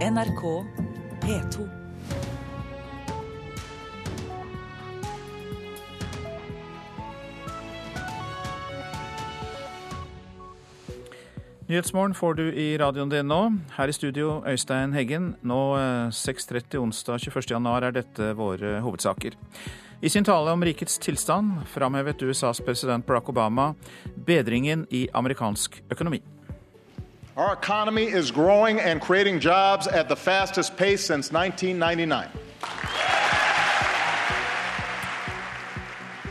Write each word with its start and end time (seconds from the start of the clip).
NRK 0.00 0.64
P2. 1.20 1.68
Nyhetsmorgen 11.66 12.14
får 12.14 12.34
du 12.34 12.52
i 12.52 12.78
radioen 12.78 13.08
din 13.08 13.28
nå. 13.28 13.52
Her 13.76 13.88
i 13.88 13.92
studio, 13.92 14.40
Øystein 14.48 14.96
Heggen. 14.96 15.34
Nå 15.42 15.76
6.30 15.76 16.80
onsdag 16.80 16.80
onsdag 16.80 17.20
21.1 17.28 17.70
er 17.84 17.92
dette 18.00 18.32
våre 18.40 18.80
hovedsaker. 18.80 19.36
I 20.00 20.08
sin 20.08 20.24
tale 20.24 20.56
om 20.56 20.64
rikets 20.64 20.96
tilstand 20.98 21.60
framhevet 21.76 22.22
USAs 22.24 22.64
president 22.64 23.04
Barack 23.04 23.28
Obama 23.28 23.74
bedringen 24.16 24.88
i 24.88 25.10
amerikansk 25.12 25.82
økonomi. 25.92 26.24
Our 27.36 27.52
economy 27.52 28.06
is 28.06 28.32
growing 28.32 28.80
and 28.80 29.00
creating 29.00 29.38
jobs 29.38 29.86
at 29.86 30.08
the 30.08 30.16
fastest 30.16 30.76
pace 30.76 31.04
since 31.06 31.30
1999. 31.30 32.26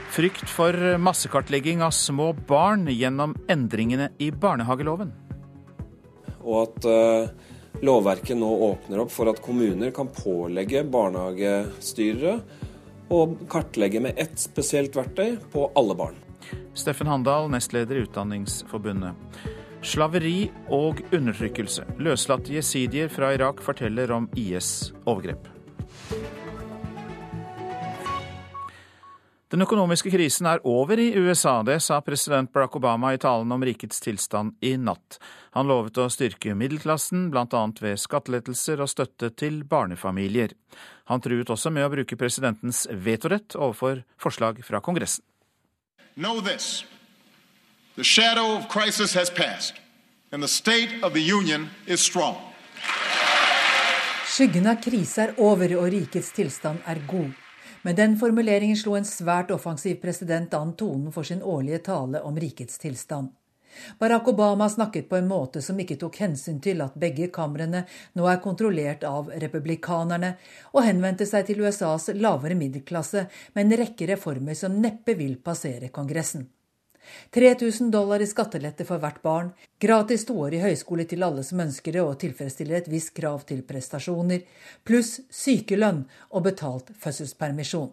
Frykt 0.10 0.50
for 0.50 0.98
massekartlegging 0.98 1.82
av 1.82 1.92
små 1.92 2.34
barn 2.34 2.88
gjennom 2.92 3.36
endringene 3.48 4.10
i 4.18 4.32
barnehageloven. 4.32 5.14
Og 6.44 6.66
at 6.66 6.88
uh, 6.90 7.30
lovverket 7.80 8.36
nå 8.36 8.50
åpner 8.68 9.06
opp 9.06 9.14
for 9.14 9.32
at 9.32 9.40
kommuner 9.46 9.94
kan 9.96 10.10
pålegge 10.12 10.84
barnehagestyrere 10.84 12.36
å 13.08 13.22
kartlegge 13.48 14.04
med 14.04 14.20
ett 14.20 14.36
spesielt 14.42 15.00
verktøy 15.00 15.38
på 15.54 15.70
alle 15.80 15.96
barn. 15.96 16.20
Steffen 16.76 17.08
Handal, 17.08 17.48
nestleder 17.54 18.02
i 18.02 18.04
Utdanningsforbundet. 18.04 19.16
Slaveri 19.80 20.50
og 20.76 21.00
undertrykkelse. 21.16 21.86
Løslatte 22.04 22.52
jesidier 22.52 23.08
fra 23.12 23.32
Irak 23.36 23.62
forteller 23.64 24.12
om 24.12 24.28
IS' 24.36 24.92
overgrep. 25.08 25.48
Den 29.50 29.64
økonomiske 29.66 30.12
krisen 30.14 30.46
er 30.46 30.60
over 30.68 31.00
i 31.02 31.08
USA, 31.18 31.56
det 31.66 31.80
sa 31.82 31.98
president 32.06 32.52
Barack 32.54 32.76
Obama 32.78 33.16
i 33.16 33.18
talen 33.18 33.50
om 33.56 33.64
rikets 33.66 34.04
tilstand 34.04 34.60
i 34.62 34.76
natt. 34.78 35.18
Han 35.58 35.72
lovet 35.72 35.98
å 35.98 36.06
styrke 36.12 36.54
middelklassen, 36.54 37.32
bl.a. 37.34 37.64
ved 37.82 37.98
skattelettelser 37.98 38.84
og 38.84 38.92
støtte 38.92 39.32
til 39.34 39.64
barnefamilier. 39.64 40.54
Han 41.10 41.26
truet 41.26 41.50
også 41.50 41.74
med 41.74 41.88
å 41.88 41.96
bruke 41.96 42.20
presidentens 42.20 42.84
vetorett 42.92 43.58
overfor 43.58 44.04
forslag 44.22 44.62
fra 44.68 44.84
Kongressen. 44.86 45.26
Know 46.14 46.44
this. 46.46 46.84
The 48.00 48.06
shadow 48.06 48.56
of 48.56 48.70
crisis 48.70 49.14
has 49.14 49.30
passed, 49.30 49.74
and 50.32 50.42
the 50.42 50.48
state 50.48 51.04
of 51.04 51.14
the 51.14 51.22
union 51.22 51.70
is 51.86 52.00
strong. 52.00 52.36
Skyggen 54.26 54.68
av 54.68 54.78
krise 54.80 55.26
er 55.26 55.34
over, 55.36 55.74
og 55.76 55.90
rikets 55.92 56.30
tilstand 56.32 56.80
er 56.88 57.02
god. 57.08 57.34
Med 57.84 57.98
den 58.00 58.14
formuleringen 58.22 58.78
slo 58.80 58.94
en 58.96 59.04
svært 59.04 59.52
offensiv 59.52 59.98
president 60.00 60.56
an 60.56 60.72
tonen 60.80 61.12
for 61.12 61.28
sin 61.28 61.44
årlige 61.44 61.82
tale 61.90 62.22
om 62.24 62.40
rikets 62.40 62.80
tilstand. 62.80 63.34
Barack 64.00 64.28
Obama 64.32 64.70
snakket 64.70 65.10
på 65.10 65.20
en 65.20 65.28
måte 65.28 65.60
som 65.62 65.82
ikke 65.84 65.98
tok 66.00 66.22
hensyn 66.24 66.62
til 66.64 66.80
at 66.86 66.96
begge 66.96 67.28
kamrene 67.36 67.82
nå 68.16 68.30
er 68.32 68.40
kontrollert 68.46 69.04
av 69.10 69.28
republikanerne, 69.44 70.38
og 70.72 70.88
henvendte 70.88 71.28
seg 71.28 71.52
til 71.52 71.66
USAs 71.68 72.14
lavere 72.16 72.56
middelklasse 72.56 73.26
med 73.58 73.66
en 73.66 73.78
rekke 73.84 74.08
reformer 74.14 74.56
som 74.56 74.80
neppe 74.80 75.18
vil 75.20 75.36
passere 75.44 75.92
Kongressen. 75.92 76.48
3000 77.36 77.92
dollar 77.92 78.22
i 78.22 78.28
skattelette 78.28 78.86
for 78.88 79.02
hvert 79.02 79.22
barn, 79.24 79.52
gratis 79.82 80.26
toårig 80.30 80.62
høyskole 80.64 81.06
til 81.10 81.24
alle 81.26 81.44
som 81.48 81.62
ønsker 81.64 81.96
det 81.96 82.04
og 82.04 82.18
tilfredsstiller 82.22 82.82
et 82.82 82.90
visst 82.92 83.14
krav 83.18 83.44
til 83.50 83.62
prestasjoner, 83.68 84.44
pluss 84.84 85.20
sykelønn 85.30 86.04
og 86.30 86.46
betalt 86.48 86.92
fødselspermisjon. 87.00 87.92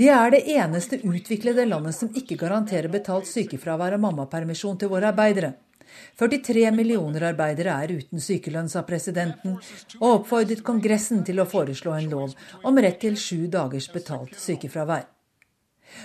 Vi 0.00 0.06
er 0.08 0.30
det 0.32 0.44
eneste 0.48 1.00
utviklede 1.04 1.64
landet 1.66 1.96
som 1.96 2.12
ikke 2.16 2.36
garanterer 2.40 2.88
betalt 2.88 3.26
sykefravær 3.28 3.98
og 3.98 4.04
mammapermisjon 4.06 4.78
til 4.80 4.88
våre 4.92 5.10
arbeidere. 5.10 5.50
43 6.20 6.70
millioner 6.76 7.28
arbeidere 7.30 7.76
er 7.84 7.94
uten 8.00 8.22
sykelønn, 8.22 8.68
sa 8.68 8.82
presidenten, 8.88 9.56
og 10.00 10.10
oppfordret 10.10 10.64
Kongressen 10.66 11.24
til 11.26 11.40
å 11.40 11.48
foreslå 11.48 11.96
en 11.96 12.10
lov 12.12 12.36
om 12.64 12.82
rett 12.82 13.00
til 13.02 13.16
sju 13.18 13.46
dagers 13.52 13.90
betalt 13.92 14.36
sykefravær. 14.38 15.08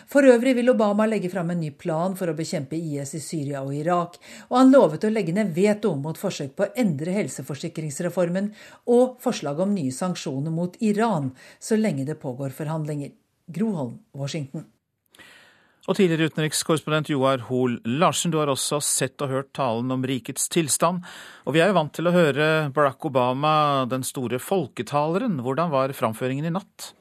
For 0.09 0.25
øvrig 0.25 0.55
vil 0.57 0.71
Obama 0.73 1.05
legge 1.09 1.29
fram 1.29 1.51
en 1.53 1.59
ny 1.61 1.71
plan 1.77 2.15
for 2.17 2.31
å 2.31 2.37
bekjempe 2.37 2.77
IS 2.77 3.15
i 3.17 3.21
Syria 3.23 3.61
og 3.61 3.73
Irak, 3.77 4.17
og 4.49 4.57
han 4.57 4.73
lovet 4.73 5.05
å 5.05 5.11
legge 5.13 5.35
ned 5.35 5.53
veto 5.55 5.93
mot 5.99 6.17
forsøk 6.17 6.55
på 6.57 6.65
å 6.65 6.71
endre 6.81 7.13
helseforsikringsreformen 7.19 8.51
og 8.97 9.19
forslag 9.23 9.61
om 9.61 9.75
nye 9.77 9.93
sanksjoner 9.93 10.53
mot 10.53 10.79
Iran 10.81 11.33
så 11.59 11.77
lenge 11.79 12.07
det 12.09 12.19
pågår 12.21 12.55
forhandlinger. 12.57 13.13
Groholm, 13.45 13.99
Washington. 14.17 14.65
Og 15.85 15.93
tidligere 15.99 16.31
utenrikskorrespondent 16.31 17.11
Joar 17.13 17.43
Hoel 17.45 17.75
Larsen, 17.85 18.31
du 18.33 18.39
har 18.39 18.49
også 18.49 18.79
sett 18.81 19.21
og 19.21 19.29
hørt 19.29 19.51
talen 19.53 19.93
om 19.93 20.05
rikets 20.07 20.47
tilstand. 20.49 21.05
Og 21.45 21.53
vi 21.53 21.61
er 21.61 21.69
jo 21.69 21.77
vant 21.77 21.93
til 21.93 22.09
å 22.09 22.15
høre 22.15 22.47
Barack 22.73 23.05
Obama, 23.05 23.85
den 23.89 24.05
store 24.07 24.39
folketaleren. 24.41 25.37
Hvordan 25.45 25.69
var 25.73 25.93
framføringen 25.93 26.49
i 26.49 26.53
natt? 26.55 26.91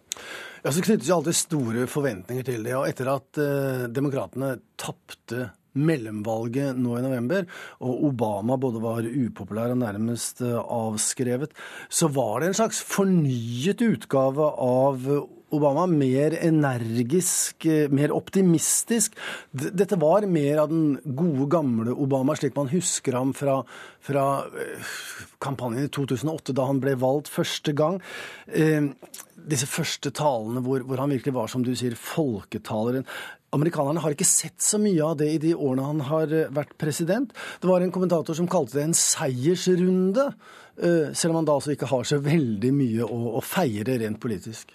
Ja, 0.64 0.72
så 0.72 0.84
knyttes 0.84 1.08
jo 1.08 1.16
alltid 1.16 1.38
store 1.38 1.86
forventninger 1.88 2.44
til 2.44 2.64
det. 2.68 2.74
Og 2.76 2.88
etter 2.90 3.08
at 3.14 3.40
eh, 3.40 3.86
demokratene 3.88 4.58
tapte 4.80 5.48
mellomvalget 5.74 6.76
nå 6.78 6.98
i 6.98 7.02
november, 7.02 7.48
og 7.82 8.04
Obama 8.10 8.58
både 8.60 8.82
var 8.84 9.08
upopulær 9.08 9.72
og 9.72 9.80
nærmest 9.80 10.44
eh, 10.44 10.60
avskrevet, 10.60 11.56
så 11.88 12.12
var 12.12 12.42
det 12.42 12.52
en 12.52 12.60
slags 12.60 12.84
fornyet 12.84 13.80
utgave 13.88 14.52
av 14.68 15.08
Obama 15.54 15.86
mer 15.86 16.34
energisk, 16.38 17.66
eh, 17.66 17.88
mer 17.88 18.12
optimistisk. 18.12 19.14
Dette 19.52 19.98
var 20.00 20.26
mer 20.26 20.58
av 20.58 20.68
den 20.68 20.98
gode, 21.04 21.48
gamle 21.50 21.92
Obama, 21.92 22.34
slik 22.36 22.56
man 22.56 22.70
husker 22.72 23.14
ham 23.14 23.32
fra, 23.36 23.62
fra 24.00 24.24
eh, 24.46 24.90
kampanjen 25.38 25.86
i 25.86 25.92
2008, 25.92 26.54
da 26.56 26.66
han 26.66 26.80
ble 26.82 26.96
valgt 26.98 27.30
første 27.32 27.74
gang. 27.76 28.00
Eh, 28.48 28.90
disse 29.34 29.68
første 29.68 30.10
talene 30.10 30.62
hvor, 30.64 30.84
hvor 30.88 31.02
han 31.02 31.14
virkelig 31.14 31.36
var, 31.36 31.48
som 31.52 31.64
du 31.64 31.74
sier, 31.76 31.94
folketaleren. 31.94 33.06
Amerikanerne 33.54 34.02
har 34.02 34.16
ikke 34.16 34.26
sett 34.26 34.58
så 34.58 34.80
mye 34.82 35.04
av 35.04 35.18
det 35.20 35.30
i 35.30 35.38
de 35.38 35.54
årene 35.54 35.86
han 35.86 36.00
har 36.08 36.32
vært 36.50 36.74
president. 36.80 37.30
Det 37.62 37.70
var 37.70 37.84
en 37.84 37.92
kommentator 37.94 38.34
som 38.34 38.48
kalte 38.50 38.80
det 38.80 38.88
en 38.88 38.96
seiersrunde, 38.98 40.32
selv 40.74 41.30
om 41.30 41.38
han 41.38 41.46
da 41.46 41.54
altså 41.54 41.70
ikke 41.70 41.86
har 41.86 42.08
så 42.08 42.18
veldig 42.18 42.72
mye 42.74 43.06
å, 43.06 43.18
å 43.38 43.42
feire 43.46 43.94
rent 44.00 44.18
politisk. 44.18 44.74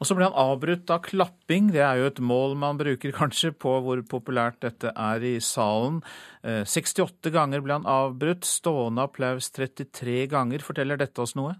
Og 0.00 0.08
så 0.08 0.16
ble 0.16 0.30
han 0.30 0.36
avbrutt 0.40 0.88
av 0.94 1.02
klapping. 1.04 1.68
Det 1.74 1.82
er 1.84 2.00
jo 2.00 2.08
et 2.08 2.20
mål 2.24 2.54
man 2.60 2.78
bruker 2.80 3.12
kanskje 3.12 3.52
på 3.52 3.74
hvor 3.84 4.00
populært 4.08 4.62
dette 4.64 4.94
er 4.96 5.26
i 5.28 5.34
salen. 5.44 6.00
68 6.42 7.28
eh, 7.28 7.34
ganger 7.34 7.60
ble 7.64 7.76
han 7.76 7.88
avbrutt. 7.88 8.48
Stående 8.48 9.04
applaus 9.04 9.50
33 9.52 10.24
ganger. 10.32 10.64
Forteller 10.64 11.00
dette 11.00 11.20
oss 11.20 11.36
noe? 11.36 11.58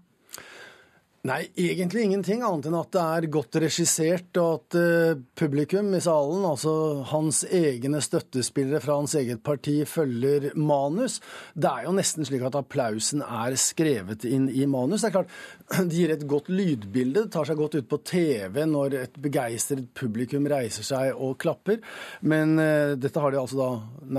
Nei, 1.21 1.43
egentlig 1.53 2.07
ingenting, 2.07 2.39
annet 2.41 2.65
enn 2.65 2.75
at 2.79 2.95
det 2.95 3.01
er 3.01 3.25
godt 3.29 3.57
regissert, 3.61 4.33
og 4.41 4.55
at 4.55 4.77
uh, 4.81 5.19
publikum 5.37 5.91
i 5.93 5.99
salen, 6.01 6.47
altså 6.49 6.71
hans 7.11 7.43
egne 7.45 7.99
støttespillere 8.01 8.81
fra 8.81 8.95
hans 8.97 9.13
eget 9.19 9.43
parti, 9.45 9.75
følger 9.85 10.47
manus. 10.57 11.19
Det 11.53 11.69
er 11.69 11.85
jo 11.85 11.93
nesten 11.93 12.25
slik 12.25 12.41
at 12.47 12.57
applausen 12.57 13.21
er 13.21 13.53
skrevet 13.53 14.25
inn 14.25 14.47
i 14.49 14.65
manus. 14.65 15.03
Det 15.05 15.11
er 15.11 15.17
klart, 15.19 15.35
Det 15.91 15.93
gir 15.93 16.11
et 16.15 16.25
godt 16.27 16.49
lydbilde, 16.49 17.27
det 17.27 17.31
tar 17.35 17.45
seg 17.47 17.61
godt 17.61 17.77
ut 17.77 17.91
på 17.91 18.01
TV 18.09 18.57
når 18.67 18.97
et 19.03 19.21
begeistret 19.21 19.85
publikum 19.95 20.49
reiser 20.49 20.83
seg 20.83 21.13
og 21.13 21.37
klapper, 21.41 21.77
men 22.25 22.57
uh, 22.57 22.97
dette 22.97 23.21
har 23.21 23.29
de 23.29 23.43
altså 23.43 23.61
da 23.61 23.69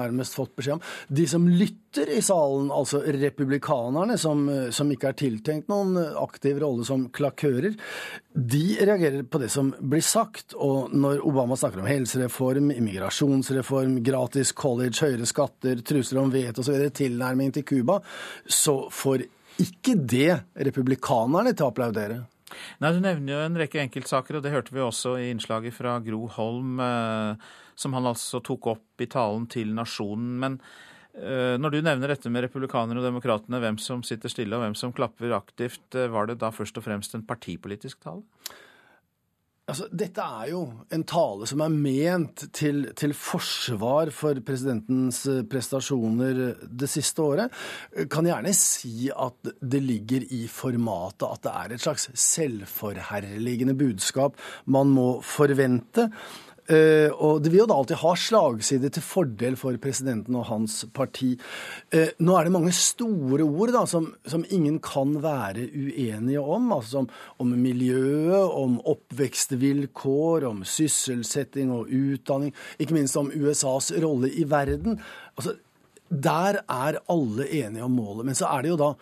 nærmest 0.03 0.39
fått 0.39 0.55
beskjed 0.55 0.79
om. 0.79 0.87
De 1.11 1.27
som 1.27 1.51
lytter 1.51 2.15
i 2.15 2.23
salen, 2.23 2.71
altså 2.71 3.03
republikanerne, 3.03 4.15
som, 4.23 4.47
uh, 4.47 4.71
som 4.71 4.95
ikke 4.95 5.11
er 5.11 5.21
tiltenkt 5.27 5.75
noen 5.75 5.99
aktiv 5.99 6.63
rolle 6.63 6.87
som 6.93 7.09
klakører, 7.15 7.75
de 8.33 8.63
reagerer 8.81 9.25
på 9.29 9.41
det 9.43 9.51
som 9.53 9.73
blir 9.81 10.05
sagt. 10.05 10.55
Og 10.55 10.93
når 10.95 11.25
Obama 11.29 11.59
snakker 11.59 11.83
om 11.83 11.91
helsereform, 11.91 12.71
immigrasjonsreform, 12.77 13.99
gratis 14.05 14.53
college, 14.57 15.01
høyere 15.03 15.29
skatter, 15.29 15.81
trusler 15.87 16.23
om 16.23 16.33
veto 16.33 16.65
osv., 16.65 16.85
tilnærming 16.95 17.55
til 17.57 17.67
Cuba, 17.69 18.01
så 18.47 18.83
får 18.93 19.27
ikke 19.63 19.97
det 20.09 20.31
republikanerne 20.69 21.53
til 21.57 21.67
å 21.67 21.73
applaudere. 21.73 22.23
Nei, 22.81 22.93
Du 22.93 23.01
nevner 23.01 23.33
jo 23.35 23.43
en 23.47 23.59
rekke 23.59 23.81
enkeltsaker, 23.83 24.39
og 24.39 24.45
det 24.45 24.53
hørte 24.53 24.75
vi 24.75 24.85
også 24.85 25.17
i 25.21 25.31
innslaget 25.33 25.77
fra 25.77 25.99
Gro 26.05 26.27
Holm, 26.37 26.81
eh, 26.81 27.53
som 27.75 27.97
han 27.97 28.09
altså 28.13 28.43
tok 28.45 28.73
opp 28.75 29.05
i 29.05 29.09
talen 29.09 29.47
til 29.49 29.73
Nasjonen. 29.77 30.33
Men 30.43 30.59
når 31.13 31.75
du 31.75 31.79
nevner 31.85 32.09
dette 32.09 32.31
med 32.33 32.47
republikanerne 32.47 33.03
og 33.03 33.05
demokratene, 33.05 33.61
hvem 33.61 33.79
som 33.83 34.03
sitter 34.07 34.33
stille 34.33 34.57
og 34.57 34.65
hvem 34.65 34.77
som 34.79 34.95
klapper 34.97 35.35
aktivt, 35.37 35.85
eh, 35.95 36.11
var 36.13 36.31
det 36.31 36.41
da 36.41 36.53
først 36.55 36.79
og 36.81 36.87
fremst 36.87 37.17
en 37.19 37.27
partipolitisk 37.29 38.01
tale? 38.05 38.25
Altså, 39.71 39.87
dette 39.95 40.21
er 40.21 40.49
jo 40.51 40.61
en 40.93 41.05
tale 41.07 41.47
som 41.47 41.61
er 41.63 41.71
ment 41.71 42.43
til, 42.53 42.81
til, 42.99 43.13
forsvar 43.15 44.11
for 44.13 44.41
presidentens 44.45 45.21
eh, 45.31 45.45
prestasjoner 45.49 46.41
det 46.67 46.89
siste 46.91 47.23
året. 47.23 47.55
Kan 48.11 48.27
gjerne 48.27 48.53
si 48.59 49.07
at 49.15 49.53
det 49.63 49.83
ligger 49.85 50.27
i 50.35 50.43
formatet 50.51 51.29
at 51.29 51.45
det 51.47 51.53
er 51.61 51.77
et 51.77 51.85
slags 51.85 52.09
selvforherligende 52.19 53.77
budskap 53.79 54.41
man 54.67 54.91
må 54.97 55.07
forvente. 55.23 56.09
Uh, 56.71 57.11
og 57.19 57.41
det 57.43 57.51
vil 57.51 57.65
jo 57.65 57.67
da 57.67 57.75
alltid 57.81 57.99
ha 58.05 58.13
slagside 58.15 58.91
til 58.95 59.03
fordel 59.03 59.57
for 59.59 59.75
presidenten 59.83 60.37
og 60.39 60.47
hans 60.47 60.77
parti. 60.95 61.33
Uh, 61.91 62.13
nå 62.23 62.37
er 62.39 62.47
det 62.47 62.55
mange 62.55 62.75
store 62.77 63.43
ord 63.43 63.73
da, 63.75 63.83
som, 63.91 64.13
som 64.31 64.45
ingen 64.47 64.79
kan 64.85 65.17
være 65.25 65.67
uenige 65.75 66.45
om. 66.45 66.71
Altså 66.77 67.03
om, 67.03 67.11
om, 67.43 67.51
miljøet, 67.59 68.47
om 68.47 68.79
oppvekstvilkår, 68.95 70.47
om 70.53 70.63
sysselsetting 70.63 71.75
og 71.75 71.91
utdanning. 71.91 72.55
Ikke 72.79 72.95
minst 72.97 73.19
om 73.19 73.33
USAs 73.35 73.91
rolle 74.05 74.31
i 74.31 74.47
verden. 74.47 75.01
Altså, 75.35 75.59
der 76.13 76.63
er 76.69 77.03
alle 77.11 77.49
enige 77.49 77.85
om 77.85 77.99
målet. 77.99 78.27
Men 78.29 78.39
så 78.39 78.53
er 78.53 78.63
det 78.63 78.75
jo 78.75 78.81
da 78.81 78.95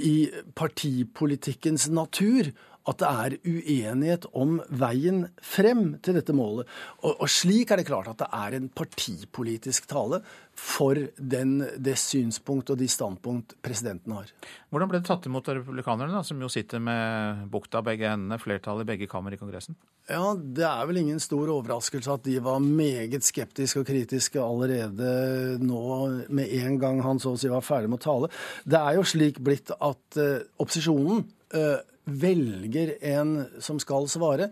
i 0.00 0.30
partipolitikkens 0.56 1.90
natur 1.92 2.48
at 2.88 2.98
det 2.98 3.08
er 3.08 3.36
uenighet 3.46 4.26
om 4.34 4.56
veien 4.68 5.24
frem 5.38 5.96
til 6.02 6.18
dette 6.18 6.34
målet. 6.34 6.70
Og, 7.02 7.14
og 7.14 7.30
slik 7.30 7.70
er 7.70 7.80
det 7.80 7.88
klart 7.88 8.10
at 8.10 8.22
det 8.24 8.30
er 8.34 8.56
en 8.58 8.68
partipolitisk 8.74 9.86
tale 9.90 10.22
for 10.58 10.98
den, 11.16 11.54
det 11.80 11.94
synspunkt 12.00 12.70
og 12.74 12.80
de 12.80 12.88
standpunkt 12.90 13.54
presidenten 13.64 14.12
har. 14.18 14.28
Hvordan 14.72 14.90
ble 14.90 15.00
det 15.00 15.08
tatt 15.08 15.26
imot 15.28 15.48
av 15.48 15.60
republikanerne, 15.60 16.12
da, 16.12 16.22
som 16.26 16.40
jo 16.42 16.50
sitter 16.52 16.82
med 16.82 17.46
bukta 17.52 17.80
begge 17.84 18.10
endene, 18.10 18.40
flertallet 18.42 18.84
i 18.84 18.90
begge 18.92 19.08
kammer 19.10 19.34
i 19.34 19.40
Kongressen? 19.40 19.78
Ja, 20.10 20.34
Det 20.34 20.64
er 20.66 20.86
vel 20.88 20.98
ingen 21.04 21.20
stor 21.22 21.48
overraskelse 21.54 22.16
at 22.16 22.24
de 22.26 22.40
var 22.42 22.58
meget 22.62 23.24
skeptiske 23.24 23.84
og 23.84 23.86
kritiske 23.88 24.42
allerede 24.42 25.60
nå 25.62 25.84
med 26.28 26.50
en 26.58 26.80
gang 26.82 27.02
han 27.06 27.22
så 27.22 27.36
å 27.36 27.38
si 27.38 27.50
var 27.52 27.64
ferdig 27.64 27.92
med 27.92 28.02
å 28.02 28.06
tale. 28.08 28.32
Det 28.66 28.80
er 28.80 28.98
jo 28.98 29.06
slik 29.06 29.38
blitt 29.44 29.70
at 29.72 30.18
uh, 30.18 30.42
opposisjonen 30.58 31.22
velger 32.04 32.96
en 33.06 33.44
som 33.62 33.78
skal 33.80 34.08
svare. 34.10 34.48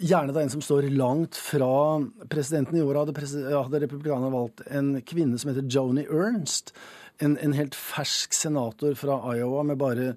Gjerne 0.00 0.32
da 0.32 0.42
en 0.42 0.52
som 0.52 0.62
står 0.64 0.88
langt 0.94 1.36
fra 1.36 2.00
presidenten. 2.32 2.78
I 2.78 2.84
år 2.84 3.02
hadde, 3.02 3.26
hadde 3.52 3.82
republikanerne 3.84 4.32
valgt 4.32 4.64
en 4.70 4.96
kvinne 5.06 5.40
som 5.40 5.52
heter 5.52 5.68
Joni 5.68 6.06
Ernst. 6.08 6.72
En, 7.22 7.36
en, 7.38 7.54
helt 7.54 7.76
fersk 7.78 8.34
senator 8.34 8.96
fra 8.98 9.20
Iowa 9.36 9.62
med 9.68 9.78
bare 9.78 10.14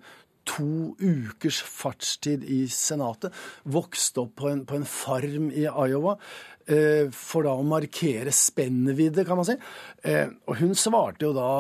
to 0.48 0.96
ukers 1.04 1.60
fartstid 1.62 2.46
i 2.48 2.64
Senatet. 2.72 3.36
Vokste 3.68 4.24
opp 4.24 4.38
på 4.40 4.50
en, 4.50 4.64
på 4.66 4.80
en 4.80 4.88
farm 4.88 5.52
i 5.52 5.68
Iowa. 5.68 6.16
Eh, 6.68 7.12
for 7.16 7.48
da 7.48 7.54
å 7.56 7.68
markere 7.68 8.32
spennvidde, 8.36 9.28
kan 9.28 9.40
man 9.40 9.48
si. 9.48 9.58
Eh, 10.08 10.32
og 10.48 10.60
hun 10.62 10.74
svarte 10.76 11.28
jo 11.28 11.36
da 11.36 11.52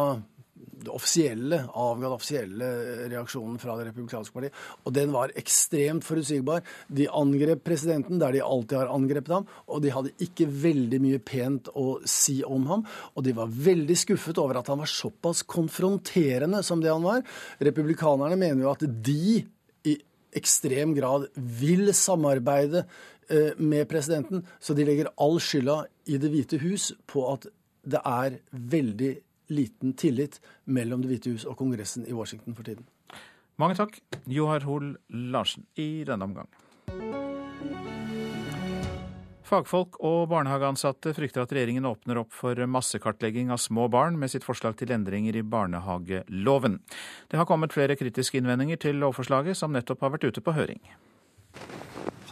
offisielle, 0.93 1.63
avga 1.73 2.09
offisielle 2.13 2.67
reaksjonen 3.11 3.57
fra 3.59 3.75
Det 3.77 3.87
republikanske 3.89 4.33
partiet. 4.33 4.55
Og 4.85 4.93
den 4.95 5.11
var 5.13 5.33
ekstremt 5.39 6.05
forutsigbar. 6.05 6.63
De 6.87 7.07
angrep 7.09 7.63
presidenten 7.65 8.21
der 8.21 8.35
de 8.35 8.43
alltid 8.43 8.77
har 8.77 8.93
angrepet 8.93 9.33
ham, 9.33 9.47
og 9.67 9.81
de 9.83 9.93
hadde 9.93 10.13
ikke 10.23 10.47
veldig 10.47 11.01
mye 11.03 11.19
pent 11.19 11.71
å 11.75 11.99
si 12.07 12.39
om 12.45 12.67
ham. 12.71 12.85
Og 13.15 13.25
de 13.27 13.35
var 13.37 13.51
veldig 13.51 13.97
skuffet 13.97 14.39
over 14.41 14.59
at 14.59 14.71
han 14.71 14.81
var 14.81 14.91
såpass 14.91 15.43
konfronterende 15.47 16.63
som 16.65 16.81
det 16.83 16.93
han 16.93 17.05
var. 17.05 17.23
Republikanerne 17.63 18.39
mener 18.39 18.65
jo 18.65 18.73
at 18.73 18.87
de 18.87 19.43
i 19.87 19.97
ekstrem 20.37 20.95
grad 20.97 21.29
vil 21.35 21.93
samarbeide 21.95 22.85
eh, 23.29 23.53
med 23.57 23.87
presidenten, 23.89 24.43
så 24.59 24.75
de 24.77 24.85
legger 24.87 25.13
all 25.17 25.39
skylda 25.41 25.85
i 26.07 26.19
Det 26.21 26.31
hvite 26.31 26.59
hus 26.61 26.91
på 27.09 27.25
at 27.33 27.47
det 27.87 28.01
er 28.03 28.37
veldig 28.51 29.13
liten 29.49 29.93
tillit 29.93 30.41
mellom 30.65 31.01
Det 31.01 31.11
hvite 31.11 31.33
hus 31.35 31.45
og 31.45 31.57
Kongressen 31.59 32.07
i 32.07 32.15
Washington 32.15 32.55
for 32.55 32.67
tiden. 32.67 32.87
Mange 33.57 33.77
takk, 33.77 33.97
Johar 34.29 34.65
Hoel 34.67 34.95
Larsen, 35.09 35.65
i 35.75 36.03
denne 36.05 36.27
omgang. 36.27 36.49
Fagfolk 39.47 39.95
og 40.03 40.27
barnehageansatte 40.27 41.13
frykter 41.15 41.45
at 41.45 41.53
regjeringen 41.55 41.87
åpner 41.87 42.19
opp 42.19 42.33
for 42.35 42.59
massekartlegging 42.67 43.53
av 43.53 43.61
små 43.63 43.87
barn 43.91 44.17
med 44.19 44.33
sitt 44.33 44.43
forslag 44.43 44.75
til 44.79 44.91
endringer 44.91 45.39
i 45.39 45.43
barnehageloven. 45.43 46.81
Det 47.31 47.39
har 47.39 47.47
kommet 47.47 47.73
flere 47.75 47.95
kritiske 47.95 48.41
innvendinger 48.41 48.81
til 48.83 48.99
lovforslaget, 48.99 49.55
som 49.55 49.71
nettopp 49.71 50.03
har 50.03 50.17
vært 50.17 50.27
ute 50.27 50.43
på 50.43 50.55
høring. 50.57 50.83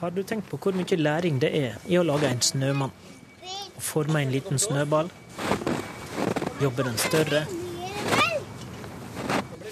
Har 0.02 0.12
du 0.12 0.22
tenkt 0.28 0.52
på 0.52 0.60
hvor 0.60 0.76
mye 0.76 1.00
læring 1.00 1.40
det 1.40 1.54
er 1.56 1.80
i 1.88 1.96
å 1.96 2.04
lage 2.04 2.28
en 2.28 2.44
snømann? 2.44 2.92
Forme 3.80 4.26
en 4.26 4.36
liten 4.36 4.60
snøball? 4.60 5.08
Jobber 6.62 6.88
den 6.88 6.98
større. 6.98 7.46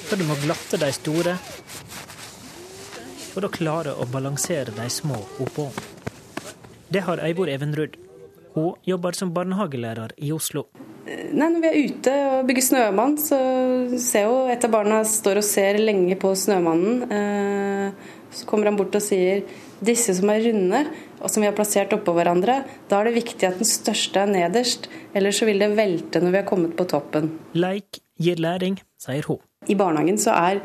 For 0.03 0.19
du 0.19 0.25
må 0.27 0.37
glatte 0.43 0.79
de 0.81 0.89
store 0.93 1.35
for 3.33 3.47
å 3.47 3.51
klare 3.53 3.95
å 3.97 4.05
balansere 4.09 4.73
de 4.75 4.87
små 4.93 5.17
oppå. 5.41 5.69
Det 6.93 7.01
har 7.07 7.21
Eivor 7.25 7.49
Evenrud. 7.49 7.95
Hun 8.53 8.75
jobber 8.85 9.17
som 9.17 9.31
barnehagelærer 9.33 10.13
i 10.21 10.29
Oslo. 10.35 10.67
Nei, 11.03 11.47
når 11.49 11.61
vi 11.63 11.69
er 11.69 11.79
ute 11.89 12.11
og 12.27 12.43
bygger 12.47 12.65
snømann, 12.67 13.15
så 13.17 13.39
ser 13.99 14.27
jo 14.27 14.35
et 14.53 14.63
av 14.63 14.71
barna 14.75 15.01
står 15.07 15.41
og 15.41 15.47
ser 15.47 15.81
lenge 15.81 16.15
på 16.21 16.35
snømannen. 16.37 17.01
Eh, 17.17 18.13
så 18.33 18.45
kommer 18.49 18.69
han 18.69 18.77
bort 18.77 18.93
og 18.97 19.03
sier 19.03 19.41
disse 19.83 20.13
som 20.19 20.29
er 20.31 20.45
runde, 20.45 20.83
og 21.23 21.31
som 21.31 21.43
vi 21.43 21.47
har 21.47 21.55
plassert 21.55 21.93
oppå 21.95 22.13
hverandre, 22.17 22.59
da 22.91 22.99
er 22.99 23.09
det 23.09 23.15
viktig 23.21 23.47
at 23.47 23.61
den 23.61 23.69
største 23.69 24.25
er 24.25 24.31
nederst, 24.31 24.89
ellers 25.15 25.39
så 25.39 25.47
vil 25.47 25.63
det 25.63 25.71
velte 25.77 26.21
når 26.21 26.35
vi 26.35 26.41
har 26.41 26.49
kommet 26.49 26.75
på 26.77 26.87
toppen. 26.91 27.31
Leik 27.55 28.01
gir 28.19 28.41
læring, 28.43 28.77
sier 29.01 29.25
hun. 29.29 29.41
I 29.71 29.77
barnehagen 29.79 30.19
så 30.19 30.35
er 30.35 30.59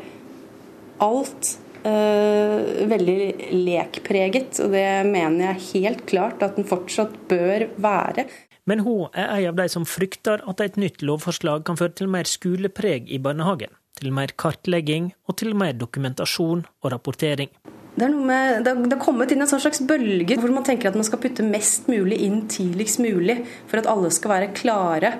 alt 0.99 1.53
øh, 1.87 2.83
veldig 2.91 3.19
lekpreget, 3.55 4.59
og 4.59 4.75
det 4.75 4.85
mener 5.07 5.53
jeg 5.53 5.65
helt 5.71 6.05
klart 6.09 6.43
at 6.43 6.59
den 6.59 6.67
fortsatt 6.67 7.15
bør 7.31 7.69
være. 7.79 8.27
Men 8.69 8.83
hun 8.85 9.07
er 9.17 9.31
en 9.39 9.49
av 9.53 9.57
de 9.57 9.69
som 9.71 9.87
frykter 9.87 10.43
at 10.49 10.61
et 10.61 10.77
nytt 10.77 11.01
lovforslag 11.01 11.63
kan 11.65 11.79
føre 11.79 11.95
til 11.97 12.11
mer 12.11 12.27
skolepreg 12.29 13.09
i 13.09 13.17
barnehagen. 13.23 13.71
Til 13.97 14.13
mer 14.15 14.31
kartlegging 14.39 15.13
og 15.27 15.39
til 15.41 15.55
mer 15.57 15.73
dokumentasjon 15.75 16.67
og 16.83 16.91
rapportering. 16.93 17.49
Det, 17.95 18.05
er 18.05 18.13
noe 18.13 18.25
med, 18.25 18.61
det, 18.63 18.75
har 18.93 19.01
kommet 19.01 19.31
inn 19.33 19.43
en 19.43 19.49
sånn 19.49 19.63
slags 19.63 19.81
bølge 19.83 20.37
hvor 20.39 20.53
man 20.53 20.65
tenker 20.67 20.91
at 20.91 20.97
man 20.97 21.07
skal 21.07 21.21
putte 21.23 21.45
mest 21.45 21.89
mulig 21.91 22.21
inn 22.25 22.43
tidligst 22.51 23.01
mulig 23.03 23.41
for 23.67 23.81
at 23.81 23.89
alle 23.91 24.11
skal 24.13 24.33
være 24.35 24.53
klare. 24.55 25.13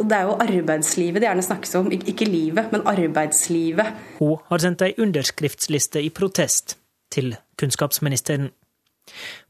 Det 0.00 0.16
er 0.16 0.28
jo 0.28 0.36
arbeidslivet 0.40 1.22
det 1.22 1.28
gjerne 1.28 1.46
snakkes 1.46 1.74
om, 1.80 1.90
ikke 1.92 2.28
livet, 2.28 2.70
men 2.72 2.86
arbeidslivet. 2.88 3.96
Hun 4.20 4.38
har 4.50 4.62
sendt 4.62 4.84
ei 4.86 4.94
underskriftsliste 5.00 6.02
i 6.04 6.12
protest 6.14 6.76
til 7.12 7.34
kunnskapsministeren. 7.60 8.50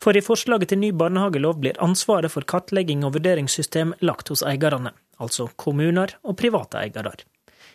For 0.00 0.16
i 0.16 0.24
forslaget 0.24 0.72
til 0.72 0.80
ny 0.80 0.90
barnehagelov 0.96 1.58
blir 1.60 1.80
ansvaret 1.84 2.32
for 2.32 2.46
kartlegging 2.48 3.04
og 3.04 3.14
vurderingssystem 3.18 3.92
lagt 4.06 4.32
hos 4.32 4.44
eierne, 4.46 4.94
altså 5.20 5.50
kommuner 5.60 6.16
og 6.24 6.38
private 6.40 6.80
eiere. 6.80 7.12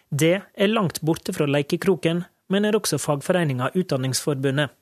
Det 0.09 0.35
er 0.41 0.71
langt 0.71 1.01
borte 1.05 1.33
fra 1.35 1.47
lekekroken 1.49 2.23
mener 2.51 2.77
også 2.77 2.99
fagforeninga 3.01 3.71
Utdanningsforbundet. 3.75 4.73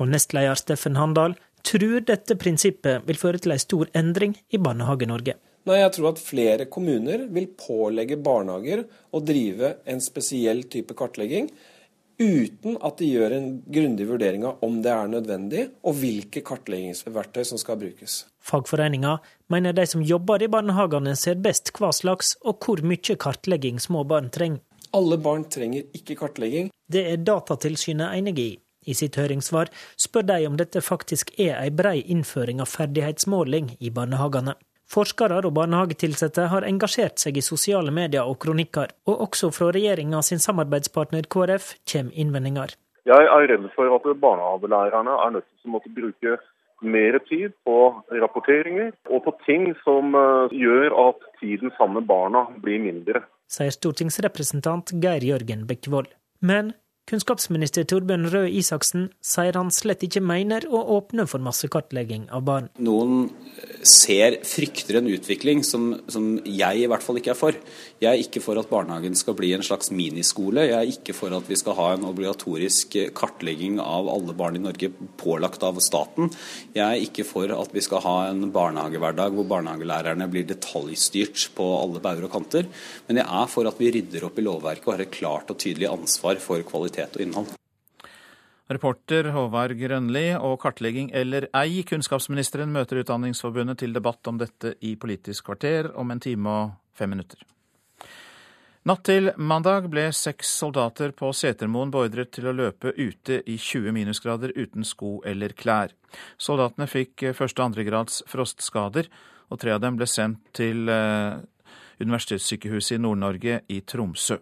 Og 0.00 0.10
nestleder 0.10 0.58
Steffen 0.58 0.98
Handal 0.98 1.36
tror 1.66 2.00
dette 2.06 2.36
prinsippet 2.38 3.06
vil 3.06 3.18
føre 3.18 3.40
til 3.42 3.54
en 3.54 3.62
stor 3.62 3.90
endring 3.98 4.34
i 4.50 4.58
Barnehage-Norge. 4.58 5.36
Nei, 5.62 5.78
Jeg 5.78 5.92
tror 5.94 6.08
at 6.10 6.18
flere 6.18 6.66
kommuner 6.66 7.28
vil 7.30 7.46
pålegge 7.54 8.18
barnehager 8.18 8.82
å 9.14 9.20
drive 9.22 9.76
en 9.86 10.02
spesiell 10.02 10.64
type 10.66 10.96
kartlegging, 10.98 11.52
uten 12.18 12.74
at 12.82 12.98
de 12.98 13.06
gjør 13.12 13.34
en 13.36 13.46
grundig 13.70 14.08
vurdering 14.10 14.44
av 14.46 14.58
om 14.66 14.80
det 14.82 14.90
er 14.90 15.12
nødvendig, 15.12 15.68
og 15.86 15.94
hvilke 16.02 16.42
kartleggingsverktøy 16.42 17.44
som 17.46 17.62
skal 17.62 17.78
brukes. 17.78 18.24
Fagforeninga 18.42 19.20
mener 19.54 19.74
de 19.76 19.86
som 19.86 20.02
jobber 20.02 20.42
i 20.42 20.50
barnehagene 20.50 21.14
ser 21.18 21.38
best 21.38 21.70
hva 21.78 21.92
slags 21.94 22.34
og 22.42 22.58
hvor 22.58 22.82
mye 22.82 23.16
kartlegging 23.18 23.78
små 23.82 24.02
barn 24.02 24.34
trenger. 24.34 24.64
Alle 24.92 25.16
barn 25.16 25.46
trenger 25.48 25.86
ikke 25.96 26.18
kartlegging. 26.20 26.68
Det 26.92 27.06
er 27.12 27.22
Datatilsynet 27.24 28.12
enig 28.18 28.36
i. 28.38 28.50
I 28.82 28.94
sitt 28.98 29.16
høringssvar 29.16 29.70
spør 30.00 30.26
de 30.28 30.42
om 30.48 30.58
dette 30.58 30.82
faktisk 30.82 31.30
er 31.40 31.54
ei 31.60 31.70
brei 31.70 32.00
innføring 32.12 32.60
av 32.60 32.68
ferdighetsmåling 32.72 33.76
i 33.80 33.92
barnehagene. 33.94 34.56
Forskere 34.92 35.38
og 35.40 35.54
barnehagetilsatte 35.56 36.50
har 36.52 36.66
engasjert 36.68 37.22
seg 37.22 37.38
i 37.38 37.44
sosiale 37.46 37.94
medier 37.94 38.28
og 38.28 38.36
kronikker, 38.42 38.90
og 39.08 39.22
også 39.28 39.48
fra 39.56 39.70
regjeringa 39.72 40.20
sin 40.26 40.42
samarbeidspartner 40.42 41.28
KrF 41.32 41.70
kommer 41.88 42.18
innvendinger. 42.24 42.74
Jeg 43.08 43.30
er 43.36 43.46
redd 43.50 43.70
for 43.76 43.88
at 43.96 44.04
barnehagelærerne 44.20 45.14
er 45.24 45.32
nødt 45.38 45.48
til 45.48 45.70
å 45.70 45.76
måtte 45.78 45.94
bruke 45.96 46.36
mer 46.82 47.18
tid 47.30 47.54
på 47.64 47.78
rapporteringer 48.10 48.90
og 49.08 49.24
på 49.24 49.32
ting 49.46 49.70
som 49.86 50.14
eh, 50.18 50.54
gjør 50.58 50.94
at 51.08 51.24
tiden 51.40 51.72
sammen 51.78 52.02
med 52.02 52.10
barna 52.10 52.44
blir 52.62 52.82
mindre 52.82 53.22
sier 53.52 53.72
stortingsrepresentant 53.74 54.94
Geir 55.02 55.24
Jørgen 55.24 55.66
Bekkevold. 55.68 56.08
Men 56.40 56.72
Kunnskapsminister 57.12 57.84
Torbjørn 57.84 58.30
Røe 58.32 58.48
Isaksen 58.56 59.10
sier 59.20 59.52
han 59.58 59.68
slett 59.68 60.00
ikke 60.06 60.22
mener 60.24 60.64
å 60.64 60.78
åpne 60.94 61.26
for 61.28 61.44
massekartlegging 61.44 62.30
av 62.32 62.46
barn. 62.46 62.70
Noen 62.80 63.26
ser, 63.84 64.38
frykter 64.48 64.96
en 64.96 65.10
utvikling 65.12 65.60
som, 65.66 65.90
som, 66.08 66.30
jeg 66.46 66.80
i 66.80 66.86
hvert 66.88 67.04
fall 67.04 67.18
ikke 67.20 67.34
er 67.34 67.36
for. 67.36 67.58
Jeg 68.00 68.08
er 68.08 68.22
ikke 68.22 68.40
for 68.40 68.56
at 68.56 68.70
barnehagen 68.70 69.18
skal 69.18 69.36
bli 69.36 69.50
en 69.52 69.66
slags 69.66 69.92
miniskole. 69.92 70.64
Jeg 70.70 70.78
er 70.78 70.94
ikke 70.94 71.12
for 71.18 71.36
at 71.36 71.50
vi 71.50 71.58
skal 71.60 71.76
ha 71.76 71.90
en 71.98 72.06
obligatorisk 72.08 72.96
kartlegging 73.18 73.76
av 73.82 74.08
alle 74.08 74.32
barn 74.38 74.56
i 74.56 74.64
Norge 74.64 74.88
pålagt 75.20 75.68
av 75.68 75.82
staten. 75.84 76.32
Jeg 76.72 76.86
er 76.86 77.04
ikke 77.04 77.28
for 77.28 77.52
at 77.52 77.76
vi 77.76 77.84
skal 77.84 78.00
ha 78.06 78.16
en 78.30 78.46
barnehagehverdag 78.56 79.36
hvor 79.36 79.50
barnehagelærerne 79.52 80.30
blir 80.32 80.48
detaljstyrt 80.48 81.50
på 81.58 81.68
alle 81.76 82.00
bauger 82.00 82.30
og 82.30 82.34
kanter. 82.38 82.72
Men 83.10 83.20
jeg 83.20 83.28
er 83.42 83.52
for 83.52 83.68
at 83.68 83.84
vi 83.84 83.92
rydder 83.98 84.30
opp 84.30 84.40
i 84.40 84.48
lovverket 84.48 84.88
og 84.88 84.96
har 84.96 85.04
et 85.04 85.14
klart 85.20 85.52
og 85.52 85.60
tydelig 85.60 85.92
ansvar 85.92 86.40
for 86.40 86.64
kvalitet 86.64 87.01
og 87.10 87.26
innhold. 87.26 87.52
Reporter 88.72 89.28
Håvard 89.34 89.74
Grønli 89.76 90.28
og 90.38 90.58
kartlegging 90.62 91.10
eller 91.18 91.48
ei, 91.58 91.82
kunnskapsministeren 91.84 92.72
møter 92.72 93.02
Utdanningsforbundet 93.02 93.82
til 93.82 93.92
debatt 93.92 94.28
om 94.30 94.38
dette 94.40 94.76
i 94.80 94.94
Politisk 94.96 95.50
kvarter 95.50 95.90
om 95.98 96.14
en 96.14 96.22
time 96.22 96.52
og 96.52 96.70
fem 96.96 97.12
minutter. 97.12 97.42
Natt 98.82 99.04
til 99.06 99.30
mandag 99.38 99.84
ble 99.92 100.08
seks 100.10 100.48
soldater 100.58 101.12
på 101.14 101.28
Setermoen 101.36 101.92
beordret 101.94 102.32
til 102.34 102.48
å 102.50 102.54
løpe 102.56 102.90
ute 102.96 103.38
i 103.46 103.54
20 103.54 103.94
minusgrader 103.94 104.56
uten 104.56 104.82
sko 104.82 105.20
eller 105.28 105.54
klær. 105.54 105.92
Soldatene 106.34 106.88
fikk 106.90 107.28
første 107.38 107.62
og 107.62 107.68
andre 107.68 107.86
grads 107.86 108.24
frostskader, 108.26 109.06
og 109.52 109.60
tre 109.62 109.76
av 109.76 109.84
dem 109.84 110.00
ble 110.00 110.08
sendt 110.10 110.48
til 110.56 110.90
eh, 110.90 111.38
Universitetssykehuset 112.02 112.96
i 112.96 113.02
Nord-Norge 113.04 113.60
i 113.70 113.78
Tromsø. 113.86 114.40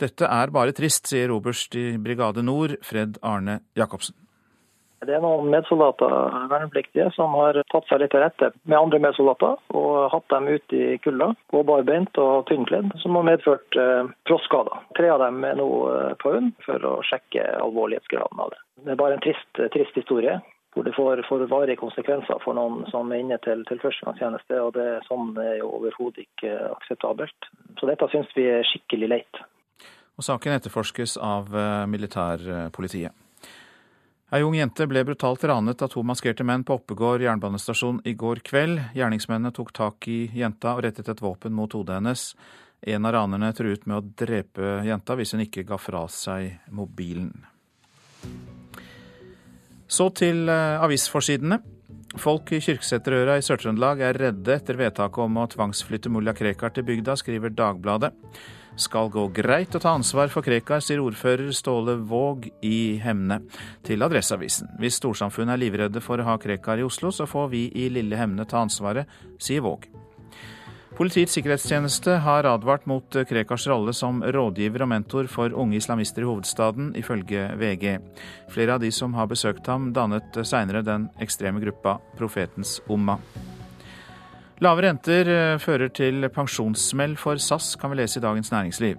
Dette 0.00 0.24
er 0.24 0.52
bare 0.54 0.72
trist, 0.72 1.10
sier 1.10 1.32
oberst 1.34 1.74
i 1.76 1.98
Brigade 2.00 2.40
Nord, 2.46 2.78
Fred 2.86 3.18
Arne 3.20 3.60
Jacobsen. 3.76 4.16
Det 5.00 5.14
er 5.16 5.22
noen 5.24 5.48
medsoldater, 5.48 6.12
vernepliktige, 6.50 7.06
som 7.16 7.32
har 7.38 7.56
tatt 7.72 7.86
seg 7.88 8.02
litt 8.02 8.12
til 8.12 8.20
rette 8.20 8.50
med 8.68 8.76
andre 8.76 9.00
medsoldater 9.00 9.56
og 9.76 10.10
hatt 10.12 10.26
dem 10.32 10.48
ute 10.50 10.76
i 10.76 10.98
kulda, 11.00 11.30
på 11.48 11.62
barbeint 11.68 12.20
og 12.20 12.44
tynnkledd, 12.50 12.90
som 13.00 13.16
har 13.16 13.28
medført 13.30 13.80
eh. 13.80 14.08
Tre 14.28 15.08
av 15.08 15.22
dem 15.22 15.44
er 15.44 15.56
nå 15.56 15.68
eh, 15.88 16.12
på 16.20 16.34
hund 16.34 16.52
for 16.66 16.84
å 16.84 16.94
sjekke 17.08 17.46
alvorlighetsgraden 17.62 18.44
av 18.44 18.52
det. 18.52 18.60
Det 18.84 18.92
er 18.92 19.00
bare 19.00 19.16
en 19.16 19.24
trist, 19.24 19.62
trist 19.72 19.96
historie 19.96 20.36
hvor 20.74 20.84
det 20.86 20.92
får, 20.94 21.24
får, 21.26 21.46
varige 21.50 21.80
konsekvenser 21.80 22.38
for 22.44 22.54
noen 22.54 22.84
som 22.92 23.08
er 23.10 23.24
inne 23.24 23.40
til, 23.42 23.64
til 23.66 23.80
førstegangstjeneste. 23.82 24.60
og 24.62 24.76
det, 24.76 25.00
Sånn 25.08 25.32
er 25.40 25.56
jo 25.62 25.72
overhodet 25.80 26.28
ikke 26.28 26.52
akseptabelt. 26.76 27.48
Så 27.80 27.88
dette 27.90 28.08
syns 28.12 28.30
vi 28.36 28.46
er 28.52 28.68
skikkelig 28.68 29.10
leit 29.16 29.42
og 30.20 30.26
saken 30.26 30.58
etterforskes 30.58 31.16
av 31.16 31.48
eh, 31.56 31.86
militærpolitiet. 31.88 33.16
Ei 34.30 34.44
ung 34.46 34.54
jente 34.54 34.86
ble 34.86 35.02
brutalt 35.02 35.42
ranet 35.48 35.80
av 35.82 35.90
to 35.90 36.04
maskerte 36.06 36.44
menn 36.46 36.62
på 36.62 36.76
Oppegård 36.78 37.24
jernbanestasjon 37.24 38.02
i 38.06 38.12
går 38.14 38.44
kveld. 38.46 38.78
Gjerningsmennene 38.94 39.50
tok 39.56 39.72
tak 39.74 40.06
i 40.06 40.20
jenta 40.36 40.76
og 40.76 40.84
rettet 40.86 41.08
et 41.10 41.22
våpen 41.24 41.56
mot 41.56 41.72
hodet 41.74 41.96
hennes. 41.98 42.28
En 42.86 43.08
av 43.08 43.16
ranerne 43.16 43.50
truet 43.56 43.88
med 43.90 43.96
å 43.98 44.12
drepe 44.22 44.76
jenta 44.86 45.16
hvis 45.18 45.34
hun 45.34 45.42
ikke 45.48 45.66
ga 45.66 45.80
fra 45.80 46.04
seg 46.12 46.60
mobilen. 46.70 47.32
Så 49.90 50.12
til 50.14 50.46
eh, 50.46 50.78
avisforsidene. 50.84 51.58
Folk 52.20 52.52
i 52.54 52.62
Kyrksæterøra 52.62 53.36
i 53.38 53.42
Sør-Trøndelag 53.46 54.04
er 54.04 54.18
redde 54.28 54.54
etter 54.54 54.78
vedtaket 54.78 55.24
om 55.24 55.42
å 55.42 55.50
tvangsflytte 55.50 56.10
mulla 56.10 56.34
Krekar 56.38 56.74
til 56.74 56.86
bygda, 56.86 57.18
skriver 57.18 57.54
Dagbladet 57.54 58.12
skal 58.80 59.10
gå 59.12 59.26
greit 59.36 59.74
å 59.76 59.80
ta 59.82 59.94
ansvar 59.96 60.32
for 60.32 60.44
Krekar, 60.46 60.82
sier 60.84 61.02
ordfører 61.04 61.52
Ståle 61.56 61.96
Våg 62.10 62.50
i 62.66 62.98
Hemne 63.02 63.42
til 63.86 64.02
Adresseavisen. 64.06 64.74
Hvis 64.80 64.98
storsamfunnet 65.00 65.54
er 65.56 65.64
livredde 65.64 66.02
for 66.04 66.20
å 66.20 66.28
ha 66.32 66.38
Krekar 66.40 66.80
i 66.80 66.86
Oslo, 66.86 67.12
så 67.14 67.28
får 67.28 67.50
vi 67.52 67.66
i 67.76 67.88
lille 67.92 68.18
Hemne 68.18 68.48
ta 68.48 68.62
ansvaret, 68.64 69.10
sier 69.40 69.64
Våg. 69.64 69.86
Politiets 71.00 71.32
sikkerhetstjeneste 71.32 72.18
har 72.26 72.44
advart 72.44 72.82
mot 72.90 73.16
Krekars 73.28 73.64
rolle 73.70 73.94
som 73.96 74.18
rådgiver 74.20 74.82
og 74.84 74.90
mentor 74.90 75.30
for 75.32 75.54
unge 75.56 75.78
islamister 75.78 76.26
i 76.26 76.28
hovedstaden, 76.28 76.90
ifølge 76.98 77.46
VG. 77.56 77.94
Flere 78.52 78.76
av 78.76 78.82
de 78.82 78.90
som 78.92 79.14
har 79.16 79.30
besøkt 79.30 79.70
ham, 79.70 79.94
dannet 79.96 80.36
seinere 80.44 80.84
den 80.84 81.08
ekstreme 81.22 81.62
gruppa 81.62 81.96
Profetens 82.18 82.82
Umma. 82.90 83.16
Lave 84.60 84.82
renter 84.84 85.28
eh, 85.32 85.54
fører 85.56 85.88
til 85.88 86.26
pensjonssmell 86.28 87.14
for 87.16 87.40
SAS, 87.40 87.72
kan 87.80 87.94
vi 87.94 87.96
lese 87.96 88.18
i 88.20 88.24
Dagens 88.24 88.50
Næringsliv. 88.52 88.98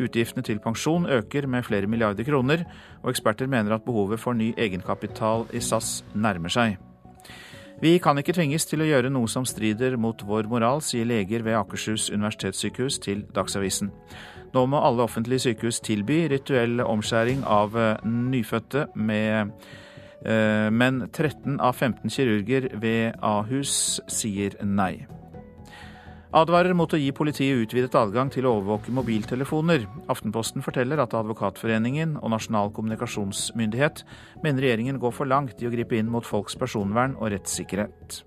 Utgiftene 0.00 0.44
til 0.46 0.60
pensjon 0.64 1.04
øker 1.04 1.44
med 1.46 1.66
flere 1.66 1.86
milliarder 1.86 2.24
kroner, 2.24 2.64
og 3.02 3.10
eksperter 3.10 3.46
mener 3.46 3.74
at 3.74 3.84
behovet 3.84 4.20
for 4.20 4.32
ny 4.32 4.54
egenkapital 4.56 5.44
i 5.52 5.60
SAS 5.60 6.00
nærmer 6.14 6.48
seg. 6.48 6.78
Vi 7.82 7.98
kan 7.98 8.16
ikke 8.16 8.32
tvinges 8.32 8.64
til 8.64 8.80
å 8.80 8.88
gjøre 8.88 9.10
noe 9.12 9.28
som 9.28 9.44
strider 9.44 9.98
mot 10.00 10.16
vår 10.24 10.48
moral, 10.48 10.80
sier 10.80 11.04
leger 11.04 11.44
ved 11.44 11.58
Akershus 11.60 12.08
universitetssykehus 12.08 12.96
til 13.04 13.26
Dagsavisen. 13.36 13.92
Nå 14.54 14.64
må 14.64 14.80
alle 14.80 15.04
offentlige 15.04 15.44
sykehus 15.50 15.82
tilby 15.84 16.22
rituell 16.32 16.80
omskjæring 16.80 17.44
av 17.44 17.76
eh, 17.76 18.00
nyfødte 18.08 18.88
med 18.96 19.52
men 20.22 21.02
13 21.08 21.58
av 21.58 21.74
15 21.74 22.12
kirurger 22.14 22.68
ved 22.78 23.18
Ahus 23.26 23.98
sier 24.10 24.54
nei. 24.62 25.06
Advarer 26.32 26.72
mot 26.72 26.88
å 26.88 26.96
gi 26.96 27.10
politiet 27.12 27.58
utvidet 27.60 27.92
adgang 27.98 28.30
til 28.32 28.46
å 28.48 28.54
overvåke 28.56 28.92
mobiltelefoner. 28.96 29.84
Aftenposten 30.08 30.64
forteller 30.64 31.02
at 31.02 31.12
Advokatforeningen 31.18 32.14
og 32.22 32.32
Nasjonal 32.32 32.72
kommunikasjonsmyndighet 32.72 34.00
mener 34.40 34.64
regjeringen 34.64 35.00
går 35.02 35.12
for 35.12 35.28
langt 35.28 35.60
i 35.60 35.68
å 35.68 35.74
gripe 35.74 35.98
inn 36.00 36.08
mot 36.08 36.24
folks 36.24 36.56
personvern 36.56 37.18
og 37.20 37.34
rettssikkerhet. 37.34 38.22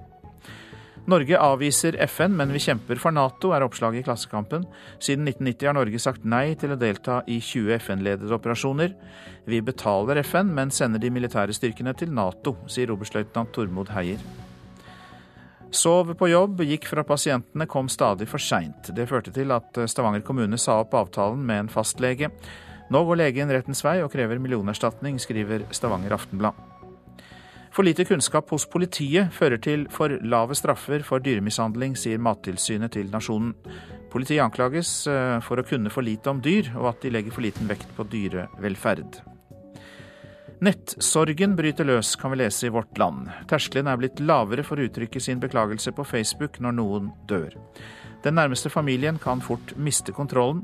Norge 1.06 1.38
avviser 1.38 2.00
FN, 2.08 2.34
men 2.34 2.50
vi 2.50 2.60
kjemper 2.64 2.98
for 2.98 3.14
Nato, 3.14 3.52
er 3.54 3.62
oppslaget 3.62 4.02
i 4.02 4.06
Klassekampen. 4.08 4.64
Siden 4.98 5.28
1990 5.30 5.70
har 5.70 5.78
Norge 5.78 6.02
sagt 6.02 6.26
nei 6.26 6.56
til 6.58 6.74
å 6.74 6.80
delta 6.82 7.20
i 7.30 7.38
20 7.38 7.76
FN-ledede 7.78 8.34
operasjoner. 8.34 8.96
Vi 9.46 9.62
betaler 9.62 10.24
FN, 10.26 10.50
men 10.58 10.74
sender 10.74 11.04
de 11.04 11.14
militære 11.14 11.54
styrkene 11.54 11.94
til 11.94 12.10
Nato, 12.10 12.56
sier 12.66 12.90
oberstløytnant 12.96 13.54
Tormod 13.54 13.94
Heier. 13.94 14.24
Sov 15.70 16.16
på 16.18 16.32
jobb, 16.32 16.64
gikk 16.66 16.90
fra 16.90 17.06
pasientene, 17.06 17.68
kom 17.70 17.90
stadig 17.92 18.26
for 18.32 18.42
seint. 18.42 18.90
Det 18.96 19.06
førte 19.10 19.34
til 19.36 19.54
at 19.54 19.78
Stavanger 19.92 20.26
kommune 20.26 20.58
sa 20.58 20.80
opp 20.82 20.98
avtalen 20.98 21.46
med 21.46 21.68
en 21.68 21.74
fastlege. 21.74 22.32
Nå 22.90 23.02
går 23.06 23.22
legen 23.22 23.54
rettens 23.54 23.86
vei 23.86 24.00
og 24.02 24.14
krever 24.14 24.42
millionerstatning, 24.42 25.22
skriver 25.22 25.68
Stavanger 25.74 26.18
Aftenblad. 26.18 26.75
For 27.76 27.84
lite 27.84 28.06
kunnskap 28.08 28.54
hos 28.56 28.64
politiet 28.72 29.34
fører 29.36 29.60
til 29.60 29.82
for 29.92 30.14
lave 30.24 30.56
straffer 30.56 31.02
for 31.04 31.20
dyremishandling, 31.20 31.98
sier 32.00 32.22
Mattilsynet 32.24 32.94
til 32.96 33.10
Nasjonen. 33.12 33.52
Politiet 34.14 34.46
anklages 34.46 34.92
eh, 35.12 35.42
for 35.44 35.60
å 35.60 35.66
kunne 35.68 35.92
for 35.92 36.08
lite 36.08 36.32
om 36.32 36.40
dyr, 36.40 36.70
og 36.80 36.94
at 36.94 37.04
de 37.04 37.12
legger 37.12 37.36
for 37.36 37.44
liten 37.44 37.68
vekt 37.68 37.90
på 37.98 38.06
dyrevelferd. 38.14 39.18
Nettsorgen 40.64 41.58
bryter 41.58 41.84
løs, 41.90 42.14
kan 42.16 42.32
vi 42.32 42.40
lese 42.40 42.70
i 42.70 42.72
Vårt 42.72 42.96
Land. 42.98 43.28
Terskelen 43.52 43.90
er 43.92 44.00
blitt 44.00 44.22
lavere 44.24 44.64
for 44.64 44.80
å 44.80 44.86
uttrykke 44.88 45.20
sin 45.20 45.42
beklagelse 45.44 45.92
på 45.98 46.06
Facebook 46.08 46.62
når 46.64 46.78
noen 46.78 47.10
dør. 47.28 47.58
Den 48.24 48.40
nærmeste 48.40 48.72
familien 48.72 49.20
kan 49.20 49.44
fort 49.44 49.76
miste 49.76 50.16
kontrollen. 50.16 50.64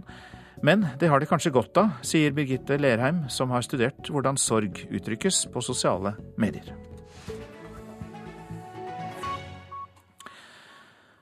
Men 0.63 0.85
det 1.01 1.09
har 1.11 1.19
de 1.19 1.27
kanskje 1.27 1.51
godt 1.51 1.75
av, 1.81 1.91
sier 2.05 2.31
Birgitte 2.37 2.79
Lerheim, 2.79 3.25
som 3.27 3.51
har 3.51 3.67
studert 3.67 4.07
hvordan 4.07 4.39
sorg 4.39 4.85
uttrykkes 4.87 5.43
på 5.51 5.65
sosiale 5.65 6.15
medier. 6.39 6.71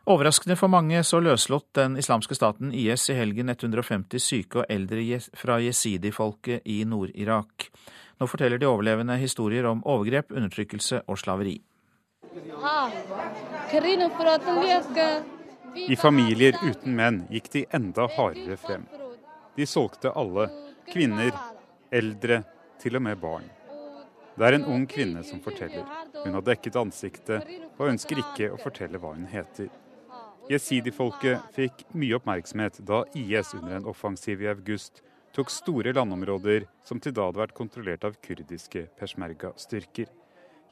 Overraskende 0.10 0.56
for 0.58 0.72
mange 0.74 1.04
så 1.06 1.20
løslått 1.22 1.68
den 1.78 1.94
islamske 2.02 2.34
staten 2.34 2.72
IS 2.74 3.04
i 3.14 3.16
helgen 3.20 3.52
150 3.54 4.24
syke 4.26 4.64
og 4.64 4.72
eldre 4.74 5.20
fra 5.38 5.60
jesidi-folket 5.62 6.64
i 6.66 6.80
Nord-Irak. 6.90 7.68
Nå 8.18 8.28
forteller 8.28 8.58
de 8.58 8.66
overlevende 8.66 9.20
historier 9.22 9.68
om 9.70 9.84
overgrep, 9.86 10.32
undertrykkelse 10.34 11.04
og 11.06 11.20
slaveri. 11.22 11.60
I 15.94 15.98
familier 16.02 16.58
uten 16.64 16.96
menn 16.98 17.20
gikk 17.30 17.52
de 17.54 17.62
enda 17.78 18.08
hardere 18.16 18.58
frem. 18.58 18.88
De 19.54 19.68
solgte 19.70 20.10
alle, 20.18 20.48
kvinner, 20.90 21.36
eldre, 21.94 22.40
til 22.82 22.98
og 22.98 23.06
med 23.06 23.22
barn. 23.22 23.46
Det 24.40 24.48
er 24.48 24.58
en 24.58 24.66
ung 24.74 24.90
kvinne 24.90 25.22
som 25.28 25.44
forteller. 25.46 25.86
Hun 26.24 26.34
har 26.34 26.48
dekket 26.50 26.82
ansiktet 26.82 27.54
og 27.78 27.92
ønsker 27.92 28.24
ikke 28.24 28.50
å 28.56 28.58
fortelle 28.58 28.98
hva 28.98 29.14
hun 29.14 29.30
heter. 29.30 29.70
Jesidi-folket 30.50 31.52
fikk 31.54 31.84
mye 31.94 32.16
oppmerksomhet 32.18 32.80
da 32.82 33.04
IS 33.14 33.52
under 33.54 33.76
en 33.78 33.86
offensiv 33.92 34.42
i 34.42 34.48
august 34.50 35.04
tok 35.36 35.52
store 35.54 35.94
landområder 35.94 36.66
som 36.82 36.98
til 36.98 37.14
da 37.14 37.28
hadde 37.28 37.42
vært 37.44 37.54
kontrollert 37.58 38.08
av 38.08 38.16
kurdiske 38.26 38.88
peshmerga-styrker. 38.98 40.10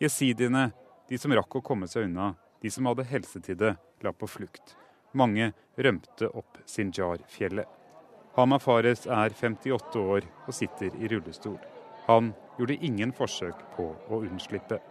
Jesidiene, 0.01 0.71
de 1.09 1.19
som 1.21 1.33
rakk 1.37 1.59
å 1.59 1.61
komme 1.61 1.85
seg 1.89 2.07
unna, 2.07 2.31
de 2.61 2.71
som 2.73 2.89
hadde 2.89 3.05
helse 3.05 3.41
til 3.45 3.59
det, 3.61 3.75
la 4.01 4.13
på 4.17 4.25
flukt. 4.25 4.73
Mange 5.13 5.51
rømte 5.77 6.31
opp 6.33 6.57
Sinjar-fjellet. 6.65 7.69
Hama 8.33 8.57
Fares 8.61 9.05
er 9.05 9.29
58 9.29 10.01
år 10.01 10.25
og 10.47 10.53
sitter 10.57 10.93
i 10.97 11.13
rullestol. 11.13 11.57
Han 12.09 12.33
gjorde 12.57 12.81
ingen 12.81 13.13
forsøk 13.13 13.61
på 13.77 13.91
å 13.93 14.23
unnslippe. 14.25 14.81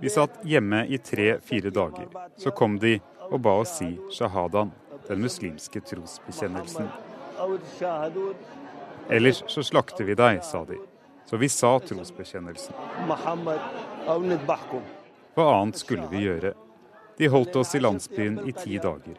Vi 0.00 0.10
satt 0.10 0.40
hjemme 0.44 0.86
i 0.86 0.98
tre-fire 0.98 1.70
dager. 1.70 2.08
Så 2.36 2.50
kom 2.50 2.78
de 2.78 2.98
og 3.30 3.40
ba 3.44 3.58
oss 3.62 3.78
si 3.78 3.88
shahadan, 4.12 4.70
den 5.08 5.20
muslimske 5.24 5.80
trosbekjennelsen. 5.80 6.88
Ellers 9.08 9.42
så 9.48 9.62
slakter 9.64 10.04
vi 10.04 10.16
deg, 10.18 10.42
sa 10.44 10.64
de. 10.68 10.76
Så 11.28 11.36
vi 11.36 11.48
sa 11.48 11.74
trosbekjennelsen. 11.80 12.74
Hva 15.34 15.46
annet 15.54 15.80
skulle 15.80 16.08
vi 16.12 16.24
gjøre? 16.24 16.54
De 17.18 17.28
holdt 17.28 17.56
oss 17.56 17.74
i 17.74 17.80
landsbyen 17.80 18.40
i 18.48 18.52
ti 18.56 18.78
dager. 18.80 19.16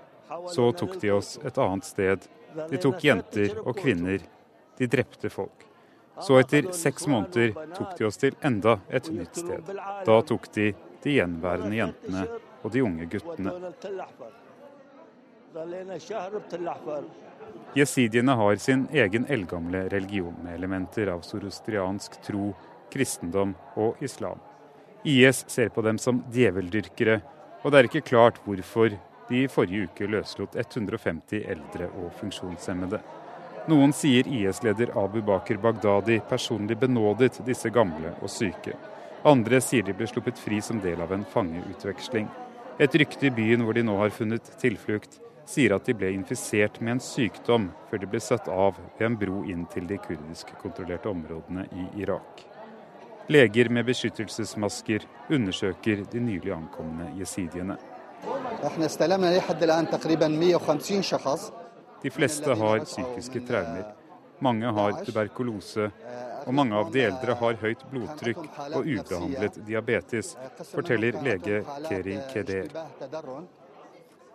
Så 0.49 0.71
tok 0.77 0.99
de 1.01 1.11
oss 1.11 1.37
et 1.45 1.57
annet 1.57 1.85
sted. 1.85 2.29
De 2.69 2.81
tok 2.81 3.03
jenter 3.03 3.57
og 3.63 3.77
kvinner. 3.77 4.21
De 4.77 4.87
drepte 4.87 5.29
folk. 5.33 5.68
Så 6.21 6.39
etter 6.39 6.71
seks 6.75 7.07
måneder 7.07 7.53
tok 7.77 7.97
de 7.97 8.05
oss 8.07 8.19
til 8.19 8.35
enda 8.43 8.79
et 8.89 9.09
nytt 9.13 9.39
sted. 9.39 9.73
Da 10.05 10.21
tok 10.27 10.51
de 10.55 10.73
de 11.03 11.15
gjenværende 11.15 11.77
jentene 11.79 12.25
og 12.63 12.73
de 12.73 12.83
unge 12.83 13.07
guttene. 13.11 13.53
Jesidiene 17.77 18.35
har 18.41 18.59
sin 18.61 18.85
egen 18.93 19.25
eldgamle 19.31 19.85
religion 19.93 20.35
med 20.43 20.57
elementer 20.59 21.11
av 21.13 21.23
sorostriansk 21.25 22.19
tro, 22.25 22.51
kristendom 22.93 23.55
og 23.79 24.01
islam. 24.03 24.39
IS 25.07 25.45
ser 25.47 25.69
på 25.73 25.81
dem 25.85 25.97
som 26.01 26.23
djeveldyrkere, 26.33 27.19
og 27.63 27.71
det 27.71 27.79
er 27.79 27.89
ikke 27.89 28.07
klart 28.11 28.41
hvorfor 28.43 28.91
de 29.29 29.43
i 29.45 29.49
forrige 29.51 29.87
uke 29.87 30.09
løslot 30.09 30.55
150 30.57 31.45
eldre 31.53 31.89
og 32.01 32.11
funksjonshemmede. 32.19 32.99
Noen 33.69 33.91
sier 33.93 34.25
IS-leder 34.25 34.89
Abu 34.97 35.21
Bakr 35.21 35.59
Baghdadi 35.61 36.15
personlig 36.29 36.77
benådet 36.79 37.35
disse 37.45 37.69
gamle 37.69 38.15
og 38.17 38.31
syke. 38.33 38.73
Andre 39.29 39.59
sier 39.61 39.85
de 39.85 39.93
ble 39.93 40.07
sluppet 40.09 40.39
fri 40.41 40.57
som 40.63 40.79
del 40.81 41.03
av 41.03 41.11
en 41.13 41.25
fangeutveksling. 41.33 42.25
Et 42.81 42.95
rykte 43.01 43.27
i 43.27 43.33
byen 43.35 43.61
hvor 43.67 43.77
de 43.77 43.83
nå 43.85 43.97
har 43.99 44.15
funnet 44.15 44.49
tilflukt, 44.63 45.19
sier 45.45 45.75
at 45.75 45.85
de 45.85 45.93
ble 45.93 46.09
infisert 46.15 46.79
med 46.81 46.95
en 46.95 47.03
sykdom 47.03 47.69
før 47.91 48.01
de 48.01 48.09
ble 48.09 48.23
satt 48.23 48.49
av 48.49 48.79
ved 48.97 49.05
en 49.05 49.19
bro 49.21 49.43
inn 49.45 49.67
til 49.69 49.85
de 49.91 49.99
kurdisk-kontrollerte 50.01 51.11
områdene 51.11 51.67
i 51.69 51.87
Irak. 52.01 52.45
Leger 53.29 53.69
med 53.69 53.85
beskyttelsesmasker 53.91 55.05
undersøker 55.29 56.07
de 56.09 56.25
nylig 56.25 56.55
ankomne 56.55 57.11
jesidiene. 57.19 57.77
De 62.01 62.09
fleste 62.09 62.55
har 62.55 62.85
psykiske 62.85 63.41
traumer. 63.47 63.85
Mange 64.39 64.71
har 64.71 65.01
tuberkulose, 65.03 65.89
og 66.45 66.53
mange 66.55 66.75
av 66.79 66.91
de 66.93 67.01
eldre 67.09 67.35
har 67.41 67.57
høyt 67.59 67.81
blodtrykk 67.91 68.39
og 68.69 68.85
ubehandlet 68.87 69.59
diabetes, 69.67 70.35
forteller 70.71 71.19
lege 71.25 71.63
Keri 71.89 72.15
Keder. 72.31 72.71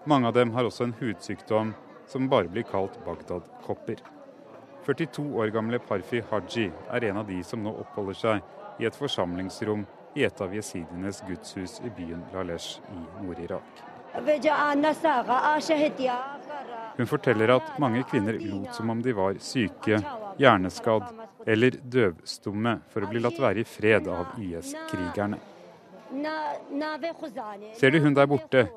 Mange 0.04 0.28
av 0.28 0.36
dem 0.36 0.52
har 0.52 0.68
også 0.68 0.84
en 0.84 0.96
hudsykdom 1.00 1.72
som 2.06 2.28
bare 2.28 2.52
blir 2.52 2.66
kalt 2.68 2.98
Bagdad-kopper. 3.06 4.02
42 4.84 5.24
år 5.40 5.48
gamle 5.54 5.80
Parfi 5.80 6.20
Haji 6.30 6.66
er 6.92 7.08
en 7.08 7.22
av 7.22 7.28
de 7.30 7.40
som 7.48 7.62
nå 7.64 7.72
oppholder 7.80 8.18
seg 8.20 8.82
i 8.82 8.84
et 8.84 8.98
forsamlingsrom 8.98 9.86
i 10.14 10.26
et 10.28 10.40
av 10.44 10.52
jesidienes 10.54 11.22
gudshus 11.26 11.80
i 11.80 11.90
byen 11.96 12.20
Lalesh 12.34 12.82
i 12.92 13.00
Nord-Irak. 13.24 13.84
Hun 16.96 17.06
forteller 17.10 17.50
at 17.56 17.74
mange 17.82 18.04
kvinner 18.06 18.38
lot 18.38 18.74
som 18.74 18.90
om 18.90 19.02
de 19.02 19.12
var 19.12 19.38
syke, 19.42 19.98
hjerneskadd 20.38 21.10
eller 21.46 21.76
døvstumme 21.82 22.78
for 22.92 23.04
å 23.04 23.10
bli 23.10 23.22
latt 23.22 23.40
være 23.40 23.64
i 23.64 23.68
fred 23.68 24.08
av 24.08 24.36
IS-krigerne. 24.40 25.40
Ser 27.74 27.90
du 27.90 28.00
hun 28.00 28.14
der 28.14 28.30
borte? 28.30 28.68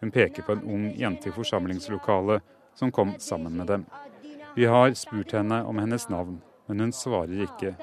Hun 0.00 0.12
peker 0.12 0.44
på 0.44 0.56
en 0.56 0.64
ung 0.64 0.86
jente 0.96 1.28
i 1.28 1.36
forsamlingslokalet 1.36 2.42
som 2.76 2.92
kom 2.92 3.14
sammen 3.20 3.56
med 3.56 3.66
dem. 3.66 3.86
Vi 4.56 4.64
har 4.64 4.94
spurt 4.96 5.32
henne 5.36 5.62
om 5.64 5.78
hennes 5.78 6.08
navn, 6.08 6.40
men 6.66 6.80
hun 6.80 6.92
svarer 6.92 7.44
ikke. 7.44 7.74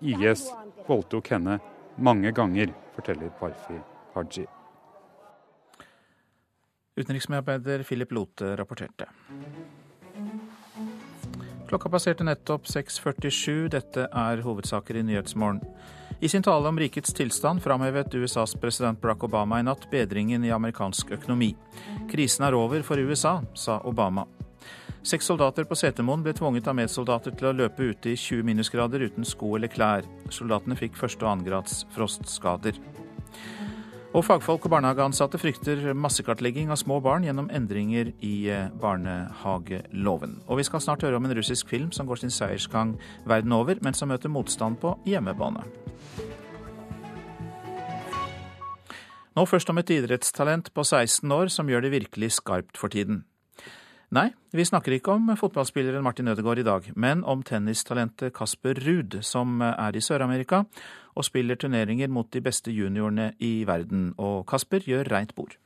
IS 0.00 0.48
voldtok 0.88 1.28
henne 1.34 1.60
mange 1.96 2.32
ganger, 2.32 2.72
forteller 2.96 3.32
Parfi 3.40 3.76
Haji. 4.14 4.48
Utenriksmedarbeider 6.96 7.82
Philip 7.82 8.12
Lote 8.12 8.56
rapporterte. 8.56 9.08
Klokka 11.68 11.88
passerte 11.88 12.24
nettopp 12.24 12.66
6.47. 12.68 13.68
Dette 13.72 14.04
er 14.12 14.42
hovedsaker 14.44 14.98
i 15.00 15.04
Nyhetsmorgen. 15.08 15.62
I 16.20 16.28
sin 16.28 16.44
tale 16.44 16.68
om 16.68 16.78
rikets 16.78 17.14
tilstand 17.16 17.62
framhevet 17.64 18.14
USAs 18.14 18.52
president 18.60 19.00
Barack 19.00 19.24
Obama 19.24 19.58
i 19.58 19.64
natt 19.64 19.88
bedringen 19.90 20.44
i 20.44 20.52
amerikansk 20.52 21.14
økonomi. 21.16 21.54
Krisen 22.12 22.44
er 22.46 22.54
over 22.54 22.84
for 22.84 23.00
USA, 23.00 23.40
sa 23.54 23.80
Obama. 23.88 24.26
Seks 25.02 25.26
soldater 25.26 25.64
på 25.66 25.74
Setermoen 25.74 26.22
ble 26.22 26.36
tvunget 26.36 26.68
av 26.68 26.76
medsoldater 26.78 27.32
til 27.34 27.48
å 27.48 27.56
løpe 27.56 27.88
ute 27.88 28.12
i 28.12 28.20
20 28.20 28.44
minusgrader 28.46 29.02
uten 29.08 29.26
sko 29.26 29.56
eller 29.56 29.72
klær. 29.72 30.06
Soldatene 30.30 30.76
fikk 30.78 31.00
første 31.00 31.24
og 31.24 31.32
annengrads 31.32 31.86
frostskader. 31.96 32.76
Og 34.12 34.26
fagfolk 34.26 34.66
og 34.68 34.74
barnehageansatte 34.74 35.38
frykter 35.40 35.94
massekartlegging 35.96 36.68
av 36.68 36.76
små 36.76 36.98
barn 37.00 37.24
gjennom 37.24 37.46
endringer 37.48 38.10
i 38.20 38.34
eh, 38.52 38.66
barnehageloven. 38.82 40.34
Og 40.52 40.60
vi 40.60 40.66
skal 40.68 40.82
snart 40.84 41.06
høre 41.06 41.16
om 41.16 41.24
en 41.24 41.32
russisk 41.38 41.70
film 41.72 41.88
som 41.96 42.10
går 42.10 42.20
sin 42.20 42.34
seiersgang 42.34 42.92
verden 43.24 43.56
over, 43.56 43.80
men 43.80 43.96
som 43.96 44.12
møter 44.12 44.28
motstand 44.28 44.76
på 44.84 44.92
hjemmebane. 45.08 45.64
Nå 49.32 49.46
først 49.48 49.72
om 49.72 49.80
et 49.80 49.94
idrettstalent 49.96 50.68
på 50.76 50.84
16 50.84 51.32
år 51.32 51.48
som 51.48 51.72
gjør 51.72 51.86
det 51.86 51.96
virkelig 51.96 52.34
skarpt 52.36 52.76
for 52.76 52.92
tiden. 52.92 53.24
Nei, 54.12 54.26
vi 54.52 54.64
snakker 54.68 54.92
ikke 54.92 55.14
om 55.14 55.30
fotballspilleren 55.40 56.04
Martin 56.04 56.28
Ødegaard 56.28 56.58
i 56.60 56.66
dag, 56.66 56.88
men 57.00 57.22
om 57.24 57.40
tennistalentet 57.42 58.34
Kasper 58.36 58.76
Ruud, 58.84 59.22
som 59.24 59.62
er 59.64 59.96
i 59.96 60.02
Sør-Amerika 60.04 60.66
og 61.16 61.24
spiller 61.24 61.56
turneringer 61.56 62.12
mot 62.12 62.28
de 62.28 62.42
beste 62.44 62.68
juniorene 62.76 63.30
i 63.40 63.64
verden. 63.64 64.12
Og 64.18 64.44
Kasper 64.46 64.84
gjør 64.84 65.08
reint 65.14 65.32
bord. 65.34 65.56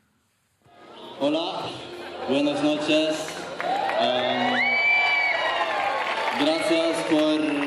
Hola, 1.19 1.67
buenas 2.29 2.63
noches. 2.63 3.35
Um, 3.99 4.55
gracias 6.39 7.03
por. 7.11 7.66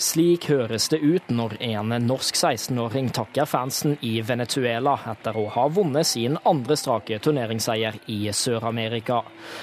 Slik 0.00 0.48
høres 0.50 0.88
det 0.90 0.98
ut 1.04 1.28
når 1.30 1.54
en 1.62 1.92
norsk 2.02 2.34
16-åring 2.34 3.12
takker 3.14 3.46
fansen 3.46 3.94
i 4.02 4.16
Venezuela 4.26 4.96
etter 5.12 5.36
å 5.38 5.44
ha 5.54 5.66
vunnet 5.70 6.08
sin 6.08 6.34
andre 6.50 6.74
strake 6.78 7.20
turneringsseier 7.22 8.00
i 8.10 8.18
Sør-Amerika. 8.34 9.20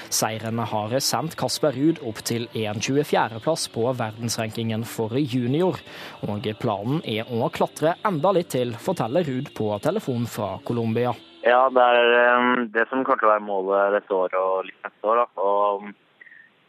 Seieren 0.08 0.62
har 0.72 0.96
sendt 1.04 1.36
Kasper 1.36 1.76
Ruud 1.76 2.00
opp 2.08 2.22
til 2.24 2.48
en 2.62 2.80
24.-plass 2.80 3.68
på 3.74 3.84
verdensrankingen 3.98 4.86
for 4.88 5.18
junior. 5.20 5.76
Og 6.24 6.48
planen 6.62 7.04
er 7.04 7.28
å 7.28 7.50
klatre 7.52 7.98
enda 8.08 8.32
litt 8.32 8.54
til, 8.56 8.72
forteller 8.80 9.28
Ruud 9.28 9.52
på 9.56 9.68
telefon 9.84 10.24
fra 10.24 10.54
Colombia. 10.64 11.12
Ja, 11.42 11.66
det 11.74 11.82
er 11.82 12.16
eh, 12.22 12.48
det 12.72 12.86
som 12.88 13.02
kommer 13.02 13.20
til 13.20 13.28
å 13.28 13.34
være 13.34 13.44
målet 13.44 13.96
dette 13.98 14.14
året 14.14 14.38
og 14.38 14.64
litt 14.68 14.86
neste 14.86 15.12
år. 15.12 15.24
Da. 15.24 15.42
Og 15.42 15.90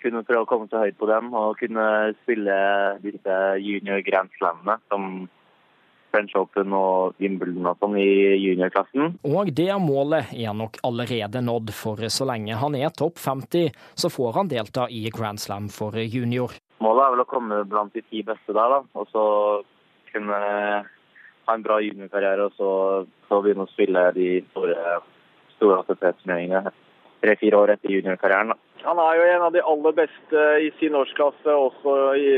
kunne 0.04 0.26
prøve 0.28 0.44
å 0.46 0.50
komme 0.50 0.68
så 0.72 0.84
høyt 0.84 1.00
på 1.00 1.08
dem 1.10 1.32
og 1.38 1.58
kunne 1.62 1.86
spille 2.24 2.58
disse 3.04 3.40
junior 3.64 4.04
grand 4.06 4.32
slammene 4.38 4.78
som 4.92 5.08
French 6.14 6.36
Open 6.38 6.74
og 6.78 7.18
Wimbledon 7.22 7.72
og 7.72 7.80
sånn 7.82 7.96
i 7.98 8.10
juniorklassen. 8.38 9.16
Og 9.26 9.50
det 9.58 9.72
målet 9.82 10.34
er 10.38 10.54
nok 10.58 10.78
allerede 10.86 11.42
nådd, 11.42 11.74
for 11.74 12.04
så 12.14 12.28
lenge 12.30 12.60
han 12.62 12.78
er 12.78 12.94
topp 12.94 13.18
50, 13.22 13.72
så 13.98 14.12
får 14.14 14.38
han 14.38 14.52
delta 14.52 14.86
i 14.94 15.08
Grand 15.14 15.42
Slam 15.42 15.72
for 15.74 15.98
junior. 15.98 16.54
Målet 16.84 17.06
er 17.06 17.16
vel 17.16 17.24
å 17.24 17.30
komme 17.30 17.64
blant 17.70 17.96
de 17.98 18.04
ti 18.06 18.22
beste 18.28 18.54
der, 18.54 18.76
da. 18.76 18.84
Og 19.00 19.10
så 19.10 19.26
kunne 20.14 20.38
ha 21.48 21.56
en 21.58 21.66
bra 21.66 21.80
juniorkarriere 21.82 22.46
og 22.48 22.54
så, 22.60 22.70
så 23.28 23.42
begynne 23.42 23.66
å 23.66 23.74
spille 23.74 24.06
de 24.16 24.30
store, 24.52 25.00
store 25.58 25.82
ATP-turneringene 25.82 26.74
tre-fire 27.24 27.60
år 27.60 27.74
etter 27.76 27.92
juniorkarrieren. 27.96 28.54
Han 28.84 29.00
er 29.00 29.18
jo 29.18 29.28
en 29.32 29.46
av 29.48 29.54
de 29.56 29.62
aller 29.64 29.96
beste 29.96 30.44
i 30.60 30.70
sin 30.80 30.96
årsklasse, 31.00 31.48
også 31.48 31.96
i, 32.20 32.32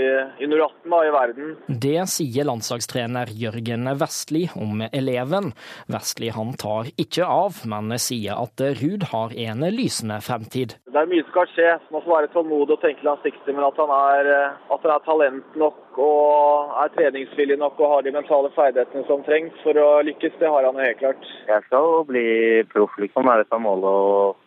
i 0.45 0.47
18 0.47 0.91
da, 0.91 0.99
i 1.01 1.13
verden. 1.15 1.55
Det 1.67 2.05
sier 2.11 2.45
landslagstrener 2.47 3.31
Jørgen 3.33 3.89
Vestli 3.99 4.45
om 4.53 4.83
eleven. 4.91 5.53
Vestli 5.91 6.29
han 6.35 6.53
tar 6.61 6.91
ikke 7.01 7.25
av, 7.25 7.63
men 7.69 7.95
sier 8.01 8.37
at 8.37 8.61
Ruud 8.81 9.07
har 9.11 9.33
en 9.47 9.65
lysende 9.73 10.19
fremtid. 10.25 10.77
Det 10.85 11.01
er 11.01 11.09
mye 11.11 11.25
som 11.25 11.33
skal 11.33 11.49
skje. 11.55 11.71
Man 11.91 12.05
får 12.05 12.13
være 12.13 12.31
tålmodig 12.35 12.77
og 12.77 12.83
tenke 12.85 13.07
langsiktig, 13.07 13.55
men 13.55 13.65
at 13.67 13.81
han, 13.81 13.91
er, 13.95 14.31
at 14.69 14.85
han 14.85 14.95
er 14.95 15.03
talent 15.09 15.59
nok 15.59 15.99
og 16.05 16.77
er 16.83 16.93
treningsvillig 16.95 17.57
nok 17.59 17.79
og 17.79 17.91
har 17.93 18.05
de 18.05 18.13
mentale 18.15 18.51
ferdighetene 18.55 19.05
som 19.09 19.25
trengs 19.25 19.57
for 19.63 19.77
å 19.79 19.89
lykkes, 20.05 20.37
det 20.39 20.49
har 20.51 20.67
han 20.67 20.77
jo 20.77 20.87
helt 20.87 21.01
klart. 21.01 21.29
Jeg 21.49 21.67
skal 21.67 22.01
bli 22.09 22.25
proff, 22.71 22.95
liksom. 23.01 23.25
Det 23.25 23.33
er 23.33 23.45
dette 23.45 23.61
målet. 23.63 23.89
og 23.89 24.44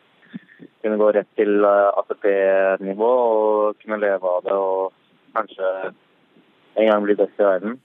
kunne 0.83 1.01
gå 1.01 1.11
rett 1.17 1.31
til 1.39 1.65
ATP-nivå 1.65 3.11
og 3.11 3.83
kunne 3.83 4.01
leve 4.03 4.33
av 4.37 4.45
det 4.47 4.57
og 4.57 4.93
kanskje 5.37 5.71
en 6.79 6.91
gang 6.91 7.05
bli 7.05 7.17
best 7.19 7.41
i 7.41 7.47
verden. 7.47 7.79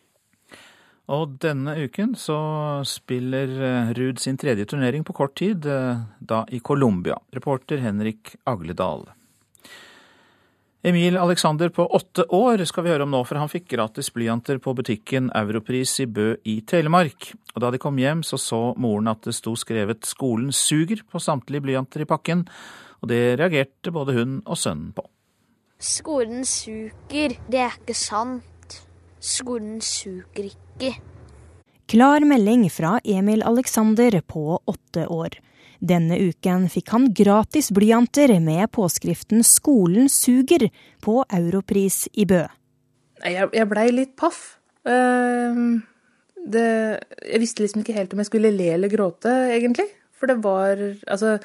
Og 1.12 1.36
denne 1.44 1.76
uken 1.84 2.14
så 2.16 2.38
spiller 2.88 3.50
eh, 3.60 3.92
Ruud 3.98 4.22
sin 4.24 4.38
tredje 4.40 4.66
turnering 4.72 5.04
på 5.04 5.16
kort 5.18 5.36
tid, 5.36 5.66
eh, 5.68 6.00
da 6.20 6.46
i 6.48 6.62
Colombia. 6.64 7.18
Reporter 7.36 7.84
Henrik 7.84 8.38
Agledal. 8.48 9.10
Emil 10.86 11.18
Alexander 11.18 11.70
på 11.70 11.86
åtte 11.88 12.26
år 12.36 12.60
skal 12.68 12.84
vi 12.84 12.92
høre 12.92 13.06
om 13.06 13.12
nå, 13.14 13.22
for 13.24 13.40
han 13.40 13.48
fikk 13.48 13.70
gratis 13.72 14.10
blyanter 14.12 14.58
på 14.60 14.74
butikken 14.76 15.30
Europris 15.32 15.94
i 16.04 16.06
Bø 16.12 16.34
i 16.44 16.58
Telemark. 16.68 17.30
Og 17.54 17.64
da 17.64 17.70
de 17.72 17.80
kom 17.80 18.02
hjem, 18.02 18.20
så 18.28 18.36
så 18.36 18.60
moren 18.76 19.08
at 19.08 19.24
det 19.24 19.32
sto 19.38 19.54
skrevet 19.56 20.04
'Skolen 20.04 20.52
suger' 20.52 21.06
på 21.08 21.24
samtlige 21.24 21.64
blyanter 21.64 22.04
i 22.04 22.10
pakken, 22.10 22.44
og 23.00 23.08
det 23.08 23.40
reagerte 23.40 23.96
både 23.96 24.18
hun 24.18 24.42
og 24.44 24.60
sønnen 24.60 24.92
på. 24.92 25.08
Skolen 25.80 26.44
suger, 26.44 27.40
det 27.48 27.64
er 27.64 27.80
ikke 27.80 27.96
sant. 27.96 28.84
Skolen 29.24 29.80
suger 29.80 30.52
ikke. 30.52 31.00
Klar 31.88 32.28
melding 32.28 32.68
fra 32.68 33.00
Emil 33.06 33.42
Alexander 33.42 34.20
på 34.20 34.60
åtte 34.68 35.08
år. 35.08 35.40
Denne 35.84 36.16
uken 36.16 36.70
fikk 36.72 36.94
han 36.96 37.10
gratis 37.12 37.68
blyanter 37.76 38.32
med 38.40 38.72
påskriften 38.72 39.44
'Skolen 39.44 40.08
suger' 40.08 40.70
på 41.04 41.24
Europris 41.28 42.08
i 42.14 42.24
Bø. 42.26 42.46
Jeg, 43.24 43.50
jeg 43.52 43.68
blei 43.68 43.90
litt 43.92 44.16
paff. 44.16 44.60
Uh, 44.88 45.84
det, 46.40 46.68
jeg 47.24 47.40
visste 47.44 47.64
liksom 47.64 47.84
ikke 47.84 47.96
helt 47.98 48.16
om 48.16 48.24
jeg 48.24 48.32
skulle 48.32 48.52
le 48.56 48.70
eller 48.78 48.92
gråte, 48.92 49.32
egentlig. 49.52 49.90
For 50.16 50.32
det 50.32 50.40
var 50.44 50.80
Altså, 51.08 51.38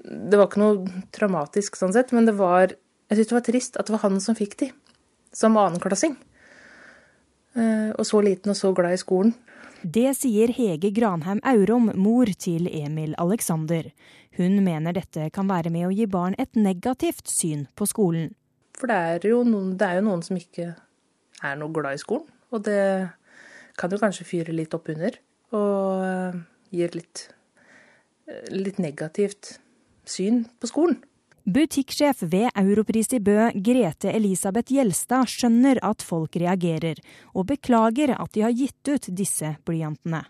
det 0.00 0.38
var 0.38 0.48
ikke 0.48 0.64
noe 0.64 1.04
traumatisk 1.12 1.76
sånn 1.76 1.92
sett, 1.92 2.12
men 2.12 2.24
det 2.24 2.36
var 2.40 2.72
Jeg 2.72 3.18
syntes 3.18 3.28
det 3.28 3.36
var 3.36 3.48
trist 3.48 3.76
at 3.76 3.86
det 3.86 3.92
var 3.98 4.06
han 4.08 4.20
som 4.20 4.36
fikk 4.36 4.56
de, 4.64 4.70
som 5.28 5.60
annenklassing. 5.60 6.16
Uh, 7.52 7.92
og 8.00 8.08
så 8.08 8.24
liten 8.24 8.50
og 8.50 8.56
så 8.56 8.72
glad 8.72 8.96
i 8.96 9.02
skolen. 9.04 9.36
Det 9.84 10.14
sier 10.16 10.48
Hege 10.48 10.88
Granheim 10.96 11.42
Aurom, 11.44 11.90
mor 12.00 12.30
til 12.40 12.70
Emil 12.72 13.12
Alexander. 13.20 13.90
Hun 14.38 14.62
mener 14.64 14.96
dette 14.96 15.26
kan 15.28 15.50
være 15.50 15.68
med 15.68 15.84
å 15.84 15.92
gi 15.92 16.06
barn 16.08 16.32
et 16.40 16.56
negativt 16.56 17.28
syn 17.28 17.66
på 17.76 17.84
skolen. 17.90 18.30
For 18.80 18.88
det 18.88 18.96
er 18.96 19.26
jo 19.28 19.42
noen, 19.44 19.74
er 19.76 19.98
jo 19.98 20.06
noen 20.06 20.24
som 20.24 20.38
ikke 20.40 20.70
er 21.44 21.60
noe 21.60 21.68
glad 21.76 21.98
i 21.98 22.00
skolen. 22.00 22.24
Og 22.48 22.64
det 22.64 22.80
kan 23.76 23.92
jo 23.92 24.00
kanskje 24.00 24.24
fyre 24.24 24.56
litt 24.56 24.72
opp 24.72 24.88
under. 24.94 25.20
Og 25.52 26.06
eh, 26.08 26.40
gir 26.80 26.96
litt, 26.96 27.26
eh, 28.24 28.48
litt 28.56 28.80
negativt 28.80 29.58
syn 30.08 30.46
på 30.64 30.72
skolen. 30.72 30.96
Butikksjef 31.44 32.22
ved 32.32 32.48
Europris 32.56 33.12
i 33.12 33.18
Bø, 33.20 33.50
Grete 33.52 34.08
Elisabeth 34.16 34.72
Gjelstad, 34.72 35.28
skjønner 35.28 35.76
at 35.84 36.00
folk 36.00 36.38
reagerer, 36.40 36.96
og 37.36 37.50
beklager 37.50 38.14
at 38.16 38.30
de 38.32 38.44
har 38.46 38.54
gitt 38.56 38.88
ut 38.88 39.08
disse 39.12 39.50
blyantene. 39.68 40.22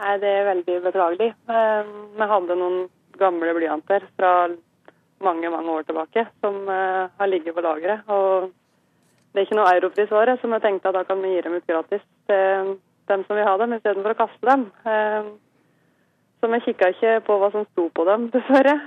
Nei, 0.00 0.14
Det 0.18 0.30
er 0.32 0.48
veldig 0.48 0.76
beklagelig. 0.86 1.28
Eh, 1.28 1.90
vi 2.16 2.28
hadde 2.30 2.56
noen 2.56 2.78
gamle 3.20 3.52
blyanter 3.52 4.06
fra 4.16 4.48
mange 5.20 5.50
mange 5.52 5.70
år 5.76 5.84
tilbake 5.84 6.24
som 6.40 6.56
eh, 6.64 7.04
har 7.20 7.28
ligget 7.28 7.54
på 7.54 7.60
lageret. 7.60 8.08
Det 8.08 9.40
er 9.40 9.44
ikke 9.44 9.58
noe 9.60 9.74
europris 9.76 10.12
året, 10.12 10.40
så 10.40 10.48
vi 10.48 10.60
tenkte 10.64 10.88
at 10.88 10.96
da 10.96 11.04
kan 11.04 11.20
vi 11.20 11.34
gi 11.34 11.42
dem 11.44 11.58
ut 11.60 11.68
gratis 11.68 12.00
til 12.26 12.78
dem 13.12 13.26
som 13.28 13.36
vil 13.36 13.44
ha 13.44 13.58
dem, 13.60 13.76
istedenfor 13.76 14.16
å 14.16 14.20
kaste 14.24 14.48
dem. 14.48 14.64
Eh, 14.88 15.28
så 16.40 16.48
vi 16.48 16.64
kikka 16.64 16.94
ikke 16.96 17.12
på 17.28 17.36
hva 17.38 17.52
som 17.52 17.68
sto 17.68 17.90
på 17.92 18.08
dem, 18.08 18.30
dessverre. 18.32 18.78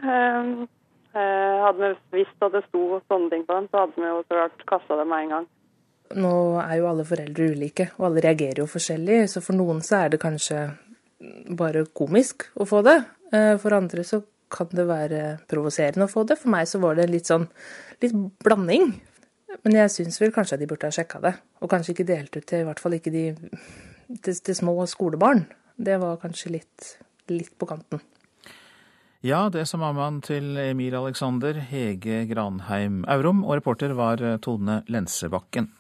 Eh, 1.16 1.58
hadde 1.64 1.94
vi 1.94 2.20
visst 2.20 2.44
at 2.44 2.52
det 2.52 2.66
sto 2.68 3.00
sånne 3.08 3.32
ting 3.32 3.46
på 3.48 3.56
dem, 3.56 3.70
så 3.72 3.86
hadde 3.86 4.02
vi 4.02 4.10
jo 4.10 4.22
så 4.26 4.36
klart 4.36 4.66
kasta 4.68 4.98
dem 5.00 5.12
med 5.14 5.26
en 5.26 5.34
gang. 5.36 5.46
Nå 6.22 6.34
er 6.62 6.76
jo 6.78 6.90
alle 6.90 7.06
foreldre 7.08 7.48
ulike, 7.56 7.88
og 7.98 8.10
alle 8.10 8.24
reagerer 8.26 8.62
jo 8.62 8.70
forskjellig. 8.70 9.24
Så 9.32 9.42
for 9.46 9.58
noen 9.58 9.80
så 9.86 10.04
er 10.04 10.14
det 10.14 10.22
kanskje 10.22 10.68
bare 11.58 11.86
komisk 11.96 12.50
å 12.60 12.68
få 12.68 12.84
det. 12.86 12.98
Eh, 13.32 13.56
for 13.62 13.78
andre 13.78 14.04
så 14.06 14.22
kan 14.52 14.70
det 14.76 14.86
være 14.88 15.22
provoserende 15.50 16.06
å 16.06 16.12
få 16.12 16.26
det. 16.28 16.38
For 16.42 16.52
meg 16.54 16.68
så 16.70 16.82
var 16.84 17.00
det 17.00 17.08
litt 17.10 17.32
sånn 17.32 17.48
litt 18.04 18.16
blanding. 18.44 18.92
Men 19.64 19.80
jeg 19.80 19.94
syns 19.94 20.20
vel 20.22 20.36
kanskje 20.36 20.60
de 20.62 20.68
burde 20.70 20.90
ha 20.90 20.94
sjekka 20.94 21.22
det. 21.24 21.34
Og 21.64 21.72
kanskje 21.72 21.96
ikke 21.96 22.10
delt 22.12 22.36
ut 22.36 22.46
til 22.46 22.62
i 22.64 22.68
hvert 22.68 22.82
fall 22.84 22.98
ikke 23.00 23.14
de 23.14 23.26
til, 23.40 24.36
til 24.36 24.58
små 24.58 24.76
skolebarn. 24.90 25.46
Det 25.76 25.96
var 26.02 26.20
kanskje 26.22 26.58
litt, 26.60 26.92
litt 27.32 27.56
på 27.58 27.68
kanten. 27.72 28.04
Ja, 29.26 29.48
det 29.50 29.64
sa 29.66 29.80
mammaen 29.82 30.20
til 30.22 30.52
Emil 30.62 30.94
Alexander, 30.94 31.58
Hege 31.58 32.28
Granheim 32.30 33.00
Aurum, 33.10 33.40
og 33.42 33.56
reporter 33.58 33.96
var 33.98 34.22
eh, 34.22 34.36
Tone 34.38 34.84
Lensebakken. 34.86 35.72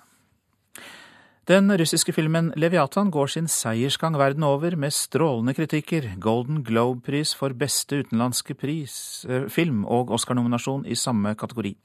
Den 1.45 1.69
russiske 1.69 2.09
filmen 2.15 2.47
Leviatan 2.57 3.11
går 3.13 3.29
sin 3.29 3.45
seiersgang 3.45 4.17
verden 4.17 4.41
over 4.47 4.73
med 4.81 4.95
strålende 4.97 5.53
kritikker, 5.53 6.07
Golden 6.17 6.63
Globe-pris 6.65 7.35
for 7.37 7.53
beste 7.53 7.99
utenlandske 8.01 8.55
pris, 8.57 8.95
eh, 9.29 9.45
film 9.45 9.83
og 9.85 10.09
Oscar-nominasjon 10.17 10.87
i 10.89 10.97
samme 10.97 11.35
kategori. 11.37 11.75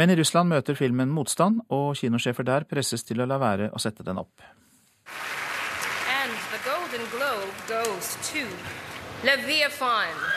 Men 0.00 0.08
i 0.08 0.16
Russland 0.16 0.48
møter 0.54 0.78
filmen 0.78 1.12
motstand, 1.12 1.60
og 1.68 1.98
kinosjefer 2.00 2.48
der 2.48 2.64
presses 2.64 3.04
til 3.04 3.20
å 3.20 3.28
la 3.28 3.36
være 3.36 3.68
å 3.76 3.82
sette 3.82 4.08
den 4.08 4.24
opp. 4.24 4.40
And 6.08 6.32
the 6.48 6.64
Golden 6.64 7.04
Globe 7.12 7.52
goes 7.68 8.16
to 8.32 8.48
Leviathan. 9.20 10.33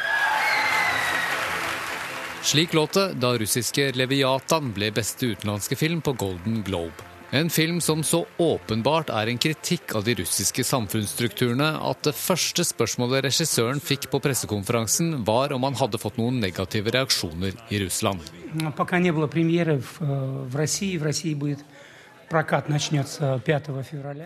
Slik 2.47 2.73
låt 2.73 2.93
det 2.93 3.13
da 3.19 3.33
russiske 3.35 3.89
Leviatan 3.99 4.69
ble 4.71 4.87
beste 4.95 5.33
utenlandske 5.33 5.75
film 5.75 5.99
på 6.01 6.13
Golden 6.15 6.61
Globe. 6.63 7.03
En 7.35 7.49
film 7.51 7.81
som 7.83 8.05
så 8.07 8.21
åpenbart 8.39 9.09
er 9.11 9.27
en 9.27 9.39
kritikk 9.43 9.91
av 9.99 10.05
de 10.07 10.13
russiske 10.15 10.63
samfunnsstrukturene 10.63 11.67
at 11.89 12.07
det 12.07 12.13
første 12.15 12.63
spørsmålet 12.63 13.25
regissøren 13.25 13.83
fikk 13.83 14.07
på 14.13 14.21
pressekonferansen, 14.23 15.25
var 15.27 15.51
om 15.51 15.67
han 15.67 15.75
hadde 15.75 15.99
fått 15.99 16.15
noen 16.21 16.39
negative 16.39 16.93
reaksjoner 16.95 17.51
i 17.67 17.81
Russland. 17.83 18.23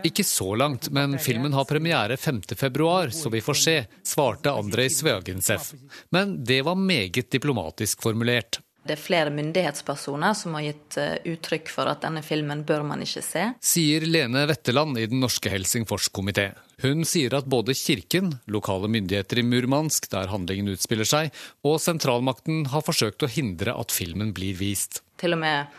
Ikke 0.04 0.26
så 0.26 0.56
langt, 0.56 0.90
men 0.90 1.20
filmen 1.20 1.54
har 1.54 1.70
premiere 1.70 2.18
5.2, 2.18 3.10
så 3.10 3.30
vi 3.30 3.42
får 3.46 3.62
se, 3.62 3.78
svarte 4.04 4.52
Andrej 4.52 4.90
Svøgensef. 4.98 5.72
Men 6.10 6.44
det 6.44 6.62
var 6.66 6.76
meget 6.76 7.32
diplomatisk 7.32 8.02
formulert. 8.02 8.62
Det 8.82 8.96
er 8.96 9.02
flere 9.02 9.30
myndighetspersoner 9.30 10.34
som 10.34 10.56
har 10.58 10.64
gitt 10.66 10.96
eh, 10.98 11.20
uttrykk 11.30 11.70
for 11.70 11.90
at 11.92 12.02
denne 12.02 12.24
filmen 12.26 12.64
bør 12.66 12.82
man 12.88 13.04
ikke 13.06 13.22
se. 13.22 13.44
Sier 13.62 14.08
Lene 14.08 14.48
Wetteland 14.50 14.98
i 14.98 15.06
Den 15.12 15.22
norske 15.22 15.52
Helsingforskomité. 15.54 16.48
Hun 16.82 17.06
sier 17.06 17.36
at 17.38 17.46
både 17.46 17.76
kirken, 17.78 18.34
lokale 18.50 18.90
myndigheter 18.90 19.38
i 19.38 19.46
Murmansk, 19.46 20.10
der 20.10 20.34
handlingen 20.34 20.74
utspiller 20.74 21.06
seg, 21.06 21.30
og 21.62 21.78
sentralmakten 21.84 22.72
har 22.74 22.82
forsøkt 22.88 23.22
å 23.22 23.30
hindre 23.30 23.78
at 23.78 23.94
filmen 23.94 24.34
blir 24.34 24.58
vist. 24.58 25.04
Til 25.22 25.38
og 25.38 25.44
med 25.44 25.70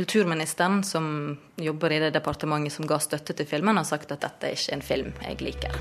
Kulturministeren, 0.00 0.84
som 0.84 1.36
jobber 1.56 1.92
i 1.92 1.98
det 1.98 2.10
departementet 2.10 2.72
som 2.72 2.86
ga 2.88 2.96
støtte 3.04 3.34
til 3.36 3.44
filmen, 3.44 3.76
har 3.76 3.84
sagt 3.84 4.08
at 4.14 4.22
dette 4.22 4.48
er 4.48 4.54
ikke 4.56 4.72
en 4.78 4.80
film 4.80 5.10
jeg 5.20 5.36
liker. 5.44 5.74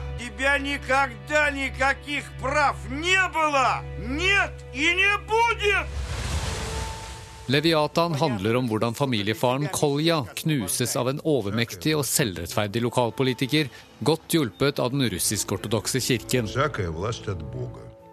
Leviatan 7.47 8.19
handler 8.19 8.59
om 8.59 8.67
hvordan 8.67 8.99
familiefaren 8.99 9.71
Kolja 9.71 10.25
knuses 10.43 10.99
av 10.99 11.13
en 11.13 11.23
overmektig 11.23 11.95
og 11.95 12.03
selvrettferdig 12.03 12.83
lokalpolitiker, 12.89 13.71
godt 14.03 14.35
hjulpet 14.35 14.83
av 14.83 14.91
den 14.91 15.07
russisk-ortodokse 15.15 16.03
kirken. 16.03 16.51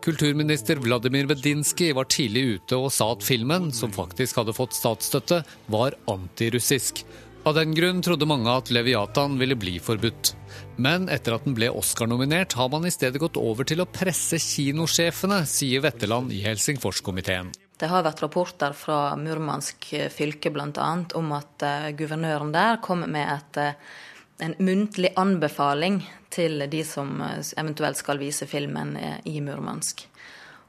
Kulturminister 0.07 0.77
Vladimir 0.77 1.27
Vedinskij 1.27 1.91
var 1.93 2.07
tidlig 2.07 2.43
ute 2.47 2.77
og 2.79 2.93
sa 2.95 3.09
at 3.11 3.25
filmen, 3.27 3.73
som 3.75 3.91
faktisk 3.91 4.37
hadde 4.39 4.53
fått 4.55 4.77
statsstøtte, 4.77 5.41
var 5.67 5.97
antirussisk. 6.07 7.01
Av 7.43 7.57
den 7.59 7.75
grunn 7.75 8.05
trodde 8.07 8.29
mange 8.31 8.53
at 8.55 8.71
Leviatan 8.71 9.35
ville 9.41 9.59
bli 9.59 9.81
forbudt. 9.83 10.31
Men 10.79 11.11
etter 11.11 11.35
at 11.35 11.43
den 11.49 11.59
ble 11.59 11.73
Oscar-nominert, 11.75 12.55
har 12.55 12.71
man 12.71 12.87
i 12.87 12.95
stedet 12.95 13.19
gått 13.19 13.35
over 13.35 13.67
til 13.67 13.83
å 13.83 13.91
presse 13.91 14.39
kinosjefene, 14.39 15.43
sier 15.43 15.83
Vetteland 15.83 16.31
i 16.31 16.45
Helsingforskomiteen. 16.47 17.51
Det 17.75 17.91
har 17.91 18.07
vært 18.07 18.23
rapporter 18.23 18.79
fra 18.79 19.01
Murmansk 19.19 19.91
fylke 20.15 20.55
bl.a. 20.55 20.91
om 21.19 21.35
at 21.35 21.67
uh, 21.67 21.91
guvernøren 21.99 22.55
der 22.55 22.79
kom 22.79 23.03
med 23.11 23.27
et 23.41 23.65
uh, 23.75 23.97
en 24.39 24.55
muntlig 24.59 25.11
anbefaling 25.17 26.01
til 26.37 26.67
de 26.71 26.83
som 26.85 27.17
eh, 27.25 27.41
eventuelt 27.57 27.99
skal 27.99 28.21
vise 28.21 28.47
filmen 28.47 28.97
eh, 29.01 29.19
i 29.33 29.41
Murmansk. 29.41 30.07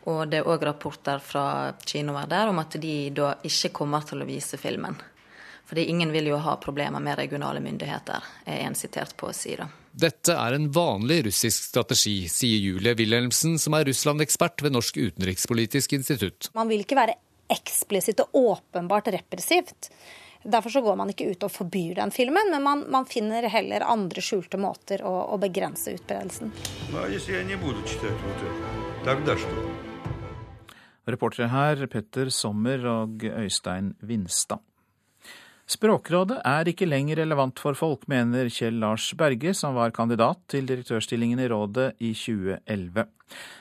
Og 0.08 0.24
det 0.32 0.40
er 0.40 0.48
òg 0.48 0.64
rapporter 0.64 1.20
fra 1.20 1.74
kinoer 1.84 2.30
der 2.32 2.54
om 2.54 2.62
at 2.64 2.80
de 2.80 2.96
da 3.12 3.34
ikke 3.44 3.74
kommer 3.82 4.08
til 4.08 4.24
å 4.24 4.28
vise 4.30 4.60
filmen. 4.60 4.96
Fordi 5.68 5.84
ingen 5.92 6.14
vil 6.16 6.30
jo 6.30 6.38
ha 6.40 6.54
problemer 6.64 7.04
med 7.04 7.18
regionale 7.20 7.60
myndigheter, 7.60 8.24
er 8.48 8.62
en 8.64 8.76
sitert 8.80 9.18
på 9.20 9.28
å 9.28 9.36
si 9.36 9.58
det. 9.60 9.68
Dette 9.92 10.36
er 10.40 10.56
en 10.56 10.70
vanlig 10.72 11.26
russisk 11.26 11.66
strategi, 11.74 12.30
sier 12.32 12.62
Julie 12.62 12.94
Wilhelmsen, 12.96 13.58
som 13.60 13.76
er 13.76 13.90
Russland-ekspert 13.90 14.64
ved 14.64 14.78
Norsk 14.78 14.96
utenrikspolitisk 14.96 15.98
institutt. 15.98 16.48
Man 16.56 16.72
vil 16.72 16.86
ikke 16.86 17.00
være 17.00 17.18
eksplisitt 17.52 18.24
og 18.24 18.40
åpenbart 18.40 19.12
repressivt. 19.12 19.90
Derfor 20.48 20.72
så 20.72 20.82
går 20.82 20.96
man 20.96 21.10
ikke 21.12 21.26
ut 21.34 21.42
og 21.44 21.52
forbyr 21.52 21.98
den 21.98 22.12
filmen, 22.16 22.48
men 22.54 22.64
man, 22.64 22.86
man 22.88 23.08
finner 23.10 23.44
heller 23.52 23.84
andre 23.84 24.22
skjulte 24.24 24.56
måter 24.62 25.02
å, 25.04 25.12
å 25.36 25.40
begrense 25.42 25.92
utbredelsen. 25.98 26.54
Reportere 31.08 31.50
her 31.52 31.84
Petter 31.92 32.32
Sommer 32.32 32.88
og 32.88 33.28
Øystein 33.28 33.92
Vinstad. 34.08 34.64
Språkrådet 35.68 36.38
er 36.48 36.70
ikke 36.72 36.88
lenger 36.88 37.20
relevant 37.20 37.60
for 37.60 37.76
folk, 37.76 38.06
mener 38.08 38.48
Kjell 38.48 38.80
Lars 38.80 39.10
Berge, 39.20 39.52
som 39.52 39.76
var 39.76 39.92
kandidat 39.92 40.40
til 40.48 40.64
direktørstillingen 40.70 41.44
i 41.44 41.50
rådet 41.52 41.90
i 42.00 42.14
2011. 42.16 43.04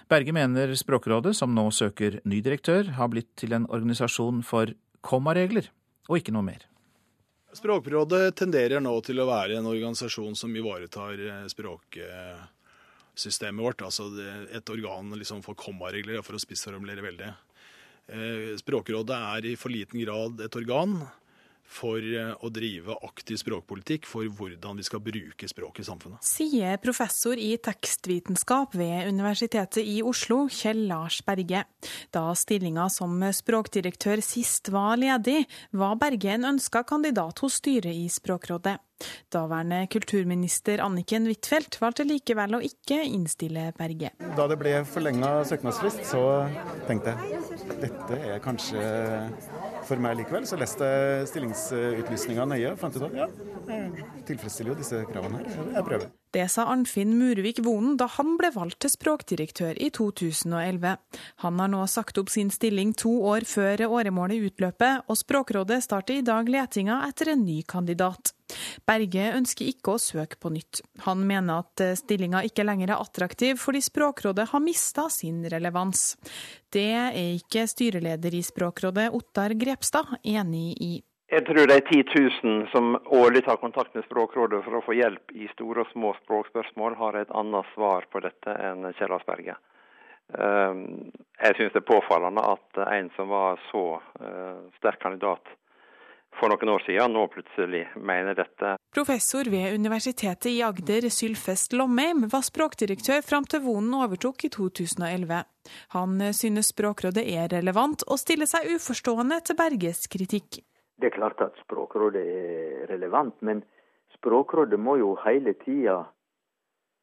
Berge 0.06 0.36
mener 0.38 0.76
Språkrådet, 0.78 1.34
som 1.34 1.50
nå 1.50 1.66
søker 1.74 2.20
ny 2.22 2.38
direktør, 2.46 2.94
har 2.94 3.10
blitt 3.10 3.32
til 3.42 3.58
en 3.58 3.66
organisasjon 3.66 4.46
for 4.46 4.70
kommaregler, 5.02 5.66
og 6.06 6.22
ikke 6.22 6.38
noe 6.38 6.46
mer. 6.46 6.62
Språkrådet 7.56 8.34
tenderer 8.36 8.80
nå 8.84 8.92
til 9.06 9.20
å 9.22 9.28
være 9.28 9.56
en 9.58 9.68
organisasjon 9.70 10.34
som 10.36 10.56
ivaretar 10.56 11.12
eh, 11.16 11.46
språksystemet 11.52 13.64
vårt. 13.64 13.82
Altså 13.86 14.04
et 14.52 14.70
organ 14.72 15.16
liksom 15.16 15.42
for 15.46 15.54
kommaregler, 15.58 16.22
for 16.26 16.34
å 16.36 16.42
spissformulere 16.42 17.02
veldig. 17.06 17.30
Eh, 18.12 18.56
Språkrådet 18.60 19.16
er 19.16 19.40
i 19.52 19.56
for 19.58 19.70
liten 19.72 20.00
grad 20.04 20.40
et 20.44 20.56
organ 20.58 20.90
for 21.68 22.00
eh, 22.00 22.32
å 22.32 22.50
drive 22.52 22.96
aktiv 23.06 23.38
språkpolitikk 23.40 24.08
for 24.08 24.28
hvordan 24.38 24.78
vi 24.80 24.86
skal 24.86 25.02
bruke 25.04 25.48
språk 25.50 25.80
i 25.82 25.86
samfunnet. 25.86 26.24
Sier 26.24 26.80
professor 26.82 27.38
i 27.38 27.52
tekstvitenskap 27.58 28.76
ved 28.78 29.10
Universitetet 29.10 29.82
i 29.84 29.98
Oslo, 30.06 30.46
Kjell 30.52 30.86
Lars 30.90 31.20
Berge. 31.26 31.66
Da 32.14 32.24
stillinga 32.38 32.88
som 32.92 33.20
språkdirektør 33.20 34.22
sist 34.24 34.70
var 34.74 34.96
ledig, 35.00 35.44
var 35.76 35.98
Berge 36.00 36.34
en 36.36 36.52
ønska 36.54 36.86
kandidat 36.88 37.44
hos 37.44 37.60
styret 37.60 37.94
i 37.94 38.08
Språkrådet. 38.12 38.78
Daværende 39.32 39.82
kulturminister 39.92 40.80
Anniken 40.84 41.26
Huitfeldt 41.28 41.78
valgte 41.82 42.06
likevel 42.08 42.56
å 42.56 42.62
ikke 42.64 43.02
innstille 43.04 43.68
Berge. 43.76 44.12
Da 44.38 44.46
det 44.48 44.58
ble 44.60 44.78
forlenga 44.88 45.32
søknadsfrist, 45.48 46.04
så 46.08 46.22
tenkte 46.88 47.12
jeg 47.12 47.42
dette 47.82 48.20
er 48.32 48.40
kanskje 48.44 48.82
for 49.86 50.00
meg 50.02 50.16
likevel. 50.20 50.46
Så 50.48 50.58
leste 50.60 50.86
jeg 50.88 51.26
stillingsutlysninga 51.32 52.46
nøye 52.48 52.72
og 52.72 52.80
fant 52.80 52.96
ut 52.96 53.08
at 53.08 53.18
ja, 53.18 53.26
jeg 53.68 54.22
tilfredsstiller 54.30 54.72
jo 54.72 54.78
disse 54.80 55.02
kravene 55.10 55.42
her. 55.42 55.74
Jeg 55.76 55.88
prøver. 55.90 56.14
Det 56.36 56.46
sa 56.52 56.66
Arnfinn 56.68 57.14
Murvik 57.16 57.62
Vonen 57.64 57.94
da 57.96 58.08
han 58.16 58.34
ble 58.36 58.50
valgt 58.52 58.82
til 58.84 58.92
språkdirektør 58.92 59.78
i 59.80 59.88
2011. 59.94 60.96
Han 61.44 61.62
har 61.62 61.70
nå 61.72 61.84
sagt 61.88 62.20
opp 62.20 62.32
sin 62.32 62.50
stilling 62.52 62.92
to 62.98 63.12
år 63.30 63.46
før 63.48 63.86
åremålet 63.88 64.50
utløper, 64.50 65.04
og 65.08 65.16
Språkrådet 65.16 65.80
starter 65.86 66.20
i 66.20 66.26
dag 66.26 66.48
letinga 66.50 67.02
etter 67.08 67.32
en 67.32 67.46
ny 67.46 67.62
kandidat. 67.68 68.35
Berge 68.86 69.30
ønsker 69.36 69.68
ikke 69.70 69.96
å 69.96 70.02
søke 70.02 70.38
på 70.42 70.52
nytt. 70.54 70.82
Han 71.06 71.24
mener 71.26 71.64
at 71.64 71.82
stillinga 71.98 72.44
ikke 72.46 72.66
lenger 72.66 72.92
er 72.94 73.02
attraktiv 73.02 73.58
fordi 73.62 73.82
Språkrådet 73.84 74.50
har 74.52 74.62
mista 74.62 75.08
sin 75.12 75.42
relevans. 75.50 76.14
Det 76.72 76.88
er 76.94 77.36
ikke 77.38 77.66
styreleder 77.70 78.34
i 78.38 78.44
Språkrådet, 78.46 79.10
Ottar 79.16 79.56
Grepstad, 79.58 80.18
enig 80.22 80.72
i. 80.78 80.94
Jeg 81.26 81.42
tror 81.42 81.66
det 81.66 81.74
er 81.74 81.88
10 81.90 82.04
000 82.44 82.66
som 82.70 82.92
årlig 83.10 83.42
tar 83.44 83.58
kontakt 83.58 83.96
med 83.98 84.04
Språkrådet 84.06 84.60
for 84.62 84.78
å 84.78 84.82
få 84.86 84.94
hjelp 84.94 85.32
i 85.34 85.48
store 85.56 85.82
og 85.82 85.90
små 85.90 86.12
språkspørsmål, 86.20 86.94
har 87.00 87.18
et 87.18 87.32
annet 87.34 87.72
svar 87.74 88.06
på 88.12 88.22
dette 88.22 88.54
enn 88.68 88.86
Kjell 88.94 89.14
Asperger. 89.16 89.58
Ehm, 90.38 91.10
jeg 91.42 91.58
syns 91.58 91.74
det 91.74 91.82
er 91.82 91.90
påfallende 91.90 92.46
at 92.46 92.80
en 92.86 93.10
som 93.18 93.30
var 93.30 93.58
så 93.72 93.84
eh, 94.22 94.62
sterk 94.78 95.02
kandidat 95.02 95.50
for 96.38 96.52
noen 96.52 96.72
år 96.72 96.84
siden, 96.86 97.14
nå 97.16 97.26
plutselig 97.32 97.82
mener 97.96 98.36
dette. 98.38 98.76
Professor 98.94 99.48
ved 99.52 99.74
Universitetet 99.74 100.48
i 100.50 100.62
Agder, 100.64 101.08
Sylfest 101.12 101.74
Lomheim, 101.76 102.26
var 102.32 102.44
språkdirektør 102.46 103.22
fram 103.24 103.48
til 103.48 103.64
Vonen 103.64 103.94
overtok 103.98 104.46
i 104.48 104.52
2011. 104.52 105.42
Han 105.96 106.18
synes 106.36 106.72
Språkrådet 106.72 107.24
er 107.26 107.48
relevant, 107.52 108.04
og 108.08 108.20
stiller 108.22 108.48
seg 108.50 108.68
uforstående 108.76 109.40
til 109.46 109.58
Berges 109.58 110.06
kritikk. 110.12 110.60
Det 110.96 111.10
er 111.10 111.16
klart 111.16 111.40
at 111.44 111.56
Språkrådet 111.64 112.24
er 112.24 112.86
relevant, 112.92 113.36
men 113.44 113.62
Språkrådet 114.16 114.80
må 114.80 114.96
jo 115.00 115.14
hele 115.26 115.52
tida 115.60 116.02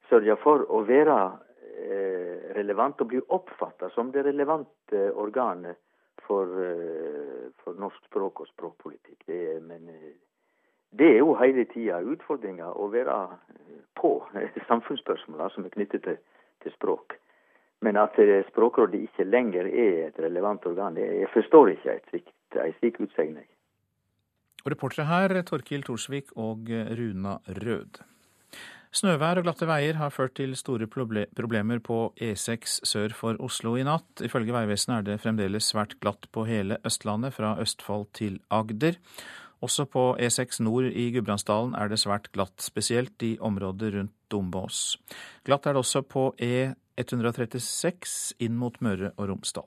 sørge 0.10 0.36
for 0.43 0.65
å 0.74 0.82
være 0.88 1.17
eh, 1.30 2.54
relevant 2.58 3.02
og 3.02 3.12
bli 3.12 3.22
oppfatta 3.38 3.91
som 3.93 4.12
det 4.13 4.26
relevante 4.26 5.08
organet 5.13 5.78
for, 6.26 6.50
eh, 6.63 7.22
for, 7.63 7.78
norsk 7.80 8.06
språk 8.10 8.43
og 8.43 8.49
språkpolitikk. 8.52 9.23
Det, 9.28 9.39
men 9.65 9.89
eh, 9.89 10.13
det 10.99 11.10
er 11.15 11.19
jo 11.23 11.34
hele 11.39 11.65
tida 11.71 12.02
utfordringa 12.13 12.69
å 12.78 12.89
være 12.93 13.17
på 13.97 14.13
samfunnsspørsmåla 14.69 15.49
som 15.56 15.65
er 15.65 15.73
knyttet 15.73 16.06
til, 16.06 16.19
til, 16.63 16.76
språk. 16.78 17.17
Men 17.84 17.97
at 17.99 18.15
Språkrådet 18.47 19.02
ikke 19.10 19.26
lenger 19.28 19.67
er 19.67 20.06
et 20.06 20.19
relevant 20.23 20.63
organ, 20.69 20.95
jeg 20.95 21.28
forstår 21.34 21.73
ikke 21.73 21.97
en 21.97 22.78
slik 22.78 23.02
utsegn. 23.04 23.41
Reportere 24.63 25.10
her 25.10 25.36
Torkil 25.43 25.84
Torsvik 25.84 26.32
og 26.39 26.71
Runa 26.71 27.41
Rød. 27.60 27.99
Snøvær 28.93 29.39
og 29.41 29.47
glatte 29.47 29.65
veier 29.65 29.97
har 29.97 30.12
ført 30.13 30.36
til 30.38 30.51
store 30.53 30.86
problemer 30.86 31.79
på 31.82 32.12
E6 32.21 32.75
sør 32.86 33.15
for 33.17 33.39
Oslo 33.41 33.71
i 33.79 33.86
natt. 33.88 34.21
Ifølge 34.21 34.53
Vegvesenet 34.53 34.99
er 34.99 35.08
det 35.08 35.21
fremdeles 35.23 35.71
svært 35.71 35.95
glatt 36.03 36.27
på 36.29 36.43
hele 36.45 36.77
Østlandet, 36.86 37.34
fra 37.34 37.56
Østfold 37.63 38.12
til 38.13 38.38
Agder. 38.53 38.99
Også 39.65 39.88
på 39.89 40.03
E6 40.21 40.62
nord 40.62 40.91
i 40.91 41.08
Gudbrandsdalen 41.15 41.73
er 41.79 41.89
det 41.89 41.97
svært 42.03 42.29
glatt, 42.36 42.62
spesielt 42.62 43.17
i 43.25 43.32
området 43.41 43.95
rundt 43.95 44.13
Dombås. 44.29 44.99
Glatt 45.47 45.65
er 45.65 45.73
det 45.73 45.82
også 45.82 46.03
på 46.06 46.27
E136 46.38 48.45
inn 48.45 48.62
mot 48.62 48.77
Møre 48.86 49.10
og 49.17 49.32
Romsdal. 49.32 49.65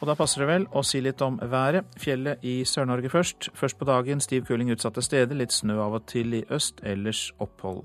Og 0.00 0.08
da 0.08 0.16
passer 0.16 0.40
det 0.40 0.48
vel 0.48 0.66
å 0.72 0.80
si 0.86 1.02
litt 1.04 1.20
om 1.20 1.36
været. 1.52 1.88
Fjellet 2.00 2.44
i 2.46 2.62
Sør-Norge 2.64 3.10
først. 3.12 3.50
Først 3.56 3.76
på 3.76 3.88
dagen 3.88 4.22
stiv 4.24 4.46
kuling 4.48 4.72
utsatte 4.72 5.04
steder, 5.04 5.36
litt 5.36 5.52
snø 5.52 5.76
av 5.84 5.98
og 5.98 6.06
til 6.08 6.38
i 6.38 6.44
øst, 6.48 6.80
ellers 6.88 7.26
opphold. 7.38 7.84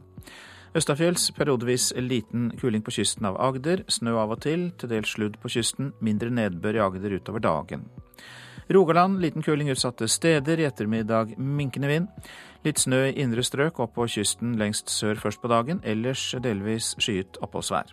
Østafjells 0.76 1.30
periodevis 1.36 1.92
liten 2.00 2.50
kuling 2.60 2.84
på 2.84 2.92
kysten 2.96 3.28
av 3.28 3.38
Agder. 3.40 3.84
Snø 3.92 4.16
av 4.20 4.32
og 4.36 4.42
til, 4.44 4.70
til 4.80 4.92
dels 4.92 5.12
sludd 5.16 5.36
på 5.44 5.52
kysten. 5.52 5.92
Mindre 6.04 6.32
nedbør 6.32 6.80
i 6.80 6.84
Agder 6.84 7.16
utover 7.20 7.44
dagen. 7.44 7.86
Rogaland 8.72 9.20
liten 9.22 9.44
kuling 9.46 9.70
utsatte 9.70 10.08
steder, 10.10 10.60
i 10.60 10.66
ettermiddag 10.66 11.36
minkende 11.38 11.92
vind. 11.92 12.08
Litt 12.66 12.80
snø 12.82 13.04
i 13.12 13.20
indre 13.22 13.44
strøk 13.46 13.80
opp 13.84 13.94
på 14.00 14.08
kysten 14.10 14.56
lengst 14.58 14.90
sør 14.90 15.20
først 15.22 15.44
på 15.44 15.52
dagen, 15.52 15.84
ellers 15.86 16.32
delvis 16.42 16.96
skyet 16.98 17.38
oppholdsvær. 17.46 17.92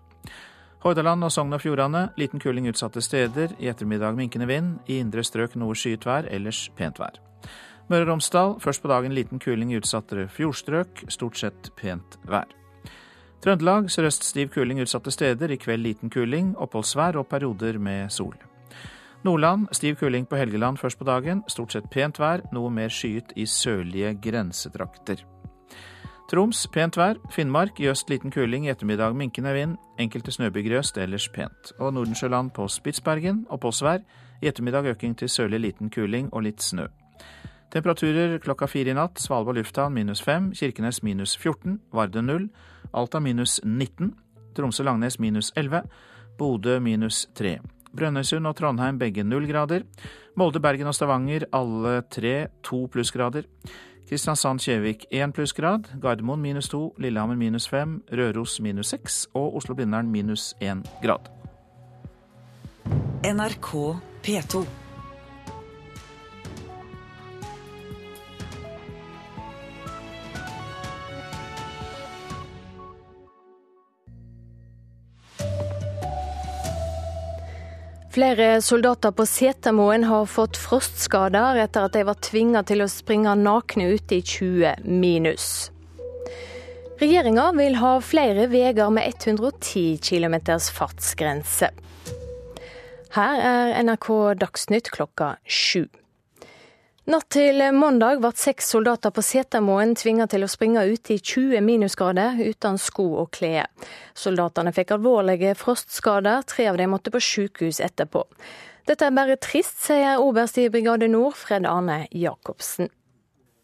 Hordaland 0.82 1.22
og 1.22 1.30
Sogn 1.30 1.54
og 1.54 1.60
Fjordane 1.62 2.08
liten 2.18 2.40
kuling 2.42 2.66
utsatte 2.66 2.98
steder. 3.04 3.52
I 3.62 3.68
ettermiddag 3.70 4.16
minkende 4.18 4.48
vind. 4.50 4.80
I 4.90 4.98
indre 4.98 5.22
strøk 5.22 5.54
noe 5.54 5.76
skyet 5.78 6.02
vær, 6.08 6.26
ellers 6.26 6.64
pent 6.74 6.98
vær. 6.98 7.20
Møre 7.86 8.02
og 8.02 8.10
Romsdal 8.10 8.56
først 8.62 8.82
på 8.82 8.90
dagen 8.90 9.14
liten 9.14 9.38
kuling 9.38 9.70
i 9.70 9.78
utsatte 9.78 10.26
fjordstrøk. 10.34 11.04
Stort 11.06 11.38
sett 11.38 11.70
pent 11.78 12.18
vær. 12.26 12.50
Trøndelag 13.42 13.90
sørøst 13.94 14.26
stiv 14.26 14.50
kuling 14.54 14.82
utsatte 14.82 15.14
steder. 15.14 15.54
I 15.54 15.60
kveld 15.62 15.86
liten 15.86 16.10
kuling, 16.10 16.56
oppholdsvær 16.58 17.20
og 17.20 17.28
perioder 17.30 17.78
med 17.78 18.10
sol. 18.10 18.34
Nordland 19.22 19.68
stiv 19.70 20.00
kuling 20.02 20.26
på 20.26 20.36
Helgeland 20.36 20.82
først 20.82 20.98
på 20.98 21.06
dagen. 21.06 21.44
Stort 21.46 21.76
sett 21.76 21.90
pent 21.94 22.18
vær, 22.18 22.42
noe 22.50 22.74
mer 22.74 22.90
skyet 22.90 23.30
i 23.38 23.46
sørlige 23.46 24.16
grensetrakter. 24.18 25.22
Troms 26.32 26.62
pent 26.72 26.96
vær. 26.96 27.18
Finnmark 27.28 27.76
i 27.80 27.90
øst 27.90 28.08
liten 28.08 28.32
kuling, 28.32 28.64
i 28.64 28.70
ettermiddag 28.72 29.12
minkende 29.12 29.52
vind. 29.52 29.74
Enkelte 30.00 30.32
snøbyger 30.32 30.72
i 30.72 30.78
øst, 30.78 30.96
ellers 30.96 31.28
pent. 31.28 31.72
Og 31.78 31.92
Nordensjøland 31.92 32.50
på 32.56 32.64
Spitsbergen 32.68 33.42
og 33.50 33.60
påsvær. 33.60 34.00
I 34.40 34.48
ettermiddag 34.48 34.86
øking 34.94 35.18
til 35.18 35.28
sørlig 35.28 35.60
liten 35.60 35.90
kuling 35.90 36.30
og 36.32 36.42
litt 36.42 36.62
snø. 36.62 36.86
Temperaturer 37.72 38.38
klokka 38.38 38.66
fire 38.66 38.90
i 38.90 38.96
natt. 38.96 39.20
Svalbard 39.20 39.60
lufthavn 39.60 39.92
minus 39.92 40.24
fem. 40.24 40.54
Kirkenes 40.56 41.02
minus 41.02 41.36
14. 41.36 41.78
Vardø 41.92 42.24
null. 42.24 42.48
Alta 42.94 43.20
minus 43.20 43.60
19. 43.64 44.14
Tromsø-Langnes 44.56 45.20
minus 45.20 45.52
11. 45.56 45.84
Bodø 46.38 46.78
minus 46.80 47.26
3. 47.34 47.58
Brønnøysund 47.92 48.48
og 48.48 48.56
Trondheim 48.56 48.98
begge 48.98 49.22
null 49.22 49.44
grader. 49.52 49.84
Molde, 50.36 50.60
Bergen 50.60 50.88
og 50.88 50.94
Stavanger 50.96 51.44
alle 51.52 52.02
tre 52.08 52.46
to 52.64 52.86
plussgrader. 52.88 53.44
Kristiansand-Kjevik 54.08 55.06
1 55.10 55.32
plussgrad, 55.32 55.88
Gardermoen 56.00 56.40
minus 56.40 56.68
2, 56.68 56.94
Lillehammer 56.98 57.36
minus 57.36 57.68
5, 57.68 58.02
Røros 58.12 58.60
minus 58.60 58.86
6 58.86 59.28
og 59.34 59.56
Oslo-Blindern 59.56 60.10
minus 60.10 60.54
1 60.60 60.82
grad. 61.02 61.30
NRK 63.24 63.96
P2. 64.22 64.81
Flere 78.12 78.60
soldater 78.60 79.10
på 79.10 79.24
Setermoen 79.26 80.04
har 80.04 80.26
fått 80.28 80.58
frostskader 80.60 81.56
etter 81.62 81.86
at 81.86 81.94
de 81.96 82.02
var 82.04 82.18
tvinga 82.20 82.60
til 82.68 82.84
å 82.84 82.88
springe 82.92 83.32
nakne 83.40 83.86
ute 83.94 84.18
i 84.18 84.20
20 84.20 84.84
minus. 84.84 85.46
Regjeringa 87.00 87.46
vil 87.56 87.78
ha 87.80 87.94
flere 88.04 88.50
veier 88.52 88.92
med 88.92 89.08
110 89.08 89.96
km 90.04 90.36
fartsgrense. 90.76 91.72
Her 93.16 93.40
er 93.48 93.72
NRK 93.80 94.12
Dagsnytt 94.44 94.92
klokka 94.92 95.38
sju. 95.48 95.86
Natt 97.02 97.32
til 97.34 97.58
mandag 97.74 98.20
ble 98.22 98.28
seks 98.38 98.68
soldater 98.70 99.10
på 99.10 99.24
Setermoen 99.26 99.96
tvinga 99.98 100.28
til 100.30 100.46
å 100.46 100.48
springe 100.50 100.84
ut 100.86 101.10
i 101.10 101.16
20 101.18 101.58
minusgrader 101.66 102.36
uten 102.38 102.76
sko 102.78 103.06
og 103.24 103.32
klær. 103.34 103.66
Soldatene 104.14 104.70
fikk 104.76 104.92
alvorlige 104.94 105.56
frostskader, 105.58 106.44
tre 106.46 106.68
av 106.70 106.78
dem 106.78 106.94
måtte 106.94 107.10
på 107.10 107.18
sykehus 107.18 107.80
etterpå. 107.82 108.22
Dette 108.86 109.08
er 109.08 109.16
bare 109.16 109.34
trist, 109.42 109.80
sier 109.82 110.22
oberst 110.22 110.60
i 110.62 110.68
Brigade 110.70 111.08
Nord, 111.10 111.34
Fred 111.40 111.66
Arne 111.66 112.04
Jacobsen. 112.14 112.86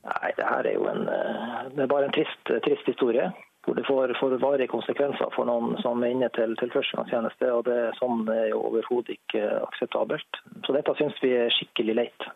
Nei, 0.08 0.32
det 0.34 0.50
her 0.50 0.66
er 0.66 0.74
jo 0.74 0.90
en, 0.90 1.06
eh, 1.06 1.70
det 1.76 1.86
er 1.86 1.94
bare 1.94 2.10
en 2.10 2.16
trist, 2.18 2.42
trist 2.66 2.90
historie. 2.90 3.30
Hvor 3.62 3.78
det 3.78 3.86
får, 3.86 4.16
får 4.18 4.36
varige 4.42 4.72
konsekvenser 4.74 5.30
for 5.36 5.46
noen 5.46 5.78
som 5.84 6.02
er 6.02 6.10
inne 6.16 6.32
til, 6.34 6.58
til 6.58 6.74
førstegangstjeneste. 6.74 7.54
og 7.54 7.64
det 7.70 7.78
Sånn 8.02 8.26
er 8.34 8.50
jo 8.50 8.66
overhodet 8.72 9.14
ikke 9.14 9.46
akseptabelt. 9.62 10.42
Så 10.66 10.74
dette 10.74 10.98
syns 10.98 11.22
vi 11.22 11.36
er 11.38 11.54
skikkelig 11.54 11.98
leit 12.02 12.30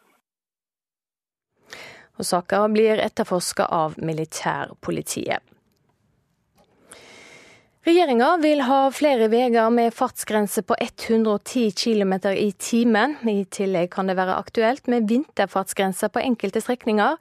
og 2.18 2.28
saka 2.28 2.66
blir 2.72 3.00
etterforska 3.02 3.68
av 3.72 3.96
militærpolitiet. 3.98 5.40
Regjeringa 7.82 8.36
vil 8.38 8.60
ha 8.62 8.92
flere 8.94 9.26
veier 9.26 9.70
med 9.74 9.90
fartsgrense 9.90 10.62
på 10.62 10.76
110 10.78 11.72
km 11.74 12.12
i 12.30 12.52
timen. 12.54 13.16
I 13.26 13.42
tillegg 13.50 13.90
kan 13.96 14.06
det 14.06 14.14
være 14.20 14.36
aktuelt 14.38 14.86
med 14.86 15.08
vinterfartsgrenser 15.10 16.12
på 16.14 16.22
enkelte 16.22 16.62
strekninger. 16.62 17.18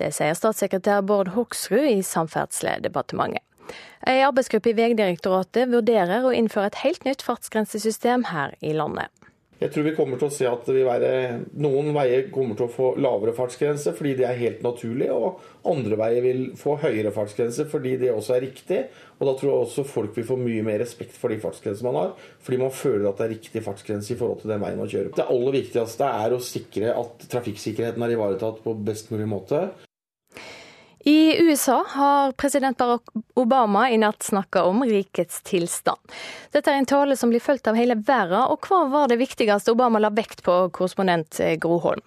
Det 0.00 0.08
sier 0.16 0.32
statssekretær 0.32 1.04
Bård 1.04 1.34
Hoksrud 1.34 1.84
i 1.90 2.00
Samferdselsdepartementet. 2.00 3.44
Ei 4.08 4.22
arbeidsgruppe 4.24 4.72
i 4.72 4.78
Vegdirektoratet 4.78 5.68
vurderer 5.68 6.24
å 6.24 6.32
innføre 6.32 6.70
et 6.70 6.80
helt 6.86 7.04
nytt 7.04 7.20
fartsgrensesystem 7.26 8.30
her 8.32 8.56
i 8.64 8.72
landet. 8.72 9.12
Jeg 9.58 9.72
tror 9.74 9.88
vi 9.88 9.92
kommer 9.96 10.20
til 10.20 10.28
å 10.28 10.30
se 10.30 10.46
at 10.46 10.68
være, 10.70 11.08
noen 11.58 11.90
veier 11.96 12.28
kommer 12.30 12.54
til 12.54 12.68
å 12.68 12.70
få 12.70 12.92
lavere 13.02 13.34
fartsgrense 13.34 13.90
fordi 13.98 14.12
det 14.20 14.28
er 14.28 14.38
helt 14.38 14.60
naturlig, 14.62 15.08
og 15.10 15.40
andre 15.66 15.98
veier 15.98 16.22
vil 16.22 16.44
få 16.58 16.76
høyere 16.78 17.10
fartsgrense 17.14 17.66
fordi 17.72 17.96
det 17.98 18.12
også 18.14 18.36
er 18.36 18.44
riktig. 18.46 18.84
Og 19.18 19.26
da 19.26 19.34
tror 19.34 19.50
jeg 19.50 19.64
også 19.64 19.86
folk 19.90 20.14
vil 20.14 20.28
få 20.28 20.38
mye 20.38 20.62
mer 20.62 20.78
respekt 20.78 21.18
for 21.18 21.34
de 21.34 21.40
fartsgrensene 21.42 21.90
man 21.90 22.00
har, 22.04 22.14
fordi 22.46 22.60
man 22.62 22.70
føler 22.70 23.10
at 23.10 23.18
det 23.18 23.26
er 23.26 23.34
riktig 23.34 23.64
fartsgrense 23.66 24.14
i 24.14 24.20
forhold 24.20 24.44
til 24.44 24.54
den 24.54 24.62
veien 24.62 24.78
man 24.78 24.94
kjører. 24.94 25.10
Det 25.18 25.26
aller 25.34 25.58
viktigste 25.58 26.14
er 26.22 26.36
å 26.38 26.42
sikre 26.54 26.94
at 26.94 27.28
trafikksikkerheten 27.34 28.06
er 28.06 28.14
ivaretatt 28.14 28.62
på 28.62 28.78
best 28.86 29.10
mulig 29.10 29.26
måte. 29.34 29.66
I 31.04 31.36
USA 31.42 31.84
har 31.88 32.32
president 32.32 32.78
Barack 32.78 33.02
Obama 33.34 33.90
i 33.90 33.98
natt 33.98 34.22
snakka 34.22 34.64
om 34.64 34.84
rikets 34.84 35.42
tilstand. 35.46 36.00
Dette 36.52 36.72
er 36.72 36.82
en 36.82 36.88
tale 36.90 37.16
som 37.16 37.30
blir 37.30 37.42
fulgt 37.42 37.70
av 37.70 37.78
hele 37.78 37.94
verden, 37.94 38.42
og 38.50 38.66
hva 38.66 38.84
var 38.90 39.08
det 39.08 39.20
viktigste 39.22 39.72
Obama 39.72 40.02
la 40.02 40.10
vekt 40.10 40.42
på, 40.46 40.60
korrespondent 40.74 41.40
Groholm? 41.62 42.02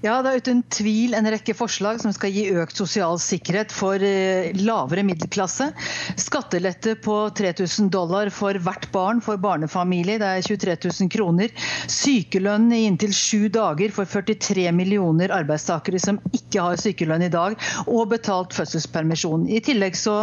Ja, 0.00 0.22
Det 0.22 0.30
er 0.30 0.40
uten 0.40 0.62
tvil 0.72 1.14
en 1.14 1.28
rekke 1.30 1.54
forslag 1.54 2.00
som 2.00 2.12
skal 2.14 2.32
gi 2.32 2.46
økt 2.56 2.78
sosial 2.78 3.18
sikkerhet 3.20 3.72
for 3.74 4.00
eh, 4.02 4.48
lavere 4.56 5.04
middelklasse. 5.04 5.68
Skattelette 6.20 6.94
på 7.04 7.16
3000 7.36 7.90
dollar 7.92 8.30
for 8.32 8.56
hvert 8.56 8.88
barn 8.94 9.20
for 9.24 9.40
barnefamilie, 9.42 10.16
det 10.22 10.30
er 10.30 10.46
23 10.46 10.76
000 10.86 11.10
kroner. 11.12 11.52
Sykelønn 11.90 12.70
i 12.72 12.84
inntil 12.88 13.12
sju 13.14 13.50
dager 13.52 13.92
for 13.94 14.08
43 14.08 14.70
millioner 14.74 15.34
arbeidstakere 15.34 16.00
som 16.00 16.20
ikke 16.32 16.64
har 16.64 16.80
sykelønn 16.80 17.26
i 17.26 17.32
dag, 17.32 17.58
og 17.86 18.08
betalt 18.14 18.56
fødselspermisjon. 18.56 19.46
I 19.50 19.60
tillegg 19.64 19.98
så 19.98 20.16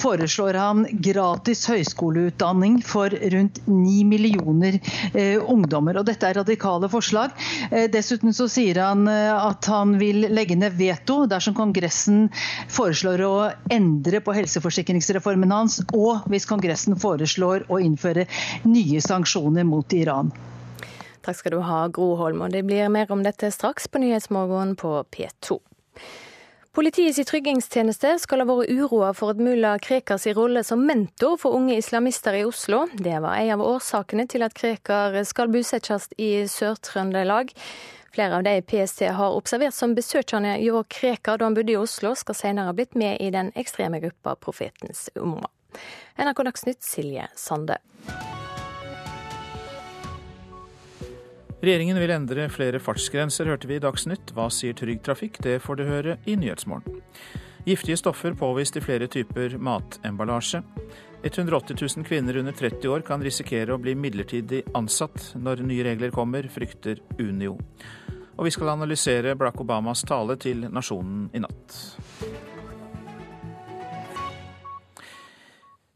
foreslår 0.00 0.58
han 0.60 0.86
gratis 1.04 1.66
høyskoleutdanning 1.70 2.80
for 2.86 3.12
rundt 3.34 3.60
9 3.68 4.00
millioner 4.08 4.80
eh, 5.12 5.36
ungdommer. 5.40 6.00
og 6.00 6.08
Dette 6.08 6.30
er 6.30 6.40
radikale 6.40 6.88
forslag. 6.90 7.34
Eh, 7.70 7.90
dessuten 7.92 8.34
så 8.36 8.48
sier 8.50 8.80
han 8.80 9.09
at 9.34 9.66
han 9.70 9.96
vil 10.00 10.28
legge 10.32 10.56
ned 10.58 10.76
veto 10.78 11.24
dersom 11.30 11.56
Kongressen 11.58 12.28
foreslår 12.72 13.24
å 13.26 13.34
endre 13.72 14.22
på 14.24 14.34
helseforsikringsreformen 14.36 15.52
hans, 15.54 15.80
og 15.92 16.28
hvis 16.30 16.48
Kongressen 16.50 16.98
foreslår 17.00 17.66
å 17.68 17.80
innføre 17.82 18.26
nye 18.68 19.02
sanksjoner 19.04 19.66
mot 19.68 19.92
Iran. 19.96 20.32
Takk 21.20 21.36
skal 21.36 21.58
du 21.58 21.60
ha, 21.64 21.84
Gro 21.92 22.14
Holm. 22.16 22.40
Og 22.46 22.54
det 22.54 22.64
blir 22.64 22.88
mer 22.92 23.10
om 23.12 23.22
dette 23.24 23.52
straks 23.52 23.88
på 23.90 24.00
Nyhetsmorgen 24.00 24.76
på 24.80 24.96
P2. 25.12 25.60
Politiets 26.70 27.18
tryggingstjeneste 27.26 28.12
skal 28.22 28.44
ha 28.44 28.46
vært 28.46 28.70
uroa 28.70 29.08
for 29.18 29.34
at 29.34 29.40
mulla 29.42 29.72
Krekars 29.82 30.28
rolle 30.36 30.62
som 30.62 30.84
mentor 30.86 31.34
for 31.42 31.58
unge 31.58 31.74
islamister 31.80 32.36
i 32.38 32.44
Oslo. 32.46 32.84
Det 32.94 33.16
var 33.24 33.40
en 33.40 33.56
av 33.56 33.64
årsakene 33.66 34.28
til 34.30 34.46
at 34.46 34.54
Krekar 34.54 35.18
skal 35.26 35.50
bosettes 35.50 36.06
i 36.14 36.46
Sør-Trøndelag. 36.46 37.50
Flere 38.10 38.36
av 38.36 38.42
de 38.42 38.62
PST 38.62 39.00
har 39.00 39.36
observert 39.38 39.74
som 39.74 39.94
besøkende 39.94 40.56
hjå 40.58 40.82
Krekar 40.90 41.38
da 41.38 41.46
han 41.46 41.54
bodde 41.54 41.76
i 41.76 41.78
Oslo, 41.78 42.16
skal 42.18 42.34
senere 42.34 42.66
ha 42.66 42.74
blitt 42.74 42.96
med 42.98 43.20
i 43.22 43.28
den 43.30 43.52
ekstreme 43.54 44.00
gruppa 44.02 44.34
Profetens 44.34 45.06
Umma. 45.14 45.46
NRK 46.18 46.42
Dagsnytt, 46.48 46.82
Silje 46.82 47.28
Sande. 47.38 47.78
Regjeringen 51.60 52.00
vil 52.02 52.14
endre 52.14 52.48
flere 52.50 52.80
fartsgrenser, 52.82 53.46
hørte 53.46 53.70
vi 53.70 53.78
i 53.78 53.84
Dagsnytt. 53.84 54.34
Hva 54.34 54.48
sier 54.50 54.74
Trygg 54.74 55.04
Trafikk? 55.06 55.38
Det 55.44 55.60
får 55.62 55.78
du 55.78 55.84
høre 55.86 56.18
i 56.26 56.34
Nyhetsmorgen. 56.40 56.98
Giftige 57.68 58.00
stoffer 58.00 58.34
påvist 58.34 58.80
i 58.80 58.82
flere 58.82 59.06
typer 59.12 59.54
matemballasje. 59.60 60.64
180 61.22 61.76
000 61.96 62.06
kvinner 62.08 62.36
under 62.40 62.56
30 62.56 62.88
år 62.88 63.04
kan 63.06 63.22
risikere 63.22 63.76
å 63.76 63.78
bli 63.78 63.92
midlertidig 63.94 64.64
ansatt 64.74 65.34
når 65.36 65.60
nye 65.68 65.84
regler 65.84 66.14
kommer, 66.16 66.48
frykter 66.48 67.04
Unio. 67.20 67.58
Og 68.40 68.46
vi 68.48 68.54
skal 68.54 68.70
analysere 68.72 69.34
Barack 69.36 69.60
Obamas 69.60 70.00
tale 70.08 70.38
til 70.40 70.62
nasjonen 70.72 71.26
i 71.36 71.42
natt. 71.44 71.74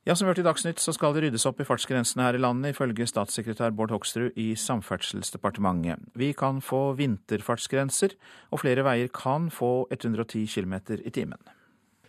Ja, 0.05 0.13
som 0.13 0.29
hørt 0.29 0.43
i 0.43 0.45
Dagsnytt, 0.45 0.83
så 0.85 0.93
skal 0.93 1.15
det 1.17 1.23
ryddes 1.25 1.47
opp 1.49 1.63
i 1.63 1.65
fartsgrensene 1.65 2.27
her 2.27 2.37
i 2.37 2.43
landet, 2.45 2.75
ifølge 2.75 3.07
statssekretær 3.09 3.73
Bård 3.73 3.95
Hoksrud 3.95 4.37
i 4.37 4.51
Samferdselsdepartementet. 4.61 6.05
Vi 6.21 6.35
kan 6.37 6.61
få 6.61 6.91
vinterfartsgrenser, 6.99 8.13
og 8.53 8.61
flere 8.61 8.85
veier 8.85 9.09
kan 9.09 9.49
få 9.49 9.87
110 9.89 10.45
km 10.45 10.77
i 11.01 11.15
timen. 11.17 11.41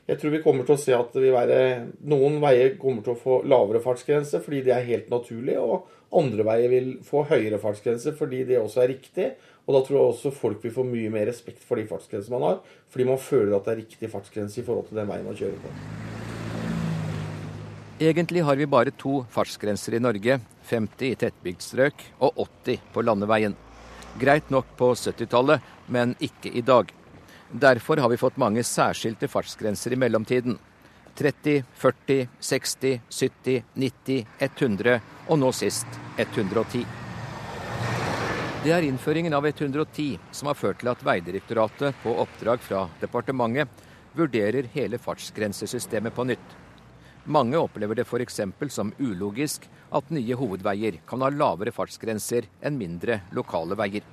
Jeg 0.05 0.19
tror 0.19 0.35
vi 0.35 0.41
kommer 0.43 0.67
til 0.67 0.75
å 0.75 0.81
se 0.83 0.93
at 0.93 1.15
være, 1.15 1.61
noen 2.11 2.35
veier 2.43 2.75
kommer 2.77 3.01
til 3.05 3.15
å 3.15 3.21
få 3.23 3.39
lavere 3.47 3.79
fartsgrense 3.81 4.43
fordi 4.43 4.59
det 4.67 4.75
er 4.75 4.89
helt 4.91 5.07
naturlig, 5.09 5.55
og 5.57 5.87
andre 6.19 6.45
veier 6.47 6.71
vil 6.71 6.89
få 7.05 7.23
høyere 7.29 7.59
fartsgrense 7.61 8.13
fordi 8.17 8.43
det 8.47 8.59
også 8.61 8.83
er 8.83 8.91
riktig. 8.93 9.29
Og 9.65 9.73
da 9.75 9.81
tror 9.85 9.97
jeg 9.97 10.09
også 10.11 10.33
folk 10.35 10.63
vil 10.63 10.73
få 10.75 10.85
mye 10.87 11.11
mer 11.13 11.25
respekt 11.29 11.63
for 11.65 11.79
de 11.79 11.87
fartsgrensene 11.89 12.37
man 12.37 12.47
har, 12.49 12.59
fordi 12.93 13.07
man 13.09 13.21
føler 13.21 13.55
at 13.57 13.65
det 13.65 13.73
er 13.73 13.81
riktig 13.81 14.11
fartsgrense 14.11 14.61
i 14.61 14.65
forhold 14.65 14.91
til 14.91 14.99
den 14.99 15.09
veien 15.09 15.25
man 15.25 15.37
kjører 15.37 15.57
på. 15.63 15.73
Egentlig 17.95 18.43
har 18.43 18.59
vi 18.59 18.67
bare 18.67 18.91
to 18.91 19.21
fartsgrenser 19.31 19.95
i 19.95 20.03
Norge, 20.03 20.37
50 20.67 21.07
i 21.07 21.15
tettbygd 21.15 21.63
strøk 21.63 22.05
og 22.19 22.43
80 22.67 22.81
på 22.93 23.03
landeveien. 23.07 23.55
Greit 24.19 24.51
nok 24.51 24.67
på 24.77 24.91
70-tallet, 24.93 25.63
men 25.87 26.13
ikke 26.19 26.51
i 26.51 26.63
dag. 26.65 26.91
Derfor 27.51 28.01
har 28.03 28.11
vi 28.11 28.19
fått 28.19 28.37
mange 28.41 28.63
særskilte 28.67 29.29
fartsgrenser 29.31 29.95
i 29.95 29.99
mellomtiden. 29.99 30.59
30, 31.15 31.63
40, 31.73 32.27
60, 32.39 33.01
70, 33.09 33.63
90, 33.73 34.25
100 34.39 34.99
og 35.27 35.39
nå 35.39 35.51
sist 35.55 35.99
110. 36.17 36.83
Det 38.65 38.73
er 38.73 38.87
innføringen 38.87 39.33
av 39.37 39.45
110 39.47 40.17
som 40.33 40.49
har 40.49 40.57
ført 40.57 40.81
til 40.81 40.89
at 40.89 41.03
Vegdirektoratet 41.05 41.95
på 42.01 42.15
oppdrag 42.23 42.63
fra 42.65 42.87
departementet 42.99 43.85
vurderer 44.17 44.67
hele 44.73 44.97
fartsgrensesystemet 44.97 46.15
på 46.15 46.25
nytt. 46.25 46.55
Mange 47.25 47.57
opplever 47.57 47.95
det 47.95 48.05
f.eks. 48.05 48.41
som 48.69 48.93
ulogisk 48.99 49.69
at 49.95 50.11
nye 50.13 50.35
hovedveier 50.35 50.99
kan 51.07 51.21
ha 51.21 51.29
lavere 51.29 51.73
fartsgrenser 51.73 52.49
enn 52.61 52.77
mindre 52.77 53.21
lokale 53.37 53.77
veier. 53.79 54.03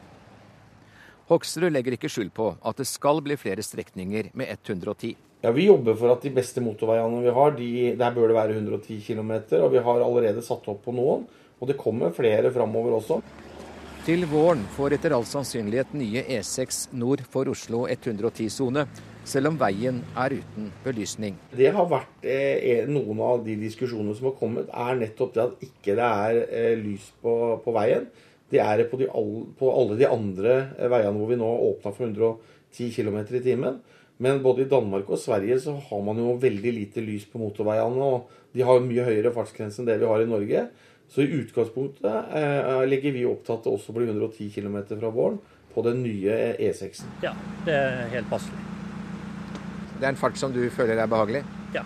Hoksrud 1.32 1.72
legger 1.72 1.96
ikke 1.96 2.10
skyld 2.12 2.32
på 2.36 2.52
at 2.60 2.78
det 2.78 2.88
skal 2.88 3.22
bli 3.24 3.36
flere 3.40 3.64
strekninger 3.64 4.30
med 4.36 4.52
110. 4.52 5.16
Ja, 5.42 5.50
Vi 5.50 5.64
jobber 5.66 5.96
for 5.98 6.12
at 6.14 6.22
de 6.22 6.30
beste 6.30 6.62
motorveiene 6.62 7.18
vi 7.24 7.30
har, 7.34 7.54
de, 7.56 7.68
der 7.98 8.12
bør 8.14 8.28
det 8.30 8.34
være 8.36 8.54
110 8.60 9.00
km. 9.02 9.32
Og 9.58 9.72
vi 9.72 9.80
har 9.82 10.02
allerede 10.04 10.42
satt 10.46 10.68
opp 10.70 10.84
på 10.84 10.94
noen. 10.94 11.24
Og 11.58 11.66
det 11.66 11.74
kommer 11.80 12.14
flere 12.14 12.52
framover 12.54 12.94
også. 13.00 13.16
Til 14.06 14.22
våren 14.30 14.62
får 14.76 14.94
etter 14.94 15.14
all 15.14 15.26
sannsynlighet 15.26 15.96
nye 15.98 16.22
E6 16.38 16.84
nord 16.94 17.24
for 17.30 17.50
Oslo 17.50 17.84
110-sone, 17.90 18.84
selv 19.26 19.50
om 19.50 19.58
veien 19.58 19.98
er 20.18 20.36
uten 20.38 20.68
belysning. 20.84 21.34
Det 21.54 21.70
har 21.74 21.88
vært 21.90 22.26
eh, 22.26 22.86
noen 22.90 23.22
av 23.26 23.42
de 23.46 23.56
diskusjonene 23.58 24.14
som 24.18 24.28
har 24.30 24.36
kommet, 24.38 24.70
er 24.70 24.98
nettopp 24.98 25.34
det 25.34 25.42
at 25.42 25.64
ikke 25.66 25.96
det 25.98 26.08
er 26.26 26.38
eh, 26.44 26.74
lys 26.78 27.08
på, 27.22 27.34
på 27.62 27.74
veien. 27.74 28.06
Det 28.50 28.62
er 28.62 28.84
på, 28.90 28.98
de, 29.00 29.10
på 29.58 29.74
alle 29.74 29.98
de 29.98 30.06
andre 30.06 30.58
veiene 30.78 31.16
hvor 31.18 31.30
vi 31.30 31.38
nå 31.42 31.50
åpna 31.72 31.94
for 31.94 32.06
110 32.06 32.94
km 32.94 33.18
i 33.22 33.42
timen. 33.42 33.82
Men 34.22 34.42
både 34.42 34.62
i 34.62 34.70
Danmark 34.70 35.08
og 35.10 35.18
Sverige 35.18 35.58
så 35.60 35.74
har 35.88 36.02
man 36.06 36.20
jo 36.22 36.36
veldig 36.40 36.72
lite 36.76 37.02
lys 37.02 37.24
på 37.26 37.40
motorveiene. 37.42 38.06
Og 38.06 38.28
de 38.54 38.64
har 38.66 38.84
mye 38.84 39.06
høyere 39.06 39.32
fartsgrense 39.34 39.82
enn 39.82 39.88
det 39.88 39.98
vi 40.02 40.10
har 40.10 40.22
i 40.22 40.28
Norge. 40.30 40.66
Så 41.12 41.24
i 41.24 41.32
utgangspunktet 41.40 42.36
eh, 42.38 42.84
legger 42.88 43.12
vi 43.12 43.24
opp 43.28 43.42
til 43.44 43.56
at 43.56 43.66
det 43.66 43.72
også 43.72 43.94
blir 43.96 44.08
110 44.08 44.46
km 44.54 44.78
fra 44.92 45.10
våren 45.12 45.40
på 45.74 45.82
den 45.84 46.04
nye 46.04 46.36
E6-en. 46.60 47.10
Ja, 47.24 47.32
det 47.66 47.74
er 47.74 48.06
helt 48.14 48.30
passelig. 48.30 48.60
Det 49.98 50.06
er 50.06 50.14
en 50.14 50.20
fart 50.20 50.38
som 50.40 50.54
du 50.54 50.62
føler 50.72 51.02
er 51.02 51.10
behagelig? 51.10 51.42
Ja. 51.74 51.82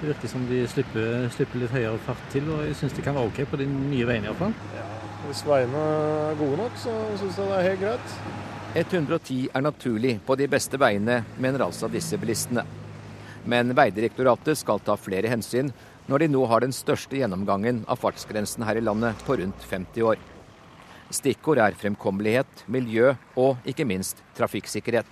Det 0.00 0.10
virker 0.10 0.28
som 0.28 0.44
de 0.50 0.60
slipper, 0.68 1.28
slipper 1.32 1.62
litt 1.62 1.72
høyere 1.72 1.96
fart 2.04 2.26
til, 2.32 2.50
og 2.52 2.66
jeg 2.66 2.76
syns 2.76 2.98
det 2.98 3.04
kan 3.06 3.16
være 3.16 3.30
OK 3.30 3.40
på 3.50 3.60
de 3.62 3.68
nye 3.70 4.08
veiene 4.08 4.28
iallfall. 4.28 4.52
Ja, 4.76 4.84
hvis 5.28 5.40
veiene 5.48 5.86
er 5.86 6.36
gode 6.42 6.60
nok, 6.60 6.76
så 6.82 6.98
syns 7.16 7.40
jeg 7.40 7.48
det 7.48 7.56
er 7.56 7.66
helt 7.70 7.82
greit. 7.86 8.45
110 8.76 9.48
er 9.56 9.62
naturlig 9.64 10.18
på 10.26 10.34
de 10.36 10.44
beste 10.52 10.76
veiene, 10.76 11.22
mener 11.40 11.62
altså 11.64 11.88
disse 11.88 12.18
bilistene. 12.20 12.60
Men 13.48 13.72
Veidirektoratet 13.72 14.58
skal 14.60 14.82
ta 14.84 14.98
flere 15.00 15.30
hensyn 15.32 15.70
når 16.10 16.22
de 16.22 16.28
nå 16.34 16.42
har 16.50 16.60
den 16.60 16.74
største 16.76 17.16
gjennomgangen 17.16 17.86
av 17.88 18.02
fartsgrensen 18.02 18.66
her 18.68 18.76
i 18.76 18.82
landet 18.84 19.22
på 19.24 19.38
rundt 19.40 19.64
50 19.70 20.04
år. 20.10 20.20
Stikkord 21.08 21.62
er 21.62 21.78
fremkommelighet, 21.80 22.66
miljø 22.68 23.14
og 23.40 23.64
ikke 23.64 23.86
minst 23.88 24.20
trafikksikkerhet. 24.36 25.08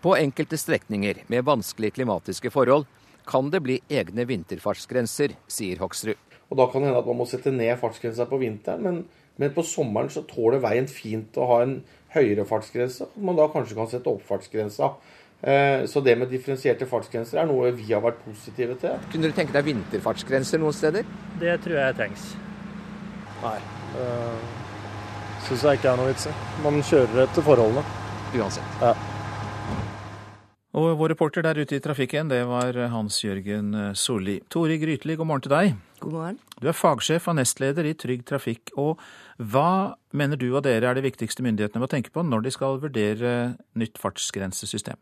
På 0.00 0.14
enkelte 0.16 0.56
strekninger 0.56 1.20
med 1.28 1.44
vanskelige 1.44 1.98
klimatiske 1.98 2.48
forhold 2.54 2.86
kan 3.28 3.50
det 3.52 3.60
bli 3.66 3.76
egne 3.92 4.24
vinterfartsgrenser, 4.30 5.36
sier 5.52 5.84
Hoksrud. 5.84 6.16
Og 6.48 6.56
Da 6.56 6.70
kan 6.70 6.80
det 6.80 6.88
hende 6.88 7.04
at 7.04 7.12
man 7.12 7.20
må 7.20 7.28
sette 7.28 7.52
ned 7.52 7.76
fartsgrensa 7.80 8.24
på 8.30 8.40
vinteren, 8.40 8.82
men, 8.84 9.04
men, 9.36 9.52
på 9.52 9.64
sommeren 9.68 10.08
så 10.08 10.24
tåler 10.28 10.64
veien 10.64 10.88
fint 10.88 11.36
å 11.36 11.48
ha 11.50 11.60
en 11.64 11.78
høyere 12.14 12.46
fartsgrense. 12.48 13.08
Og 13.14 13.28
man 13.28 13.38
da 13.38 13.48
kanskje 13.52 13.76
kan 13.78 13.90
sette 13.90 14.10
opp 14.10 14.24
fartsgrensa. 14.28 14.94
Eh, 15.44 15.84
så 15.90 16.00
det 16.00 16.16
med 16.16 16.30
differensierte 16.32 16.86
fartsgrenser 16.88 17.42
er 17.42 17.48
noe 17.50 17.72
vi 17.76 17.90
har 17.90 18.00
vært 18.04 18.22
positive 18.24 18.78
til. 18.80 19.00
Kunne 19.12 19.28
du 19.28 19.36
tenke 19.36 19.52
deg 19.52 19.66
vinterfartsgrenser 19.66 20.62
noen 20.62 20.76
steder? 20.76 21.08
Det 21.40 21.58
tror 21.66 21.80
jeg 21.82 21.98
trengs. 21.98 22.28
Nei. 23.42 23.58
Uh, 23.94 24.62
Syns 25.44 25.66
jeg 25.66 25.78
ikke 25.78 25.90
er 25.90 26.00
noe 26.00 26.08
vits 26.08 26.30
i. 26.30 26.32
Man 26.64 26.80
kjører 26.80 27.26
etter 27.26 27.44
forholdene. 27.44 27.82
Uansett. 28.34 28.78
Ja. 28.80 28.94
Og 30.74 30.96
vår 30.98 31.12
reporter 31.12 31.44
der 31.44 31.60
ute 31.60 31.76
i 31.76 31.82
trafikken, 31.82 32.32
det 32.32 32.40
var 32.48 32.74
Hans 32.90 33.20
Jørgen 33.22 33.76
Solli. 33.94 34.40
Tori 34.50 34.80
Grytli, 34.80 35.14
god 35.20 35.28
morgen 35.28 35.44
til 35.44 35.52
deg. 35.52 35.76
God 36.00 36.16
morgen. 36.16 36.40
Du 36.58 36.66
er 36.72 36.74
fagsjef 36.74 37.28
og 37.30 37.36
nestleder 37.38 37.86
i 37.86 37.92
Trygg 37.94 38.24
Trafikk. 38.26 38.72
Og 38.80 38.98
hva 39.38 39.96
mener 40.14 40.38
du 40.38 40.48
og 40.52 40.62
dere 40.66 40.90
er 40.90 40.98
det 40.98 41.06
viktigste 41.08 41.42
myndighetene 41.42 41.82
må 41.82 41.90
tenke 41.90 42.12
på 42.14 42.22
når 42.22 42.46
de 42.46 42.54
skal 42.54 42.78
vurdere 42.82 43.34
nytt 43.78 43.98
fartsgrensesystem? 43.98 45.00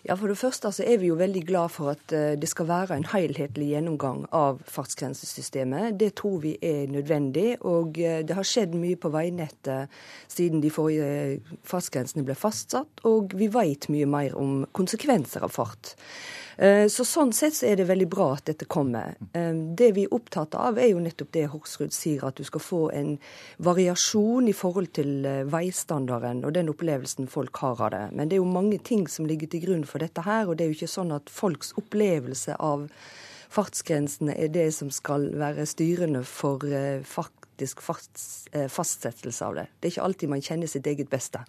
Ja, 0.00 0.14
For 0.16 0.32
det 0.32 0.38
første 0.40 0.70
så 0.72 0.84
er 0.88 0.96
vi 1.02 1.10
jo 1.10 1.18
veldig 1.18 1.42
glad 1.44 1.72
for 1.74 1.92
at 1.92 2.12
eh, 2.16 2.32
det 2.40 2.48
skal 2.48 2.68
være 2.70 2.96
en 2.96 3.04
helhetlig 3.10 3.66
gjennomgang 3.74 4.22
av 4.32 4.62
fartsgrensesystemet. 4.64 5.98
Det 6.00 6.14
tror 6.16 6.38
vi 6.40 6.54
er 6.64 6.88
nødvendig. 6.88 7.58
Og 7.68 8.00
eh, 8.00 8.22
det 8.24 8.36
har 8.36 8.48
skjedd 8.48 8.72
mye 8.80 8.96
på 8.96 9.12
veinettet 9.12 9.92
siden 10.24 10.64
de 10.64 10.72
forrige 10.72 11.58
fartsgrensene 11.68 12.24
ble 12.24 12.38
fastsatt. 12.38 13.04
Og 13.04 13.36
vi 13.36 13.50
vet 13.52 13.90
mye 13.92 14.08
mer 14.08 14.38
om 14.40 14.62
konsekvenser 14.72 15.44
av 15.44 15.52
fart. 15.52 15.92
Eh, 16.60 16.86
så 16.92 17.04
Sånn 17.08 17.30
sett 17.32 17.54
så 17.56 17.64
er 17.70 17.78
det 17.80 17.86
veldig 17.88 18.06
bra 18.12 18.26
at 18.34 18.44
dette 18.50 18.66
kommer. 18.68 19.14
Eh, 19.32 19.54
det 19.78 19.94
vi 19.96 20.04
er 20.04 20.12
opptatt 20.12 20.52
av, 20.60 20.76
er 20.76 20.90
jo 20.90 21.00
nettopp 21.00 21.30
det 21.32 21.46
Hoksrud 21.54 21.94
sier, 21.96 22.26
at 22.28 22.36
du 22.36 22.44
skal 22.44 22.60
få 22.60 22.80
en 22.92 23.14
variasjon 23.64 24.50
i 24.50 24.52
forhold 24.56 24.92
til 24.98 25.24
eh, 25.24 25.40
veistandarden 25.48 26.44
og 26.44 26.52
den 26.58 26.68
opplevelsen 26.68 27.30
folk 27.32 27.56
har 27.64 27.80
av 27.80 27.94
det. 27.94 28.02
Men 28.12 28.28
det 28.28 28.36
er 28.36 28.42
jo 28.42 28.52
mange 28.52 28.76
ting 28.84 29.06
som 29.08 29.28
ligger 29.30 29.48
til 29.48 29.64
grunn 29.64 29.86
for 29.88 30.04
dette 30.04 30.26
her, 30.26 30.50
og 30.50 30.58
det 30.58 30.66
er 30.66 30.74
jo 30.74 30.78
ikke 30.82 30.92
sånn 30.98 31.16
at 31.16 31.32
folks 31.32 31.72
opplevelse 31.80 32.58
av 32.60 32.84
fartsgrensene 33.50 34.36
er 34.36 34.52
det 34.52 34.68
som 34.76 34.92
skal 34.92 35.30
være 35.40 35.64
styrende 35.66 36.26
for 36.28 36.60
faktisk 37.60 37.80
fast, 37.80 38.48
eh, 38.52 38.68
fastsettelse 38.68 39.44
av 39.44 39.54
det. 39.54 39.66
Det 39.80 39.88
er 39.88 39.92
ikke 39.92 40.04
alltid 40.04 40.28
man 40.28 40.40
kjenner 40.40 40.68
sitt 40.68 40.86
eget 40.86 41.10
beste. 41.10 41.44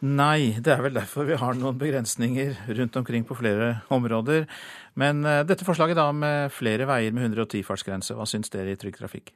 Nei, 0.00 0.58
det 0.60 0.72
er 0.72 0.82
vel 0.82 0.94
derfor 0.94 1.24
vi 1.24 1.36
har 1.36 1.54
noen 1.54 1.78
begrensninger 1.78 2.56
rundt 2.68 2.96
omkring 2.96 3.24
på 3.24 3.36
flere 3.36 3.82
områder. 3.90 4.46
Men 4.94 5.24
eh, 5.24 5.44
dette 5.44 5.64
forslaget 5.64 5.96
da 5.96 6.10
med 6.12 6.50
flere 6.52 6.86
veier 6.86 7.12
med 7.12 7.22
110 7.22 7.62
fartsgrense, 7.62 8.14
hva 8.14 8.26
syns 8.26 8.50
dere 8.50 8.72
i 8.72 8.76
Trygg 8.76 8.98
Trafikk? 8.98 9.32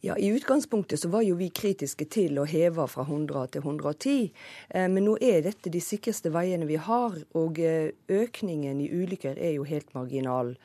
Ja, 0.00 0.16
I 0.16 0.30
utgangspunktet 0.30 1.00
så 1.00 1.08
var 1.08 1.22
jo 1.22 1.34
vi 1.34 1.50
kritiske 1.50 2.06
til 2.06 2.38
å 2.38 2.46
heve 2.46 2.86
fra 2.86 3.02
100 3.02 3.48
til 3.52 3.62
110. 3.62 4.32
Eh, 4.70 4.88
men 4.88 5.04
nå 5.04 5.16
er 5.20 5.42
dette 5.42 5.70
de 5.70 5.80
sikreste 5.80 6.30
veiene 6.30 6.66
vi 6.66 6.76
har, 6.76 7.14
og 7.34 7.58
økningen 7.58 8.80
i 8.80 8.90
ulykker 8.90 9.38
er 9.38 9.58
jo 9.58 9.66
helt 9.66 9.94
marginal. 9.94 10.56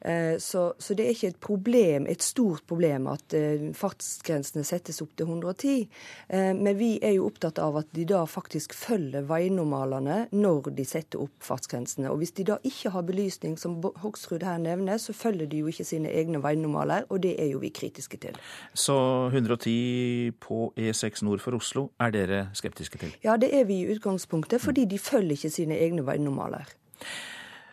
Eh, 0.00 0.38
så, 0.38 0.74
så, 0.78 0.94
det 0.94 1.04
er 1.04 1.14
ikke 1.14 1.30
et 1.34 1.40
problem, 1.42 2.06
et 2.08 2.22
stort 2.24 2.64
problem 2.68 3.08
at 3.12 3.34
eh, 3.36 3.68
fartsgrensene 3.76 4.64
settes 4.66 5.00
opp 5.04 5.12
til 5.18 5.28
110. 5.28 5.86
Eh, 6.28 6.52
men 6.56 6.78
vi 6.78 6.94
er 7.04 7.16
jo 7.18 7.26
opptatt 7.28 7.60
av 7.60 7.76
at 7.82 7.90
de 7.96 8.06
da 8.08 8.22
faktisk 8.28 8.74
følger 8.76 9.26
veinormalene 9.28 10.22
når 10.32 10.70
de 10.76 10.86
setter 10.88 11.20
opp 11.24 11.34
fartsgrensene. 11.44 12.08
Og 12.10 12.22
hvis 12.22 12.34
de 12.38 12.48
da 12.52 12.58
ikke 12.66 12.94
har 12.94 13.06
belysning, 13.08 13.58
som 13.60 13.78
Hoksrud 14.02 14.44
her 14.46 14.60
nevner, 14.62 15.00
så 15.02 15.14
følger 15.16 15.50
de 15.50 15.62
jo 15.62 15.70
ikke 15.70 15.86
sine 15.86 16.12
egne 16.12 16.40
veinormaler, 16.42 17.08
og 17.10 17.22
det 17.24 17.36
er 17.42 17.52
jo 17.52 17.60
vi 17.60 17.72
kritiske 17.74 18.20
til. 18.22 18.38
Så 18.74 18.96
110 19.28 20.32
på 20.40 20.70
E6 20.78 21.24
nord 21.26 21.44
for 21.44 21.58
Oslo 21.58 21.90
er 22.00 22.14
dere 22.14 22.40
skeptiske 22.56 23.00
til? 23.00 23.12
Ja, 23.24 23.36
det 23.40 23.52
er 23.56 23.66
vi 23.68 23.82
i 23.82 23.90
utgangspunktet, 23.92 24.62
fordi 24.62 24.86
de 24.88 24.98
følger 24.98 25.36
ikke 25.36 25.52
sine 25.52 25.76
egne 25.78 26.06
veinormaler. 26.06 26.72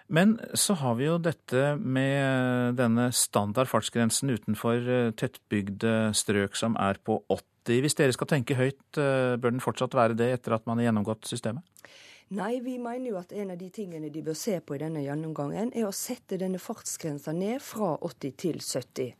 Men 0.07 0.37
så 0.55 0.77
har 0.79 0.95
vi 0.95 1.07
jo 1.09 1.17
dette 1.19 1.73
med 1.75 2.77
denne 2.79 3.09
standard 3.11 3.67
fartsgrensen 3.67 4.31
utenfor 4.31 4.87
eh, 4.87 5.11
tettbygde 5.19 6.13
strøk 6.15 6.55
som 6.55 6.77
er 6.79 6.99
på 7.03 7.19
80. 7.27 7.81
Hvis 7.83 7.97
dere 7.99 8.15
skal 8.15 8.29
tenke 8.31 8.55
høyt, 8.55 8.85
eh, 8.95 9.35
bør 9.35 9.51
den 9.51 9.63
fortsatt 9.63 9.97
være 9.97 10.15
det 10.15 10.29
etter 10.37 10.55
at 10.55 10.67
man 10.69 10.79
har 10.79 10.87
gjennomgått 10.87 11.27
systemet? 11.27 11.65
Nei, 12.27 12.57
vi 12.59 12.73
mener 12.75 13.07
jo 13.07 13.19
at 13.21 13.31
en 13.39 13.53
av 13.53 13.59
de 13.59 13.69
tingene 13.71 14.09
de 14.11 14.19
bør 14.23 14.35
se 14.35 14.57
på 14.59 14.75
i 14.75 14.79
denne 14.81 14.99
gjennomgangen, 14.99 15.69
er 15.71 15.85
å 15.87 15.93
sette 15.95 16.35
denne 16.39 16.59
fartsgrensa 16.59 17.31
ned 17.31 17.63
fra 17.63 17.93
80 18.03 18.33
til 18.35 18.57
70. 18.59 19.13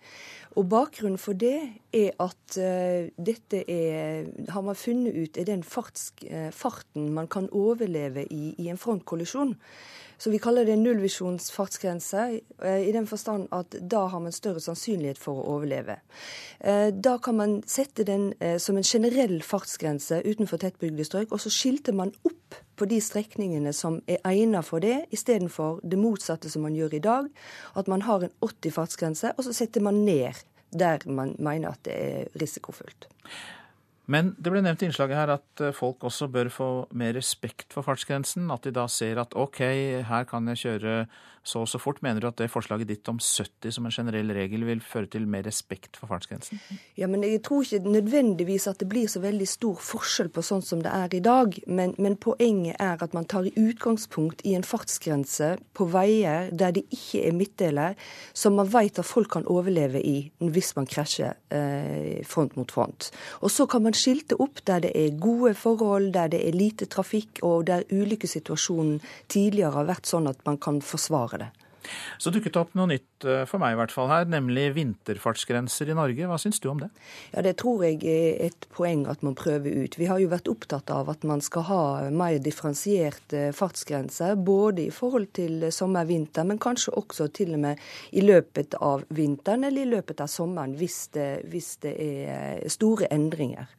Og 0.59 0.67
bakgrunnen 0.67 1.21
for 1.21 1.39
det 1.39 1.55
er 1.95 2.17
at 2.19 2.57
uh, 2.59 3.07
dette 3.15 3.61
er, 3.63 4.27
har 4.51 4.65
man 4.65 4.75
funnet 4.75 5.15
ut 5.15 5.39
er 5.39 5.47
den 5.47 5.63
farts, 5.63 6.09
uh, 6.27 6.49
farten 6.51 7.07
man 7.15 7.31
kan 7.31 7.47
overleve 7.55 8.27
i 8.27 8.57
i 8.59 8.67
en 8.73 8.81
frontkollisjon. 8.81 9.55
Så 10.17 10.31
vi 10.33 10.39
kaller 10.41 10.65
det 10.65 10.75
nullvisjonsfartsgrense, 10.81 12.17
fartsgrense, 12.17 12.89
i 12.89 12.91
den 12.91 13.07
forstand 13.07 13.47
at 13.53 13.75
da 13.81 14.07
har 14.09 14.21
man 14.23 14.33
større 14.33 14.61
sannsynlighet 14.63 15.19
for 15.21 15.37
å 15.37 15.57
overleve. 15.57 15.99
Eh, 16.59 16.89
da 16.93 17.17
kan 17.21 17.37
man 17.37 17.57
sette 17.69 18.05
den 18.07 18.31
eh, 18.39 18.57
som 18.57 18.79
en 18.79 18.87
generell 18.87 19.39
fartsgrense 19.45 20.23
utenfor 20.25 20.61
tettbygde 20.63 21.05
strøk, 21.05 21.31
og 21.31 21.43
så 21.43 21.53
skilter 21.53 21.93
man 21.93 22.13
opp 22.25 22.57
på 22.77 22.87
de 22.89 22.97
strekningene 23.01 23.73
som 23.73 23.99
er 24.09 24.21
egnet 24.25 24.65
for 24.65 24.81
det, 24.81 25.03
istedenfor 25.13 25.81
det 25.85 26.01
motsatte 26.01 26.49
som 26.49 26.65
man 26.65 26.77
gjør 26.77 26.97
i 26.97 27.03
dag, 27.03 27.29
at 27.77 27.89
man 27.89 28.05
har 28.09 28.25
en 28.25 28.33
80 28.45 28.73
fartsgrense, 28.73 29.33
og 29.37 29.45
så 29.45 29.53
setter 29.53 29.85
man 29.85 30.05
ned 30.05 30.45
der 30.73 31.05
man 31.07 31.35
mener 31.39 31.71
at 31.71 31.85
det 31.87 31.93
er 31.95 32.41
risikofullt. 32.41 33.07
Men 34.07 34.31
det 34.39 34.53
ble 34.53 34.61
nevnt 34.63 34.83
i 34.83 34.87
innslaget 34.87 35.19
her 35.19 35.33
at 35.35 35.63
eh, 35.63 35.75
folk 35.75 36.05
også 36.07 36.29
bør 36.31 36.49
få 36.53 36.69
mer 36.95 37.15
respekt 37.17 37.75
for 37.75 37.83
fartsgrensen. 37.83 38.47
At 38.53 38.63
de 38.63 38.71
da 38.75 38.87
ser 38.91 39.19
at 39.19 39.35
OK, 39.35 39.59
her 40.07 40.27
kan 40.29 40.47
jeg 40.53 40.63
kjøre 40.63 40.93
så 41.47 41.63
så 41.65 41.79
fort. 41.79 42.01
Mener 42.03 42.21
du 42.21 42.27
at 42.29 42.37
det 42.41 42.49
forslaget 42.51 42.89
ditt 42.89 43.07
om 43.11 43.19
70 43.23 43.71
som 43.77 43.87
en 43.87 43.93
generell 43.93 44.31
regel 44.35 44.65
vil 44.67 44.81
føre 44.83 45.07
til 45.13 45.27
mer 45.29 45.45
respekt 45.47 45.97
for 45.99 46.11
fartsgrensen? 46.11 46.59
Ja, 46.99 47.07
men 47.07 47.23
Jeg 47.23 47.41
tror 47.43 47.63
ikke 47.63 47.89
nødvendigvis 47.89 48.67
at 48.67 48.79
det 48.79 48.89
blir 48.89 49.07
så 49.07 49.21
veldig 49.23 49.47
stor 49.47 49.79
forskjell 49.83 50.29
på 50.33 50.43
sånn 50.43 50.63
som 50.65 50.83
det 50.83 50.91
er 50.91 51.15
i 51.15 51.23
dag. 51.23 51.55
Men, 51.67 51.95
men 51.97 52.17
poenget 52.19 52.75
er 52.83 53.03
at 53.03 53.15
man 53.15 53.25
tar 53.25 53.47
i 53.47 53.53
utgangspunkt 53.55 54.43
i 54.45 54.55
en 54.57 54.65
fartsgrense 54.67 55.55
på 55.73 55.87
veier 55.91 56.51
der 56.51 56.75
det 56.75 56.85
ikke 56.91 57.23
er 57.27 57.35
midtdeler, 57.37 57.97
som 58.33 58.57
man 58.59 58.71
vet 58.71 58.99
at 58.99 59.07
folk 59.07 59.31
kan 59.37 59.47
overleve 59.47 60.01
i 60.03 60.17
hvis 60.39 60.73
man 60.77 60.87
krasjer 60.89 61.35
eh, 61.53 62.23
front 62.27 62.57
mot 62.57 62.71
front. 62.71 63.11
Og 63.41 63.51
så 63.53 63.67
kan 63.69 63.83
man 63.85 63.95
skilte 63.95 64.37
opp 64.43 64.63
der 64.67 64.83
det 64.83 64.93
er 64.95 65.17
gode 65.19 65.53
forhold, 65.57 66.11
der 66.15 66.31
det 66.33 66.43
er 66.47 66.55
lite 66.55 66.87
trafikk, 66.91 67.41
og 67.43 67.67
der 67.67 67.87
ulykkessituasjonen 67.91 68.99
tidligere 69.31 69.75
har 69.77 69.89
vært 69.89 70.09
sånn 70.09 70.27
at 70.29 70.43
man 70.47 70.59
kan 70.61 70.81
forsvare 70.83 71.36
det. 71.41 71.51
Så 72.17 72.31
dukket 72.33 72.57
opp 72.59 72.73
noe 72.77 72.89
nytt 72.91 73.25
eh, 73.27 73.43
for 73.47 73.61
meg 73.61 73.75
i 73.75 73.79
hvert 73.79 73.93
fall 73.93 74.09
her, 74.11 74.27
nemlig 74.29 74.69
vinterfartsgrenser 74.75 75.91
i 75.91 75.97
Norge. 75.97 76.27
Hva 76.29 76.39
syns 76.41 76.59
du 76.63 76.69
om 76.71 76.81
det? 76.81 76.89
Ja, 77.33 77.43
Det 77.45 77.57
tror 77.61 77.83
jeg 77.85 78.01
er 78.03 78.41
et 78.47 78.67
poeng 78.73 79.05
at 79.11 79.23
man 79.25 79.37
prøver 79.37 79.85
ut. 79.85 79.97
Vi 79.99 80.09
har 80.09 80.21
jo 80.21 80.31
vært 80.31 80.49
opptatt 80.51 80.91
av 80.93 81.11
at 81.13 81.23
man 81.27 81.43
skal 81.45 81.67
ha 81.69 81.83
mer 82.11 82.39
differensierte 82.43 83.51
fartsgrenser, 83.55 84.35
både 84.35 84.87
i 84.87 84.93
forhold 84.93 85.31
til 85.37 85.69
sommer-vinter, 85.73 86.47
men 86.47 86.61
kanskje 86.61 86.95
også 86.97 87.29
til 87.33 87.55
og 87.57 87.63
med 87.67 87.87
i 88.11 88.25
løpet 88.25 88.77
av 88.81 89.05
vinteren 89.13 89.67
eller 89.67 89.85
i 89.87 89.95
løpet 89.97 90.23
av 90.23 90.31
sommeren, 90.31 90.75
hvis 90.79 90.99
det, 91.15 91.29
hvis 91.51 91.75
det 91.85 91.95
er 91.97 92.67
store 92.71 93.11
endringer. 93.13 93.69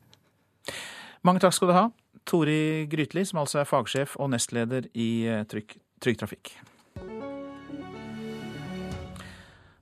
Mange 1.27 1.43
takk 1.43 1.57
skal 1.57 1.71
du 1.71 1.77
ha, 1.77 1.89
Tori 2.29 2.87
Grytli, 2.91 3.25
som 3.27 3.41
altså 3.43 3.63
er 3.63 3.69
fagsjef 3.69 4.19
og 4.21 4.31
nestleder 4.35 4.89
i 4.95 5.11
eh, 5.27 5.45
Trygg 5.49 6.21
Trafikk. 6.21 6.53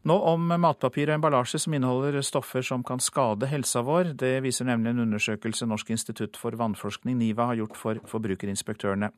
Nå 0.06 0.14
om 0.22 0.52
matpapir 0.62 1.10
og 1.10 1.16
emballasje 1.16 1.58
som 1.58 1.74
inneholder 1.74 2.20
stoffer 2.22 2.62
som 2.62 2.84
kan 2.86 3.00
skade 3.02 3.48
helsa 3.50 3.80
vår. 3.82 4.12
Det 4.14 4.36
viser 4.44 4.68
nemlig 4.68 4.92
en 4.92 5.02
undersøkelse 5.02 5.66
Norsk 5.66 5.90
institutt 5.90 6.38
for 6.38 6.54
vannforskning, 6.54 7.16
NIVA, 7.18 7.48
har 7.50 7.58
gjort 7.58 7.80
for 7.80 8.02
forbrukerinspektørene. 8.12 9.10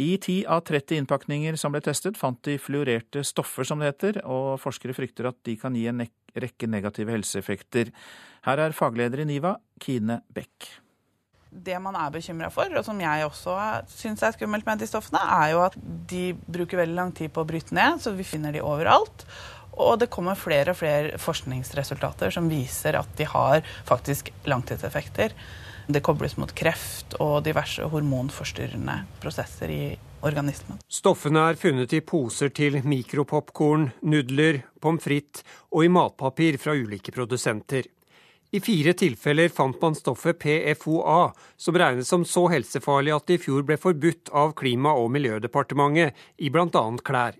I 0.00 0.16
10 0.16 0.46
av 0.48 0.62
30 0.64 1.02
innpakninger 1.02 1.58
som 1.60 1.74
ble 1.74 1.82
testet, 1.84 2.16
fant 2.16 2.40
de 2.48 2.56
fluorerte 2.56 3.20
stoffer, 3.28 3.68
som 3.68 3.82
det 3.82 3.90
heter, 3.90 4.22
og 4.24 4.56
forskere 4.62 4.96
frykter 4.96 5.28
at 5.28 5.42
de 5.44 5.58
kan 5.60 5.76
gi 5.76 5.84
en 5.90 6.00
rekke 6.40 6.70
negative 6.72 7.12
helseeffekter. 7.12 7.92
Her 8.48 8.64
er 8.64 8.72
fagleder 8.76 9.20
i 9.20 9.28
NIVA, 9.28 9.58
Kine 9.84 10.22
Beck. 10.32 10.72
Det 11.52 11.76
man 11.84 11.98
er 12.00 12.08
bekymra 12.14 12.48
for, 12.48 12.72
og 12.72 12.86
som 12.86 12.96
jeg 13.04 13.26
også 13.26 13.54
syns 13.92 14.24
er 14.24 14.32
skummelt 14.32 14.64
med 14.64 14.80
de 14.80 14.88
stoffene, 14.88 15.20
er 15.20 15.50
jo 15.52 15.66
at 15.66 15.76
de 16.08 16.30
bruker 16.48 16.80
veldig 16.80 16.96
lang 16.96 17.12
tid 17.12 17.28
på 17.28 17.44
å 17.44 17.50
bryte 17.50 17.76
ned, 17.76 18.00
så 18.00 18.16
vi 18.16 18.24
finner 18.24 18.56
de 18.56 18.64
overalt. 18.64 19.26
Og 19.80 19.98
det 20.02 20.10
kommer 20.12 20.38
flere 20.38 20.74
og 20.74 20.78
flere 20.82 21.18
forskningsresultater 21.20 22.32
som 22.34 22.50
viser 22.52 22.98
at 22.98 23.12
de 23.18 23.26
har 23.28 23.62
faktisk 23.88 24.32
langtidseffekter. 24.48 25.32
Det 25.88 26.02
kobles 26.04 26.36
mot 26.38 26.52
kreft 26.54 27.16
og 27.20 27.42
diverse 27.46 27.84
hormonforstyrrende 27.90 29.00
prosesser 29.22 29.72
i 29.72 29.84
organismen. 30.22 30.78
Stoffene 30.86 31.48
er 31.50 31.58
funnet 31.58 31.92
i 31.96 32.02
poser 32.06 32.52
til 32.54 32.78
mikropopkorn, 32.86 33.88
nudler, 34.06 34.62
pommes 34.80 35.02
frites 35.02 35.42
og 35.72 35.86
i 35.86 35.90
matpapir 35.90 36.60
fra 36.62 36.76
ulike 36.78 37.14
produsenter. 37.14 37.88
I 38.52 38.60
fire 38.60 38.92
tilfeller 38.92 39.48
fant 39.48 39.78
man 39.80 39.94
stoffet 39.96 40.36
PFOA, 40.42 41.30
som 41.56 41.76
regnes 41.80 42.10
som 42.12 42.26
så 42.28 42.44
helsefarlig 42.52 43.14
at 43.16 43.30
det 43.30 43.38
i 43.38 43.42
fjor 43.46 43.64
ble 43.64 43.78
forbudt 43.80 44.28
av 44.36 44.52
Klima- 44.58 44.92
og 45.00 45.08
miljødepartementet 45.14 46.12
i 46.36 46.52
bl.a. 46.52 46.84
klær. 47.00 47.38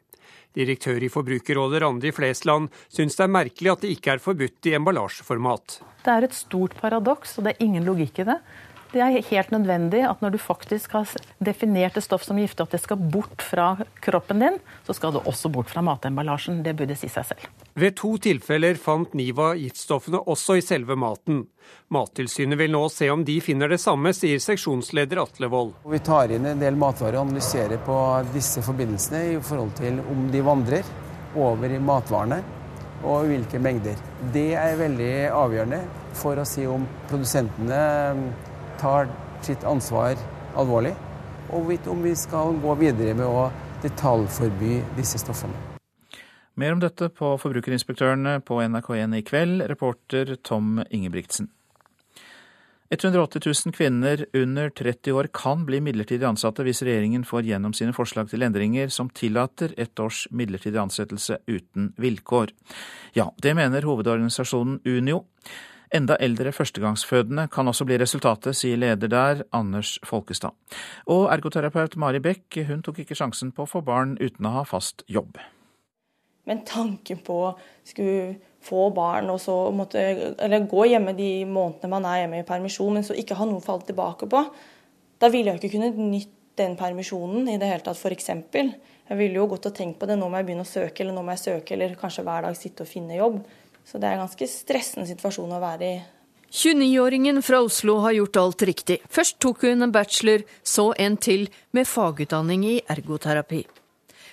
Direktør 0.53 1.01
i 1.01 1.09
Forbrukerrådet 1.13 1.81
Randi 1.83 2.13
Flesland 2.13 2.69
syns 2.93 3.17
det 3.17 3.25
er 3.25 3.33
merkelig 3.33 3.73
at 3.73 3.85
det 3.85 3.95
ikke 3.95 4.17
er 4.17 4.23
forbudt 4.23 4.69
i 4.69 4.75
emballasjeformat. 4.77 5.79
Det 6.03 6.13
er 6.13 6.27
et 6.27 6.37
stort 6.37 6.75
paradoks, 6.81 7.39
og 7.39 7.47
det 7.47 7.55
er 7.55 7.65
ingen 7.65 7.87
logikk 7.87 8.21
i 8.21 8.29
det. 8.29 8.39
Det 8.93 9.01
er 9.01 9.23
helt 9.25 9.53
nødvendig 9.55 10.03
at 10.05 10.21
når 10.21 10.35
du 10.35 10.39
faktisk 10.43 10.93
har 10.93 11.09
definert 11.41 11.97
et 11.97 12.05
stoff 12.05 12.27
som 12.27 12.37
giftig, 12.37 12.67
at 12.67 12.75
det 12.75 12.83
skal 12.83 13.01
bort 13.01 13.41
fra 13.41 13.71
kroppen 14.05 14.43
din, 14.45 14.59
så 14.85 14.93
skal 14.97 15.15
det 15.15 15.23
også 15.29 15.49
bort 15.53 15.73
fra 15.73 15.81
matemballasjen. 15.87 16.61
Det 16.67 16.75
burde 16.77 16.97
si 17.01 17.09
seg 17.09 17.25
selv. 17.31 17.47
Ved 17.73 17.97
to 17.97 18.13
tilfeller 18.21 18.77
fant 18.77 19.15
NIVA 19.17 19.55
giftstoffene 19.63 20.21
også 20.29 20.59
i 20.61 20.65
selve 20.67 20.99
maten. 21.01 21.47
Mattilsynet 21.89 22.61
vil 22.61 22.75
nå 22.75 22.85
se 22.93 23.09
om 23.09 23.25
de 23.25 23.39
finner 23.41 23.73
det 23.73 23.81
samme, 23.81 24.13
sier 24.13 24.43
seksjonsleder 24.45 25.23
Atle 25.25 25.49
Wold. 25.49 25.73
Vi 25.89 26.03
tar 26.05 26.37
inn 26.37 26.53
en 26.53 26.61
del 26.61 26.77
matvarer 26.77 27.17
og 27.17 27.31
analyserer 27.31 27.81
på 27.87 27.97
disse 28.37 28.61
forbindelsene 28.67 29.25
i 29.33 29.41
forhold 29.41 29.73
til 29.81 30.05
om 30.05 30.29
de 30.33 30.45
vandrer 30.45 30.93
over 31.41 31.73
i 31.73 31.81
matvarene 31.81 32.43
og 33.09 33.25
hvilke 33.31 33.59
mengder. 33.59 33.97
Det 34.37 34.53
er 34.55 34.79
veldig 34.79 35.13
avgjørende 35.33 35.81
for 36.21 36.39
å 36.39 36.47
si 36.47 36.69
om 36.69 36.85
produsentene 37.09 37.81
tar 38.83 39.09
sitt 39.47 39.65
ansvar 39.65 40.19
alvorlig, 40.59 40.97
og 41.55 41.71
om 41.89 42.03
vi 42.03 42.15
skal 42.19 42.57
gå 42.63 42.75
videre 42.81 43.15
med 43.15 43.29
å 43.29 43.47
detaljforby 43.83 44.81
disse 44.99 45.21
stoffene. 45.23 45.55
Mer 46.59 46.75
om 46.75 46.83
dette 46.83 47.09
på 47.09 47.33
Forbrukerinspektørene 47.41 48.41
på 48.45 48.61
NRK1 48.61 49.17
i 49.17 49.25
kveld, 49.25 49.65
reporter 49.71 50.35
Tom 50.45 50.83
Ingebrigtsen. 50.91 51.49
180 52.93 53.41
000 53.47 53.73
kvinner 53.73 54.27
under 54.37 54.69
30 54.69 55.15
år 55.17 55.31
kan 55.33 55.63
bli 55.65 55.79
midlertidig 55.81 56.27
ansatte 56.29 56.67
hvis 56.67 56.83
regjeringen 56.85 57.25
får 57.25 57.47
gjennom 57.49 57.73
sine 57.73 57.95
forslag 57.97 58.29
til 58.29 58.45
endringer 58.45 58.93
som 58.93 59.09
tillater 59.09 59.73
ett 59.81 59.97
års 59.97 60.27
midlertidig 60.29 60.77
ansettelse 60.83 61.39
uten 61.49 61.95
vilkår. 61.97 62.53
Ja, 63.17 63.31
det 63.41 63.55
mener 63.57 63.89
hovedorganisasjonen 63.89 64.83
Unio. 64.85 65.23
Enda 65.93 66.17
eldre 66.25 66.55
førstegangsfødende 66.57 67.51
kan 67.53 67.69
også 67.69 67.85
bli 67.85 67.99
resultatet, 68.01 68.57
sier 68.57 68.79
leder 68.81 69.11
der, 69.13 69.43
Anders 69.53 69.99
Folkestad. 70.09 70.57
Og 71.13 71.27
ergoterapeut 71.35 71.99
Mari 72.01 72.23
Bekk 72.25 72.63
hun 72.69 72.81
tok 72.85 73.03
ikke 73.03 73.19
sjansen 73.19 73.51
på 73.53 73.67
å 73.67 73.69
få 73.69 73.83
barn 73.85 74.15
uten 74.21 74.49
å 74.49 74.55
ha 74.55 74.63
fast 74.69 75.05
jobb. 75.05 75.37
Men 76.49 76.65
tanken 76.67 77.21
på 77.23 77.37
å 77.45 77.51
skulle 77.87 78.39
få 78.65 78.89
barn 78.95 79.29
og 79.31 79.41
så 79.43 79.55
måtte, 79.75 80.01
eller 80.41 80.65
gå 80.71 80.87
hjemme 80.91 81.13
de 81.19 81.31
månedene 81.45 81.93
man 81.93 82.09
er 82.09 82.23
hjemme 82.23 82.41
i 82.41 82.47
permisjon, 82.47 82.97
men 82.97 83.05
så 83.07 83.17
ikke 83.19 83.37
ha 83.39 83.47
noe 83.47 83.61
å 83.61 83.67
falle 83.67 83.87
tilbake 83.91 84.31
på, 84.33 84.43
da 85.23 85.31
ville 85.31 85.53
jeg 85.53 85.61
ikke 85.61 85.77
kunnet 85.77 86.01
nytte 86.01 86.41
den 86.59 86.75
permisjonen 86.77 87.47
i 87.49 87.59
det 87.61 87.69
hele 87.69 87.85
tatt, 87.85 88.01
f.eks. 88.01 88.29
Jeg 88.33 89.19
ville 89.19 89.39
jo 89.39 89.49
gått 89.51 89.69
og 89.69 89.77
tenkt 89.77 89.99
på 90.01 90.09
det, 90.09 90.17
nå 90.21 90.29
må 90.29 90.41
jeg 90.41 90.49
begynne 90.49 90.67
å 90.67 90.69
søke, 90.69 91.03
eller 91.03 91.17
nå 91.17 91.25
må 91.25 91.35
jeg 91.37 91.45
søke, 91.47 91.77
eller 91.77 91.95
kanskje 92.01 92.25
hver 92.27 92.45
dag 92.47 92.57
sitte 92.59 92.85
og 92.85 92.91
finne 92.91 93.17
jobb. 93.17 93.39
Så 93.85 93.99
det 93.99 94.09
er 94.09 94.17
en 94.17 94.25
ganske 94.25 94.49
stressende 94.51 95.09
situasjon 95.11 95.53
å 95.53 95.63
være 95.63 95.89
i. 95.89 96.01
29-åringen 96.53 97.41
fra 97.43 97.63
Oslo 97.65 97.99
har 98.05 98.13
gjort 98.13 98.37
alt 98.37 98.63
riktig. 98.69 98.99
Først 99.09 99.39
tok 99.41 99.63
hun 99.65 99.87
en 99.87 99.93
bachelor, 99.93 100.43
så 100.63 100.91
en 101.01 101.17
til 101.17 101.47
med 101.73 101.89
fagutdanning 101.89 102.67
i 102.69 102.75
ergoterapi. 102.93 103.63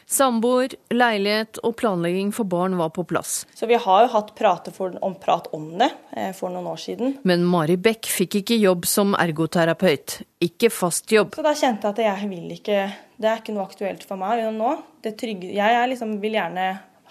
Samboer, 0.10 0.74
leilighet 0.90 1.60
og 1.62 1.76
planlegging 1.78 2.32
for 2.34 2.50
barn 2.50 2.74
var 2.80 2.90
på 2.96 3.04
plass. 3.08 3.46
Så 3.56 3.70
vi 3.70 3.78
har 3.78 4.02
jo 4.04 4.10
hatt 4.16 4.32
for, 4.74 4.98
om 5.06 5.16
prat 5.22 5.48
om 5.54 5.68
det 5.78 5.92
eh, 6.18 6.32
for 6.34 6.50
noen 6.50 6.66
år 6.72 6.82
siden. 6.82 7.14
Men 7.30 7.46
Mari 7.46 7.78
Beck 7.78 8.10
fikk 8.10 8.40
ikke 8.42 8.58
jobb 8.58 8.90
som 8.90 9.14
ergoterapeut. 9.14 10.18
Ikke 10.42 10.72
fast 10.74 11.14
jobb. 11.14 11.38
Så 11.38 11.46
da 11.46 11.54
kjente 11.54 11.88
jeg 11.88 11.94
at 11.94 12.04
jeg 12.08 12.30
vil 12.32 12.52
ikke 12.58 12.82
Det 13.20 13.28
er 13.30 13.40
ikke 13.40 13.54
noe 13.54 13.68
aktuelt 13.70 14.04
for 14.08 14.18
meg 14.20 14.42
nå. 14.56 14.76
Trygge, 15.06 15.54
jeg 15.54 15.90
liksom, 15.94 16.18
vil 16.20 16.40
gjerne 16.40 16.68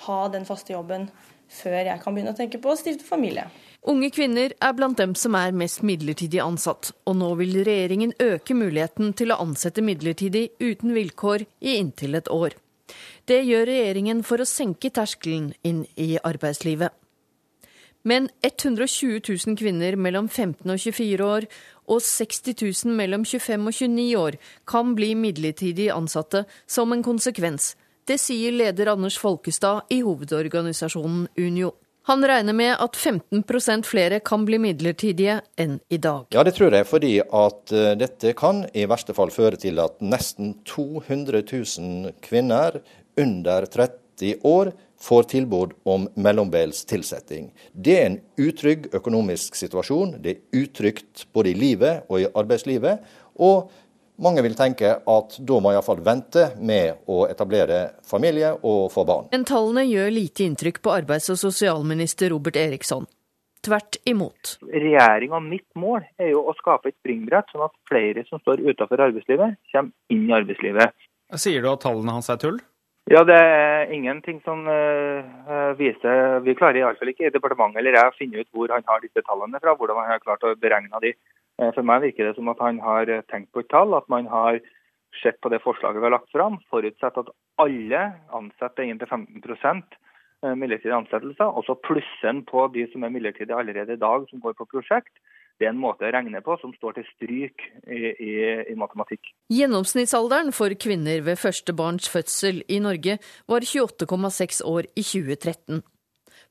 ha 0.08 0.20
den 0.34 0.44
faste 0.48 0.74
jobben 0.74 1.06
før 1.48 1.80
jeg 1.80 2.02
kan 2.02 2.14
begynne 2.14 2.34
å 2.34 2.38
tenke 2.38 2.60
på 2.62 2.72
å 2.72 2.78
stifte 2.78 3.06
familie. 3.06 3.48
Unge 3.88 4.10
kvinner 4.12 4.52
er 4.60 4.72
blant 4.76 4.98
dem 4.98 5.14
som 5.16 5.36
er 5.38 5.54
mest 5.56 5.84
midlertidig 5.86 6.40
ansatt, 6.42 6.90
og 7.06 7.18
nå 7.20 7.32
vil 7.40 7.60
regjeringen 7.62 8.14
øke 8.20 8.56
muligheten 8.58 9.14
til 9.16 9.32
å 9.32 9.38
ansette 9.44 9.84
midlertidig 9.84 10.48
uten 10.60 10.96
vilkår 10.96 11.46
i 11.60 11.78
inntil 11.78 12.18
et 12.18 12.28
år. 12.28 12.56
Det 13.28 13.42
gjør 13.44 13.68
regjeringen 13.68 14.24
for 14.24 14.40
å 14.40 14.48
senke 14.48 14.90
terskelen 14.90 15.52
inn 15.62 15.84
i 15.96 16.16
arbeidslivet. 16.24 16.92
Men 18.08 18.28
120 18.42 19.20
000 19.26 19.58
kvinner 19.58 19.96
mellom 19.98 20.28
15 20.28 20.70
og 20.70 20.78
24 20.80 21.24
år 21.24 21.48
og 21.88 22.02
60 22.04 22.54
000 22.62 22.96
mellom 22.96 23.24
25 23.26 23.66
og 23.68 23.74
29 23.74 24.06
år 24.20 24.38
kan 24.68 24.94
bli 24.96 25.14
midlertidig 25.18 25.90
ansatte 25.92 26.44
som 26.66 26.92
en 26.94 27.04
konsekvens 27.04 27.74
det 28.08 28.16
sier 28.22 28.54
leder 28.56 28.94
Anders 28.94 29.18
Folkestad 29.20 29.92
i 29.92 30.00
hovedorganisasjonen 30.00 31.28
Unio. 31.36 31.74
Han 32.08 32.24
regner 32.24 32.56
med 32.56 32.72
at 32.80 32.96
15% 32.96 33.84
flere 33.84 34.20
kan 34.24 34.46
bli 34.48 34.56
midlertidige 34.62 35.42
enn 35.60 35.74
i 35.92 35.98
dag. 36.00 36.30
Ja, 36.32 36.40
det 36.46 36.54
tror 36.56 36.72
jeg, 36.72 36.86
fordi 36.88 37.18
at 37.20 37.74
eh, 37.76 37.90
dette 38.00 38.32
kan 38.38 38.62
i 38.72 38.86
verste 38.88 39.12
fall 39.16 39.32
føre 39.34 39.60
til 39.60 39.76
at 39.82 39.98
nesten 40.00 40.54
200 40.64 41.42
000 41.44 42.14
kvinner 42.24 42.80
under 43.20 43.68
30 43.68 44.40
år 44.48 44.72
får 45.04 45.28
tilbud 45.34 45.76
om 45.84 46.08
mellombels 46.16 46.80
tilsetting. 46.88 47.50
Det 47.72 47.98
er 47.98 48.08
en 48.08 48.20
utrygg 48.40 48.88
økonomisk 48.96 49.60
situasjon. 49.60 50.16
Det 50.24 50.32
er 50.32 50.62
utrygt 50.64 51.26
både 51.36 51.52
i 51.52 51.58
livet 51.60 52.08
og 52.08 52.24
i 52.24 52.30
arbeidslivet. 52.32 53.04
Og 53.36 53.68
mange 54.22 54.42
vil 54.42 54.56
tenke 54.58 54.94
at 54.98 55.36
da 55.50 55.58
må 55.62 55.72
iallfall 55.74 56.00
vente 56.04 56.48
med 56.58 57.04
å 57.10 57.24
etablere 57.30 57.80
familie 58.06 58.54
og 58.56 58.88
få 58.94 59.04
barn. 59.08 59.28
Men 59.32 59.46
tallene 59.48 59.86
gjør 59.88 60.10
lite 60.14 60.46
inntrykk 60.46 60.82
på 60.84 60.94
arbeids- 60.94 61.30
og 61.34 61.40
sosialminister 61.40 62.32
Robert 62.34 62.58
Eriksson. 62.58 63.06
Tvert 63.64 63.98
imot. 64.06 64.56
Regjeringa 64.70 65.40
mitt 65.42 65.68
mål 65.74 66.04
er 66.18 66.32
jo 66.32 66.44
å 66.46 66.54
skape 66.60 66.92
et 66.92 66.98
springbrett, 67.00 67.50
sånn 67.50 67.66
at 67.66 67.74
flere 67.90 68.22
som 68.28 68.42
står 68.44 68.62
utenfor 68.62 69.02
arbeidslivet, 69.08 69.58
kommer 69.72 70.14
inn 70.14 70.28
i 70.28 70.34
arbeidslivet. 70.36 70.94
Sier 71.36 71.62
du 71.62 71.70
at 71.72 71.82
tallene 71.82 72.14
hans 72.14 72.30
er 72.30 72.38
tull? 72.40 72.60
Ja, 73.08 73.22
det 73.24 73.36
er 73.40 73.92
ingenting 73.94 74.42
som 74.44 74.66
uh, 74.68 75.72
viser 75.78 76.42
Vi 76.44 76.52
klarer 76.58 76.82
iallfall 76.82 77.08
ikke 77.14 77.30
i 77.30 77.32
departementet 77.32 77.80
eller 77.80 77.96
jeg 77.96 78.10
å 78.10 78.16
finne 78.18 78.42
ut 78.42 78.48
hvor 78.52 78.74
han 78.74 78.84
har 78.84 79.00
disse 79.00 79.22
tallene 79.24 79.60
fra, 79.62 79.72
hvordan 79.78 79.96
han 80.02 80.10
har 80.12 80.20
klart 80.20 80.44
å 80.44 80.52
beregne 80.60 81.00
de. 81.00 81.14
Eh, 81.58 81.72
for 81.74 81.86
meg 81.86 82.04
virker 82.06 82.28
det 82.28 82.36
som 82.38 82.50
at 82.52 82.60
han 82.62 82.80
har 82.82 83.10
eh, 83.10 83.24
tenkt 83.30 83.50
på 83.52 83.64
et 83.64 83.70
tall, 83.72 83.94
at 83.98 84.08
man 84.12 84.28
har 84.30 84.60
sett 85.22 85.40
på 85.42 85.50
det 85.50 85.62
forslaget 85.64 86.02
vi 86.02 86.06
har 86.06 86.14
lagt 86.14 86.30
fram, 86.34 86.60
forutsett 86.70 87.18
at 87.18 87.32
alle 87.58 88.02
ansetter 88.36 88.86
inntil 88.86 89.10
15 89.10 89.40
eh, 89.40 90.54
midlertidige 90.54 91.00
ansettelser, 91.00 91.50
og 91.50 91.66
så 91.66 91.78
plussen 91.88 92.44
på 92.46 92.68
de 92.74 92.86
som 92.92 93.04
er 93.04 93.14
midlertidige 93.14 93.58
allerede 93.58 93.98
i 93.98 94.04
dag, 94.04 94.28
som 94.30 94.44
går 94.44 94.54
på 94.58 94.68
prosjekt. 94.70 95.14
Det 95.58 95.66
er 95.66 95.72
en 95.72 95.80
måte 95.82 96.06
å 96.06 96.10
regne 96.14 96.38
på 96.46 96.54
som 96.60 96.70
står 96.76 97.00
til 97.00 97.06
stryk 97.08 97.64
i, 97.90 98.12
i, 98.14 98.34
i 98.70 98.76
matematikk. 98.78 99.32
Gjennomsnittsalderen 99.50 100.52
for 100.54 100.70
kvinner 100.78 101.24
ved 101.26 101.40
første 101.42 101.74
barns 101.74 102.06
fødsel 102.12 102.60
i 102.70 102.78
Norge 102.84 103.16
var 103.50 103.66
28,6 103.66 104.62
år 104.70 104.86
i 104.94 105.02
2013. 105.02 105.82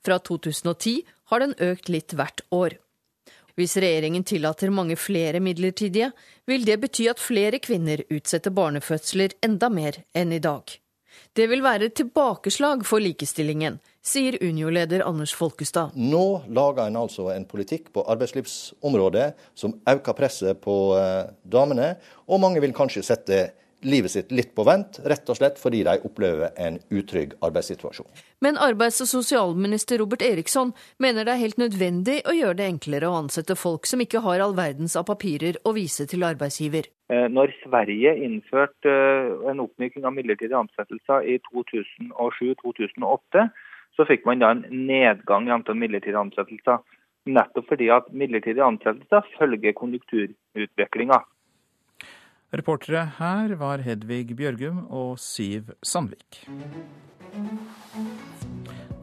Fra 0.03 0.19
2010 0.19 0.97
har 1.31 1.45
den 1.45 1.55
økt 1.69 1.87
litt 1.93 2.17
hvert 2.19 2.43
år. 2.51 2.75
Hvis 3.57 3.73
regjeringen 3.81 4.21
tillater 4.21 4.69
mange 4.69 4.95
flere 5.01 5.39
midlertidige, 5.41 6.11
vil 6.45 6.65
det 6.65 6.75
bety 6.83 7.07
at 7.09 7.21
flere 7.21 7.57
kvinner 7.57 8.03
utsetter 8.13 8.53
barnefødsler 8.53 9.33
enda 9.45 9.71
mer 9.73 9.97
enn 10.13 10.35
i 10.35 10.43
dag. 10.43 10.75
Det 11.33 11.47
vil 11.49 11.63
være 11.65 11.89
et 11.89 11.95
tilbakeslag 11.97 12.83
for 12.85 13.01
likestillingen, 13.01 13.79
sier 14.05 14.37
Unio-leder 14.45 15.01
Anders 15.05 15.33
Folkestad. 15.33 15.97
Nå 15.97 16.43
lager 16.53 16.85
en 16.85 16.99
altså 17.01 17.31
en 17.33 17.47
politikk 17.49 17.89
på 17.97 18.05
arbeidslivsområdet 18.13 19.31
som 19.57 19.73
øker 19.89 20.17
presset 20.17 20.61
på 20.61 20.77
eh, 20.97 21.33
damene, 21.41 21.95
og 22.29 22.41
mange 22.45 22.61
vil 22.61 22.77
kanskje 22.77 23.05
sette 23.09 23.41
livet 23.81 24.11
sitt 24.11 24.31
litt 24.31 24.53
på 24.55 24.65
vent, 24.67 24.99
rett 25.05 25.29
og 25.29 25.37
slett 25.37 25.59
fordi 25.61 25.83
de 25.85 25.97
opplever 26.07 26.53
en 26.57 26.79
utrygg 26.89 27.35
arbeidssituasjon. 27.45 28.07
Men 28.41 28.57
arbeids- 28.61 29.01
og 29.01 29.09
sosialminister 29.09 30.01
Robert 30.01 30.23
Eriksson 30.25 30.73
mener 30.99 31.25
det 31.25 31.35
er 31.35 31.43
helt 31.43 31.61
nødvendig 31.61 32.19
å 32.25 32.35
gjøre 32.35 32.57
det 32.59 32.67
enklere 32.71 33.09
å 33.09 33.19
ansette 33.21 33.57
folk 33.57 33.87
som 33.89 34.01
ikke 34.01 34.21
har 34.25 34.43
all 34.43 34.57
verdens 34.57 34.97
av 34.99 35.07
papirer 35.09 35.59
å 35.65 35.73
vise 35.77 36.07
til 36.09 36.25
arbeidsgiver. 36.27 36.89
Eh, 37.13 37.27
når 37.31 37.53
Sverige 37.63 38.17
innførte 38.25 38.91
eh, 38.91 39.31
en 39.51 39.63
oppmyking 39.63 40.05
av 40.05 40.17
midlertidige 40.17 40.59
ansettelser 40.59 41.29
i 41.29 41.39
2007-2008, 41.47 43.47
så 43.97 44.05
fikk 44.05 44.27
man 44.29 44.43
da 44.43 44.51
en 44.53 44.65
nedgang 44.69 45.47
i 45.47 45.55
antall 45.55 45.79
midlertidige 45.79 46.21
ansettelser. 46.21 46.83
Nettopp 47.27 47.71
fordi 47.71 47.89
at 47.91 48.11
midlertidige 48.15 48.65
ansettelser 48.65 49.25
følger 49.37 49.75
konjunkturutviklinga. 49.75 51.23
Reportere 52.55 53.01
her 53.17 53.51
var 53.59 53.81
Hedvig 53.83 54.31
Bjørgum 54.37 54.85
og 54.87 55.17
Siv 55.19 55.73
Sandvik. 55.83 56.45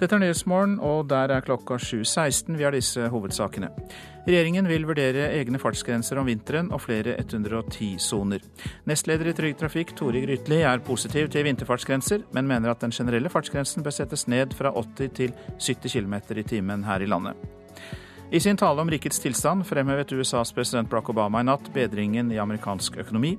Dette 0.00 0.16
er 0.16 0.22
Nyhetsmorgen, 0.22 0.78
og 0.80 1.10
der 1.10 1.28
er 1.28 1.44
klokka 1.44 1.76
7.16. 1.76 2.56
Vi 2.56 2.64
har 2.64 2.72
disse 2.72 3.04
hovedsakene. 3.12 3.68
Regjeringen 4.24 4.64
vil 4.68 4.86
vurdere 4.88 5.26
egne 5.36 5.60
fartsgrenser 5.60 6.18
om 6.22 6.30
vinteren 6.30 6.70
og 6.72 6.80
flere 6.86 7.18
110-soner. 7.20 8.40
Nestleder 8.88 9.28
i 9.28 9.34
Trygg 9.36 9.58
Trafikk, 9.60 9.92
Tore 9.98 10.24
Grytli, 10.24 10.62
er 10.64 10.80
positiv 10.86 11.28
til 11.28 11.44
vinterfartsgrenser, 11.44 12.24
men 12.32 12.48
mener 12.48 12.72
at 12.72 12.80
den 12.80 12.96
generelle 12.96 13.28
fartsgrensen 13.28 13.84
bør 13.84 13.98
settes 13.98 14.24
ned 14.24 14.56
fra 14.56 14.72
80 14.72 15.12
til 15.20 15.36
70 15.60 15.92
km 15.92 16.16
i 16.32 16.46
timen 16.48 16.88
her 16.88 17.04
i 17.04 17.10
landet. 17.12 17.36
I 18.34 18.40
sin 18.40 18.56
tale 18.56 18.82
om 18.82 18.90
rikets 18.90 19.20
tilstand 19.22 19.62
fremhevet 19.66 20.12
USAs 20.12 20.52
president 20.52 20.90
Barack 20.90 21.08
Obama 21.08 21.38
i 21.40 21.46
natt 21.46 21.68
bedringen 21.74 22.32
i 22.34 22.38
amerikansk 22.42 22.96
økonomi. 22.98 23.36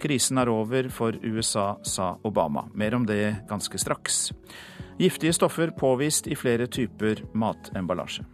Krisen 0.00 0.40
er 0.40 0.48
over 0.48 0.88
for 0.88 1.18
USA, 1.20 1.74
sa 1.84 2.14
Obama. 2.24 2.62
Mer 2.72 2.96
om 2.96 3.04
det 3.04 3.44
ganske 3.50 3.76
straks. 3.78 4.30
Giftige 4.96 5.36
stoffer 5.36 5.68
påvist 5.76 6.32
i 6.32 6.36
flere 6.36 6.64
typer 6.66 7.20
matemballasje. 7.36 8.24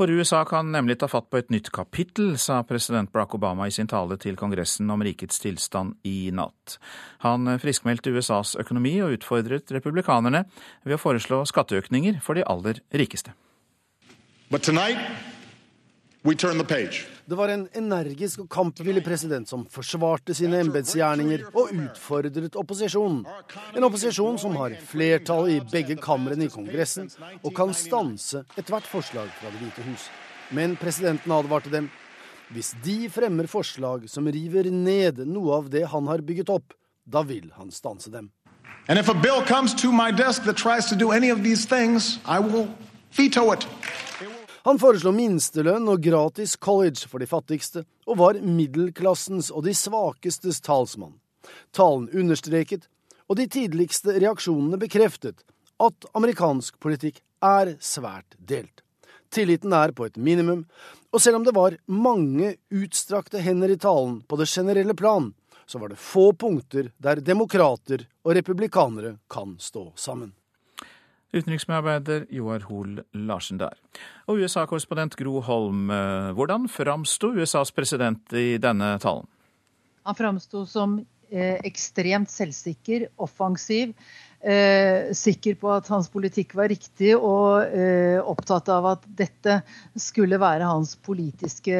For 0.00 0.08
USA 0.08 0.44
kan 0.48 0.70
nemlig 0.72 0.94
ta 0.98 1.10
fatt 1.12 1.26
på 1.28 1.36
et 1.36 1.50
nytt 1.52 1.66
kapittel, 1.76 2.30
sa 2.40 2.62
president 2.64 3.10
Barack 3.12 3.34
Obama 3.36 3.66
i 3.68 3.72
sin 3.74 3.84
tale 3.84 4.16
til 4.16 4.38
Kongressen 4.40 4.88
om 4.88 5.02
rikets 5.04 5.42
tilstand 5.42 5.98
i 6.08 6.30
natt. 6.32 6.78
Han 7.20 7.44
friskmeldte 7.60 8.08
USAs 8.08 8.54
økonomi 8.62 8.94
og 9.04 9.18
utfordret 9.18 9.68
republikanerne 9.76 10.46
ved 10.88 10.96
å 10.96 11.00
foreslå 11.02 11.42
skatteøkninger 11.52 12.16
for 12.24 12.40
de 12.40 12.46
aller 12.48 12.80
rikeste. 12.96 13.36
Det 16.22 17.36
var 17.36 17.48
en 17.48 17.62
energisk 17.72 18.42
og 18.42 18.48
kampvillig 18.52 19.00
president 19.04 19.48
som 19.48 19.62
forsvarte 19.72 20.34
sine 20.36 20.58
embetsgjerninger 20.60 21.46
og 21.54 21.70
utfordret 21.72 22.58
opposisjonen. 22.60 23.22
En 23.72 23.86
opposisjon 23.88 24.36
som 24.42 24.58
har 24.60 24.74
flertall 24.90 25.48
i 25.48 25.60
begge 25.72 25.96
kamrene 25.96 26.44
i 26.44 26.52
Kongressen 26.52 27.08
og 27.40 27.54
kan 27.56 27.72
stanse 27.72 28.44
ethvert 28.60 28.84
forslag 28.90 29.32
fra 29.38 29.48
Det 29.48 29.62
hvite 29.62 29.86
hus. 29.88 30.10
Men 30.52 30.76
presidenten 30.76 31.32
advarte 31.32 31.72
dem. 31.72 31.88
Hvis 32.52 32.74
de 32.84 33.08
fremmer 33.08 33.46
forslag 33.48 34.04
som 34.10 34.26
river 34.28 34.68
ned 34.68 35.22
noe 35.24 35.56
av 35.62 35.70
det 35.72 35.86
han 35.88 36.10
har 36.10 36.20
bygget 36.20 36.50
opp, 36.52 36.74
da 37.06 37.22
vil 37.24 37.48
han 37.56 37.70
stanse 37.72 38.10
dem. 38.12 38.28
And 38.88 38.98
if 38.98 39.08
a 39.08 39.14
bill 39.14 39.40
comes 39.46 39.72
to 39.74 39.92
my 39.92 40.10
desk 40.10 40.44
that 40.44 40.56
tries 40.56 40.90
to 40.90 40.96
do 40.96 41.12
any 41.12 41.30
of 41.30 41.42
these 41.42 41.64
things, 41.64 42.18
I 42.26 42.40
will 42.40 42.68
veto 43.16 43.52
it. 43.52 43.66
Han 44.68 44.76
foreslo 44.80 45.12
minstelønn 45.16 45.88
og 45.88 46.02
gratis 46.04 46.56
college 46.60 47.08
for 47.08 47.22
de 47.22 47.28
fattigste, 47.28 47.84
og 48.04 48.18
var 48.20 48.40
middelklassens 48.44 49.48
og 49.54 49.64
de 49.64 49.72
svakestes 49.76 50.60
talsmann. 50.60 51.16
Talen 51.72 52.10
understreket, 52.12 52.84
og 53.30 53.38
de 53.40 53.46
tidligste 53.48 54.18
reaksjonene 54.18 54.76
bekreftet, 54.80 55.40
at 55.80 56.08
amerikansk 56.12 56.76
politikk 56.82 57.22
er 57.40 57.76
svært 57.80 58.36
delt. 58.36 58.82
Tilliten 59.32 59.72
er 59.72 59.94
på 59.96 60.08
et 60.08 60.18
minimum, 60.18 60.66
og 61.14 61.22
selv 61.22 61.38
om 61.38 61.46
det 61.46 61.54
var 61.56 61.78
mange 61.86 62.56
utstrakte 62.74 63.40
hender 63.40 63.72
i 63.72 63.78
talen 63.80 64.20
på 64.28 64.36
det 64.36 64.50
generelle 64.50 64.96
plan, 64.98 65.30
så 65.70 65.78
var 65.78 65.92
det 65.92 66.02
få 66.02 66.32
punkter 66.34 66.90
der 66.98 67.22
demokrater 67.22 68.04
og 68.26 68.34
republikanere 68.36 69.16
kan 69.30 69.54
stå 69.62 69.92
sammen. 69.96 70.34
Utenriksmedarbeider 71.30 72.26
Joar 72.34 72.64
Hoel 72.68 73.04
Larsen 73.14 73.60
der. 73.60 73.76
Og 74.26 74.42
USA-korrespondent 74.42 75.16
Gro 75.18 75.40
Holm, 75.46 75.90
eh, 75.90 76.32
hvordan 76.34 76.66
framsto 76.68 77.30
USAs 77.36 77.70
president 77.72 78.32
i 78.32 78.58
denne 78.58 78.96
talen? 78.98 79.28
Han 80.08 80.18
framsto 80.18 80.64
som 80.66 80.98
eh, 81.30 81.60
ekstremt 81.64 82.30
selvsikker, 82.32 83.08
offensiv, 83.18 83.94
eh, 84.40 85.12
sikker 85.16 85.56
på 85.60 85.70
at 85.74 85.88
hans 85.92 86.08
politikk 86.12 86.54
var 86.58 86.70
riktig 86.72 87.12
og 87.16 87.66
eh, 87.66 88.18
opptatt 88.20 88.70
av 88.72 88.88
at 88.94 89.04
dette 89.04 89.60
skulle 90.00 90.40
være 90.40 90.68
hans 90.68 90.96
politiske 91.04 91.76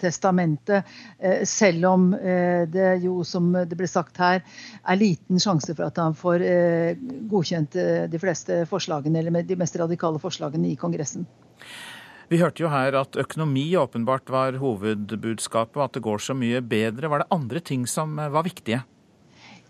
testamente. 0.00 0.82
Eh, 1.18 1.44
selv 1.48 1.90
om 1.92 2.10
eh, 2.14 2.66
det 2.70 3.00
jo, 3.04 3.20
som 3.26 3.52
det 3.54 3.78
ble 3.78 3.88
sagt 3.90 4.20
her, 4.20 4.42
er 4.82 5.00
liten 5.00 5.40
sjanse 5.42 5.74
for 5.76 5.88
at 5.88 6.02
han 6.02 6.16
får 6.18 6.46
eh, 6.46 7.06
godkjent 7.30 7.78
eh, 7.78 8.04
de 8.10 8.22
fleste 8.22 8.64
forslagene, 8.70 9.22
eller 9.22 9.46
de 9.46 9.58
mest 9.58 9.78
radikale 9.80 10.22
forslagene 10.22 10.72
i 10.72 10.78
Kongressen. 10.80 11.26
Vi 12.30 12.38
hørte 12.38 12.62
jo 12.62 12.70
her 12.70 12.94
at 12.94 13.16
økonomi 13.18 13.72
åpenbart 13.74 14.30
var 14.30 14.54
hovedbudskapet, 14.60 15.74
og 15.80 15.88
at 15.88 15.96
det 15.96 16.04
går 16.04 16.22
så 16.22 16.36
mye 16.38 16.60
bedre. 16.62 17.10
Var 17.10 17.24
det 17.24 17.34
andre 17.34 17.62
ting 17.62 17.88
som 17.90 18.14
var 18.14 18.46
viktige? 18.46 18.84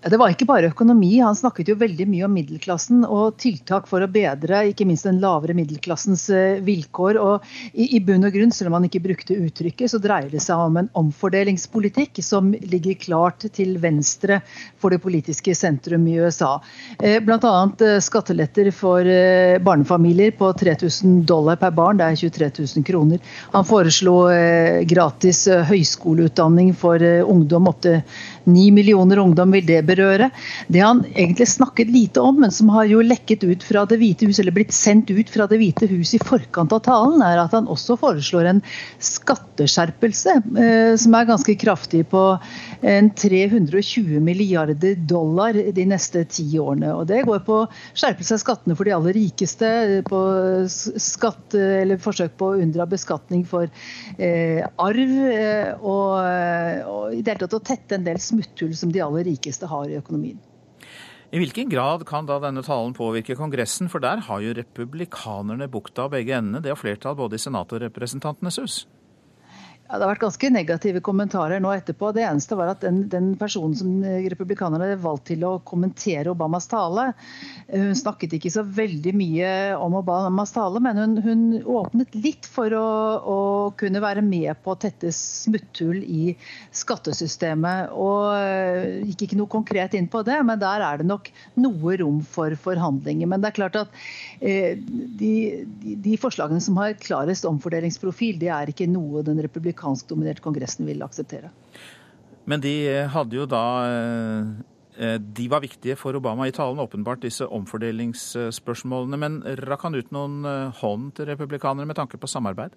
Det 0.01 0.16
var 0.16 0.32
ikke 0.32 0.46
bare 0.48 0.70
økonomi. 0.70 1.18
Han 1.20 1.36
snakket 1.36 1.68
jo 1.68 1.74
veldig 1.76 2.07
mye 2.09 2.24
om 2.24 2.32
middelklassen 2.32 3.03
og 3.05 3.34
tiltak 3.42 3.84
for 3.88 4.01
å 4.01 4.09
bedre 4.09 4.62
ikke 4.70 4.86
minst 4.88 5.05
den 5.05 5.18
lavere 5.20 5.53
middelklassens 5.59 6.22
eh, 6.32 6.62
vilkår. 6.64 7.18
Og 7.20 7.44
i, 7.74 7.98
i 7.98 8.01
bunn 8.01 8.24
og 8.24 8.32
grunn, 8.32 8.55
selv 8.55 8.70
om 8.70 8.78
han 8.78 8.86
ikke 8.88 9.03
brukte 9.05 9.36
uttrykket, 9.36 9.92
så 9.92 10.01
dreier 10.01 10.30
det 10.32 10.40
seg 10.40 10.57
om 10.57 10.78
en 10.80 10.88
omfordelingspolitikk 10.96 12.22
som 12.24 12.48
ligger 12.72 12.96
klart 13.03 13.44
til 13.53 13.74
venstre 13.82 14.40
for 14.80 14.88
det 14.94 15.03
politiske 15.05 15.53
sentrum 15.59 16.09
i 16.09 16.16
USA. 16.16 16.55
Eh, 16.96 17.18
Bl.a. 17.20 17.53
Eh, 17.84 18.01
skatteletter 18.01 18.72
for 18.72 19.05
barnefamilier 19.61 20.32
på 20.40 20.48
3000 20.57 21.26
dollar 21.28 21.61
per 21.61 21.76
barn, 21.76 22.01
det 22.01 22.09
er 22.09 22.20
23 22.24 22.51
000 22.62 22.88
kroner. 22.88 23.20
Han 23.53 23.68
foreslo 23.68 24.16
gratis 24.88 25.44
høyskoleutdanning 25.68 26.72
for 26.78 27.05
ungdom 27.28 27.68
opptil 27.68 28.01
Ni 28.51 28.68
millioner 28.74 29.20
ungdom 29.22 29.55
vil 29.55 29.66
det 29.66 29.80
berøre. 29.88 30.30
Det 30.68 30.82
han 30.84 31.03
egentlig 31.14 31.48
snakket 31.51 31.92
lite 31.92 32.22
om, 32.24 32.40
men 32.42 32.55
som 32.55 32.70
har 32.74 32.88
jo 32.90 33.03
lekket 33.05 33.44
ut 33.46 33.64
fra 33.66 33.86
Det 33.88 34.01
hvite 34.01 34.28
hus, 34.28 34.40
eller 34.42 34.55
blitt 34.57 34.74
sendt 34.76 35.11
ut 35.11 35.30
fra 35.30 35.46
Det 35.51 35.61
hvite 35.61 35.88
hus 35.90 36.14
i 36.16 36.22
forkant 36.22 36.74
av 36.76 36.84
talen, 36.86 37.22
er 37.24 37.42
at 37.42 37.55
han 37.57 37.70
også 37.70 37.98
foreslår 38.01 38.51
en 38.51 38.62
skatteskjerpelse 39.01 40.36
eh, 40.38 40.94
som 41.01 41.16
er 41.16 41.30
ganske 41.30 41.57
kraftig, 41.61 42.05
på 42.11 42.24
320 42.81 44.20
milliarder 44.24 44.95
dollar 45.09 45.53
de 45.53 45.87
neste 45.89 46.24
ti 46.24 46.47
årene. 46.59 46.95
Og 46.97 47.07
Det 47.07 47.22
går 47.28 47.43
på 47.47 47.59
skjerpelse 47.93 48.37
av 48.37 48.43
skattene 48.43 48.76
for 48.78 48.89
de 48.89 48.95
aller 48.97 49.16
rikeste, 49.16 49.70
på 50.09 50.20
skatt, 50.68 51.55
eller 51.55 52.01
forsøk 52.01 52.37
på 52.41 52.53
å 52.53 52.61
unndra 52.61 52.89
beskatning 52.89 53.45
for 53.49 53.68
eh, 54.18 54.62
arv, 54.81 55.16
eh, 55.31 55.72
og, 55.81 56.14
og 56.91 57.16
i 57.16 57.20
det 57.20 57.35
hele 57.35 57.45
tatt 57.45 57.59
å 57.61 57.64
tette 57.64 57.99
en 57.99 58.07
del 58.07 58.20
smutthull 58.22 58.72
som 58.76 58.93
de 58.93 59.05
aller 59.05 59.28
rikeste 59.28 59.68
har 59.70 59.91
i 59.91 59.99
økonomien. 60.01 60.39
I 61.31 61.39
hvilken 61.39 61.68
grad 61.70 62.03
kan 62.09 62.26
da 62.26 62.41
denne 62.43 62.62
talen 62.66 62.91
påvirke 62.97 63.37
Kongressen, 63.39 63.87
for 63.91 64.03
der 64.03 64.24
har 64.26 64.41
jo 64.43 64.55
republikanerne 64.57 65.68
bukta 65.70 66.09
av 66.09 66.16
begge 66.16 66.35
endene. 66.35 66.59
Det 66.64 66.72
har 66.72 66.81
flertall 66.81 67.14
både 67.20 67.39
i 67.39 67.43
Senat 67.43 67.70
og 67.70 67.85
Representantenes 67.85 68.59
hus. 68.59 68.81
Ja, 69.91 69.99
Det 69.99 70.05
har 70.05 70.12
vært 70.12 70.22
ganske 70.22 70.49
negative 70.55 71.01
kommentarer 71.03 71.59
nå 71.59 71.70
etterpå. 71.74 72.12
Det 72.14 72.22
eneste 72.22 72.55
var 72.55 72.68
at 72.70 72.84
den, 72.84 73.01
den 73.11 73.32
personen 73.38 73.72
som 73.74 74.05
republikanerne 74.30 74.95
valgte 75.03 75.32
til 75.32 75.43
å 75.49 75.57
kommentere 75.66 76.30
Obamas 76.30 76.68
tale, 76.70 77.09
eh, 77.66 77.88
hun 77.88 77.99
snakket 77.99 78.36
ikke 78.38 78.53
så 78.55 78.62
veldig 78.62 79.12
mye 79.18 79.49
om 79.74 79.97
Obamas 79.99 80.55
tale, 80.55 80.78
men 80.84 81.01
hun, 81.01 81.16
hun 81.24 81.43
åpnet 81.66 82.14
litt 82.14 82.47
for 82.47 82.70
å, 82.70 82.84
å, 83.18 83.38
kunne 83.80 84.03
være 84.05 84.22
med 84.22 84.62
på 84.62 84.76
å 84.76 84.78
tette 84.78 85.11
smutthull 85.11 86.05
i 86.07 86.36
skattesystemet. 86.70 87.91
Og 87.91 88.30
eh, 88.36 89.03
gikk 89.11 89.26
ikke 89.26 89.41
noe 89.43 89.51
konkret 89.51 89.99
inn 89.99 90.07
på 90.12 90.22
det, 90.22 90.38
men 90.47 90.62
der 90.62 90.86
er 90.86 91.03
det 91.03 91.09
nok 91.11 91.32
noe 91.59 91.99
rom 91.99 92.22
for 92.22 92.55
forhandlinger. 92.62 93.26
Men 93.26 93.43
det 93.43 93.51
er 93.51 93.59
klart 93.59 93.80
at 93.82 93.91
eh, 93.91 94.30
de, 94.41 94.51
de, 95.20 95.95
de 96.01 96.16
forslagene 96.16 96.62
som 96.64 96.78
har 96.80 96.95
klarest 97.03 97.45
omfordelingsprofil, 97.45 98.38
det 98.41 98.49
er 98.49 98.72
ikke 98.72 98.88
noe 98.88 99.20
den 99.26 99.41
republikansk 99.45 100.09
dominerte 100.09 100.45
kongressen 100.45 100.88
vil 100.88 101.05
akseptere. 101.05 101.53
Men 102.49 102.62
de 102.64 102.74
eh, 102.88 103.09
hadde 103.12 103.36
jo 103.36 103.47
da 103.49 103.64
eh, 103.86 105.16
de 105.20 105.49
var 105.53 105.62
viktige 105.64 105.97
for 105.97 106.16
Obama 106.16 106.49
i 106.49 106.55
talen, 106.55 106.80
åpenbart, 106.82 107.22
disse 107.24 107.47
omfordelingsspørsmålene. 107.47 109.20
Men 109.20 109.41
rakk 109.64 109.86
han 109.86 109.99
ut 109.99 110.14
noen 110.14 110.41
eh, 110.49 110.80
hånd 110.80 111.12
til 111.18 111.30
republikanere 111.30 111.88
med 111.88 111.99
tanke 112.01 112.20
på 112.20 112.30
samarbeid? 112.30 112.74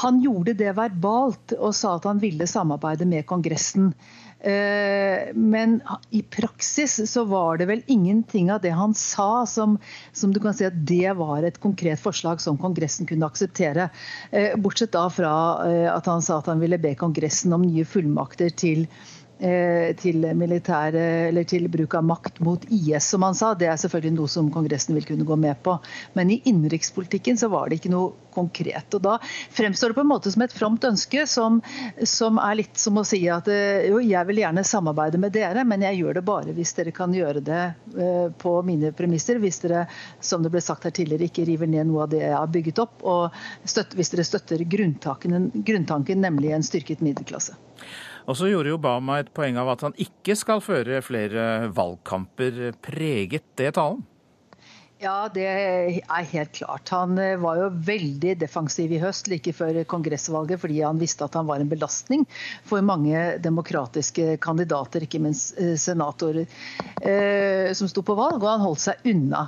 Han 0.00 0.20
gjorde 0.22 0.54
det 0.54 0.70
verbalt 0.78 1.54
og 1.58 1.72
sa 1.74 1.96
at 1.98 2.06
han 2.06 2.20
ville 2.22 2.46
samarbeide 2.46 3.08
med 3.10 3.26
Kongressen. 3.26 3.90
Eh, 4.40 5.34
men 5.34 5.80
i 6.10 6.22
praksis 6.22 7.12
så 7.12 7.24
var 7.28 7.58
det 7.60 7.66
vel 7.68 7.82
ingenting 7.86 8.48
av 8.52 8.62
det 8.64 8.72
han 8.72 8.94
sa 8.96 9.44
som, 9.46 9.76
som, 10.12 10.32
du 10.32 10.40
kan 10.40 10.56
si 10.56 10.64
at 10.64 10.78
det 10.88 11.12
var 11.18 11.44
et 11.44 11.60
konkret 11.60 12.00
forslag 12.00 12.40
som 12.40 12.58
Kongressen 12.60 13.08
kunne 13.10 13.28
akseptere. 13.28 13.90
Eh, 14.30 14.56
bortsett 14.56 14.94
da 14.96 15.04
fra 15.12 15.34
eh, 15.68 15.88
at 15.92 16.08
han 16.08 16.24
sa 16.24 16.40
at 16.40 16.48
han 16.48 16.62
ville 16.62 16.80
be 16.80 16.94
Kongressen 16.96 17.52
om 17.52 17.66
nye 17.66 17.84
fullmakter 17.84 18.54
til 18.56 18.86
til, 19.40 20.24
militære, 20.36 21.44
til 21.48 21.68
bruk 21.72 21.94
av 21.96 22.04
makt 22.04 22.40
mot 22.44 22.64
IS, 22.68 23.06
som 23.14 23.24
han 23.24 23.36
sa. 23.38 23.54
Det 23.56 23.70
er 23.70 23.78
selvfølgelig 23.80 24.18
noe 24.18 24.28
som 24.28 24.50
Kongressen 24.52 24.98
vil 24.98 25.06
kunne 25.08 25.24
gå 25.28 25.38
med 25.40 25.62
på. 25.64 25.78
Men 26.18 26.32
i 26.34 26.42
innenrikspolitikken 26.50 27.40
så 27.40 27.48
var 27.52 27.70
det 27.70 27.80
ikke 27.80 27.92
noe 27.94 28.12
konkret. 28.34 28.94
Og 28.94 29.02
Da 29.02 29.18
fremstår 29.50 29.88
det 29.88 29.94
på 29.94 30.04
en 30.04 30.10
måte 30.10 30.32
som 30.32 30.42
et 30.44 30.54
fromt 30.54 30.84
ønske, 30.84 31.26
som, 31.26 31.60
som 32.04 32.38
er 32.42 32.58
litt 32.62 32.80
som 32.80 32.98
å 33.00 33.06
si 33.06 33.22
at 33.32 33.48
eh, 33.50 33.88
jo, 33.90 34.00
jeg 34.04 34.28
vil 34.28 34.42
gjerne 34.42 34.64
samarbeide 34.66 35.20
med 35.22 35.34
dere, 35.34 35.64
men 35.68 35.84
jeg 35.86 36.00
gjør 36.00 36.20
det 36.20 36.26
bare 36.26 36.56
hvis 36.56 36.74
dere 36.78 36.94
kan 36.96 37.14
gjøre 37.14 37.44
det 37.44 37.62
eh, 37.96 38.28
på 38.40 38.54
mine 38.66 38.92
premisser. 38.96 39.40
Hvis 39.42 39.62
dere, 39.64 39.86
som 40.20 40.44
det 40.44 40.52
ble 40.54 40.62
sagt 40.64 40.86
her 40.86 40.94
tidligere, 40.94 41.30
ikke 41.30 41.48
river 41.48 41.70
ned 41.70 41.90
noe 41.90 42.06
av 42.06 42.14
det 42.14 42.22
jeg 42.24 42.36
har 42.36 42.54
bygget 42.54 42.84
opp. 42.84 43.00
Og 43.02 43.40
støtter, 43.64 43.98
hvis 44.00 44.14
dere 44.14 44.28
støtter 44.28 44.64
grunntanken, 44.76 46.20
nemlig 46.20 46.54
en 46.54 46.66
styrket 46.66 47.04
middelklasse. 47.04 47.56
Og 48.28 48.36
så 48.38 48.50
gjorde 48.50 48.74
Obama 48.76 49.20
et 49.20 49.30
poeng 49.34 49.58
av 49.60 49.72
at 49.74 49.84
han 49.86 49.96
ikke 50.00 50.36
skal 50.38 50.62
føre 50.64 51.00
flere 51.04 51.70
valgkamper. 51.76 52.70
Preget 52.84 53.46
det 53.60 53.74
talen? 53.78 54.02
Ja, 55.00 55.30
det 55.32 55.46
er 55.48 56.24
helt 56.28 56.50
klart. 56.52 56.90
Han 56.92 57.16
eh, 57.16 57.38
var 57.40 57.56
jo 57.56 57.68
veldig 57.86 58.34
defensiv 58.42 58.90
i 58.92 58.98
høst, 59.00 59.30
like 59.32 59.54
før 59.56 59.78
kongressvalget, 59.88 60.60
fordi 60.60 60.82
han 60.84 61.00
visste 61.00 61.24
at 61.24 61.38
han 61.38 61.46
var 61.48 61.62
en 61.62 61.70
belastning 61.70 62.26
for 62.68 62.84
mange 62.84 63.38
demokratiske 63.40 64.34
kandidater, 64.44 65.06
ikke 65.06 65.22
minst 65.24 65.56
eh, 65.56 65.72
senatorer, 65.80 66.44
eh, 67.00 67.70
som 67.72 67.88
sto 67.88 68.04
på 68.04 68.16
valg, 68.18 68.42
og 68.42 68.50
han 68.50 68.64
holdt 68.66 68.82
seg 68.82 69.08
unna. 69.08 69.46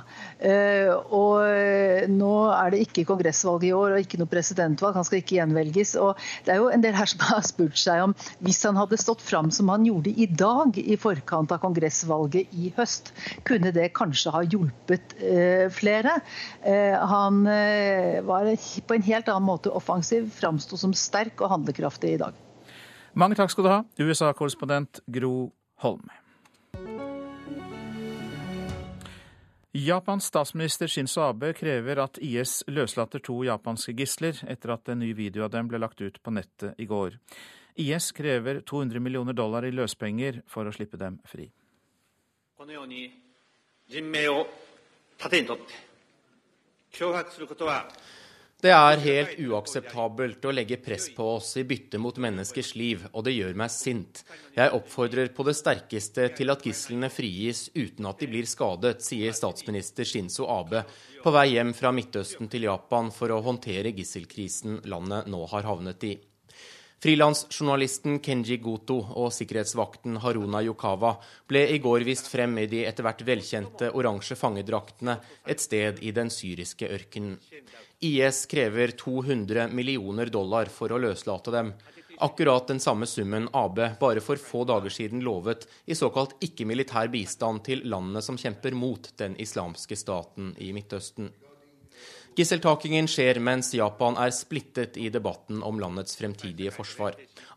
Og 1.13 2.09
nå 2.11 2.31
er 2.51 2.73
det 2.73 2.81
ikke 2.83 3.05
kongressvalg 3.07 3.63
i 3.67 3.71
år 3.75 3.93
og 3.93 4.01
ikke 4.03 4.17
noe 4.19 4.31
presidentvalg, 4.31 4.97
han 4.97 5.05
skal 5.07 5.21
ikke 5.21 5.37
gjenvelges. 5.37 5.93
og 6.01 6.17
Det 6.43 6.55
er 6.55 6.59
jo 6.59 6.71
en 6.73 6.83
del 6.83 6.97
her 6.97 7.09
som 7.09 7.21
har 7.29 7.45
spurt 7.45 7.77
seg 7.79 8.01
om 8.07 8.15
hvis 8.43 8.63
han 8.65 8.79
hadde 8.79 8.99
stått 8.99 9.23
fram 9.23 9.51
som 9.53 9.69
han 9.71 9.85
gjorde 9.87 10.11
i 10.17 10.27
dag 10.27 10.81
i 10.81 10.97
forkant 10.99 11.53
av 11.53 11.61
kongressvalget 11.63 12.57
i 12.57 12.73
høst, 12.75 13.13
kunne 13.47 13.71
det 13.75 13.91
kanskje 13.95 14.33
ha 14.33 14.43
hjulpet 14.43 15.15
Eh, 15.23 15.42
flere. 15.73 16.17
Eh, 16.61 16.95
han 17.09 17.43
eh, 17.47 18.21
var 18.25 18.49
på 18.87 18.97
en 18.97 19.05
helt 19.09 19.29
annen 19.29 19.47
måte 19.47 19.71
offensiv, 19.73 20.29
framsto 20.35 20.79
som 20.79 20.95
sterk 20.97 21.41
og 21.41 21.53
handlekraftig 21.53 22.15
i 22.15 22.19
dag. 22.21 22.37
Mange 23.13 23.37
takk 23.37 23.53
skal 23.53 23.65
du 23.65 23.71
ha, 23.71 23.79
USA-korrespondent 24.01 25.03
Gro 25.05 25.51
Holm. 25.85 26.09
Japans 29.75 30.25
statsminister 30.25 30.87
Shinzo 30.87 31.21
Abe 31.25 31.49
krever 31.57 31.97
at 32.03 32.19
IS 32.21 32.59
løslater 32.69 33.21
to 33.25 33.39
japanske 33.41 33.95
gisler, 33.97 34.37
etter 34.45 34.75
at 34.75 34.89
en 34.93 34.99
ny 35.01 35.15
video 35.17 35.47
av 35.47 35.53
dem 35.55 35.69
ble 35.71 35.79
lagt 35.81 36.01
ut 36.01 36.19
på 36.21 36.33
nettet 36.33 36.77
i 36.77 36.85
går. 36.85 37.17
IS 37.81 38.11
krever 38.13 38.61
200 38.61 39.01
millioner 39.01 39.33
dollar 39.33 39.65
i 39.65 39.73
løspenger 39.73 40.43
for 40.45 40.69
å 40.69 40.73
slippe 40.75 40.99
dem 41.01 41.17
fri. 41.25 41.49
Det 48.63 48.71
er 48.71 49.01
helt 49.03 49.39
uakseptabelt 49.43 50.45
å 50.47 50.51
legge 50.55 50.77
press 50.79 51.09
på 51.11 51.25
oss 51.33 51.49
i 51.59 51.65
bytte 51.67 51.99
mot 51.99 52.15
menneskers 52.15 52.69
liv, 52.79 53.01
og 53.11 53.25
det 53.27 53.33
gjør 53.35 53.57
meg 53.59 53.73
sint. 53.73 54.21
Jeg 54.55 54.71
oppfordrer 54.77 55.33
på 55.35 55.43
det 55.43 55.57
sterkeste 55.59 56.29
til 56.37 56.53
at 56.53 56.63
gislene 56.63 57.09
frigis 57.11 57.65
uten 57.75 58.07
at 58.07 58.23
de 58.23 58.29
blir 58.31 58.47
skadet, 58.47 59.03
sier 59.03 59.35
statsminister 59.35 60.07
Shinzo 60.07 60.47
Abe 60.47 60.85
på 61.23 61.33
vei 61.35 61.49
hjem 61.57 61.73
fra 61.75 61.91
Midtøsten 61.91 62.47
til 62.47 62.69
Japan 62.69 63.11
for 63.11 63.35
å 63.35 63.41
håndtere 63.43 63.91
gisselkrisen 63.97 64.79
landet 64.87 65.27
nå 65.27 65.43
har 65.51 65.67
havnet 65.67 66.07
i. 66.07 66.15
Frilansjournalisten 67.03 68.21
Kenji 68.23 68.55
Goto 68.63 68.95
og 69.19 69.33
sikkerhetsvakten 69.35 70.21
Haruna 70.23 70.61
Yokawa 70.63 71.09
ble 71.51 71.65
i 71.73 71.79
går 71.83 72.05
vist 72.07 72.29
frem 72.31 72.53
i 72.61 72.63
de 72.71 72.85
etter 72.87 73.03
hvert 73.03 73.25
velkjente 73.27 73.89
oransje 73.91 74.37
fangedraktene 74.39 75.17
et 75.51 75.59
sted 75.59 75.99
i 75.99 76.13
den 76.15 76.31
syriske 76.31 76.87
ørkenen. 76.87 77.35
IS 78.07 78.45
krever 78.47 78.95
200 78.95 79.67
millioner 79.75 80.31
dollar 80.31 80.71
for 80.71 80.95
å 80.95 81.01
løslate 81.03 81.51
dem. 81.51 81.75
Akkurat 82.23 82.71
den 82.71 82.79
samme 82.79 83.09
summen 83.09 83.51
AB 83.51 83.83
bare 83.99 84.23
for 84.23 84.39
få 84.39 84.63
dager 84.71 84.95
siden 84.95 85.27
lovet 85.27 85.67
i 85.83 85.99
såkalt 85.99 86.37
ikke-militær 86.39 87.11
bistand 87.11 87.65
til 87.67 87.83
landene 87.83 88.23
som 88.23 88.39
kjemper 88.39 88.79
mot 88.79 89.11
den 89.19 89.35
islamske 89.43 89.99
staten 89.99 90.55
i 90.55 90.71
Midtøsten. 90.71 91.33
Gisseltakingen 92.35 93.05
skjer 93.05 93.37
mens 93.45 93.67
Japan 93.77 94.15
er 94.17 94.31
splittet 94.33 94.95
i 94.97 95.09
debatten 95.13 95.59
om 95.61 95.77
landets 95.77 96.15
fremtidige 96.17 96.71
forsvar. 96.73 97.13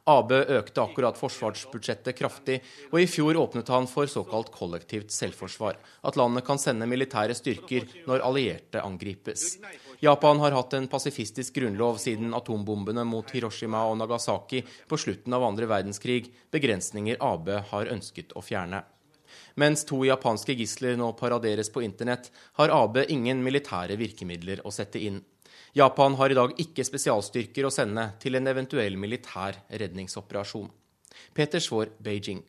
Abe 0.06 0.42
økte 0.58 0.82
akkurat 0.82 1.16
forsvarsbudsjettet 1.16 2.18
kraftig, 2.18 2.58
og 2.92 2.98
i 3.00 3.06
fjor 3.08 3.38
åpnet 3.40 3.70
han 3.72 3.88
for 3.88 4.10
såkalt 4.10 4.52
kollektivt 4.52 5.14
selvforsvar. 5.16 5.78
At 6.04 6.18
landet 6.20 6.44
kan 6.44 6.60
sende 6.60 6.86
militære 6.86 7.34
styrker 7.38 7.88
når 8.04 8.26
allierte 8.28 8.82
angripes. 8.84 9.56
Japan 10.04 10.42
har 10.44 10.52
hatt 10.58 10.76
en 10.76 10.90
pasifistisk 10.92 11.56
grunnlov 11.56 11.96
siden 12.02 12.36
atombombene 12.36 13.06
mot 13.08 13.32
Hiroshima 13.32 13.80
og 13.88 13.96
Nagasaki 14.02 14.60
på 14.86 15.00
slutten 15.00 15.32
av 15.32 15.48
andre 15.48 15.70
verdenskrig, 15.72 16.28
begrensninger 16.52 17.16
Abe 17.24 17.62
har 17.72 17.94
ønsket 17.96 18.36
å 18.36 18.44
fjerne. 18.44 18.84
Mens 19.54 19.84
to 19.88 20.02
japanske 20.06 20.56
gisler 20.58 20.96
nå 20.98 21.12
paraderes 21.18 21.70
på 21.72 21.82
internett, 21.84 22.30
har 22.58 22.74
AB 22.74 23.02
ingen 23.08 23.42
militære 23.44 23.98
virkemidler 24.00 24.64
å 24.66 24.72
sette 24.74 25.02
inn. 25.02 25.22
Japan 25.76 26.14
har 26.16 26.32
i 26.32 26.36
dag 26.38 26.54
ikke 26.62 26.84
spesialstyrker 26.88 27.66
å 27.68 27.72
sende 27.74 28.08
til 28.22 28.38
en 28.38 28.48
eventuell 28.48 28.96
militær 28.96 29.58
redningsoperasjon. 29.68 30.70
Peter 31.36 31.60
Svaar, 31.60 31.90
Beijing. 32.00 32.40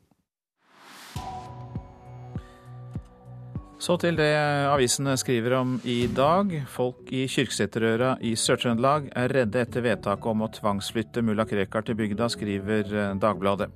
Så 3.78 3.94
til 4.02 4.16
det 4.18 4.32
avisene 4.66 5.14
skriver 5.22 5.54
om 5.60 5.76
i 5.86 6.08
dag. 6.10 6.50
Folk 6.74 7.12
i 7.14 7.28
Kyrksæterøra 7.30 8.16
i 8.26 8.32
Sør-Trøndelag 8.34 9.12
er 9.14 9.34
redde 9.38 9.62
etter 9.62 9.86
vedtaket 9.86 10.32
om 10.32 10.42
å 10.42 10.50
tvangsflytte 10.56 11.22
mulla 11.22 11.46
Krekar 11.46 11.86
til 11.86 11.98
bygda, 12.00 12.30
skriver 12.34 12.96
Dagbladet. 13.22 13.70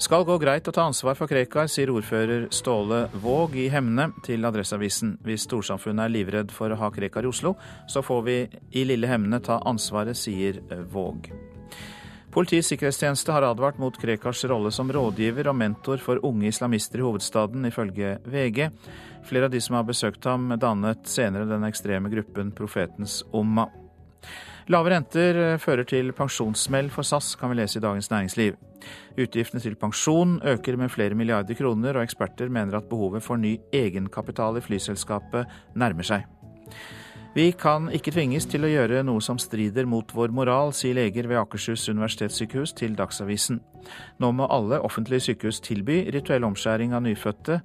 Skal 0.00 0.24
gå 0.24 0.34
greit 0.40 0.66
å 0.66 0.74
ta 0.74 0.86
ansvar 0.88 1.14
for 1.14 1.30
Krekar, 1.30 1.68
sier 1.70 1.92
ordfører 1.92 2.48
Ståle 2.56 3.04
Våg 3.22 3.54
i 3.60 3.68
Hemne 3.70 4.08
til 4.26 4.48
Adresseavisen. 4.48 5.18
Hvis 5.22 5.44
storsamfunnet 5.46 6.08
er 6.08 6.14
livredd 6.14 6.54
for 6.56 6.72
å 6.72 6.80
ha 6.80 6.90
Krekar 6.90 7.28
i 7.28 7.30
Oslo, 7.30 7.54
så 7.86 8.02
får 8.02 8.26
vi 8.26 8.38
i 8.80 8.86
lille 8.88 9.10
Hemne 9.12 9.38
ta 9.44 9.60
ansvaret, 9.68 10.18
sier 10.18 10.58
Våg. 10.90 11.30
Politiets 12.30 12.68
sikkerhetstjeneste 12.70 13.34
har 13.34 13.42
advart 13.42 13.78
mot 13.82 13.96
Krekars 13.98 14.44
rolle 14.50 14.70
som 14.70 14.90
rådgiver 14.94 15.48
og 15.50 15.56
mentor 15.58 15.98
for 16.02 16.22
unge 16.26 16.46
islamister 16.46 17.02
i 17.02 17.06
hovedstaden, 17.06 17.66
ifølge 17.66 18.18
VG. 18.22 18.68
Flere 19.24 19.48
av 19.48 19.52
de 19.52 19.60
som 19.60 19.76
har 19.76 19.86
besøkt 19.88 20.24
ham, 20.24 20.48
dannet 20.60 21.06
senere 21.08 21.48
den 21.48 21.66
ekstreme 21.68 22.10
gruppen 22.12 22.52
Profetens 22.56 23.20
Umma. 23.32 23.68
Lave 24.70 24.92
renter 24.92 25.38
eh, 25.40 25.58
fører 25.58 25.86
til 25.88 26.12
pensjonssmell 26.14 26.90
for 26.94 27.06
SAS, 27.06 27.34
kan 27.38 27.50
vi 27.50 27.58
lese 27.58 27.80
i 27.80 27.82
Dagens 27.82 28.10
Næringsliv. 28.12 28.58
Utgiftene 29.18 29.62
til 29.62 29.74
pensjon 29.80 30.38
øker 30.46 30.76
med 30.78 30.92
flere 30.94 31.16
milliarder 31.18 31.58
kroner, 31.58 31.96
og 31.96 32.04
eksperter 32.04 32.52
mener 32.52 32.78
at 32.78 32.88
behovet 32.90 33.24
for 33.24 33.40
ny 33.40 33.56
egenkapital 33.74 34.60
i 34.60 34.64
flyselskapet 34.64 35.50
nærmer 35.74 36.06
seg. 36.06 36.28
Vi 37.34 37.52
kan 37.54 37.86
ikke 37.94 38.10
tvinges 38.10 38.48
til 38.50 38.66
å 38.66 38.70
gjøre 38.70 39.04
noe 39.06 39.22
som 39.22 39.38
strider 39.38 39.86
mot 39.86 40.10
vår 40.14 40.32
moral, 40.34 40.72
sier 40.74 40.96
leger 40.98 41.28
ved 41.30 41.38
Akershus 41.38 41.86
universitetssykehus 41.92 42.74
til 42.78 42.96
Dagsavisen. 42.98 43.60
Nå 44.18 44.32
må 44.34 44.48
alle 44.50 44.80
offentlige 44.82 45.28
sykehus 45.28 45.60
tilby 45.62 46.02
rituell 46.10 46.46
omskjæring 46.48 46.94
av 46.94 47.04
nyfødte, 47.06 47.60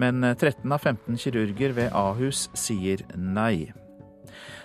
men 0.00 0.24
13 0.32 0.72
av 0.72 0.80
15 0.80 1.20
kirurger 1.20 1.76
ved 1.76 1.94
Ahus 1.96 2.48
sier 2.58 3.04
nei. 3.16 3.72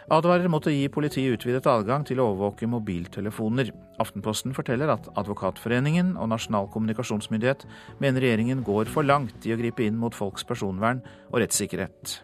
Advarer 0.07 0.47
mot 0.47 0.63
å 0.63 0.71
gi 0.71 0.85
politiet 0.87 1.35
utvidet 1.35 1.67
adgang 1.67 2.05
til 2.07 2.21
å 2.23 2.29
overvåke 2.29 2.69
mobiltelefoner. 2.71 3.73
Aftenposten 3.99 4.53
forteller 4.55 4.93
at 4.93 5.09
Advokatforeningen 5.19 6.13
og 6.15 6.29
Nasjonal 6.31 6.69
kommunikasjonsmyndighet 6.71 7.65
mener 7.99 8.23
regjeringen 8.23 8.63
går 8.63 8.87
for 8.93 9.03
langt 9.03 9.43
i 9.43 9.51
å 9.51 9.59
gripe 9.59 9.83
inn 9.83 9.99
mot 9.99 10.15
folks 10.15 10.47
personvern 10.47 11.03
og 11.27 11.41
rettssikkerhet. 11.43 12.21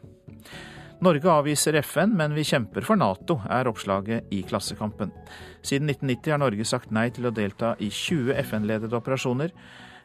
Norge 1.03 1.27
avviser 1.27 1.75
FN, 1.81 2.13
men 2.15 2.31
vi 2.31 2.45
kjemper 2.47 2.85
for 2.87 2.95
Nato, 2.95 3.41
er 3.51 3.67
oppslaget 3.67 4.31
i 4.31 4.39
Klassekampen. 4.47 5.11
Siden 5.59 5.91
1990 5.91 6.31
har 6.31 6.39
Norge 6.39 6.67
sagt 6.69 6.93
nei 6.95 7.09
til 7.11 7.27
å 7.27 7.33
delta 7.35 7.73
i 7.83 7.89
20 7.91 8.37
FN-ledede 8.45 8.95
operasjoner. 8.95 9.51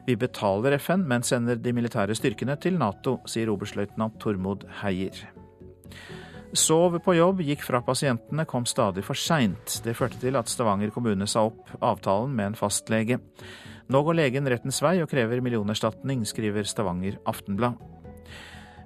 Vi 0.09 0.15
betaler 0.17 0.73
FN, 0.79 1.03
men 1.05 1.21
sender 1.21 1.59
de 1.61 1.69
militære 1.75 2.15
styrkene 2.17 2.55
til 2.57 2.79
Nato, 2.81 3.19
sier 3.29 3.51
oberstløytnant 3.53 4.15
Tormod 4.17 4.63
Heier. 4.79 5.19
Sov 6.57 6.95
på 7.05 7.13
jobb, 7.13 7.43
gikk 7.45 7.61
fra 7.61 7.83
pasientene, 7.85 8.47
kom 8.49 8.65
stadig 8.65 9.03
for 9.05 9.13
seint. 9.13 9.75
Det 9.85 9.93
førte 9.93 10.17
til 10.17 10.39
at 10.39 10.49
Stavanger 10.49 10.89
kommune 10.95 11.27
sa 11.29 11.43
opp 11.51 11.75
avtalen 11.77 12.33
med 12.33 12.47
en 12.49 12.57
fastlege. 12.57 13.19
Nå 13.93 14.01
går 14.07 14.17
legen 14.17 14.49
rettens 14.49 14.81
vei 14.81 14.95
og 15.03 15.11
krever 15.13 15.45
millionerstatning, 15.45 16.25
skriver 16.25 16.65
Stavanger 16.65 17.21
Aftenblad. 17.29 17.77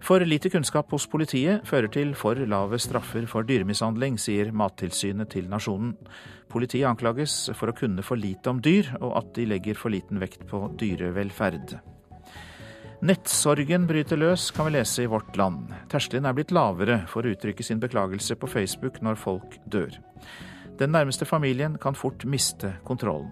For 0.04 0.20
lite 0.28 0.50
kunnskap 0.52 0.92
hos 0.92 1.06
politiet 1.08 1.64
fører 1.64 1.88
til 1.88 2.10
for 2.20 2.36
lave 2.36 2.76
straffer 2.82 3.24
for 3.30 3.48
dyremishandling, 3.48 4.18
sier 4.20 4.50
Mattilsynet 4.52 5.30
til 5.32 5.48
Nasjonen. 5.48 5.94
Politiet 6.52 6.90
anklages 6.90 7.48
for 7.56 7.72
å 7.72 7.76
kunne 7.78 8.04
for 8.04 8.20
lite 8.20 8.52
om 8.52 8.60
dyr, 8.60 8.90
og 9.00 9.16
at 9.22 9.32
de 9.38 9.48
legger 9.48 9.80
for 9.80 9.96
liten 9.96 10.20
vekt 10.20 10.44
på 10.50 10.66
dyrevelferd. 10.82 11.78
Nettsorgen 13.04 13.88
bryter 13.88 14.20
løs, 14.20 14.50
kan 14.52 14.68
vi 14.68 14.76
lese 14.76 15.06
i 15.06 15.10
Vårt 15.12 15.40
Land. 15.40 15.72
Terskelen 15.92 16.28
er 16.28 16.36
blitt 16.36 16.52
lavere 16.56 17.06
for 17.08 17.24
å 17.24 17.32
uttrykke 17.32 17.64
sin 17.64 17.80
beklagelse 17.80 18.36
på 18.40 18.52
Facebook 18.52 19.00
når 19.04 19.24
folk 19.24 19.56
dør. 19.72 19.96
Den 20.80 20.90
nærmeste 20.92 21.26
familien 21.26 21.78
kan 21.78 21.96
fort 21.96 22.26
miste 22.26 22.74
kontrollen. 22.88 23.30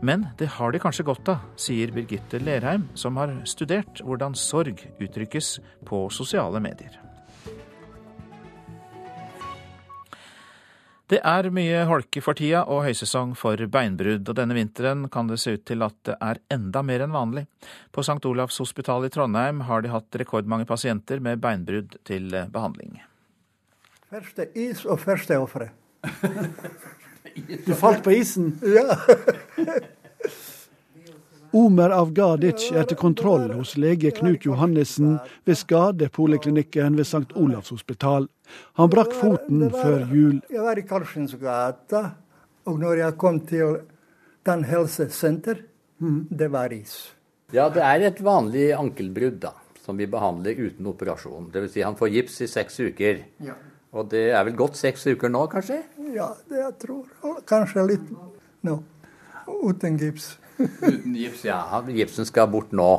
Men 0.00 0.26
det 0.38 0.48
har 0.56 0.72
de 0.72 0.80
kanskje 0.80 1.04
godt 1.04 1.28
av, 1.28 1.42
sier 1.60 1.92
Birgitte 1.92 2.40
Lerheim, 2.40 2.88
som 2.96 3.18
har 3.20 3.34
studert 3.44 4.00
hvordan 4.04 4.36
sorg 4.38 4.80
uttrykkes 4.96 5.58
på 5.88 6.06
sosiale 6.14 6.62
medier. 6.64 6.96
Det 11.08 11.22
er 11.24 11.46
mye 11.56 11.86
holke 11.88 12.20
for 12.20 12.36
tida 12.36 12.66
og 12.68 12.82
høysesong 12.84 13.30
for 13.36 13.56
beinbrudd, 13.72 14.28
og 14.28 14.36
denne 14.36 14.56
vinteren 14.56 15.06
kan 15.12 15.28
det 15.30 15.38
se 15.40 15.54
ut 15.56 15.64
til 15.68 15.84
at 15.86 15.96
det 16.04 16.16
er 16.20 16.40
enda 16.52 16.82
mer 16.84 17.04
enn 17.04 17.16
vanlig. 17.16 17.46
På 17.92 18.04
St. 18.04 18.20
Olavs 18.28 18.60
hospital 18.60 19.08
i 19.08 19.12
Trondheim 19.12 19.62
har 19.70 19.84
de 19.84 19.92
hatt 19.92 20.20
rekordmange 20.20 20.68
pasienter 20.68 21.20
med 21.24 21.40
beinbrudd 21.40 21.96
til 22.08 22.28
behandling. 22.52 22.98
Første 24.12 24.50
is 24.56 24.84
og 24.84 25.00
første 25.00 25.40
ofre. 25.40 25.70
Du 27.66 27.74
falt 27.74 28.04
på 28.04 28.12
isen? 28.12 28.52
Ja. 28.62 28.96
Omer 31.56 31.90
Avgadic 31.96 32.66
er 32.76 32.84
til 32.84 32.98
kontroll 33.00 33.46
hos 33.54 33.76
lege 33.80 34.10
Knut 34.12 34.44
Johannessen 34.44 35.14
ved 35.48 35.56
skadepoliklinikken 35.56 36.98
ved 36.98 37.08
St. 37.08 37.32
Olavs 37.40 37.72
hospital. 37.72 38.26
Han 38.76 38.90
brakk 38.92 39.14
foten 39.16 39.62
var, 39.64 39.78
før 39.80 40.04
jul. 40.12 40.42
Jeg 40.52 40.64
var 40.66 40.80
i 40.80 40.84
Karlsens 40.88 41.32
gate, 41.40 42.02
og 42.68 42.82
når 42.82 43.00
jeg 43.00 43.16
kom 43.22 43.40
til 43.48 43.78
den 44.48 44.66
helsesenter, 44.68 45.62
det 45.98 46.50
var 46.52 46.72
is. 46.76 46.98
Ja, 47.56 47.70
det 47.72 47.80
er 47.80 48.04
et 48.10 48.20
vanlig 48.20 48.68
ankelbrudd 48.76 49.40
da, 49.40 49.54
som 49.80 49.96
vi 49.96 50.06
behandler 50.10 50.58
uten 50.68 50.92
operasjon. 50.92 51.48
Dvs. 51.54 51.72
Si 51.72 51.84
han 51.84 51.96
får 51.96 52.12
gips 52.12 52.40
i 52.44 52.50
seks 52.50 52.76
uker. 52.90 53.24
Ja. 53.40 53.56
Og 53.96 54.08
det 54.12 54.26
er 54.36 54.44
vel 54.44 54.56
gått 54.58 54.76
seks 54.76 55.06
uker 55.08 55.32
nå, 55.32 55.46
kanskje? 55.52 55.80
Ja, 56.12 56.32
det 56.50 56.60
jeg 56.60 56.74
tror 56.82 57.38
Kanskje 57.48 57.86
litt 57.88 58.10
nå. 58.66 58.80
Uten 59.48 59.96
gips. 60.00 60.34
Uten 60.58 61.14
gips, 61.16 61.44
ja. 61.48 61.62
Gipsen 61.88 62.28
skal 62.28 62.50
bort 62.52 62.74
nå. 62.76 62.90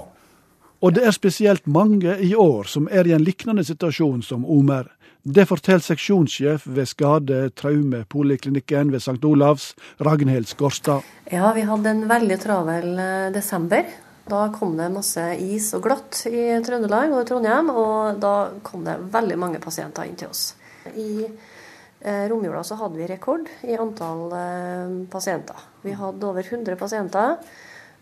Og 0.80 0.96
det 0.96 1.04
er 1.06 1.14
spesielt 1.14 1.68
mange 1.68 2.16
i 2.24 2.32
år 2.40 2.70
som 2.72 2.88
er 2.88 3.08
i 3.08 3.14
en 3.14 3.24
lignende 3.24 3.66
situasjon 3.68 4.24
som 4.24 4.46
Omer. 4.48 4.88
Det 5.22 5.44
forteller 5.50 5.84
seksjonssjef 5.84 6.64
ved 6.66 6.88
skade 6.88 7.40
traume 7.60 8.06
poliklinikken 8.10 8.94
ved 8.94 9.04
St. 9.04 9.20
Olavs, 9.28 9.74
Ragnhild 10.00 10.48
Skårstad. 10.48 11.04
Ja, 11.30 11.52
vi 11.54 11.66
hadde 11.68 11.92
en 11.92 12.06
veldig 12.10 12.38
travel 12.40 12.94
eh, 12.96 13.28
desember. 13.36 13.92
Da 14.30 14.46
kom 14.56 14.78
det 14.78 14.88
masse 14.94 15.26
is 15.42 15.74
og 15.76 15.84
glatt 15.84 16.22
i 16.30 16.48
Trøndelag 16.64 17.12
og 17.12 17.28
Trondheim, 17.28 17.72
og 17.74 18.22
da 18.24 18.34
kom 18.64 18.86
det 18.88 18.96
veldig 19.12 19.38
mange 19.42 19.62
pasienter 19.62 20.08
inn 20.08 20.16
til 20.18 20.32
oss. 20.32 20.54
I 20.98 21.26
eh, 21.26 22.26
romjula 22.32 22.64
så 22.64 22.78
hadde 22.80 23.00
vi 23.00 23.10
rekord 23.10 23.50
i 23.68 23.78
antall 23.80 24.32
eh, 24.38 24.94
pasienter. 25.12 25.68
Vi 25.84 25.96
hadde 25.98 26.30
over 26.30 26.46
100 26.46 26.80
pasienter. 26.80 27.38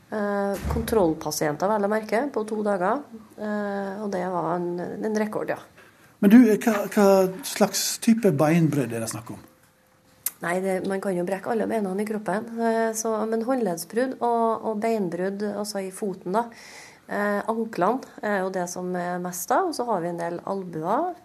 Eh, 0.08 0.68
kontrollpasienter, 0.72 1.68
vel 1.68 1.84
å 1.84 1.92
merke, 1.92 2.22
på 2.32 2.46
to 2.48 2.62
dager. 2.64 3.02
Eh, 3.36 4.04
og 4.04 4.12
det 4.14 4.24
var 4.32 4.54
en, 4.56 4.70
en 5.04 5.20
rekord, 5.20 5.52
ja. 5.52 5.60
Men 6.24 6.34
du, 6.34 6.40
hva, 6.64 6.78
hva, 6.94 7.10
slags 7.46 7.98
type 8.02 8.32
beinbrudd 8.34 8.94
er 8.96 9.04
det 9.04 9.12
snakk 9.12 9.36
om? 9.36 9.44
Nei, 10.42 10.58
det, 10.62 10.80
Man 10.90 11.02
kan 11.02 11.18
jo 11.18 11.26
brekke 11.28 11.52
alle 11.52 11.68
beina 11.70 11.94
i 11.94 12.08
kroppen. 12.08 12.50
Eh, 12.56 12.92
så, 12.98 13.14
men 13.30 13.46
håndleddsbrudd 13.46 14.18
og, 14.22 14.68
og, 14.70 14.80
beinbrudd, 14.82 15.44
altså 15.52 15.84
i 15.84 15.92
foten, 15.94 16.38
da. 16.38 16.48
Eh, 17.08 17.42
anklene 17.52 18.24
er 18.26 18.42
jo 18.44 18.52
det 18.54 18.66
som 18.72 18.90
er 18.96 19.20
mest 19.24 19.52
av. 19.54 19.70
Og 19.70 19.78
så 19.78 19.86
har 19.92 20.04
vi 20.04 20.14
en 20.14 20.22
del 20.22 20.40
albuer, 20.48 21.18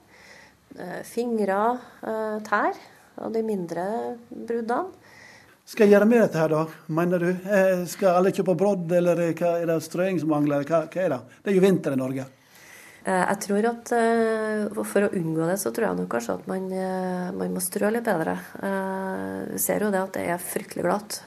fingre, 1.06 1.78
eh, 2.02 2.38
tær 2.46 2.78
og 3.22 3.32
de 3.34 3.42
mindre 3.44 3.84
bruddene. 4.30 4.92
Skal 5.64 5.86
jeg 5.86 5.94
gjøre 5.94 6.08
med 6.10 6.24
dette 6.24 6.40
her, 6.40 6.50
da, 6.50 6.62
mener 6.90 7.22
du? 7.22 7.28
Eh, 7.30 7.84
skal 7.86 8.18
alle 8.18 8.32
kjøpe 8.34 8.56
brodd, 8.58 8.90
eller 8.98 9.20
er 9.30 9.66
det 9.68 9.76
strøing 9.84 10.18
som 10.20 10.32
mangler? 10.34 10.64
Hva, 10.66 10.84
hva, 10.90 11.04
er 11.04 11.12
det? 11.14 11.20
Det 11.42 11.52
er 11.52 11.58
jo 11.58 11.64
vinter 11.64 11.94
i 11.94 12.00
Norge. 12.00 12.28
Jeg 13.02 13.38
tror 13.42 13.66
at 13.66 13.90
For 14.78 15.02
å 15.02 15.08
unngå 15.10 15.46
det, 15.48 15.56
så 15.58 15.72
tror 15.74 15.88
jeg 15.88 15.98
nok 15.98 16.10
kanskje 16.12 16.36
at 16.38 16.44
man, 16.46 16.68
man 17.34 17.50
må 17.50 17.58
strø 17.58 17.88
litt 17.90 18.06
bedre. 18.06 18.36
Vi 19.48 19.58
ser 19.58 19.82
jo 19.82 19.88
det 19.90 20.04
at 20.04 20.14
det 20.14 20.28
er 20.30 20.38
fryktelig 20.38 20.84
glatt. 20.86 21.18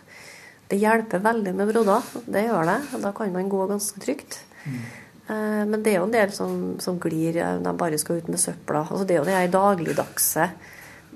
Det 0.71 0.79
hjelper 0.79 1.19
veldig 1.25 1.51
med 1.51 1.73
brodder, 1.73 2.07
det 2.31 2.45
gjør 2.47 2.71
det. 2.71 2.77
Da 3.03 3.11
kan 3.17 3.35
man 3.35 3.51
gå 3.51 3.67
ganske 3.73 3.99
trygt. 3.99 4.39
Mm. 4.63 4.79
Eh, 5.27 5.63
men 5.65 5.81
det 5.81 5.93
er 5.93 5.99
jo 5.99 6.07
en 6.07 6.13
del 6.13 6.33
som, 6.33 6.55
som 6.81 6.99
glir. 7.01 7.37
når 7.37 7.65
de 7.65 7.77
bare 7.79 7.99
skal 8.01 8.21
ut 8.21 8.29
med 8.29 8.41
søpla. 8.41 8.85
Altså 8.85 9.05
det 9.05 9.15
er 9.15 9.21
jo 9.23 9.29
det 9.29 9.53
dagligdagse 9.55 10.49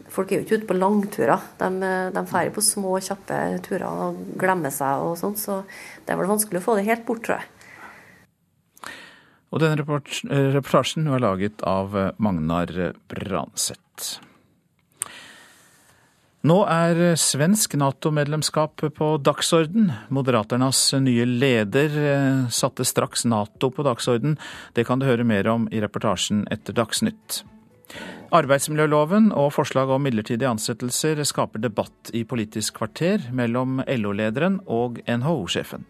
Folk 0.09 0.31
er 0.31 0.39
jo 0.39 0.45
ikke 0.45 0.57
ute 0.57 0.65
på 0.65 0.73
langturer. 0.73 1.41
De, 1.59 1.67
eh, 1.85 2.07
de 2.15 2.21
drar 2.31 2.49
på 2.55 2.63
små, 2.65 2.95
kjappe 3.03 3.35
turer 3.61 3.85
og 3.85 4.23
glemmer 4.41 4.73
seg 4.73 5.05
og 5.05 5.13
sånn. 5.19 5.35
Så 5.37 5.61
det 6.05 6.15
er 6.15 6.17
vel 6.17 6.31
vanskelig 6.31 6.63
å 6.63 6.65
få 6.65 6.79
det 6.79 6.87
helt 6.87 7.05
bort, 7.05 7.21
tror 7.27 7.37
jeg. 7.37 8.95
Og 9.49 9.61
denne 9.61 9.77
reportasjen 9.81 11.09
var 11.09 11.21
laget 11.21 11.61
av 11.65 11.93
Magnar 12.21 12.73
Branseth. 13.09 14.19
Nå 16.39 16.55
er 16.71 17.17
svensk 17.19 17.73
Nato-medlemskap 17.75 18.79
på 18.95 19.07
dagsorden. 19.19 19.89
Moderaternas 20.07 20.93
nye 21.03 21.25
leder 21.27 21.97
eh, 21.99 22.45
satte 22.47 22.85
straks 22.87 23.25
Nato 23.27 23.67
på 23.75 23.83
dagsorden. 23.83 24.37
Det 24.71 24.85
kan 24.87 25.01
du 25.01 25.07
høre 25.09 25.25
mer 25.27 25.49
om 25.51 25.65
i 25.67 25.81
reportasjen 25.83 26.45
etter 26.47 26.77
Dagsnytt. 26.79 27.41
Arbeidsmiljøloven 28.31 29.33
og 29.35 29.51
forslag 29.57 29.91
om 29.91 30.07
midlertidige 30.07 30.47
ansettelser 30.47 31.19
skaper 31.27 31.59
debatt 31.59 32.13
i 32.15 32.23
Politisk 32.23 32.79
kvarter 32.79 33.27
mellom 33.35 33.83
LO-lederen 33.83 34.61
og 34.63 35.03
NHO-sjefen. 35.11 35.83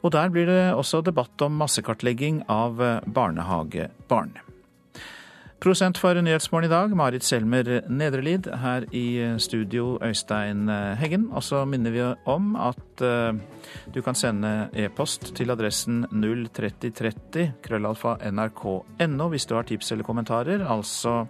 Og 0.00 0.16
der 0.16 0.32
blir 0.32 0.48
det 0.48 0.62
også 0.72 1.04
debatt 1.04 1.36
om 1.44 1.60
massekartlegging 1.60 2.46
av 2.48 2.80
barnehagebarn. 3.04 4.38
Prosent 5.56 5.96
for 5.98 6.18
Nyhetsmorgen 6.20 6.68
i 6.68 6.70
dag, 6.70 6.92
Marit 6.96 7.24
Selmer 7.24 7.68
Nedrelid. 7.88 8.46
Her 8.60 8.84
i 8.92 9.38
studio, 9.40 9.96
Øystein 10.04 10.68
Heggen. 11.00 11.30
Og 11.32 11.42
så 11.42 11.64
minner 11.64 11.94
vi 11.94 12.02
om 12.28 12.52
at 12.60 13.02
uh, 13.02 13.32
du 13.94 14.02
kan 14.04 14.14
sende 14.14 14.68
e-post 14.76 15.32
til 15.38 15.50
adressen 15.50 16.04
03030 16.12 17.54
krøllalfa 17.64 18.18
nrk.no 18.30 19.30
hvis 19.32 19.48
du 19.48 19.56
har 19.56 19.64
tips 19.64 19.92
eller 19.96 20.04
kommentarer. 20.04 20.66
Altså 20.68 21.24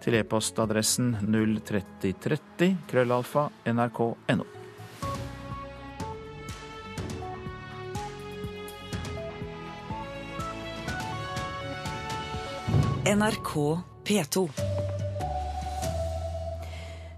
til 0.00 0.20
e-postadressen 0.20 1.16
03030 1.26 2.76
krøllalfa 2.86 3.48
nrk.no. 3.66 4.55
NRK 13.06 13.78
P2. 14.04 14.48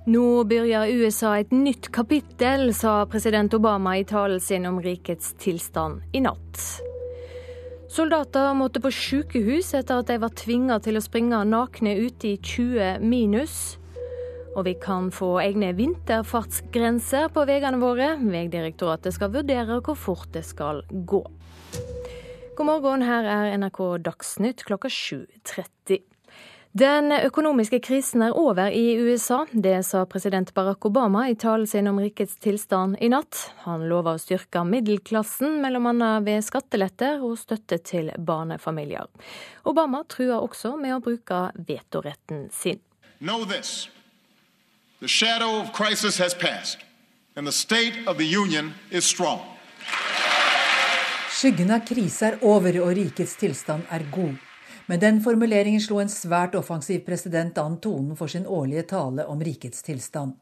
Nå 0.05 0.25
begynner 0.45 0.91
USA 0.93 1.31
et 1.41 1.53
nytt 1.55 1.89
kapittel, 1.97 2.75
sa 2.77 3.07
president 3.09 3.55
Obama 3.57 3.95
i 3.97 4.05
talen 4.05 4.41
sin 4.41 4.69
om 4.69 4.83
rikets 4.85 5.31
tilstand 5.41 6.03
i 6.13 6.21
natt. 6.27 6.61
Soldater 7.89 8.53
måtte 8.59 8.83
på 8.85 8.93
sykehus 8.93 9.73
etter 9.81 10.03
at 10.03 10.13
de 10.13 10.19
var 10.21 10.37
tvinga 10.37 10.77
til 10.85 11.01
å 11.01 11.05
springe 11.07 11.41
nakne 11.49 11.97
ute 12.03 12.35
i 12.35 12.37
20 12.37 13.01
minus. 13.01 13.79
Og 14.59 14.67
vi 14.69 14.77
kan 14.77 15.09
få 15.09 15.39
egne 15.41 15.73
vinterfartsgrenser 15.79 17.33
på 17.33 17.49
veiene 17.49 17.81
våre. 17.81 18.13
Vegdirektoratet 18.21 19.17
skal 19.17 19.33
vurdere 19.41 19.81
hvor 19.81 19.97
fort 19.97 20.37
det 20.37 20.45
skal 20.53 20.85
gå. 20.91 21.25
God 22.59 22.67
morgen, 22.67 23.03
her 23.07 23.23
er 23.23 23.53
NRK 23.57 24.03
Dagsnytt 24.03 24.69
klokka 24.69 24.91
7.30. 24.91 25.78
Den 26.79 27.11
økonomiske 27.11 27.81
krisen 27.83 28.23
er 28.23 28.37
over 28.37 28.69
i 28.71 28.93
USA. 29.01 29.39
Det 29.51 29.81
sa 29.87 30.05
president 30.07 30.53
Barack 30.55 30.85
Obama 30.87 31.25
i 31.27 31.35
talen 31.35 31.67
sin 31.67 31.89
om 31.91 31.99
rikets 31.99 32.37
tilstand 32.45 33.01
i 33.03 33.09
natt. 33.11 33.39
Han 33.65 33.87
lova 33.91 34.13
å 34.15 34.21
styrke 34.21 34.63
middelklassen, 34.69 35.57
bl.a. 35.65 36.11
ved 36.23 36.45
skatteletter 36.45 37.25
og 37.25 37.35
støtte 37.41 37.81
til 37.83 38.13
barnefamilier. 38.15 39.09
Obama 39.67 40.05
trua 40.07 40.39
også 40.45 40.77
med 40.79 40.95
å 40.95 41.03
bruke 41.03 41.41
vetoretten 41.57 42.47
sin. 42.55 42.79
Know 43.19 43.43
this. 43.49 43.89
The 45.01 45.09
shadow 45.09 45.59
of 45.59 45.73
crisis 45.73 46.19
has 46.19 46.35
passed, 46.35 46.85
and 47.35 47.47
the 47.47 47.53
state 47.53 48.07
of 48.07 48.19
the 48.19 48.29
union 48.37 48.75
is 48.91 49.05
strong. 49.05 49.41
Skyggen 51.33 51.73
av 51.75 51.89
krise 51.89 52.35
er 52.35 52.39
over, 52.43 52.85
og 52.85 52.95
rikets 52.99 53.35
tilstand 53.41 53.89
er 53.91 54.07
god. 54.13 54.37
Med 54.89 55.01
den 55.01 55.19
formuleringen 55.21 55.83
slo 55.85 55.99
en 56.01 56.09
svært 56.09 56.55
offensiv 56.57 57.03
president 57.05 57.59
an 57.61 57.75
tonen 57.85 58.17
for 58.17 58.33
sin 58.33 58.47
årlige 58.47 58.87
tale 58.89 59.27
om 59.29 59.43
rikets 59.45 59.83
tilstand. 59.85 60.33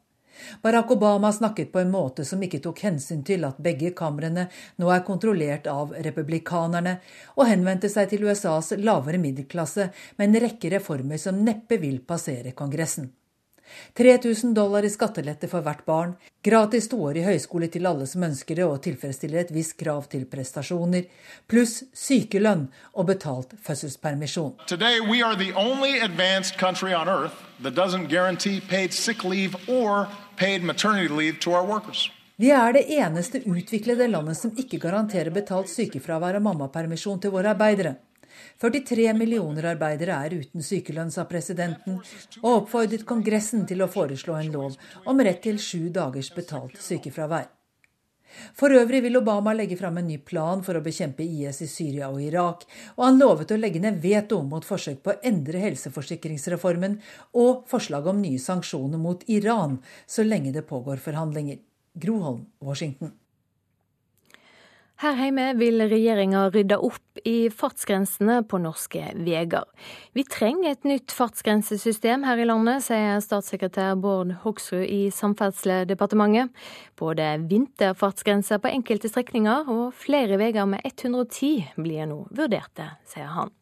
Barack 0.63 0.91
Obama 0.91 1.33
snakket 1.35 1.73
på 1.73 1.81
en 1.81 1.91
måte 1.91 2.23
som 2.25 2.43
ikke 2.45 2.61
tok 2.63 2.79
hensyn 2.85 3.25
til 3.27 3.43
at 3.43 3.59
begge 3.59 3.91
kamrene 3.97 4.47
nå 4.79 4.93
er 4.93 5.03
kontrollert 5.03 5.67
av 5.67 5.91
republikanerne, 6.07 6.95
og 7.35 7.49
henvendte 7.51 7.91
seg 7.91 8.07
til 8.13 8.23
USAs 8.23 8.71
lavere 8.79 9.19
middelklasse 9.19 9.89
med 10.15 10.29
en 10.29 10.41
rekke 10.47 10.71
reformer 10.77 11.19
som 11.19 11.43
neppe 11.43 11.81
vil 11.83 11.99
passere 12.07 12.55
Kongressen. 12.55 13.11
3000 13.97 14.53
dollar 14.53 14.85
i 14.85 14.89
skattelette 14.89 15.49
for 15.51 15.65
hvert 15.65 15.83
barn, 15.85 16.15
gratis 16.43 16.87
toårig 16.91 17.25
høyskole 17.25 17.67
til 17.73 17.87
alle 17.89 18.07
som 18.07 18.23
ønsker 18.27 18.59
det 18.59 18.65
og 18.67 18.81
tilfredsstiller 18.85 19.43
et 19.43 19.53
visst 19.55 19.77
krav 19.79 20.07
til 20.11 20.25
prestasjoner, 20.31 21.07
pluss 21.47 21.83
sykelønn 21.93 22.67
og 22.93 23.09
betalt 23.11 23.55
fødselspermisjon. 23.63 24.55
Vi 32.37 32.49
er 32.53 32.73
det 32.75 32.83
eneste 32.93 33.39
utviklede 33.49 34.07
landet 34.11 34.37
som 34.37 34.51
ikke 34.53 34.77
garanterer 34.77 35.33
betalt 35.33 35.71
sykefravær 35.73 36.37
og 36.37 36.43
mammapermisjon 36.45 37.23
til 37.23 37.33
våre 37.33 37.55
arbeidere. 37.55 37.95
43 38.61 39.13
millioner 39.17 39.71
arbeidere 39.73 40.21
er 40.25 40.37
uten 40.39 40.65
sykelønn, 40.65 41.11
sa 41.13 41.27
presidenten, 41.29 41.99
og 42.43 42.63
oppfordret 42.63 43.05
Kongressen 43.07 43.67
til 43.69 43.83
å 43.83 43.91
foreslå 43.91 44.39
en 44.39 44.51
lov 44.53 44.79
om 45.05 45.21
rett 45.21 45.43
til 45.45 45.61
sju 45.61 45.87
dagers 45.93 46.33
betalt 46.35 46.79
sykefravær. 46.81 47.47
For 48.57 48.73
øvrig 48.75 49.01
vil 49.05 49.17
Obama 49.17 49.53
legge 49.55 49.77
fram 49.79 49.97
en 49.99 50.07
ny 50.09 50.17
plan 50.21 50.61
for 50.65 50.77
å 50.77 50.83
bekjempe 50.83 51.25
IS 51.25 51.61
i 51.63 51.69
Syria 51.71 52.09
og 52.11 52.21
Irak, 52.21 52.65
og 52.97 53.05
han 53.05 53.21
lovet 53.21 53.53
å 53.53 53.59
legge 53.59 53.81
ned 53.83 54.01
veto 54.03 54.41
mot 54.45 54.65
forsøk 54.65 54.99
på 55.03 55.13
å 55.13 55.21
endre 55.25 55.61
helseforsikringsreformen 55.63 56.99
og 57.43 57.63
forslag 57.71 58.09
om 58.11 58.21
nye 58.21 58.41
sanksjoner 58.41 59.01
mot 59.01 59.23
Iran 59.31 59.79
så 60.05 60.27
lenge 60.27 60.53
det 60.55 60.67
pågår 60.69 61.01
forhandlinger. 61.03 61.63
Groholm, 61.97 62.45
Washington. 62.61 63.15
Her 64.97 65.13
hjemme 65.13 65.51
vil 65.59 65.83
regjeringa 65.85 66.47
rydde 66.49 66.79
opp 66.81 67.19
i 67.21 67.51
fartsgrensene 67.53 68.39
på 68.49 68.57
norske 68.57 69.11
veier. 69.13 69.67
Vi 70.17 70.23
trenger 70.25 70.73
et 70.73 70.87
nytt 70.89 71.13
fartsgrensesystem 71.13 72.25
her 72.25 72.41
i 72.41 72.47
landet, 72.49 72.81
sier 72.87 73.21
statssekretær 73.21 73.93
Bård 74.01 74.33
Hoksrud 74.41 74.81
i 74.81 75.11
Samferdselsdepartementet. 75.13 76.49
Både 76.97 77.29
vinterfartsgrenser 77.45 78.57
på 78.63 78.73
enkelte 78.73 79.13
strekninger 79.13 79.69
og 79.69 79.93
flere 79.93 80.41
veier 80.41 80.65
med 80.65 80.81
110 80.81 81.77
blir 81.77 82.09
nå 82.09 82.23
vurderte, 82.33 82.89
sier 83.05 83.29
han. 83.37 83.53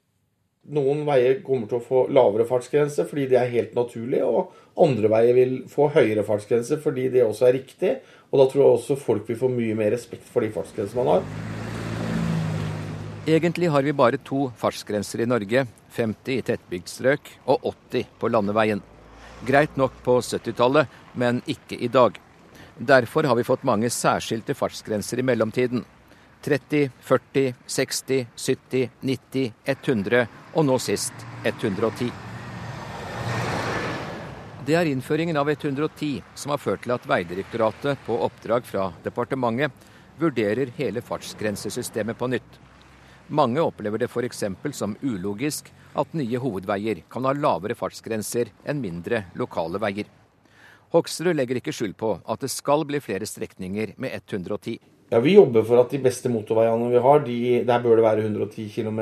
Noen 0.66 1.04
veier 1.06 1.44
kommer 1.46 1.68
til 1.70 1.78
å 1.78 1.86
få 1.86 2.06
lavere 2.10 2.48
fartsgrense 2.50 3.04
fordi 3.06 3.28
det 3.30 3.38
er 3.38 3.52
helt 3.52 3.76
naturlig, 3.78 4.24
og 4.26 4.56
andre 4.82 5.12
veier 5.14 5.38
vil 5.38 5.58
få 5.70 5.92
høyere 5.94 6.24
fartsgrense 6.26 6.80
fordi 6.82 7.10
det 7.14 7.22
også 7.26 7.52
er 7.52 7.58
riktig. 7.60 7.92
Og 8.36 8.42
da 8.42 8.50
tror 8.52 8.62
jeg 8.66 8.76
også 8.76 8.96
folk 9.00 9.30
vil 9.32 9.38
få 9.40 9.48
mye 9.48 9.76
mer 9.80 9.94
respekt 9.96 10.26
for 10.28 10.44
de 10.44 10.50
fartsgrensene 10.52 11.00
man 11.00 11.14
har. 11.14 11.22
Egentlig 13.26 13.70
har 13.72 13.86
vi 13.88 13.94
bare 13.96 14.20
to 14.20 14.50
fartsgrenser 14.60 15.24
i 15.24 15.30
Norge. 15.30 15.64
50 15.96 16.34
i 16.36 16.44
tettbygd 16.44 16.92
strøk 16.92 17.32
og 17.48 17.64
80 17.72 18.12
på 18.20 18.28
landeveien. 18.28 18.84
Greit 19.48 19.80
nok 19.80 19.96
på 20.04 20.18
70-tallet, 20.20 20.92
men 21.16 21.40
ikke 21.48 21.80
i 21.80 21.88
dag. 21.88 22.20
Derfor 22.76 23.24
har 23.24 23.40
vi 23.40 23.48
fått 23.48 23.64
mange 23.64 23.88
særskilte 23.88 24.52
fartsgrenser 24.52 25.24
i 25.24 25.28
mellomtiden. 25.32 25.88
30, 26.44 26.92
40, 27.08 27.56
60, 27.72 28.28
70, 28.36 28.90
90, 29.00 29.52
100 29.64 30.28
og 30.54 30.68
nå 30.68 30.82
sist 30.84 31.30
110. 31.48 32.35
Det 34.66 34.74
er 34.74 34.88
innføringen 34.90 35.38
av 35.38 35.50
110 35.52 36.24
som 36.34 36.50
har 36.50 36.58
ført 36.58 36.82
til 36.82 36.94
at 36.96 37.04
Vegdirektoratet 37.06 38.00
på 38.08 38.16
oppdrag 38.26 38.66
fra 38.66 38.88
departementet 39.04 39.92
vurderer 40.18 40.72
hele 40.80 41.04
fartsgrensesystemet 41.06 42.18
på 42.18 42.30
nytt. 42.34 42.56
Mange 43.28 43.62
opplever 43.62 44.02
det 44.02 44.10
f.eks. 44.10 44.42
som 44.74 44.96
ulogisk 45.04 45.70
at 45.94 46.18
nye 46.18 46.42
hovedveier 46.42 47.04
kan 47.14 47.30
ha 47.30 47.36
lavere 47.38 47.78
fartsgrenser 47.78 48.50
enn 48.66 48.82
mindre 48.82 49.28
lokale 49.38 49.78
veier. 49.86 50.10
Hoksrud 50.96 51.38
legger 51.38 51.62
ikke 51.62 51.76
skjul 51.76 51.94
på 51.94 52.16
at 52.26 52.42
det 52.42 52.50
skal 52.50 52.88
bli 52.90 53.04
flere 53.06 53.30
strekninger 53.30 53.94
med 54.02 54.18
110. 54.18 54.80
Ja, 55.10 55.20
Vi 55.20 55.36
jobber 55.36 55.62
for 55.62 55.78
at 55.78 55.92
de 55.94 56.00
beste 56.02 56.30
motorveiene 56.34 56.88
vi 56.90 57.02
har, 57.04 57.20
de, 57.22 57.38
der 57.68 57.82
bør 57.84 58.00
det 58.00 58.04
være 58.04 58.24
110 58.26 58.64
km. 58.74 59.00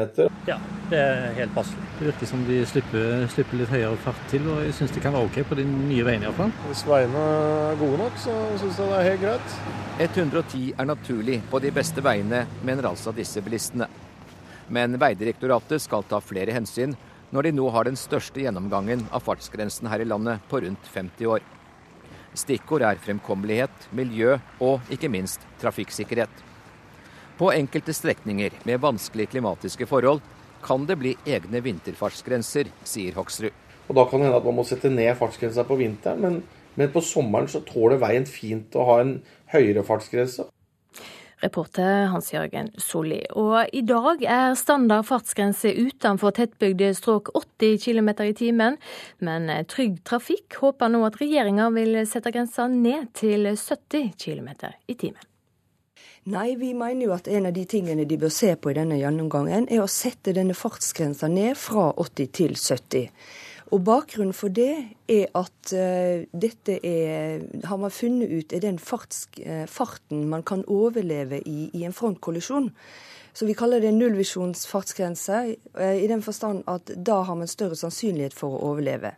Ja, 0.49 0.58
det 0.91 0.99
er 0.99 1.30
helt 1.38 1.54
passelig. 1.56 1.86
Det 1.99 2.10
virker 2.10 2.28
som 2.28 2.41
de 2.43 2.58
slipper, 2.68 3.24
slipper 3.32 3.62
litt 3.62 3.72
høyere 3.72 4.01
fart 4.04 4.20
til, 4.28 4.49
og 4.51 4.66
jeg 4.66 4.76
syns 4.76 4.91
det 4.91 5.04
kan 5.06 5.16
være 5.16 5.30
OK 5.30 5.39
på 5.47 5.56
de 5.62 5.64
nye 5.64 6.04
veiene 6.04 6.28
iallfall. 6.28 6.51
Hvis 6.68 6.84
veiene 6.89 7.24
er 7.70 7.80
gode 7.80 8.01
nok, 8.04 8.20
så 8.20 8.36
syns 8.60 8.84
jeg 8.84 8.91
det 8.91 8.99
er 8.99 9.10
helt 9.10 9.24
greit. 9.24 9.56
110 10.10 10.62
er 10.76 10.91
naturlig 10.91 11.39
på 11.47 11.64
de 11.64 11.72
beste 11.72 12.04
veiene, 12.04 12.43
mener 12.68 12.91
altså 12.91 13.16
disse 13.16 13.39
bilistene. 13.45 13.88
Men 14.68 14.99
Vegdirektoratet 14.99 15.88
skal 15.88 16.04
ta 16.10 16.20
flere 16.20 16.51
hensyn 16.51 16.97
når 17.34 17.47
de 17.47 17.56
nå 17.56 17.72
har 17.72 17.88
den 17.88 17.95
største 17.97 18.43
gjennomgangen 18.43 19.08
av 19.16 19.24
fartsgrensen 19.24 19.88
her 19.88 20.04
i 20.04 20.12
landet 20.12 20.43
på 20.51 20.60
rundt 20.68 20.91
50 20.93 21.32
år. 21.32 21.47
Stikkord 22.34 22.86
er 22.86 22.99
fremkommelighet, 23.01 23.89
miljø 23.93 24.38
og 24.63 24.93
ikke 24.93 25.09
minst 25.11 25.43
trafikksikkerhet. 25.61 26.31
På 27.38 27.51
enkelte 27.53 27.93
strekninger 27.93 28.55
med 28.65 28.81
vanskelige 28.81 29.36
klimatiske 29.36 29.88
forhold 29.89 30.21
kan 30.63 30.86
det 30.88 30.97
bli 31.01 31.13
egne 31.27 31.61
vinterfartsgrenser, 31.65 32.69
sier 32.88 33.17
Hoksrud. 33.17 33.51
Og 33.89 33.95
Da 33.95 34.05
kan 34.07 34.19
det 34.21 34.29
hende 34.29 34.39
at 34.39 34.45
man 34.47 34.55
må 34.55 34.63
sette 34.63 34.89
ned 34.89 35.15
fartsgrensa 35.19 35.65
på 35.67 35.77
vinteren, 35.81 36.21
men, 36.21 36.43
men 36.75 36.91
på 36.93 37.01
sommeren 37.03 37.49
så 37.51 37.63
tåler 37.67 37.99
veien 38.01 38.25
fint 38.29 38.75
å 38.75 38.86
ha 38.88 38.99
en 39.03 39.17
høyere 39.51 39.84
fartsgrense. 39.84 40.47
Reporter 41.44 42.08
Hans-Jørgen 42.14 42.72
Solli. 42.82 43.20
Og 43.39 43.70
i 43.76 43.84
dag 43.86 44.24
er 44.24 44.56
standard 44.60 45.08
fartsgrense 45.10 45.74
utenfor 45.76 46.34
tettbygde 46.38 46.94
strøk 46.98 47.34
80 47.36 47.78
km 47.84 48.10
i 48.26 48.34
timen. 48.38 48.80
Men 49.20 49.52
Trygg 49.70 50.00
Trafikk 50.08 50.58
håper 50.64 50.91
nå 50.94 51.04
at 51.08 51.20
regjeringa 51.22 51.70
vil 51.76 52.00
sette 52.10 52.34
grensa 52.34 52.70
ned 52.72 53.12
til 53.18 53.52
70 53.52 54.16
km 54.18 54.50
i 54.88 54.96
timen. 54.96 55.22
Nei, 56.24 56.54
vi 56.56 56.70
mener 56.72 57.04
jo 57.04 57.12
at 57.12 57.28
en 57.28 57.50
av 57.50 57.56
de 57.56 57.66
tingene 57.68 58.06
de 58.08 58.16
bør 58.16 58.32
se 58.32 58.54
på 58.56 58.72
i 58.72 58.76
denne 58.78 58.96
gjennomgangen, 58.96 59.66
er 59.68 59.82
å 59.84 59.89
sette 59.91 60.32
denne 60.32 60.56
fartsgrensa 60.56 61.28
ned 61.28 61.60
fra 61.60 61.89
80 62.00 62.30
til 62.38 62.56
70. 62.56 63.10
Og 63.74 63.82
Bakgrunnen 63.82 64.36
for 64.38 64.53
det 64.53 64.74
er 65.09 65.32
at 65.34 65.71
uh, 65.74 66.26
dette 66.30 66.76
er, 66.86 67.41
har 67.65 67.80
man 67.82 67.93
funnet 67.93 68.30
ut 68.30 68.53
er 68.53 68.61
den 68.61 68.78
farts, 68.78 69.26
uh, 69.41 69.63
farten 69.65 70.28
man 70.30 70.45
kan 70.45 70.61
overleve 70.69 71.41
i 71.49 71.71
i 71.74 71.82
en 71.88 71.95
frontkollisjon. 71.95 72.69
Så 73.34 73.47
vi 73.49 73.55
kaller 73.57 73.81
det 73.81 73.91
nullvisjonsfartsgrense, 73.95 75.34
fartsgrense, 75.34 76.01
i 76.03 76.07
den 76.07 76.21
forstand 76.21 76.63
at 76.69 76.91
da 77.05 77.23
har 77.25 77.38
man 77.39 77.49
større 77.49 77.75
sannsynlighet 77.75 78.36
for 78.38 78.53
å 78.53 78.71
overleve. 78.71 79.15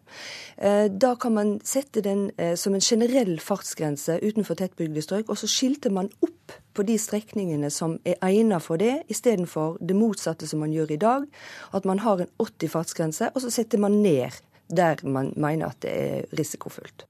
Da 0.55 1.15
kan 1.19 1.35
man 1.35 1.51
sette 1.67 2.03
den 2.05 2.29
som 2.55 2.77
en 2.77 2.83
generell 2.83 3.35
fartsgrense 3.43 4.15
utenfor 4.23 4.55
tettbygde 4.61 5.03
strøk, 5.03 5.27
og 5.27 5.39
så 5.41 5.49
skilter 5.51 5.91
man 5.91 6.07
opp 6.23 6.55
på 6.75 6.85
de 6.87 6.95
strekningene 6.99 7.67
som 7.71 7.97
er 8.07 8.15
egnet 8.23 8.63
for 8.63 8.79
det, 8.79 9.01
istedenfor 9.11 9.81
det 9.83 9.97
motsatte 9.99 10.47
som 10.47 10.63
man 10.63 10.71
gjør 10.75 10.95
i 10.95 11.01
dag. 11.01 11.27
At 11.75 11.87
man 11.87 11.99
har 12.05 12.23
en 12.23 12.31
80 12.39 12.71
fartsgrense, 12.71 13.31
og 13.35 13.43
så 13.43 13.51
setter 13.51 13.83
man 13.83 13.99
ned 14.03 14.39
der 14.71 15.03
man 15.03 15.33
mener 15.35 15.75
at 15.75 15.83
det 15.83 15.91
er 15.91 16.39
risikofullt. 16.39 17.05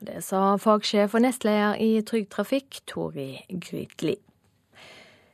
Det 0.00 0.22
sa 0.24 0.56
fagsjef 0.56 1.12
og 1.14 1.20
nestleder 1.26 1.76
i 1.76 2.00
Trygg 2.08 2.30
Trafikk, 2.32 2.80
Tori 2.88 3.34
Grytli. 3.52 4.16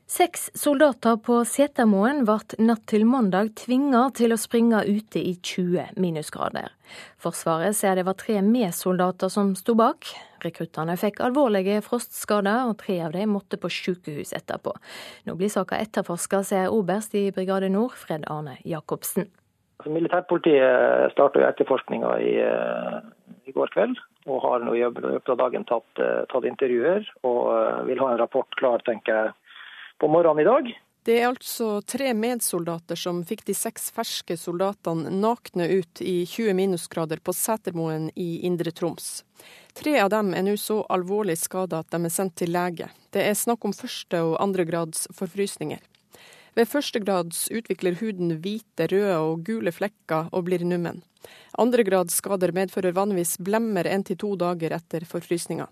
Seks 0.07 0.51
soldater 0.55 1.17
på 1.19 1.41
Setermoen 1.51 2.21
ble 2.29 2.37
natt 2.63 2.85
til 2.87 3.03
mandag 3.11 3.49
tvinga 3.59 4.05
til 4.15 4.31
å 4.31 4.37
springe 4.39 4.85
ute 4.87 5.19
i 5.19 5.33
20 5.35 5.97
minusgrader. 5.99 6.69
Forsvaret 7.19 7.75
sier 7.75 7.99
det 7.99 8.05
var 8.07 8.15
tre 8.21 8.37
medsoldater 8.39 9.33
som 9.35 9.51
sto 9.59 9.75
bak. 9.75 10.07
Rekruttene 10.45 10.95
fikk 11.01 11.19
alvorlige 11.27 11.81
frostskader, 11.83 12.69
og 12.71 12.79
tre 12.85 13.01
av 13.03 13.17
dem 13.17 13.33
måtte 13.35 13.59
på 13.59 13.67
sykehus 13.67 14.31
etterpå. 14.39 14.77
Nå 15.27 15.35
blir 15.41 15.51
saka 15.51 15.81
etterforska, 15.83 16.45
sier 16.47 16.71
oberst 16.71 17.17
i 17.19 17.25
Brigade 17.35 17.73
Nord, 17.75 17.97
Fred 17.99 18.29
Arne 18.31 18.61
Jacobsen. 18.63 19.27
Militærpolitiet 19.91 21.17
starta 21.17 21.43
etterforskninga 21.49 22.13
i, 22.23 22.37
eh, 22.47 23.01
i, 23.43 23.57
går 23.59 23.75
kveld, 23.75 23.99
og 24.31 24.39
har 24.47 24.63
nå 24.63 24.77
i 24.79 24.87
løpet 24.87 25.35
av 25.35 25.43
dagen 25.43 25.67
tatt, 25.67 25.91
eh, 25.99 26.23
tatt 26.31 26.47
intervjuer 26.47 27.11
og 27.27 27.43
eh, 27.57 27.83
vil 27.91 28.05
ha 28.05 28.13
en 28.13 28.23
rapport 28.23 28.55
klar, 28.63 28.87
tenker 28.87 29.13
jeg 29.19 29.35
på 29.99 30.09
morgenen 30.09 30.43
i 30.45 30.49
dag. 30.49 30.75
Det 31.07 31.21
er 31.21 31.29
altså 31.29 31.81
tre 31.87 32.11
medsoldater 32.19 32.99
som 32.99 33.21
fikk 33.23 33.45
de 33.47 33.55
seks 33.55 33.93
ferske 33.95 34.35
soldatene 34.35 35.13
nakne 35.15 35.69
ut 35.71 36.01
i 36.03 36.25
20 36.27 36.57
minusgrader 36.59 37.21
på 37.23 37.35
Setermoen 37.37 38.09
i 38.19 38.41
Indre 38.49 38.73
Troms. 38.75 39.23
Tre 39.79 39.95
av 40.03 40.11
dem 40.11 40.33
er 40.35 40.43
nå 40.43 40.57
så 40.59 40.81
alvorlig 40.91 41.37
skada 41.39 41.85
at 41.85 41.95
de 41.95 42.01
er 42.09 42.15
sendt 42.15 42.35
til 42.43 42.51
lege. 42.51 42.91
Det 43.15 43.23
er 43.23 43.39
snakk 43.39 43.69
om 43.69 43.77
første- 43.77 44.25
og 44.27 44.41
andregrads 44.43 45.07
forfrysninger. 45.15 45.79
Ved 46.59 46.71
førstegrads 46.73 47.47
utvikler 47.55 48.01
huden 48.01 48.41
hvite, 48.41 48.91
røde 48.91 49.17
og 49.21 49.47
gule 49.47 49.71
flekker 49.71 50.33
og 50.33 50.49
blir 50.49 50.67
nummen. 50.67 51.05
Andregrads 51.55 52.19
skader 52.19 52.51
medfører 52.57 52.97
vanligvis 52.97 53.37
blemmer 53.39 53.87
én 53.87 54.03
til 54.03 54.19
to 54.19 54.35
dager 54.41 54.75
etter 54.75 55.07
forfrysninga. 55.07 55.69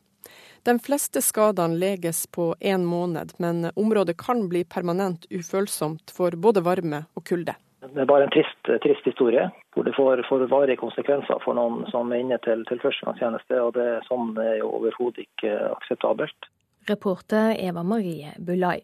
De 0.65 0.79
fleste 0.81 1.21
skadene 1.23 1.77
leges 1.77 2.27
på 2.27 2.55
én 2.61 2.87
måned, 2.89 3.35
men 3.39 3.71
området 3.77 4.17
kan 4.21 4.47
bli 4.49 4.65
permanent 4.65 5.27
ufølsomt 5.31 6.15
for 6.17 6.37
både 6.37 6.65
varme 6.65 7.05
og 7.15 7.27
kulde. 7.29 7.57
Det 7.85 8.01
er 8.01 8.09
bare 8.09 8.25
en 8.25 8.33
trist, 8.33 8.71
trist 8.83 9.05
historie, 9.05 9.45
hvor 9.75 9.85
det 9.85 9.93
får, 9.97 10.23
får, 10.29 10.47
varige 10.49 10.81
konsekvenser 10.81 11.43
for 11.45 11.59
noen 11.59 11.85
som 11.93 12.13
er 12.13 12.23
inne 12.25 12.39
til, 12.47 12.65
til 12.71 12.81
førstegangstjeneste. 12.81 13.61
og 13.61 13.75
det, 13.77 13.89
Sånn 14.09 14.33
er 14.41 14.57
jo 14.63 14.73
overhodet 14.79 15.27
ikke 15.27 15.53
akseptabelt. 15.75 16.49
Reporter 16.89 17.53
Eva 17.61 17.85
Marie 17.85 18.33
Bulai. 18.39 18.81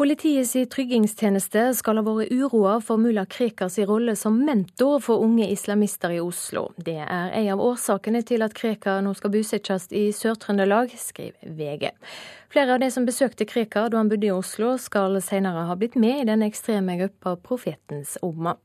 Politiets 0.00 0.54
tryggingstjeneste 0.72 1.66
skal 1.76 1.98
ha 2.00 2.02
vært 2.06 2.30
uroa 2.32 2.78
for 2.80 2.96
mulla 2.96 3.26
Krekars 3.28 3.74
rolle 3.84 4.14
som 4.16 4.38
mentor 4.46 4.94
for 5.04 5.20
unge 5.20 5.44
islamister 5.52 6.14
i 6.16 6.22
Oslo. 6.24 6.70
Det 6.80 6.94
er 7.04 7.34
en 7.36 7.50
av 7.52 7.60
årsakene 7.60 8.22
til 8.24 8.40
at 8.40 8.56
Krekar 8.56 9.02
nå 9.04 9.12
skal 9.18 9.34
bosettes 9.34 9.90
i 9.92 10.06
Sør-Trøndelag, 10.16 10.96
skriver 10.96 11.52
VG. 11.52 11.92
Flere 12.48 12.78
av 12.78 12.80
de 12.80 12.88
som 12.88 13.04
besøkte 13.04 13.44
Krekar 13.44 13.92
da 13.92 14.00
han 14.00 14.08
bodde 14.08 14.30
i 14.30 14.32
Oslo, 14.32 14.72
skal 14.80 15.20
senere 15.20 15.68
ha 15.68 15.76
blitt 15.76 16.00
med 16.00 16.22
i 16.22 16.28
den 16.32 16.48
ekstreme 16.48 16.96
gruppa 17.02 17.36
Profetens 17.36 18.16
Omma. 18.24 18.56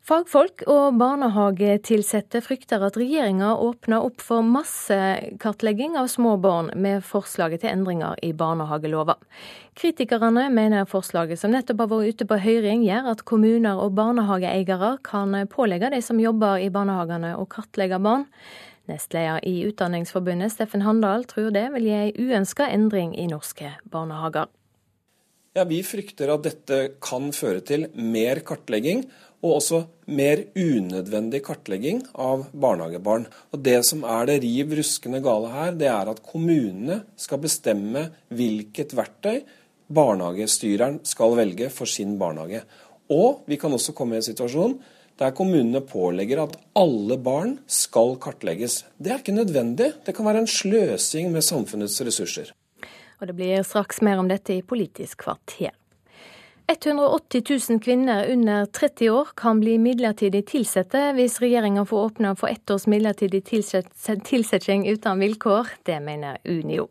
Fagfolk 0.00 0.62
og 0.64 0.96
barnehagetilsatte 0.96 2.40
frykter 2.40 2.80
at 2.86 2.96
regjeringa 2.96 3.50
åpner 3.60 4.00
opp 4.00 4.22
for 4.24 4.40
massekartlegging 4.42 5.98
av 6.00 6.08
små 6.08 6.38
barn 6.40 6.70
med 6.72 7.04
forslaget 7.04 7.60
til 7.60 7.74
endringer 7.74 8.16
i 8.24 8.32
barnehagelova. 8.32 9.18
Kritikerne 9.76 10.46
mener 10.56 10.88
forslaget 10.88 11.42
som 11.42 11.52
nettopp 11.52 11.84
har 11.84 11.92
vært 11.92 12.16
ute 12.16 12.28
på 12.32 12.40
høring, 12.40 12.86
gjør 12.88 13.12
at 13.12 13.26
kommuner 13.28 13.82
og 13.84 13.92
barnehageeiere 14.00 14.94
kan 15.04 15.36
pålegge 15.52 15.92
de 15.92 16.00
som 16.02 16.22
jobber 16.22 16.64
i 16.64 16.72
barnehagene 16.72 17.34
å 17.36 17.44
kartlegge 17.44 18.00
barn. 18.00 18.24
Nestleder 18.88 19.44
i 19.46 19.60
Utdanningsforbundet, 19.68 20.56
Steffen 20.56 20.82
Handal, 20.82 21.28
tror 21.28 21.52
det 21.54 21.68
vil 21.76 21.90
gi 21.90 21.98
ei 21.98 22.14
uønska 22.16 22.72
endring 22.72 23.12
i 23.20 23.28
norske 23.28 23.76
barnehager. 23.92 24.48
Ja, 25.54 25.64
Vi 25.66 25.82
frykter 25.82 26.30
at 26.30 26.44
dette 26.46 26.76
kan 27.02 27.32
føre 27.34 27.60
til 27.60 27.88
mer 27.98 28.38
kartlegging 28.46 29.04
og 29.40 29.56
også 29.56 29.80
mer 30.10 30.42
unødvendig 30.58 31.40
kartlegging 31.46 32.02
av 32.14 32.46
barnehagebarn. 32.52 33.26
Og 33.52 33.62
Det 33.64 33.78
som 33.86 34.04
er 34.04 34.26
det 34.26 34.42
riv 34.44 34.74
ruskende 34.76 35.22
gale 35.24 35.48
her, 35.54 35.72
det 35.72 35.88
er 35.88 36.12
at 36.12 36.22
kommunene 36.22 37.02
skal 37.16 37.40
bestemme 37.40 38.10
hvilket 38.28 38.94
verktøy 38.96 39.42
barnehagestyreren 39.90 41.00
skal 41.08 41.36
velge 41.38 41.70
for 41.72 41.88
sin 41.88 42.18
barnehage. 42.18 42.62
Og 43.10 43.42
vi 43.46 43.56
kan 43.56 43.72
også 43.72 43.94
komme 43.96 44.16
i 44.16 44.20
en 44.20 44.28
situasjon 44.28 44.78
der 45.20 45.34
kommunene 45.36 45.82
pålegger 45.84 46.44
at 46.46 46.54
alle 46.78 47.18
barn 47.20 47.58
skal 47.68 48.14
kartlegges. 48.22 48.84
Det 48.96 49.12
er 49.12 49.20
ikke 49.20 49.36
nødvendig. 49.36 49.92
Det 50.06 50.14
kan 50.16 50.24
være 50.24 50.44
en 50.44 50.48
sløsing 50.48 51.28
med 51.32 51.44
samfunnets 51.44 52.00
ressurser. 52.00 52.54
Og 53.20 53.26
Det 53.26 53.36
blir 53.36 53.62
straks 53.62 54.00
mer 54.00 54.16
om 54.16 54.28
dette 54.28 54.54
i 54.54 54.62
Politisk 54.62 55.26
kvarter. 55.26 55.74
180 56.70 57.42
000 57.70 57.80
kvinner 57.82 58.30
under 58.30 58.66
30 58.66 59.10
år 59.10 59.28
kan 59.34 59.58
bli 59.60 59.72
midlertidig 59.82 60.44
tilsatte 60.46 61.00
hvis 61.16 61.40
regjeringa 61.42 61.82
får 61.82 62.04
åpne 62.06 62.30
for 62.38 62.46
ett 62.46 62.70
års 62.70 62.86
midlertidig 62.86 63.40
tilsetting 63.48 64.86
uten 64.86 65.18
vilkår. 65.18 65.72
Det 65.82 65.98
mener 66.00 66.38
Unio. 66.44 66.86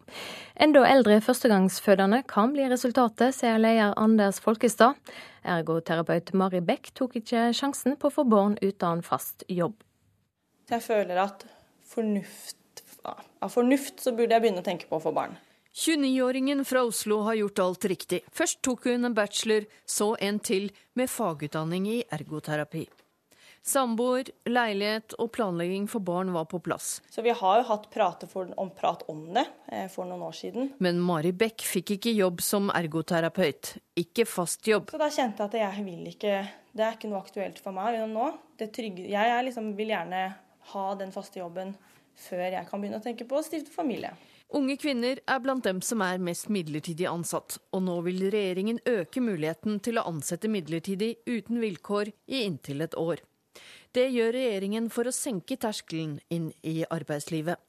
Enda 0.59 0.83
eldre 0.83 1.21
førstegangsfødende 1.23 2.25
kan 2.27 2.51
bli 2.51 2.67
resultatet, 2.67 3.31
sier 3.39 3.55
leder 3.55 3.95
Anders 3.95 4.43
Folkestad. 4.43 4.99
Ergoterapeut 5.47 6.33
Mari 6.35 6.59
Beck 6.59 6.91
tok 6.91 7.15
ikke 7.21 7.47
sjansen 7.55 7.95
på 7.95 8.11
å 8.11 8.17
få 8.19 8.27
barn 8.27 8.59
uten 8.59 8.99
fast 8.99 9.47
jobb. 9.47 9.79
Jeg 10.67 10.83
føler 10.83 11.23
at 11.23 11.47
fornuft, 11.87 12.83
av 13.07 13.55
fornuft 13.55 14.03
så 14.03 14.11
burde 14.11 14.35
jeg 14.35 14.43
begynne 14.43 14.59
å 14.59 14.73
tenke 14.73 14.91
på 14.91 14.99
å 14.99 15.07
få 15.07 15.15
barn. 15.15 15.39
29-åringen 15.75 16.65
fra 16.65 16.83
Oslo 16.83 17.21
har 17.21 17.33
gjort 17.33 17.59
alt 17.59 17.85
riktig. 17.85 18.21
Først 18.33 18.61
tok 18.65 18.87
hun 18.89 19.05
en 19.05 19.13
bachelor, 19.13 19.67
så 19.85 20.15
en 20.19 20.39
til 20.39 20.71
med 20.97 21.09
fagutdanning 21.09 21.85
i 21.87 21.99
ergoterapi. 22.09 22.87
Samboer, 23.69 24.31
leilighet 24.49 25.13
og 25.19 25.29
planlegging 25.35 25.85
for 25.91 26.01
barn 26.01 26.31
var 26.33 26.47
på 26.49 26.61
plass. 26.63 27.01
Så 27.11 27.21
vi 27.21 27.33
har 27.35 27.59
jo 27.59 27.65
hatt 27.67 27.87
for, 28.31 28.47
om 28.57 28.71
prat 28.71 29.03
om 29.11 29.25
det 29.35 29.45
eh, 29.67 29.85
for 29.91 30.07
noen 30.09 30.23
år 30.25 30.33
siden. 30.33 30.71
Men 30.79 30.99
Mari 31.03 31.31
Beck 31.31 31.61
fikk 31.61 31.91
ikke 31.97 32.15
jobb 32.15 32.41
som 32.41 32.71
ergoterapeut. 32.73 33.75
Ikke 33.99 34.25
fast 34.25 34.65
jobb. 34.67 34.89
Så 34.89 34.97
da 34.97 35.11
kjente 35.11 35.43
jeg 35.43 35.51
at 35.51 35.59
jeg 35.77 35.85
vil 35.85 36.07
ikke 36.09 36.39
Det 36.71 36.85
er 36.85 36.95
ikke 36.95 37.09
noe 37.11 37.21
aktuelt 37.21 37.59
for 37.59 37.75
meg 37.75 37.99
nå. 38.09 38.31
Trygge, 38.59 39.05
jeg 39.11 39.45
liksom, 39.45 39.73
vil 39.77 39.93
gjerne 39.93 40.23
ha 40.73 40.87
den 40.95 41.11
faste 41.11 41.39
jobben 41.41 41.75
før 42.19 42.49
jeg 42.51 42.67
kan 42.67 42.81
begynne 42.81 42.99
å 42.99 43.03
tenke 43.03 43.27
på 43.27 43.37
å 43.39 43.45
stifte 43.45 43.71
familie. 43.71 44.11
Unge 44.49 44.79
kvinner 44.81 45.19
er 45.29 45.41
blant 45.43 45.61
dem 45.67 45.77
som 45.85 46.01
er 46.01 46.17
mest 46.25 46.47
midlertidig 46.49 47.05
ansatt, 47.05 47.59
og 47.69 47.83
nå 47.85 47.99
vil 48.07 48.23
regjeringen 48.33 48.79
øke 48.89 49.21
muligheten 49.21 49.77
til 49.85 49.99
å 50.01 50.07
ansette 50.09 50.49
midlertidig 50.49 51.19
uten 51.29 51.61
vilkår 51.61 52.09
i 52.33 52.41
inntil 52.47 52.81
et 52.81 52.97
år. 52.97 53.21
Det 53.93 54.07
gjør 54.09 54.33
regjeringen 54.33 54.89
for 54.89 55.05
å 55.05 55.13
senke 55.13 55.57
terskelen 55.61 56.17
inn 56.33 56.49
i 56.65 56.81
arbeidslivet. 56.89 57.61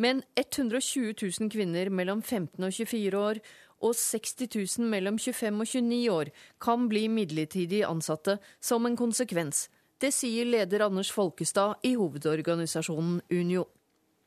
Men 0.00 0.22
120 0.36 1.12
000 1.12 1.52
kvinner 1.52 1.92
mellom 1.92 2.22
15 2.22 2.56
og 2.64 2.72
24 2.72 3.20
år 3.20 3.44
og 3.84 3.96
60 3.96 4.48
000 4.80 4.90
mellom 4.92 5.20
25 5.20 5.60
og 5.60 5.68
29 5.68 6.02
år 6.12 6.32
kan 6.60 6.88
bli 6.88 7.06
midlertidig 7.12 7.84
ansatte 7.84 8.38
som 8.60 8.88
en 8.88 8.96
konsekvens. 8.96 9.66
Det 10.00 10.12
sier 10.12 10.48
leder 10.48 10.88
Anders 10.88 11.12
Folkestad 11.12 11.84
i 11.84 11.96
hovedorganisasjonen 11.96 13.22
Unio. 13.32 13.68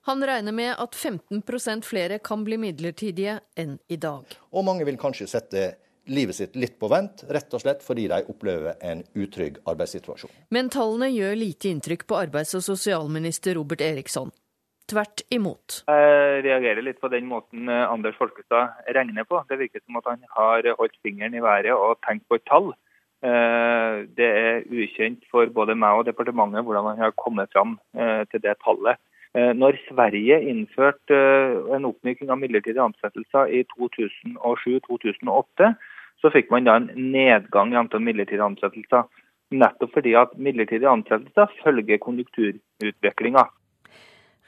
Han 0.10 0.24
regner 0.26 0.52
med 0.52 0.72
at 0.78 0.96
15% 0.96 1.86
flere 1.86 2.18
kan 2.20 2.42
bli 2.42 2.58
midlertidige 2.58 3.36
enn 3.62 3.76
i 3.94 3.98
dag. 4.02 4.26
Og 4.50 4.64
mange 4.66 4.88
vil 4.88 4.96
kanskje 4.98 5.28
sette 5.30 5.66
livet 6.10 6.34
sitt 6.34 6.56
litt 6.58 6.80
på 6.82 6.88
vent, 6.90 7.22
rett 7.30 7.54
og 7.54 7.62
slett 7.62 7.84
fordi 7.86 8.08
de 8.10 8.18
opplever 8.32 8.80
en 8.82 9.04
utrygg 9.14 9.60
arbeidssituasjon. 9.70 10.32
Men 10.50 10.72
tallene 10.74 11.12
gjør 11.14 11.38
lite 11.38 11.70
inntrykk 11.70 12.08
på 12.10 12.18
arbeids- 12.18 12.56
og 12.58 12.64
sosialminister 12.66 13.54
Robert 13.60 13.84
Eriksson. 13.86 14.32
Tvert 14.90 15.22
imot. 15.30 15.84
Jeg 15.86 16.42
reagerer 16.48 16.82
litt 16.88 16.98
på 17.04 17.12
den 17.14 17.28
måten 17.30 17.70
eh, 17.70 17.86
Anders 17.86 18.18
Folkestad 18.18 18.80
regner 18.90 19.28
på. 19.30 19.44
Det 19.46 19.60
virker 19.60 19.84
som 19.84 20.00
at 20.02 20.10
han 20.10 20.24
har 20.40 20.72
holdt 20.80 20.98
fingeren 21.06 21.38
i 21.38 21.44
været 21.46 21.76
og 21.76 22.00
tenkt 22.08 22.26
på 22.26 22.40
et 22.40 22.48
tall. 22.50 22.72
Eh, 23.22 24.10
det 24.18 24.32
er 24.42 24.66
ukjent 24.74 25.30
for 25.30 25.54
både 25.54 25.78
meg 25.78 26.02
og 26.02 26.10
departementet 26.10 26.66
hvordan 26.66 26.96
han 26.96 27.06
har 27.06 27.16
kommet 27.22 27.54
fram 27.54 27.78
eh, 27.94 28.26
til 28.34 28.42
det 28.42 28.58
tallet. 28.66 28.98
Eh, 29.38 29.54
når 29.54 29.78
Sverige 29.86 30.40
innførte 30.50 31.14
eh, 31.14 31.76
en 31.76 31.86
oppmyking 31.86 32.32
av 32.34 32.40
midlertidige 32.42 32.82
ansettelser 32.82 33.52
i 33.54 33.62
2007-2008, 33.76 35.74
så 36.20 36.32
fikk 36.34 36.50
man 36.52 36.66
da 36.66 36.80
en 36.80 36.90
nedgang 37.14 37.74
i 37.74 37.80
antall 37.80 38.02
midlertidige 38.04 38.48
ansettelser. 38.48 39.06
Nettopp 39.54 39.94
fordi 39.94 40.16
at 40.18 40.34
midlertidige 40.38 40.90
ansettelser 40.90 41.54
følger 41.62 42.02
konjunkturutviklinga. 42.02 43.46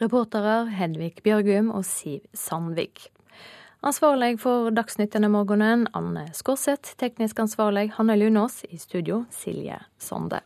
Reportere 0.01 0.65
Hedvig 0.73 1.21
Bjørgum 1.23 1.69
og 1.69 1.85
Siv 1.85 2.25
Sandvik. 2.33 3.11
Ansvarlig 3.85 4.35
for 4.41 4.69
Dagsnytt 4.73 5.13
denne 5.13 5.29
morgenen, 5.33 5.87
Anne 5.97 6.27
Skorseth. 6.37 6.95
Teknisk 7.01 7.39
ansvarlig, 7.41 7.91
Hanne 7.97 8.17
Lunås. 8.17 8.61
I 8.69 8.77
studio, 8.77 9.23
Silje 9.29 9.79
Sonde. 9.97 10.41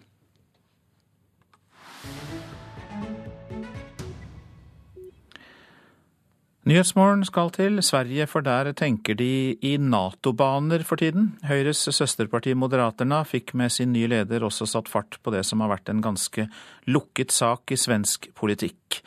Nyhetsmorgen 6.65 7.21
skal 7.27 7.51
til 7.53 7.77
Sverige, 7.85 8.25
for 8.25 8.41
der 8.41 8.71
tenker 8.73 9.13
de 9.13 9.53
i 9.61 9.75
Nato-baner 9.77 10.81
for 10.81 10.97
tiden. 10.97 11.27
Høyres 11.45 11.83
søsterparti 11.93 12.55
Moderaterna 12.57 13.19
fikk 13.21 13.53
med 13.53 13.69
sin 13.69 13.91
nye 13.93 14.09
leder 14.09 14.41
også 14.47 14.65
satt 14.71 14.89
fart 14.89 15.19
på 15.21 15.29
det 15.35 15.43
som 15.45 15.61
har 15.61 15.69
vært 15.69 15.91
en 15.93 16.01
ganske 16.01 16.47
lukket 16.89 17.35
sak 17.35 17.69
i 17.69 17.77
svensk 17.77 18.31
politikk. 18.33 18.97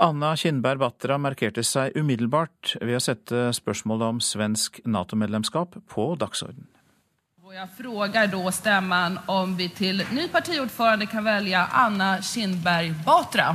Anna 0.00 0.32
Kinberg 0.32 0.80
Batra 0.80 1.20
markerte 1.20 1.60
seg 1.60 1.92
umiddelbart 1.92 2.78
ved 2.80 2.96
å 2.96 3.04
sette 3.04 3.50
spørsmålet 3.52 4.14
om 4.14 4.24
svensk 4.24 4.80
Nato-medlemskap 4.88 5.76
på 5.84 6.08
dagsorden. 6.16 6.70
Jeg 7.52 7.68
spør 7.76 8.08
da 8.32 8.50
stemmen 8.50 9.20
om 9.28 9.52
vi 9.60 9.68
til 9.76 10.00
ny 10.16 10.24
partiordfører 10.32 11.04
kan 11.12 11.28
velge 11.28 11.68
Anna 11.84 12.14
Kinberg 12.24 12.96
Batra. 13.04 13.52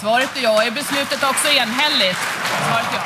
Svaret 0.00 0.36
er 0.36 0.46
ja. 0.46 0.54
Er 0.62 0.74
besluttet 0.74 1.22
også 1.24 1.50
enhellig? 1.50 2.12
Svaret 2.16 2.98
ja. 2.98 3.04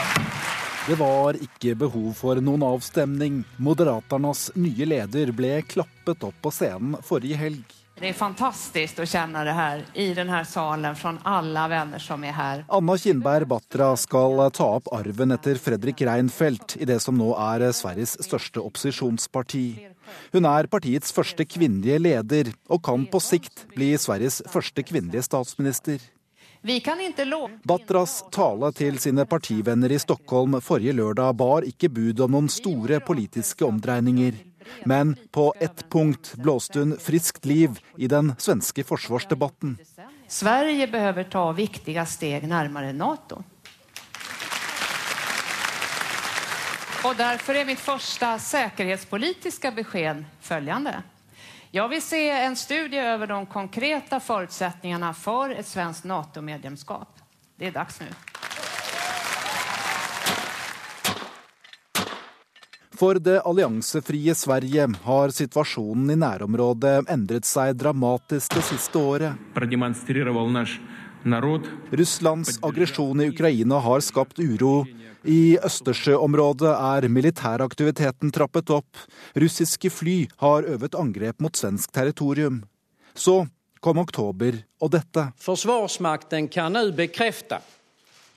Det 0.87 0.97
var 0.99 1.37
ikke 1.37 1.77
behov 1.79 2.15
for 2.19 2.41
noen 2.43 2.65
avstemning. 2.67 3.43
Moderaternas 3.63 4.49
nye 4.59 4.89
leder 4.89 5.31
ble 5.37 5.61
klappet 5.69 6.25
opp 6.27 6.41
på 6.43 6.53
scenen 6.55 6.97
forrige 7.07 7.39
helg. 7.39 7.77
Det 8.01 8.09
er 8.09 8.17
fantastisk 8.17 9.03
å 9.03 9.05
kjenne 9.05 9.43
det 9.45 9.53
her 9.53 9.83
i 9.93 10.07
denne 10.17 10.41
salen 10.49 10.97
fra 10.97 11.13
alle 11.29 11.67
venner 11.69 12.01
som 12.01 12.25
er 12.25 12.33
her. 12.33 12.63
Anna 12.73 12.97
Kinberg 12.97 13.45
Batra 13.51 13.91
skal 14.01 14.41
ta 14.57 14.71
opp 14.79 14.89
arven 14.97 15.37
etter 15.37 15.61
Fredrik 15.61 16.01
Reinfeldt 16.09 16.79
i 16.81 16.89
det 16.89 16.97
som 17.05 17.21
nå 17.21 17.35
er 17.37 17.67
Sveriges 17.77 18.17
største 18.25 18.65
opposisjonsparti. 18.65 19.67
Hun 20.33 20.47
er 20.49 20.69
partiets 20.71 21.13
første 21.13 21.45
kvinnelige 21.45 21.99
leder, 21.99 22.53
og 22.69 22.83
kan 22.87 23.07
på 23.11 23.21
sikt 23.23 23.67
bli 23.75 23.93
Sveriges 23.99 24.41
første 24.51 24.85
kvinnelige 24.87 25.27
statsminister. 25.27 26.01
Batras 27.65 28.19
tale 28.33 28.69
til 28.77 28.99
sine 29.01 29.25
partivenner 29.25 29.95
i 29.95 29.99
Stockholm 29.99 30.59
forrige 30.61 30.93
lørdag 30.93 31.33
bar 31.41 31.65
ikke 31.65 31.89
bud 31.89 32.21
om 32.21 32.37
noen 32.37 32.51
store 32.53 33.01
politiske 33.01 33.65
omdreininger. 33.65 34.37
Men 34.85 35.15
på 35.33 35.55
ett 35.61 35.87
punkt 35.89 36.35
blåste 36.37 36.83
hun 36.83 36.93
friskt 37.01 37.49
liv 37.49 37.81
i 37.97 38.11
den 38.13 38.35
svenske 38.39 38.85
forsvarsdebatten. 38.85 39.79
Sverige 40.29 40.87
behøver 40.93 41.31
ta 41.33 41.47
viktige 41.57 42.05
steg 42.07 42.45
nærmere 42.49 42.93
Nato. 42.93 43.41
Og 47.01 47.17
Derfor 47.17 47.57
er 47.57 47.65
mitt 47.65 47.81
første 47.81 48.29
sikkerhetspolitiske 48.45 49.71
beskjed 49.73 50.21
følgende. 50.45 50.99
Jeg 51.73 51.89
vil 51.89 52.03
se 52.05 52.19
en 52.29 52.57
studie 52.59 53.01
over 53.15 53.31
de 53.31 53.39
konkrete 53.49 54.19
forutsetningene 54.21 55.09
for 55.17 55.55
et 55.55 55.65
svenskt 55.65 56.05
Nato-medlemskap. 56.05 57.23
Det 57.57 57.71
er 57.71 57.79
dags 57.79 58.03
nå. 58.03 58.11
For 63.01 63.17
det 63.17 63.39
alliansefrie 63.49 64.37
Sverige 64.37 64.91
har 65.07 65.33
situasjonen 65.33 66.13
i 66.13 66.21
nærområdet 66.21 67.09
endret 67.09 67.49
seg 67.49 67.81
dramatisk 67.81 68.59
det 68.59 68.67
siste 68.75 69.01
året. 69.01 69.41
Russlands 71.97 72.59
aggresjon 72.61 73.25
i 73.25 73.33
Ukraina 73.33 73.81
har 73.89 74.05
skapt 74.05 74.45
uro. 74.45 74.83
I 75.29 75.59
Østersjøområdet 75.61 76.71
er 76.73 77.09
militæraktiviteten 77.13 78.33
trappet 78.33 78.71
opp. 78.73 78.97
Russiske 79.37 79.91
fly 79.93 80.25
har 80.41 80.65
øvet 80.65 80.97
angrep 80.97 81.41
mot 81.45 81.57
svensk 81.57 81.93
territorium. 81.93 82.63
Så 83.15 83.45
kom 83.81 84.01
oktober 84.01 84.63
og 84.81 84.93
dette. 84.95 85.27
Forsvarsmakten 85.37 86.49
kan 86.49 86.73
nå 86.73 86.87
bekrefte 86.97 87.61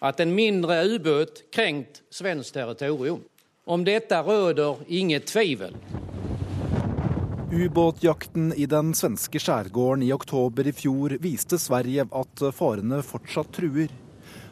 at 0.04 0.20
en 0.20 0.36
mindre 0.36 0.82
ubåt 0.96 1.46
krenkt 1.56 2.02
svensk 2.12 2.54
territorium. 2.54 3.24
Om 3.66 3.86
dette 3.88 4.20
råder 4.20 4.84
ingen 4.88 5.22
tvil. 5.24 5.70
Ubåtjakten 7.54 8.52
i 8.58 8.66
den 8.66 8.92
svenske 8.98 9.40
skjærgården 9.40 10.04
i 10.04 10.12
oktober 10.12 10.68
i 10.68 10.74
fjor 10.76 11.16
viste 11.24 11.60
Sverige 11.62 12.10
at 12.12 12.44
farene 12.58 13.00
fortsatt 13.06 13.54
truer. 13.56 13.94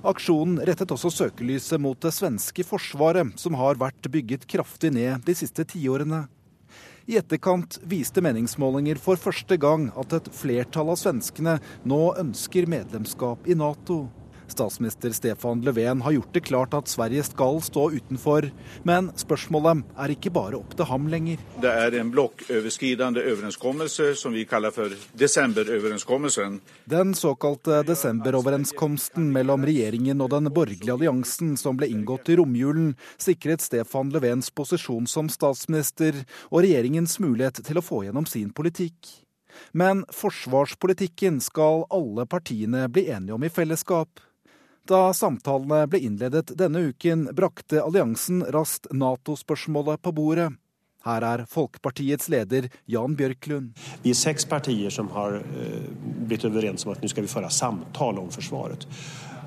Aksjonen 0.02 0.58
rettet 0.66 0.90
også 0.96 1.12
søkelyset 1.14 1.78
mot 1.82 2.00
det 2.02 2.10
svenske 2.16 2.64
forsvaret, 2.66 3.36
som 3.38 3.54
har 3.60 3.78
vært 3.78 4.08
bygget 4.10 4.48
kraftig 4.50 4.90
ned 4.96 5.22
de 5.28 5.36
siste 5.38 5.62
tiårene. 5.70 6.24
I 7.06 7.20
etterkant 7.20 7.78
viste 7.86 8.22
meningsmålinger 8.24 8.98
for 9.02 9.20
første 9.22 9.58
gang 9.62 9.90
at 9.98 10.16
et 10.18 10.32
flertall 10.34 10.90
av 10.94 10.98
svenskene 11.02 11.60
nå 11.86 12.02
ønsker 12.18 12.70
medlemskap 12.70 13.46
i 13.46 13.58
Nato. 13.58 14.08
Statsminister 14.52 15.14
Stefan 15.16 15.62
Löfven 15.66 16.02
har 16.02 16.12
gjort 16.12 16.34
det 16.34 16.44
klart 16.48 16.74
at 16.74 16.92
Sverige 16.92 17.24
skal 17.24 17.62
stå 17.64 17.88
utenfor, 17.92 18.50
men 18.88 19.10
spørsmålet 19.20 19.86
er 19.96 20.14
ikke 20.14 20.34
bare 20.36 20.60
opp 20.60 20.76
til 20.76 20.90
ham 20.90 21.08
lenger. 21.12 21.42
Det 21.64 21.72
er 21.86 21.98
en 22.02 22.12
blokkoverskridende 22.14 23.24
overenskommelse 23.32 24.12
som 24.20 24.36
vi 24.36 24.46
kaller 24.50 24.76
for 24.76 24.94
desemberoverenskommelsen. 25.18 26.60
Den 26.92 27.16
såkalte 27.18 27.82
desemberoverenskomsten 27.88 29.32
mellom 29.34 29.66
regjeringen 29.68 30.22
og 30.22 30.34
den 30.36 30.52
borgerlige 30.52 30.96
alliansen 30.98 31.56
som 31.60 31.80
ble 31.80 31.92
inngått 31.94 32.32
i 32.32 32.38
romjulen, 32.42 32.94
sikret 33.22 33.64
Stefan 33.64 34.12
Löfvens 34.14 34.52
posisjon 34.54 35.08
som 35.08 35.32
statsminister 35.32 36.24
og 36.50 36.64
regjeringens 36.66 37.20
mulighet 37.24 37.64
til 37.66 37.80
å 37.80 37.86
få 37.86 38.06
gjennom 38.08 38.28
sin 38.30 38.52
politikk. 38.56 39.22
Men 39.72 40.04
forsvarspolitikken 40.16 41.40
skal 41.44 41.86
alle 41.94 42.26
partiene 42.30 42.88
bli 42.92 43.08
enige 43.12 43.36
om 43.36 43.44
i 43.44 43.52
fellesskap. 43.54 44.20
Da 44.90 45.12
samtalene 45.14 45.86
ble 45.90 46.02
innledet 46.08 46.56
denne 46.58 46.88
uken, 46.90 47.28
brakte 47.38 47.84
alliansen 47.84 48.42
raskt 48.54 48.90
Nato-spørsmålet 48.92 50.02
på 50.02 50.14
bordet. 50.18 50.50
Her 51.06 51.26
er 51.26 51.44
Folkepartiets 51.50 52.30
leder 52.30 52.68
Jan 52.90 53.16
Bjørklund. 53.18 53.74
Vi 54.04 54.14
er 54.14 54.18
seks 54.18 54.46
partier 54.46 54.94
som 54.94 55.10
har 55.16 55.40
eh, 55.42 55.90
blitt 56.30 56.46
overens 56.46 56.86
om 56.86 56.94
at 56.94 57.02
nå 57.02 57.10
skal 57.10 57.26
vi 57.26 57.32
føre 57.32 57.50
samtale 57.54 58.22
om 58.22 58.30
forsvaret 58.34 58.86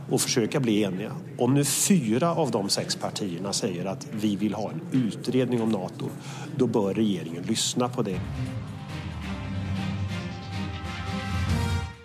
og 0.05 0.21
forsøke 0.21 0.61
å 0.61 0.65
bli 0.65 0.81
enige. 0.85 1.13
Om 1.41 1.55
nå 1.57 1.65
fire 1.69 2.35
av 2.35 2.51
de 2.55 2.63
seks 2.75 2.99
partiene 3.01 3.55
sier 3.57 3.89
at 3.91 4.05
vi 4.13 4.35
vil 4.41 4.57
ha 4.59 4.69
en 4.71 4.83
utredning 4.99 5.63
om 5.65 5.73
Nato, 5.73 6.11
da 6.59 6.69
bør 6.69 6.93
regjeringen 6.99 7.47
lytte 7.49 7.89
på 7.95 8.05
det. 8.07 8.19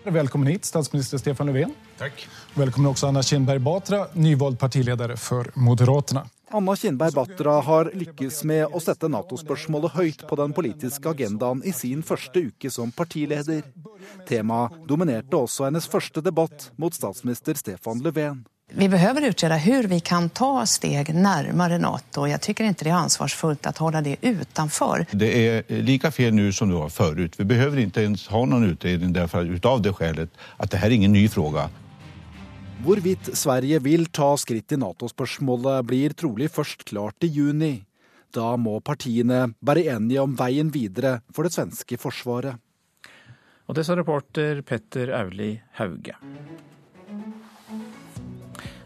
Velkommen 0.10 0.48
hit, 0.48 0.66
statsminister 0.66 1.18
Stefan 1.18 1.48
Löfven. 1.48 1.74
Tack. 1.98 2.28
Velkommen 2.54 2.90
også 2.90 3.08
Anna 3.08 3.22
Kinberg 3.24 3.62
Batra, 3.62 4.08
nyvalgt 4.14 4.60
partileder 4.60 5.16
for 5.16 5.52
Moderaterna. 5.54 6.24
Anna 6.50 6.76
Kinberg 6.76 7.14
Batra 7.14 7.60
har 7.62 7.92
lykkes 7.94 8.42
med 8.50 8.74
å 8.74 8.82
sette 8.82 9.06
Nato-spørsmålet 9.12 9.94
høyt 9.94 10.24
på 10.26 10.38
den 10.40 10.56
politiske 10.58 11.12
agendaen 11.14 11.62
i 11.62 11.74
sin 11.78 12.02
første 12.02 12.42
uke 12.50 12.72
som 12.74 12.90
partileder. 12.92 13.62
Temaet 14.26 14.80
dominerte 14.90 15.38
også 15.38 15.68
hennes 15.68 15.86
første 15.86 16.26
debatt 16.26 16.72
mot 16.82 16.96
statsminister 16.96 17.60
Stefan 17.62 18.02
Löfven. 18.02 18.42
Vi 18.72 18.90
behöver 18.90 19.22
utreda 19.22 19.56
hur 19.58 19.84
vi 19.84 20.00
kan 20.00 20.30
ta 20.30 20.66
steg 20.66 21.10
nærmere 21.16 21.80
Nato. 21.82 22.28
Jeg 22.30 22.42
tycker 22.46 22.68
ikke 22.70 22.86
det 22.86 22.92
er 22.92 23.00
ansvarsfullt 23.00 23.66
å 23.66 23.74
holde 23.80 24.04
det 24.06 24.18
utenfor. 24.22 25.08
Det 25.10 25.30
er 25.34 25.82
like 25.88 26.12
fel 26.14 26.36
nå 26.38 26.52
som 26.54 26.70
det 26.70 26.78
var 26.78 26.94
før. 26.94 27.18
Vi 27.38 27.48
behøver 27.50 27.82
ikke 27.82 28.06
ens 28.06 28.28
ha 28.30 28.44
noen 28.46 28.70
utredning 28.70 29.16
derfor, 29.16 29.50
av 29.66 29.82
det 29.82 29.96
skälet 29.98 30.30
at 30.62 30.70
det 30.70 30.84
her 30.84 30.92
er 30.92 30.98
ingen 31.00 31.18
ny 31.18 31.26
fråga. 31.34 31.66
Hvorvidt 32.86 33.34
Sverige 33.36 33.82
vil 33.84 34.06
ta 34.14 34.36
skritt 34.38 34.72
i 34.72 34.80
Nato-spørsmålet 34.80 35.90
blir 35.90 36.14
trolig 36.14 36.52
først 36.54 36.86
klart 36.94 37.26
i 37.26 37.34
juni. 37.34 37.74
Da 38.30 38.54
må 38.56 38.78
partiene 38.86 39.48
være 39.66 39.88
enige 39.98 40.22
om 40.22 40.38
veien 40.38 40.70
videre 40.70 41.20
for 41.34 41.44
det 41.44 41.58
svenske 41.58 41.98
forsvaret. 41.98 42.62
Og 43.66 43.78
det 43.78 43.86
sa 43.86 43.98
reporter 43.98 44.62
Petter 44.62 45.10
Auli 45.18 45.56
Hauge. 45.82 46.16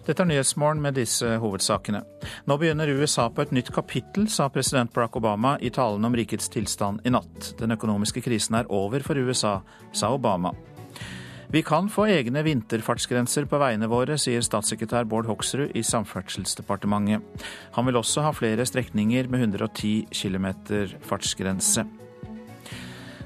Dette 0.04 0.20
er 0.20 0.28
Nyhetsmorgen 0.28 0.82
med 0.84 0.98
disse 1.00 1.38
hovedsakene. 1.40 2.02
Nå 2.50 2.58
begynner 2.60 2.92
USA 2.92 3.30
på 3.32 3.46
et 3.46 3.54
nytt 3.56 3.70
kapittel, 3.72 4.28
sa 4.28 4.50
president 4.52 4.92
Barack 4.92 5.16
Obama 5.16 5.54
i 5.64 5.72
talen 5.72 6.04
om 6.04 6.18
rikets 6.20 6.52
tilstand 6.52 7.06
i 7.08 7.14
natt. 7.16 7.54
Den 7.62 7.72
økonomiske 7.72 8.26
krisen 8.26 8.60
er 8.60 8.68
over 8.68 9.06
for 9.06 9.16
USA, 9.16 9.62
sa 9.96 10.12
Obama. 10.12 10.52
Vi 11.54 11.62
kan 11.64 11.88
få 11.88 12.10
egne 12.10 12.44
vinterfartsgrenser 12.44 13.48
på 13.48 13.60
veiene 13.62 13.88
våre, 13.88 14.18
sier 14.20 14.44
statssekretær 14.44 15.08
Bård 15.08 15.30
Hoksrud 15.30 15.72
i 15.78 15.86
Samferdselsdepartementet. 15.88 17.24
Han 17.78 17.88
vil 17.88 18.02
også 18.02 18.26
ha 18.26 18.36
flere 18.36 18.66
strekninger 18.68 19.32
med 19.32 19.48
110 19.48 20.10
km 20.12 20.50
fartsgrense. 21.06 21.86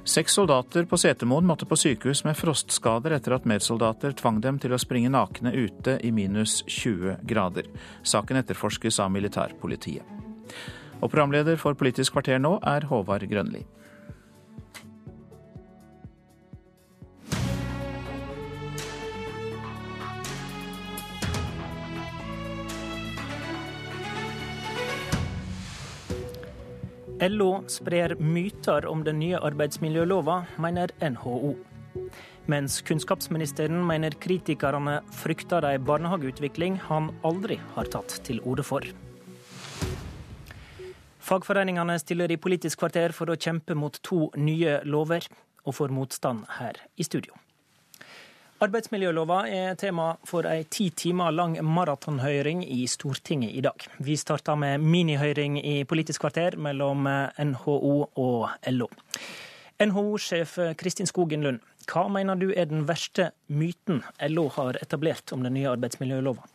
Seks 0.07 0.33
soldater 0.33 0.85
på 0.87 0.95
Setermoen 0.97 1.43
måtte 1.45 1.65
på 1.67 1.75
sykehus 1.75 2.21
med 2.23 2.37
frostskader 2.39 3.11
etter 3.17 3.33
at 3.35 3.47
medsoldater 3.49 4.13
tvang 4.15 4.37
dem 4.39 4.55
til 4.63 4.71
å 4.71 4.79
springe 4.79 5.09
nakne 5.11 5.51
ute 5.51 5.97
i 5.99 6.13
minus 6.15 6.61
20 6.63 7.25
grader. 7.27 7.67
Saken 8.07 8.39
etterforskes 8.39 9.01
av 9.03 9.11
militærpolitiet. 9.11 10.07
Og 11.01 11.11
programleder 11.11 11.59
for 11.59 11.75
Politisk 11.75 12.15
kvarter 12.15 12.39
nå 12.39 12.53
er 12.63 12.87
Håvard 12.87 13.27
Grønli. 13.27 13.65
LO 27.21 27.63
sprer 27.67 28.15
myter 28.15 28.85
om 28.85 29.01
den 29.03 29.17
nye 29.19 29.39
arbeidsmiljølova, 29.41 30.43
mener 30.61 30.91
NHO. 31.01 31.55
Mens 32.45 32.75
kunnskapsministeren 32.85 33.79
mener 33.87 34.13
kritikerne 34.21 34.99
frykter 35.17 35.65
ei 35.65 35.79
barnehageutvikling 35.81 36.77
han 36.85 37.09
aldri 37.25 37.57
har 37.73 37.89
tatt 37.89 38.19
til 38.27 38.37
orde 38.45 38.65
for. 38.67 38.85
Fagforeningene 41.17 41.97
stiller 41.99 42.31
i 42.31 42.37
Politisk 42.37 42.85
kvarter 42.85 43.15
for 43.17 43.33
å 43.33 43.39
kjempe 43.39 43.73
mot 43.73 43.97
to 44.05 44.29
nye 44.37 44.77
lover, 44.85 45.25
og 45.65 45.75
får 45.75 45.91
motstand 45.91 46.45
her 46.61 46.77
i 46.95 47.03
studio. 47.03 47.33
Arbeidsmiljølova 48.57 49.43
er 49.53 49.75
tema 49.77 50.15
for 50.25 50.47
ei 50.49 50.63
ti 50.73 50.87
timer 50.89 51.29
lang 51.29 51.59
maratonhøring 51.61 52.63
i 52.65 52.87
Stortinget 52.89 53.53
i 53.53 53.61
dag. 53.61 53.83
Vi 54.01 54.15
starta 54.17 54.55
med 54.57 54.81
minihøring 54.81 55.59
i 55.61 55.83
Politisk 55.85 56.23
kvarter 56.23 56.57
mellom 56.57 57.05
NHO 57.05 57.75
og 58.17 58.47
LO. 58.73 58.87
NHO-sjef 59.77 60.55
Kristin 60.81 61.05
Skogen 61.05 61.45
Lund, 61.45 61.61
hva 61.85 62.07
mener 62.09 62.39
du 62.41 62.47
er 62.49 62.65
den 62.65 62.87
verste 62.89 63.29
myten 63.45 64.01
LO 64.31 64.47
har 64.57 64.81
etablert 64.81 65.37
om 65.37 65.45
den 65.45 65.53
nye 65.53 65.69
arbeidsmiljølova? 65.75 66.49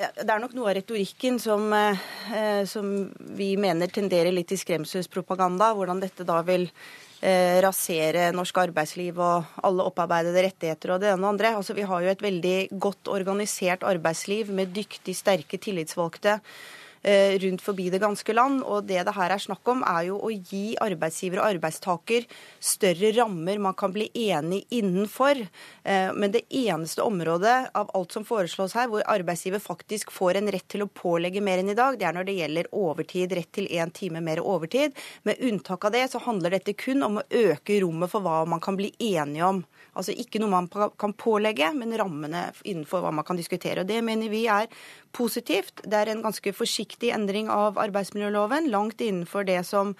det 0.00 0.24
er 0.24 0.40
nok 0.40 0.54
noe 0.56 0.70
av 0.70 0.78
retorikken 0.78 1.36
som, 1.42 1.66
eh, 1.74 2.64
som, 2.64 3.10
vi 3.36 3.52
mener 3.60 3.92
tenderer 3.92 4.32
litt 4.32 4.48
til 4.48 4.60
skremselspropaganda. 4.62 5.74
Hvordan 5.76 6.00
dette 6.00 6.24
da 6.24 6.40
vil 6.46 6.64
eh, 6.64 7.09
rasere 7.20 8.30
norsk 8.32 8.56
arbeidsliv 8.62 9.18
og 9.20 9.48
alle 9.66 9.84
opparbeidede 9.84 10.40
rettigheter 10.46 10.94
og 10.94 11.02
det 11.02 11.10
ene 11.12 11.26
og 11.26 11.34
andre. 11.34 11.50
Altså, 11.58 11.76
vi 11.76 11.84
har 11.84 12.00
jo 12.00 12.12
et 12.12 12.22
veldig 12.24 12.58
godt 12.80 13.10
organisert 13.12 13.84
arbeidsliv 13.84 14.48
med 14.56 14.72
dyktig, 14.72 15.18
sterke 15.18 15.60
tillitsvalgte 15.60 16.38
Eh, 16.40 16.79
rundt 17.02 17.62
forbi 17.64 17.88
det 17.90 18.02
ganske 18.02 18.34
land. 18.36 18.62
Og 18.64 18.84
det 18.88 19.00
det 19.06 19.14
her 19.16 19.32
er 19.32 19.40
snakk 19.40 19.66
om, 19.72 19.84
er 19.86 20.08
jo 20.10 20.18
å 20.20 20.30
gi 20.30 20.76
arbeidsgiver 20.80 21.40
og 21.40 21.48
arbeidstaker 21.54 22.26
større 22.60 23.12
rammer 23.16 23.58
man 23.58 23.74
kan 23.74 23.92
bli 23.92 24.08
enig 24.14 24.64
innenfor. 24.70 25.40
Eh, 25.82 26.12
men 26.14 26.32
det 26.34 26.42
eneste 26.50 27.02
området 27.02 27.70
av 27.74 27.90
alt 27.94 28.12
som 28.12 28.24
foreslås 28.24 28.74
her, 28.76 28.88
hvor 28.88 29.04
arbeidsgiver 29.08 29.62
faktisk 29.62 30.12
får 30.14 30.40
en 30.40 30.50
rett 30.52 30.68
til 30.70 30.84
å 30.84 30.90
pålegge 30.92 31.42
mer 31.44 31.62
enn 31.62 31.72
i 31.72 31.78
dag, 31.78 31.98
det 31.98 32.08
er 32.08 32.16
når 32.16 32.28
det 32.28 32.38
gjelder 32.38 32.70
overtid. 32.76 33.34
Rett 33.36 33.52
til 33.56 33.68
én 33.70 33.92
time 33.94 34.22
mer 34.24 34.42
overtid. 34.44 34.96
Med 35.28 35.40
unntak 35.40 35.84
av 35.84 35.94
det 35.96 36.06
så 36.12 36.22
handler 36.24 36.56
dette 36.56 36.76
kun 36.78 37.04
om 37.06 37.20
å 37.20 37.26
øke 37.28 37.80
rommet 37.84 38.12
for 38.12 38.24
hva 38.24 38.42
man 38.48 38.62
kan 38.62 38.78
bli 38.78 38.92
enige 38.98 39.46
om. 39.46 39.64
Altså 39.96 40.14
ikke 40.14 40.40
noe 40.42 40.52
man 40.52 40.68
kan 40.70 41.14
pålegge, 41.18 41.72
men 41.74 41.96
rammene 41.98 42.48
innenfor 42.62 43.02
hva 43.02 43.12
man 43.14 43.26
kan 43.26 43.38
diskutere. 43.38 43.82
Og 43.82 43.90
Det 43.90 44.00
mener 44.04 44.30
vi 44.30 44.44
er 44.50 44.68
positivt. 45.12 45.82
Det 45.84 45.96
er 45.96 46.12
en 46.12 46.22
ganske 46.24 46.52
forsiktig 46.54 47.12
endring 47.14 47.50
av 47.52 47.78
arbeidsmiljøloven, 47.80 48.70
langt 48.70 49.00
innenfor 49.04 49.46
det 49.48 49.60
som 49.68 49.94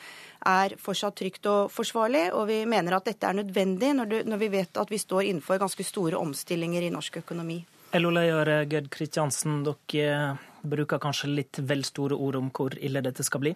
er 0.47 0.77
fortsatt 0.81 1.19
trygt 1.20 1.49
og 1.51 1.73
forsvarlig. 1.74 2.28
Og 2.37 2.47
vi 2.51 2.62
mener 2.69 2.97
at 2.97 3.09
dette 3.11 3.27
er 3.27 3.41
nødvendig 3.41 3.93
når, 3.97 4.12
du, 4.12 4.19
når 4.31 4.43
vi 4.45 4.53
vet 4.59 4.81
at 4.81 4.93
vi 4.93 5.01
står 5.01 5.27
innenfor 5.28 5.61
ganske 5.62 5.87
store 5.87 6.20
omstillinger 6.20 6.87
i 6.87 6.93
norsk 6.95 7.20
økonomi. 7.24 7.61
LO-leder 7.99 8.69
Gerd 8.70 8.87
Kristiansen, 8.95 9.65
dere 9.66 10.37
bruker 10.62 11.01
kanskje 11.03 11.31
litt 11.32 11.59
vel 11.66 11.82
store 11.87 12.15
ord 12.15 12.39
om 12.39 12.51
hvor 12.55 12.77
ille 12.78 13.03
dette 13.03 13.24
skal 13.27 13.43
bli? 13.43 13.55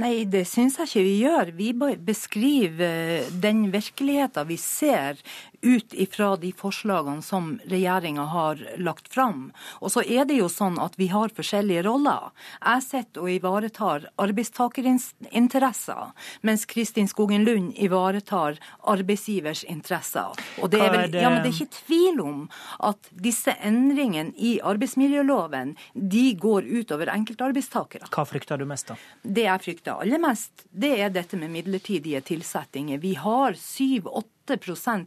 Nei, 0.00 0.24
det 0.30 0.44
syns 0.48 0.78
jeg 0.78 0.90
ikke 0.90 1.06
vi 1.06 1.16
gjør. 1.22 1.52
Vi 1.58 1.68
beskriver 2.08 3.28
den 3.42 3.68
virkeligheten 3.74 4.48
vi 4.48 4.56
ser 4.60 5.18
ut 5.62 5.94
ifra 5.94 6.36
de 6.36 6.52
forslagene 6.54 7.22
som 7.22 7.56
regjeringa 7.66 8.22
har 8.30 8.60
lagt 8.78 9.08
fram. 9.12 9.48
Og 9.82 9.90
så 9.92 10.04
er 10.06 10.28
det 10.28 10.38
jo 10.38 10.48
sånn 10.52 10.78
at 10.78 10.94
vi 10.98 11.08
har 11.10 11.32
forskjellige 11.34 11.82
roller. 11.88 12.30
Jeg 12.62 12.84
sitter 12.86 13.24
og 13.24 13.32
ivaretar 13.32 14.06
arbeidstakerinteresser, 14.22 16.12
mens 16.46 16.66
Kristin 16.70 17.10
Skogen 17.10 17.46
Lund 17.48 17.74
ivaretar 17.74 18.60
arbeidsgivers 18.86 19.64
interesser. 19.66 20.38
Og 20.62 20.70
det 20.70 20.82
er, 20.84 20.94
vel, 20.94 21.18
ja, 21.18 21.32
men 21.32 21.42
det 21.42 21.50
er 21.50 21.58
ikke 21.58 21.82
tvil 21.82 22.22
om 22.22 22.46
at 22.86 23.10
disse 23.10 23.54
endringene 23.58 24.34
i 24.38 24.58
arbeidsmiljøloven 24.62 25.74
de 25.94 26.26
går 26.38 26.70
utover 26.70 27.10
enkeltarbeidstakere. 27.14 28.10
Hva 28.14 28.26
frykter 28.28 28.60
du 28.60 28.66
mest, 28.68 28.92
da? 28.92 28.98
Det 29.22 29.48
jeg 29.48 29.57
frykter 29.62 30.00
aller 30.02 30.20
mest, 30.22 30.66
det 30.70 30.94
er 31.00 31.12
dette 31.14 31.38
med 31.40 31.52
midlertidige 31.52 32.20
tilsettinger. 32.24 32.98
Vi 33.02 33.14
har 33.18 33.56
syv-åtte 33.58 34.37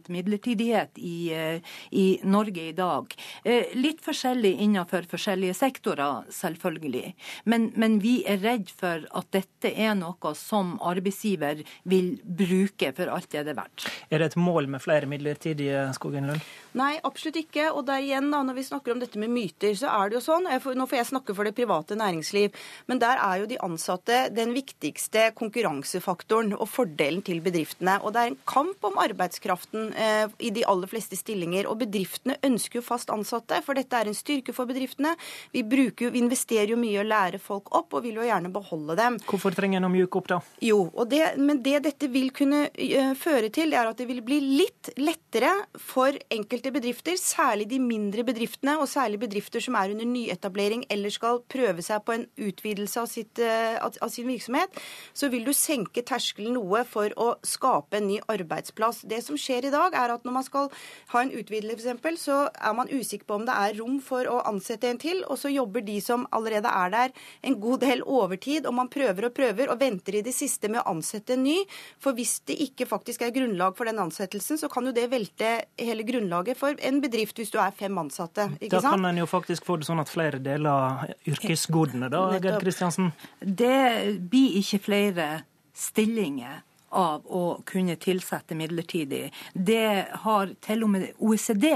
midlertidighet 0.08 0.98
i, 0.98 1.32
eh, 1.32 1.60
i, 1.90 2.20
Norge 2.24 2.68
i 2.68 2.72
dag. 2.72 3.14
Eh, 3.44 3.74
litt 3.74 4.00
forskjellig 4.00 4.54
innenfor 4.60 5.02
forskjellige 5.10 5.54
sektorer, 5.54 6.24
selvfølgelig. 6.30 7.14
Men, 7.44 7.72
men, 7.76 7.98
vi 8.02 8.22
er 8.26 8.38
redd 8.42 8.70
for 8.70 9.04
at 9.12 9.30
dette 9.32 9.72
er 9.72 9.94
noe 9.94 10.34
som 10.34 10.78
arbeidsgiver 10.80 11.62
vil 11.84 12.18
bruke 12.24 12.92
for 12.96 13.06
alt 13.12 13.30
det 13.30 13.44
det 13.44 13.52
er 13.54 13.60
verdt. 13.60 13.86
Er 14.10 14.18
det 14.18 14.32
et 14.32 14.36
mål 14.36 14.68
med 14.68 14.82
flere 14.82 15.06
midlertidige, 15.06 15.88
Skogen 15.94 16.26
Lund? 16.30 16.40
Nei, 16.78 16.96
absolutt 17.04 17.36
ikke. 17.36 17.70
Og 17.72 17.84
der 17.86 18.00
igjen, 18.02 18.30
da, 18.32 18.42
når 18.42 18.56
vi 18.58 18.66
snakker 18.66 18.94
om 18.94 19.02
dette 19.02 19.20
med 19.20 19.32
myter, 19.32 19.74
så 19.76 19.90
er 19.92 20.10
det 20.10 20.18
jo 20.18 20.24
sånn 20.24 20.48
får, 20.62 20.78
Nå 20.78 20.86
får 20.88 20.98
jeg 20.98 21.10
snakke 21.12 21.34
for 21.36 21.46
det 21.46 21.54
private 21.56 21.96
næringsliv, 21.98 22.54
men 22.88 23.00
der 23.02 23.20
er 23.20 23.42
jo 23.42 23.48
de 23.50 23.60
ansatte 23.62 24.22
den 24.34 24.54
viktigste 24.56 25.28
konkurransefaktoren 25.38 26.54
og 26.56 26.68
fordelen 26.70 27.22
til 27.26 27.42
bedriftene. 27.44 27.98
Og 28.02 28.14
det 28.14 28.22
er 28.22 28.32
en 28.32 28.40
kamp 28.48 28.88
om 28.88 28.98
arbeidskraften 29.32 29.92
eh, 29.92 30.28
i 30.38 30.50
de 30.50 30.64
aller 30.64 30.90
fleste 30.90 31.16
stillinger. 31.16 31.66
Og 31.66 31.80
bedriftene 31.82 32.38
ønsker 32.42 32.80
jo 32.80 32.86
fast 32.86 33.10
ansatte, 33.10 33.60
for 33.64 33.74
dette 33.74 33.96
er 33.96 34.10
en 34.10 34.16
styrke 34.16 34.52
for 34.54 34.66
bedriftene. 34.70 35.16
Vi, 35.52 35.62
bruker, 35.62 36.12
vi 36.12 36.22
investerer 36.22 36.72
jo 36.74 36.80
mye 36.80 36.96
i 36.96 37.02
å 37.02 37.06
lære 37.06 37.40
folk 37.42 37.72
opp, 37.74 37.94
og 37.94 38.06
vil 38.06 38.20
jo 38.20 38.26
gjerne 38.26 38.52
beholde 38.52 38.96
dem. 38.96 39.18
Hvorfor 39.26 39.54
trenger 39.54 39.80
en 39.80 39.88
å 39.88 39.92
mjuke 39.92 40.20
opp, 40.20 40.28
da? 40.28 40.40
Jo, 40.62 40.86
det, 41.08 41.22
men 41.38 41.62
det 41.62 41.82
dette 41.88 42.08
vil 42.12 42.30
kunne 42.34 42.68
uh, 42.70 43.12
føre 43.18 43.50
til, 43.52 43.72
er 43.74 43.88
at 43.88 43.98
det 43.98 44.08
vil 44.08 44.22
bli 44.24 44.40
litt 44.62 44.92
lettere 45.00 45.52
for 45.80 46.12
enkelte 46.32 46.52
enkelte 46.52 46.72
bedrifter, 46.74 47.16
særlig 47.16 47.68
de 47.70 47.78
mindre 47.80 48.24
bedriftene, 48.24 48.76
og 48.78 48.88
særlig 48.88 49.20
bedrifter 49.22 49.62
som 49.62 49.74
er 49.78 49.92
under 49.94 50.04
nyetablering 50.04 50.84
eller 50.90 51.10
skal 51.10 51.40
prøve 51.48 51.82
seg 51.82 52.02
på 52.04 52.12
en 52.16 52.26
utvidelse 52.36 53.00
av, 53.00 53.08
sitt, 53.08 53.38
eh, 53.38 53.78
av 53.80 54.08
sin 54.10 54.28
virksomhet, 54.28 54.68
så 55.14 55.30
vil 55.30 55.44
du 55.44 55.52
senke 55.52 56.02
terskelen 56.02 56.54
noe 56.54 56.84
for 56.84 57.08
å 57.16 57.36
skape 57.42 57.96
en 57.96 58.08
ny 58.08 58.20
arbeidsplass. 58.28 59.02
Det 59.08 59.21
som 59.24 59.38
skjer 59.38 59.68
i 59.68 59.72
dag, 59.74 59.94
er 59.94 60.14
at 60.16 60.26
når 60.26 60.36
man 60.38 60.46
skal 60.46 60.70
ha 61.14 61.22
en 61.22 61.32
utvidelse, 61.38 61.96
f.eks., 61.98 62.26
så 62.26 62.38
er 62.52 62.76
man 62.78 62.90
usikker 62.92 63.26
på 63.28 63.40
om 63.40 63.46
det 63.48 63.54
er 63.58 63.78
rom 63.80 63.98
for 64.04 64.28
å 64.30 64.40
ansette 64.48 64.90
en 64.90 65.00
til, 65.02 65.22
og 65.26 65.40
så 65.40 65.50
jobber 65.52 65.84
de 65.86 65.98
som 66.04 66.26
allerede 66.34 66.70
er 66.70 66.92
der, 66.94 67.16
en 67.42 67.58
god 67.62 67.82
del 67.82 68.04
overtid, 68.06 68.66
og 68.68 68.76
man 68.78 68.90
prøver 68.92 69.28
og 69.28 69.36
prøver 69.36 69.72
og 69.72 69.80
venter 69.80 70.20
i 70.20 70.24
det 70.26 70.34
siste 70.36 70.70
med 70.70 70.82
å 70.82 70.94
ansette 70.94 71.36
en 71.36 71.44
ny. 71.46 71.58
For 72.02 72.14
hvis 72.16 72.38
det 72.48 72.58
ikke 72.68 72.86
faktisk 72.90 73.24
er 73.26 73.34
grunnlag 73.34 73.74
for 73.78 73.88
den 73.88 74.00
ansettelsen, 74.02 74.60
så 74.60 74.70
kan 74.72 74.86
jo 74.86 74.94
det 74.94 75.08
velte 75.12 75.54
hele 75.80 76.06
grunnlaget 76.06 76.22
grunnlaget 76.22 76.58
for 76.58 76.76
en 76.80 77.00
bedrift 77.02 77.38
hvis 77.38 77.52
du 77.52 77.58
er 77.60 77.72
fem 77.76 77.96
ansatte. 77.98 78.48
ikke 78.60 78.80
sant? 78.80 78.84
Da 78.84 78.96
kan 78.96 79.04
en 79.04 79.18
jo 79.18 79.26
faktisk 79.26 79.66
få 79.66 79.78
det 79.80 79.88
sånn 79.88 80.00
at 80.02 80.10
flere 80.10 80.40
deler 80.42 81.14
yrkesgodene, 81.28 82.10
da, 82.12 82.38
Gerd 82.42 82.60
Kristiansen? 82.62 83.12
Det 83.40 84.18
blir 84.30 84.58
ikke 84.62 84.82
flere 84.82 85.28
stillinger 85.74 86.62
av 86.92 87.26
å 87.26 87.60
kunne 87.68 87.96
tilsette 87.96 88.54
midlertidig. 88.54 89.32
Det 89.52 90.06
har 90.24 90.52
til 90.64 90.84
og 90.84 90.92
med 90.94 91.08
OECD 91.18 91.66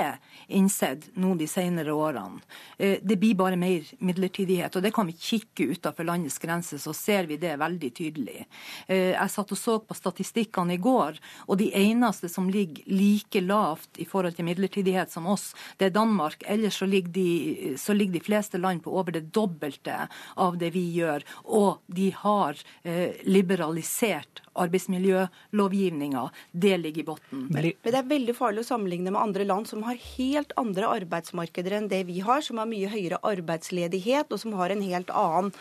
innsett 0.55 1.09
nå 1.17 1.35
de 1.41 1.49
senere 1.51 1.95
årene. 1.95 2.43
Eh, 2.79 2.99
det 3.03 3.19
blir 3.21 3.37
bare 3.39 3.57
mer 3.57 3.85
midlertidighet. 3.99 4.77
og 4.77 4.83
Det 4.83 4.93
kan 4.95 5.07
vi 5.07 5.17
kikke 5.19 5.71
utenfor 5.73 6.05
landets 6.05 6.39
grenser, 6.39 6.79
så 6.79 6.95
ser 6.95 7.27
vi 7.27 7.37
det 7.37 7.57
veldig 7.61 7.93
tydelig. 7.95 8.47
Eh, 8.87 9.13
jeg 9.15 9.31
satt 9.31 9.53
og 9.53 9.59
så 9.59 9.79
på 9.81 9.97
statistikkene 9.97 10.77
i 10.77 10.83
går, 10.83 11.21
og 11.49 11.59
de 11.59 11.71
eneste 11.75 12.29
som 12.29 12.51
ligger 12.51 12.85
like 12.87 13.41
lavt 13.41 13.99
i 13.99 14.05
forhold 14.05 14.37
til 14.37 14.49
midlertidighet 14.49 15.11
som 15.11 15.27
oss, 15.27 15.55
det 15.79 15.91
er 15.91 15.97
Danmark. 15.97 16.45
Ellers 16.47 16.79
så 16.81 16.87
ligger 16.87 17.13
de, 17.13 17.75
så 17.79 17.95
ligger 17.97 18.19
de 18.19 18.25
fleste 18.25 18.59
land 18.59 18.83
på 18.85 18.93
over 18.93 19.13
det 19.13 19.33
dobbelte 19.33 20.09
av 20.37 20.59
det 20.59 20.73
vi 20.75 20.85
gjør. 20.99 21.25
Og 21.45 21.83
de 21.87 22.11
har 22.15 22.57
liberalisert 23.25 23.57
liberalisert 23.87 24.43
arbeidsmiljølovgivninga. 25.07 26.31
Det 26.53 26.77
ligger 26.81 27.03
i 27.03 27.07
bunnen. 27.07 27.49
Men 27.51 27.93
det 27.93 27.95
er 27.95 28.09
veldig 28.09 28.35
farlig 28.37 28.65
å 28.65 28.69
sammenligne 28.71 29.13
med 29.13 29.21
andre 29.21 29.47
land 29.47 29.69
som 29.69 29.85
har 29.87 29.99
helt 30.17 30.53
andre 30.57 30.89
arbeidsmarkeder 31.01 31.79
enn 31.79 31.91
det 31.93 32.05
vi 32.07 32.21
har, 32.21 32.41
som 32.43 32.59
har 32.59 32.69
mye 32.71 32.91
høyere 32.91 33.21
arbeidsledighet, 33.23 34.33
og 34.33 34.41
som 34.43 34.57
har 34.59 34.71
en 34.71 34.83
helt 34.83 35.11
annen 35.11 35.53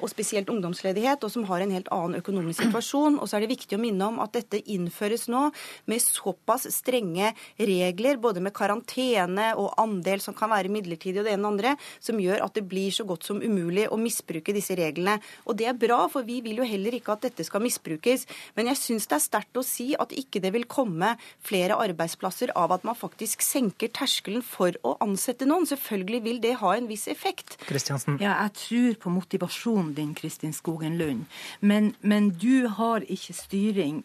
og 0.00 0.08
spesielt 0.08 0.48
ungdomsledighet, 0.48 1.24
og 1.24 1.32
som 1.32 1.44
har 1.48 1.60
en 1.60 1.72
helt 1.74 1.88
annen 1.92 2.20
økonomisk 2.20 2.62
situasjon. 2.64 3.18
Og 3.20 3.28
så 3.28 3.36
er 3.36 3.44
det 3.44 3.52
viktig 3.52 3.76
å 3.76 3.82
minne 3.82 4.08
om 4.08 4.20
at 4.24 4.32
dette 4.36 4.60
innføres 4.72 5.26
nå 5.32 5.50
med 5.90 6.02
såpass 6.02 6.66
strenge 6.72 7.32
regler, 7.58 8.16
både 8.22 8.40
med 8.44 8.54
karantene 8.56 9.50
og 9.60 9.74
andel 9.80 10.22
som 10.24 10.36
kan 10.36 10.52
være 10.52 10.72
midlertidig 10.72 11.20
og 11.20 11.28
det 11.28 11.34
ene 11.36 11.44
og 11.44 11.52
andre, 11.54 11.74
som 12.00 12.20
gjør 12.20 12.46
at 12.46 12.56
det 12.56 12.64
blir 12.70 12.94
så 12.94 13.06
godt 13.08 13.28
som 13.28 13.42
umulig 13.44 13.86
å 13.92 14.00
misbruke 14.00 14.54
disse 14.56 14.76
reglene. 14.78 15.18
Og 15.44 15.58
det 15.60 15.68
er 15.68 15.78
bra, 15.78 16.04
for 16.12 16.26
vi 16.26 16.40
vil 16.44 16.62
jo 16.62 16.68
heller 16.68 16.96
ikke 16.96 17.18
at 17.18 17.28
dette 17.28 17.44
skal 17.46 17.64
misbrukes. 17.64 18.24
Men 18.56 18.72
jeg 18.72 18.80
syns 18.80 19.08
det 19.10 19.18
er 19.18 19.26
sterkt 19.26 19.60
å 19.60 19.66
si 19.66 19.92
at 20.00 20.14
ikke 20.16 20.40
det 20.44 20.54
vil 20.54 20.68
komme 20.70 21.14
flere 21.44 21.76
arbeidsplasser 21.84 22.54
av 22.56 22.72
at 22.72 22.88
man 22.88 22.96
faktisk 22.96 23.44
senker 23.44 23.92
terskelen 23.92 24.44
for 24.44 24.76
å 24.86 24.96
ansette 25.04 25.48
noen. 25.48 25.68
Selvfølgelig 25.68 26.24
vil 26.24 26.40
det 26.44 26.56
ha 26.62 26.74
en 26.78 26.88
viss 26.88 27.06
effekt. 27.12 27.58
Kristiansen. 27.68 28.16
Ja, 28.22 28.38
jeg 28.46 28.56
tror 28.64 29.00
på 29.04 29.14
motivasjon 29.18 29.73
argumentasjonen 29.74 29.94
din, 29.94 30.14
Kristin 30.14 30.52
Skogen 30.52 30.98
Lund. 30.98 31.24
Men, 31.60 31.94
men 32.00 32.30
du 32.30 32.68
har 32.68 33.04
ikke 33.08 33.32
styring 33.32 34.04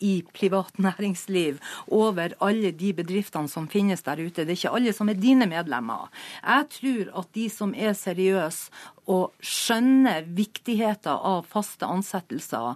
i 0.00 0.22
privat 0.32 0.78
næringsliv 0.86 1.58
over 1.88 2.32
alle 2.40 2.72
de 2.72 2.92
bedriftene 2.92 3.48
som 3.48 3.68
finnes 3.68 4.02
der 4.02 4.16
ute. 4.16 4.44
Det 4.44 4.52
er 4.52 4.56
ikke 4.56 4.74
alle 4.74 4.92
som 4.92 5.08
er 5.08 5.14
dine 5.14 5.46
medlemmer. 5.46 6.08
Jeg 6.42 6.66
tror 6.70 7.18
at 7.20 7.34
de 7.34 7.48
som 7.50 7.74
er 7.74 7.92
seriøse 7.92 8.70
og 9.06 9.34
skjønner 9.44 10.26
viktigheten 10.36 11.12
av 11.14 11.46
faste 11.50 11.86
ansettelser 11.86 12.74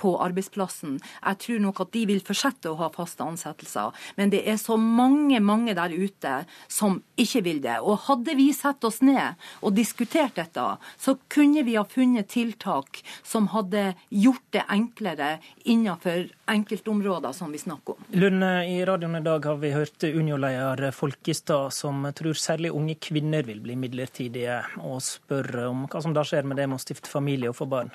på 0.00 0.14
arbeidsplassen. 0.22 0.98
Jeg 1.00 1.40
tror 1.44 1.62
nok 1.66 1.82
at 1.84 1.92
de 1.94 2.04
vil 2.10 2.22
fortsette 2.24 2.70
å 2.70 2.78
ha 2.80 2.90
faste 2.94 3.24
ansettelser. 3.26 3.90
Men 4.18 4.32
det 4.34 4.44
er 4.48 4.58
så 4.60 4.76
mange, 4.78 5.40
mange 5.42 5.74
der 5.78 5.94
ute 5.94 6.34
som 6.70 7.00
ikke 7.20 7.42
vil 7.46 7.62
det. 7.64 7.78
Og 7.82 8.06
hadde 8.08 8.36
vi 8.38 8.50
satt 8.56 8.84
oss 8.86 9.00
ned 9.04 9.38
og 9.60 9.74
diskutert 9.76 10.38
dette, 10.38 10.66
så 10.98 11.16
kunne 11.32 11.64
vi 11.66 11.76
ha 11.78 11.84
funnet 11.88 12.30
tiltak 12.32 13.02
som 13.26 13.50
hadde 13.52 13.92
gjort 14.08 14.46
det 14.54 14.64
enklere 14.72 15.36
innenfor 15.64 16.28
enkeltområder 16.52 17.34
som 17.36 17.52
vi 17.52 17.58
snakker 17.62 17.96
om. 17.96 18.06
Lund, 18.14 18.44
i 18.44 18.78
radioen 18.86 19.16
i 19.18 19.24
dag 19.24 19.44
har 19.44 19.58
vi 19.62 19.72
hørt 19.74 20.04
Unio-leder 20.04 20.90
Folkestad, 20.94 21.72
som 21.74 22.04
tror 22.16 22.38
særlig 22.38 22.72
unge 22.74 22.96
kvinner 23.02 23.46
vil 23.46 23.62
bli 23.64 23.76
midlertidige, 23.78 24.60
og 24.82 25.00
spør 25.04 25.71
om 25.72 25.84
hva 25.90 26.02
som 26.04 26.14
da 26.16 26.24
skjer 26.26 26.46
med 26.48 26.60
det 26.60 26.68
med 26.68 26.78
å 26.78 26.82
stifte 26.82 27.10
familie 27.10 27.50
og 27.50 27.58
få 27.58 27.68
barn. 27.70 27.92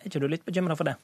Er 0.00 0.10
ikke 0.10 0.22
du 0.22 0.28
litt 0.30 0.46
bekymra 0.48 0.76
for 0.78 0.90
det? 0.90 0.96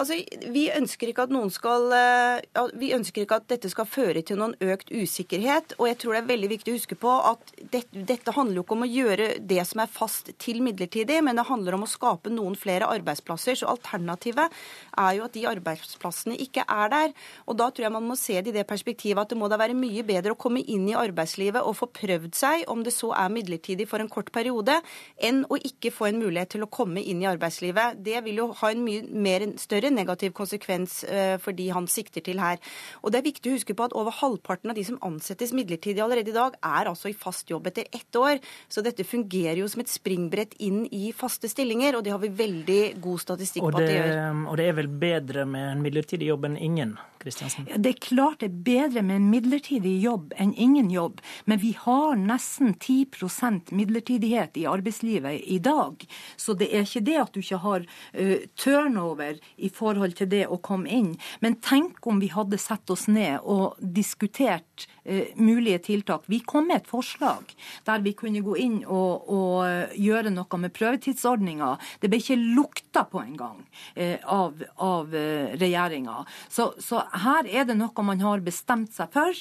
Altså, 0.00 0.16
vi 0.48 0.62
ønsker 0.72 1.10
ikke 1.10 1.26
at 1.26 1.32
noen 1.34 1.50
skal 1.52 1.90
eh, 1.92 2.60
Vi 2.80 2.94
ønsker 2.96 3.26
ikke 3.26 3.36
at 3.42 3.48
dette 3.50 3.68
skal 3.68 3.84
føre 3.84 4.22
til 4.24 4.38
noen 4.40 4.54
økt 4.64 4.88
usikkerhet. 4.88 5.74
Og 5.76 5.90
jeg 5.90 5.98
tror 6.00 6.16
det 6.16 6.22
er 6.22 6.30
veldig 6.30 6.48
viktig 6.54 6.72
å 6.72 6.76
huske 6.78 6.96
på 6.96 7.12
at 7.12 7.52
dette, 7.60 8.04
dette 8.08 8.32
handler 8.32 8.60
jo 8.60 8.64
ikke 8.64 8.76
om 8.78 8.86
å 8.86 8.88
gjøre 8.88 9.26
det 9.52 9.60
som 9.68 9.82
er 9.84 9.92
fast 9.92 10.32
til 10.40 10.62
midlertidig, 10.64 11.18
men 11.24 11.36
det 11.36 11.44
handler 11.48 11.76
om 11.76 11.84
å 11.84 11.90
skape 11.90 12.32
noen 12.32 12.56
flere 12.56 12.88
arbeidsplasser. 12.88 13.58
Så 13.60 13.68
alternativet 13.68 14.56
er 14.96 15.18
jo 15.18 15.26
at 15.26 15.36
de 15.36 15.44
arbeidsplassene 15.50 16.38
ikke 16.40 16.64
er 16.64 16.92
der. 16.94 17.12
Og 17.44 17.60
da 17.60 17.68
tror 17.68 17.88
jeg 17.88 17.96
man 17.98 18.08
må 18.08 18.16
se 18.16 18.38
det 18.40 18.54
i 18.54 18.56
det 18.56 18.66
perspektivet 18.70 19.20
at 19.20 19.34
det 19.34 19.40
må 19.42 19.52
da 19.52 19.60
være 19.60 19.76
mye 19.76 20.06
bedre 20.08 20.32
å 20.32 20.40
komme 20.40 20.64
inn 20.64 20.88
i 20.88 20.96
arbeidslivet 20.96 21.60
og 21.60 21.76
få 21.82 21.90
prøvd 21.92 22.32
seg, 22.38 22.64
om 22.72 22.80
det 22.86 22.96
så 22.96 23.12
er 23.18 23.32
midlertidig 23.36 23.90
for 23.92 24.00
en 24.00 24.10
kort 24.12 24.32
periode, 24.32 24.80
enn 25.20 25.44
å 25.52 25.60
ikke 25.60 25.92
få 25.92 26.08
en 26.08 26.24
mulighet 26.24 26.56
til 26.56 26.64
å 26.64 26.72
komme 26.72 27.04
inn 27.04 27.20
i 27.20 27.28
arbeidslivet. 27.28 28.00
Det 28.00 28.24
vil 28.24 28.40
jo 28.40 28.50
ha 28.62 28.72
en 28.72 28.84
mye 28.88 29.04
mer 29.12 29.44
større 29.60 29.81
større 29.82 29.94
negativ 29.94 30.32
konsekvens 30.32 31.02
eh, 31.04 31.38
for 31.42 31.52
de 31.52 31.68
han 31.72 31.86
sikter 31.90 32.22
til 32.22 32.40
her. 32.40 32.58
Og 33.02 33.12
det 33.12 33.20
er 33.20 33.26
viktig 33.26 33.50
å 33.50 33.56
huske 33.56 33.74
på 33.74 33.86
at 33.86 33.96
over 33.98 34.14
halvparten 34.14 34.70
av 34.70 34.78
de 34.78 34.84
som 34.86 34.98
ansettes 35.02 35.52
midlertidig 35.52 36.02
allerede 36.02 36.30
i 36.30 36.36
dag, 36.36 36.56
er 36.62 36.90
altså 36.90 37.10
i 37.10 37.16
fast 37.16 37.50
jobb 37.50 37.66
etter 37.70 37.88
ett 37.92 38.16
år. 38.16 38.38
Så 38.68 38.82
dette 38.82 39.04
fungerer 39.04 39.62
jo 39.62 39.68
som 39.68 39.82
et 39.82 39.90
springbrett 39.90 40.54
inn 40.62 40.84
i 40.90 41.12
faste 41.16 41.50
stillinger, 41.50 41.96
og 41.96 42.04
det 42.04 42.14
har 42.14 42.22
vi 42.22 42.32
veldig 42.32 42.82
god 43.02 43.22
statistikk 43.22 43.66
på 43.66 43.74
at 43.74 43.82
det 43.82 43.96
gjør. 43.96 44.44
Og 44.52 44.60
det 44.60 44.68
er 44.68 44.76
vel 44.78 44.92
bedre 45.02 45.46
med 45.48 45.72
en 45.72 45.82
midlertidig 45.84 46.30
jobb 46.30 46.50
enn 46.50 46.60
ingen? 46.60 47.00
Kristiansen? 47.22 47.66
Ja, 47.70 47.78
det 47.78 47.94
er 47.94 48.00
klart 48.02 48.42
det 48.42 48.48
er 48.50 48.62
bedre 48.66 49.02
med 49.06 49.20
en 49.20 49.28
midlertidig 49.30 49.94
jobb 50.02 50.34
enn 50.40 50.54
ingen 50.58 50.90
jobb, 50.92 51.20
men 51.46 51.60
vi 51.62 51.72
har 51.78 52.16
nesten 52.18 52.74
10% 52.74 53.72
midlertidighet 53.74 54.58
i 54.58 54.66
arbeidslivet 54.70 55.46
i 55.46 55.58
dag. 55.62 56.02
Så 56.36 56.56
det 56.58 56.72
er 56.72 56.86
ikke 56.86 57.04
det 57.06 57.18
at 57.22 57.34
du 57.34 57.42
ikke 57.42 57.60
har 57.62 57.86
uh, 57.86 58.36
turnover 58.58 59.38
i 59.56 59.70
forhold 59.74 60.16
til 60.18 60.30
det 60.32 60.44
å 60.50 60.60
komme 60.62 60.90
inn. 60.90 61.12
Men 61.44 61.58
tenk 61.62 62.06
om 62.08 62.20
vi 62.22 62.30
hadde 62.32 62.60
satt 62.60 62.90
oss 62.92 63.06
ned 63.10 63.42
og 63.42 63.78
diskutert 63.80 64.86
eh, 65.04 65.32
mulige 65.36 65.82
tiltak. 65.88 66.26
Vi 66.30 66.42
kom 66.46 66.68
med 66.70 66.82
et 66.82 66.90
forslag 66.90 67.52
der 67.86 68.02
vi 68.04 68.14
kunne 68.18 68.42
gå 68.44 68.56
inn 68.60 68.80
og, 68.82 69.28
og 69.32 69.56
uh, 69.66 69.94
gjøre 69.98 70.32
noe 70.34 70.60
med 70.60 70.74
prøvetidsordninga. 70.76 71.70
Det 72.00 72.10
ble 72.10 72.20
ikke 72.22 72.38
lukta 72.40 73.04
på 73.10 73.22
engang 73.22 73.62
eh, 73.94 74.18
av, 74.22 74.62
av 74.82 75.12
uh, 75.14 75.54
regjeringa. 75.60 76.22
Så, 76.48 76.72
så, 76.82 77.04
her 77.24 77.48
er 77.50 77.68
det 77.68 77.78
noe 77.78 78.06
man 78.06 78.22
har 78.22 78.42
bestemt 78.44 78.92
seg 78.94 79.12
for. 79.12 79.38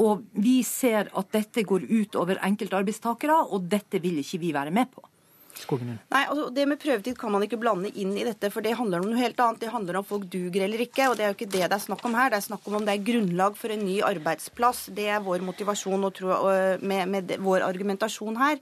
Og 0.00 0.24
vi 0.32 0.58
ser 0.66 1.08
at 1.16 1.32
dette 1.34 1.64
går 1.66 1.86
ut 1.88 2.16
over 2.18 2.40
enkeltarbeidstakere, 2.44 3.36
og 3.54 3.68
dette 3.70 4.00
vil 4.02 4.20
ikke 4.22 4.40
vi 4.42 4.52
være 4.56 4.74
med 4.74 4.90
på. 4.92 5.04
Nei, 6.12 6.24
altså 6.26 6.48
Det 6.54 6.66
med 6.68 6.80
prøvetid 6.82 7.18
kan 7.20 7.32
man 7.34 7.44
ikke 7.46 7.60
blande 7.60 7.92
inn 7.94 8.14
i 8.18 8.26
dette, 8.26 8.50
for 8.52 8.64
det 8.64 8.74
handler 8.78 9.02
om 9.02 9.10
noe 9.12 9.20
helt 9.20 9.40
annet. 9.40 9.62
Det 9.62 9.72
handler 9.72 10.00
om 10.00 10.08
folk 10.08 10.26
duger 10.32 10.66
eller 10.66 10.84
ikke, 10.84 11.08
og 11.10 11.18
det 11.18 11.26
er 11.26 11.32
jo 11.32 11.38
ikke 11.38 11.50
det 11.52 11.62
det 11.64 11.78
er 11.78 11.84
snakk 11.86 12.04
om 12.06 12.16
her. 12.18 12.32
Det 12.32 12.40
er 12.40 12.48
snakk 12.48 12.68
om 12.68 12.78
om 12.80 12.86
det 12.86 12.96
er 12.96 13.06
grunnlag 13.06 13.56
for 13.58 13.74
en 13.74 13.84
ny 13.86 14.00
arbeidsplass. 14.04 14.88
Det 14.96 15.08
er 15.10 15.22
vår 15.24 15.44
motivasjon 15.46 16.08
og 16.08 16.14
tro, 16.18 16.34
med, 16.82 17.08
med 17.14 17.34
vår 17.44 17.66
argumentasjon 17.66 18.38
her. 18.40 18.60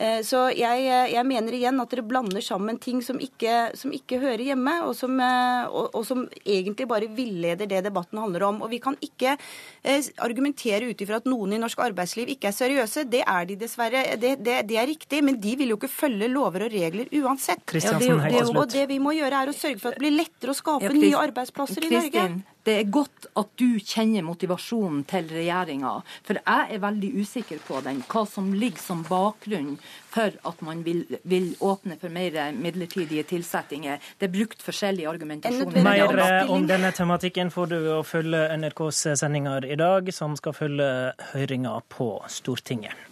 Eh, 0.00 0.20
så 0.24 0.46
jeg, 0.56 0.86
jeg, 1.12 1.24
mener 1.28 1.56
igjen 1.56 1.80
at 1.82 1.92
dere 1.92 2.06
blander 2.06 2.40
sammen 2.44 2.78
ting 2.80 3.02
som 3.04 3.18
ikke, 3.20 3.74
som 3.76 3.92
ikke 3.92 4.20
hører 4.22 4.44
hjemme, 4.50 4.78
og 4.86 4.94
som, 4.96 5.18
eh, 5.20 5.66
og, 5.68 5.90
og 5.98 6.06
som, 6.08 6.24
egentlig 6.40 6.86
bare 6.88 7.10
villeder 7.12 7.68
det 7.68 7.82
debatten 7.84 8.20
handler 8.22 8.46
om. 8.48 8.62
Og 8.64 8.72
vi 8.72 8.80
kan 8.82 8.96
ikke 9.04 9.36
eh, 9.36 10.08
argumentere 10.24 10.88
ut 10.88 11.04
ifra 11.04 11.20
at 11.20 11.28
noen 11.28 11.52
i 11.56 11.60
norsk 11.60 11.82
arbeidsliv 11.84 12.32
ikke 12.32 12.48
er 12.50 12.56
seriøse. 12.56 13.06
Det 13.12 13.22
er 13.26 13.48
de 13.50 13.58
dessverre. 13.60 14.04
Det, 14.20 14.36
det, 14.40 14.56
det 14.70 14.80
er 14.80 14.88
riktig, 14.88 15.22
men 15.26 15.40
de 15.42 15.56
vil 15.60 15.74
jo 15.74 15.80
ikke 15.80 15.92
følge 15.92 16.29
lover 16.32 16.66
og 16.66 16.72
regler 16.72 17.10
uansett. 17.20 17.64
Ja, 17.76 17.96
det, 17.98 18.46
og 18.54 18.64
det 18.70 18.86
vi 18.90 19.00
må 19.02 19.14
gjøre, 19.16 19.44
er 19.44 19.52
å 19.52 19.56
sørge 19.56 19.80
for 19.82 19.92
at 19.92 19.98
det 19.98 20.04
blir 20.04 20.16
lettere 20.16 20.54
å 20.54 20.58
skape 20.58 20.88
ja, 20.88 20.96
nye 20.96 21.26
arbeidsplasser 21.28 21.86
i 21.86 21.92
Norge. 21.92 22.24
Det 22.60 22.74
er 22.76 22.88
godt 22.92 23.30
at 23.40 23.48
du 23.56 23.78
kjenner 23.80 24.24
motivasjonen 24.26 25.06
til 25.08 25.30
regjeringa, 25.32 25.94
for 26.28 26.40
jeg 26.42 26.74
er 26.76 26.82
veldig 26.82 27.10
usikker 27.22 27.62
på 27.64 27.80
den. 27.86 28.02
Hva 28.10 28.26
som 28.28 28.50
ligger 28.52 28.82
som 28.82 29.00
bakgrunn 29.08 29.78
for 30.12 30.34
at 30.50 30.64
man 30.66 30.82
vil, 30.84 31.04
vil 31.22 31.54
åpne 31.64 31.96
for 32.00 32.12
mer 32.12 32.36
midlertidige 32.52 33.24
tilsettinger. 33.30 34.00
Det 34.18 34.28
er 34.28 34.34
brukt 34.34 34.64
forskjellige 34.64 35.08
argumentasjoner. 35.08 35.84
Mer 35.86 36.24
eh, 36.26 36.52
om 36.52 36.66
denne 36.68 36.92
tematikken 36.96 37.52
får 37.54 37.72
du 37.72 37.78
å 37.96 38.00
følge 38.06 38.42
NRKs 38.60 39.06
sendinger 39.22 39.64
i 39.64 39.78
dag, 39.80 40.12
som 40.14 40.36
skal 40.36 40.56
følge 40.56 40.90
høringa 41.32 41.78
på 41.88 42.12
Stortinget. 42.28 43.08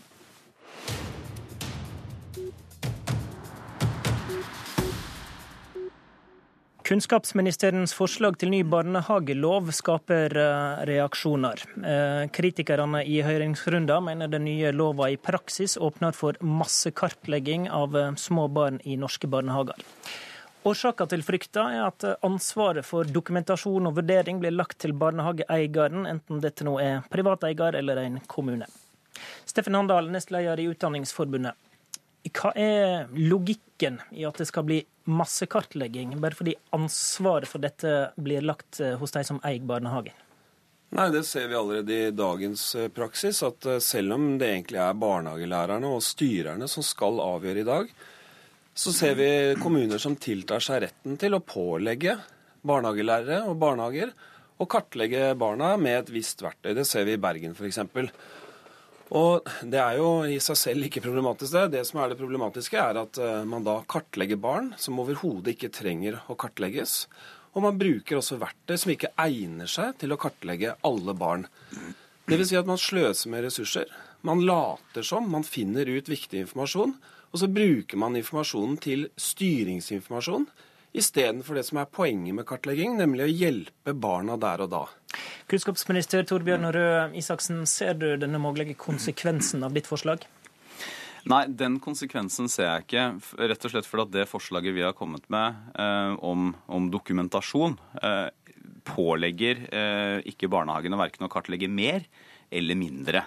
Kunnskapsministerens 6.88 7.92
forslag 7.92 8.38
til 8.40 8.48
ny 8.48 8.62
barnehagelov 8.64 9.66
skaper 9.76 10.32
eh, 10.40 10.78
reaksjoner. 10.88 11.60
Eh, 11.84 12.22
kritikerne 12.32 13.02
i 13.04 13.18
høringsrunden 13.26 14.06
mener 14.06 14.30
den 14.32 14.46
nye 14.48 14.70
lova 14.72 15.10
i 15.12 15.18
praksis 15.20 15.76
åpner 15.76 16.16
for 16.16 16.38
massekartlegging 16.40 17.66
av 17.68 17.92
eh, 17.92 18.16
små 18.16 18.46
barn 18.48 18.80
i 18.88 18.96
norske 18.96 19.28
barnehager. 19.28 19.84
Årsaka 20.64 21.04
til 21.12 21.26
frykta 21.28 21.66
er 21.76 21.84
at 21.90 22.08
ansvaret 22.24 22.88
for 22.88 23.04
dokumentasjon 23.04 23.92
og 23.92 24.00
vurdering 24.00 24.40
blir 24.40 24.56
lagt 24.56 24.80
til 24.80 24.96
barnehageeieren, 24.96 26.08
enten 26.08 26.40
dette 26.40 26.64
nå 26.64 26.78
er 26.80 27.04
privateier 27.12 27.76
eller 27.82 28.00
en 28.06 28.16
kommune. 28.24 28.64
Steffen 29.44 29.76
Handal, 29.76 30.08
nestleder 30.08 30.56
i 30.56 30.70
Utdanningsforbundet. 30.72 31.67
Hva 32.28 32.52
er 32.58 33.08
logikken 33.14 34.00
i 34.12 34.24
at 34.28 34.40
det 34.40 34.48
skal 34.50 34.66
bli 34.68 34.82
massekartlegging, 35.08 36.16
bare 36.20 36.36
fordi 36.36 36.56
ansvaret 36.76 37.48
for 37.48 37.62
dette 37.62 38.10
blir 38.20 38.44
lagt 38.44 38.80
eh, 38.84 38.96
hos 39.00 39.14
de 39.14 39.22
som 39.24 39.40
eier 39.46 39.64
barnehagen? 39.64 40.16
Nei, 40.96 41.10
Det 41.12 41.24
ser 41.28 41.48
vi 41.48 41.56
allerede 41.56 41.96
i 41.96 42.12
dagens 42.16 42.74
eh, 42.74 42.88
praksis, 42.88 43.42
at 43.44 43.66
eh, 43.66 43.80
selv 43.84 44.16
om 44.18 44.30
det 44.40 44.50
egentlig 44.50 44.80
er 44.82 44.96
barnehagelærerne 45.00 45.88
og 45.88 46.04
styrerne 46.04 46.68
som 46.68 46.84
skal 46.84 47.20
avgjøre 47.24 47.64
i 47.64 47.68
dag, 47.68 47.92
så 48.78 48.92
ser 48.94 49.16
vi 49.18 49.30
kommuner 49.58 49.98
som 49.98 50.14
tiltar 50.16 50.62
seg 50.62 50.84
retten 50.84 51.16
til 51.18 51.34
å 51.34 51.42
pålegge 51.42 52.14
barnehagelærere 52.68 53.42
og 53.48 53.58
barnehager 53.58 54.12
å 54.58 54.66
kartlegge 54.70 55.32
barna 55.38 55.72
med 55.80 55.96
et 56.02 56.12
visst 56.14 56.42
verktøy. 56.42 56.72
Det 56.78 56.86
ser 56.86 57.06
vi 57.06 57.16
i 57.16 57.20
Bergen 57.22 57.54
f.eks. 57.54 57.80
Og 59.16 59.46
Det 59.62 59.78
er 59.80 59.96
jo 59.96 60.24
i 60.28 60.36
seg 60.42 60.58
selv 60.60 60.88
ikke 60.88 61.02
problematisk. 61.04 61.52
Det 61.52 61.78
Det 61.78 61.86
som 61.86 62.00
er 62.00 62.10
det 62.10 62.18
problematiske, 62.18 62.76
er 62.76 63.00
at 63.00 63.18
eh, 63.18 63.44
man 63.44 63.64
da 63.64 63.80
kartlegger 63.88 64.36
barn 64.36 64.74
som 64.76 64.98
overhodet 65.00 65.54
ikke 65.54 65.72
trenger 65.72 66.20
å 66.28 66.36
kartlegges. 66.36 67.06
Og 67.54 67.64
man 67.64 67.78
bruker 67.78 68.18
også 68.18 68.38
verktøy 68.38 68.76
som 68.76 68.92
ikke 68.92 69.14
egner 69.16 69.66
seg 69.66 69.96
til 69.98 70.12
å 70.12 70.20
kartlegge 70.20 70.76
alle 70.84 71.14
barn. 71.14 71.48
Dvs. 72.28 72.50
Si 72.50 72.56
at 72.60 72.68
man 72.68 72.80
sløser 72.80 73.32
med 73.32 73.46
ressurser. 73.46 73.88
Man 74.20 74.44
later 74.44 75.02
som 75.02 75.30
man 75.30 75.46
finner 75.46 75.88
ut 75.88 76.10
viktig 76.10 76.44
informasjon, 76.44 76.94
og 77.28 77.40
så 77.40 77.48
bruker 77.48 78.00
man 78.00 78.16
informasjonen 78.18 78.76
til 78.82 79.08
styringsinformasjon 79.16 80.48
istedenfor 80.96 81.58
det 81.58 81.66
som 81.68 81.80
er 81.82 81.90
poenget 81.92 82.36
med 82.36 82.46
kartlegging, 82.48 82.96
nemlig 82.98 83.26
å 83.26 83.30
hjelpe 83.32 83.94
barna 83.94 84.38
der 84.40 84.64
og 84.64 84.72
da. 84.72 84.82
Kunnskapsminister 85.48 86.26
Torbjørn 86.28 86.68
Røe 86.74 87.04
Isaksen, 87.18 87.64
ser 87.68 87.96
du 88.00 88.10
denne 88.20 88.40
mulige 88.42 88.76
konsekvensen 88.78 89.64
av 89.66 89.76
ditt 89.76 89.88
forslag? 89.88 90.26
Nei, 91.28 91.42
den 91.50 91.76
konsekvensen 91.82 92.48
ser 92.48 92.70
jeg 92.70 92.86
ikke. 92.86 93.04
Rett 93.50 93.64
og 93.66 93.72
slett 93.72 93.88
fordi 93.88 94.06
at 94.06 94.14
det 94.14 94.28
forslaget 94.30 94.76
vi 94.76 94.84
har 94.86 94.96
kommet 94.96 95.26
med 95.32 95.56
eh, 95.76 96.14
om, 96.24 96.52
om, 96.72 96.86
dokumentasjon, 96.92 97.76
eh, 98.00 98.28
pålegger 98.88 99.64
eh, 99.68 100.28
ikke 100.30 100.48
barnehagene 100.52 101.00
verken 101.00 101.26
å 101.26 101.32
kartlegge 101.32 101.68
mer 101.68 102.06
eller 102.48 102.78
mindre. 102.80 103.26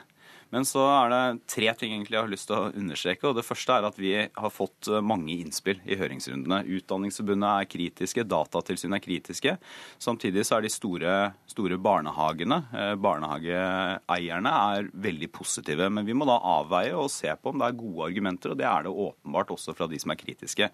Men 0.52 0.66
så 0.68 0.84
er 0.84 1.12
det 1.12 1.24
tre 1.50 1.72
ting 1.80 1.94
egentlig 1.96 2.18
jeg 2.18 2.26
har 2.26 2.32
lyst 2.32 2.50
til 2.50 2.58
å 2.58 2.72
understreke. 2.76 3.30
og 3.30 3.38
Det 3.38 3.46
første 3.48 3.78
er 3.78 3.88
at 3.88 4.00
vi 4.00 4.12
har 4.20 4.52
fått 4.52 4.90
eh, 4.92 5.04
mange 5.04 5.38
innspill 5.38 5.80
i 5.88 5.96
høringsrundene. 6.00 6.66
Utdanningsforbundet 6.78 7.50
er 7.52 7.70
kritiske, 7.72 8.26
Datatilsynet 8.28 9.00
er 9.00 9.06
kritiske. 9.06 9.56
Samtidig 10.04 10.44
så 10.48 10.58
er 10.58 10.66
de 10.66 10.74
store, 10.74 11.16
store 11.52 11.80
barnehagene, 11.82 12.60
eh, 12.76 12.94
barnehageeierne, 13.00 14.56
er 14.76 14.92
veldig 15.08 15.32
positive. 15.32 15.88
Men 15.88 16.08
vi 16.08 16.18
må 16.18 16.28
da 16.28 16.40
avveie 16.58 16.98
og 17.00 17.12
se 17.14 17.32
på 17.32 17.54
om 17.54 17.62
det 17.62 17.72
er 17.72 17.80
gode 17.80 18.12
argumenter, 18.12 18.52
og 18.52 18.60
det 18.60 18.68
er 18.68 18.88
det 18.88 18.96
åpenbart 19.08 19.56
også 19.56 19.78
fra 19.78 19.88
de 19.88 20.02
som 20.04 20.12
er 20.12 20.20
kritiske. 20.20 20.72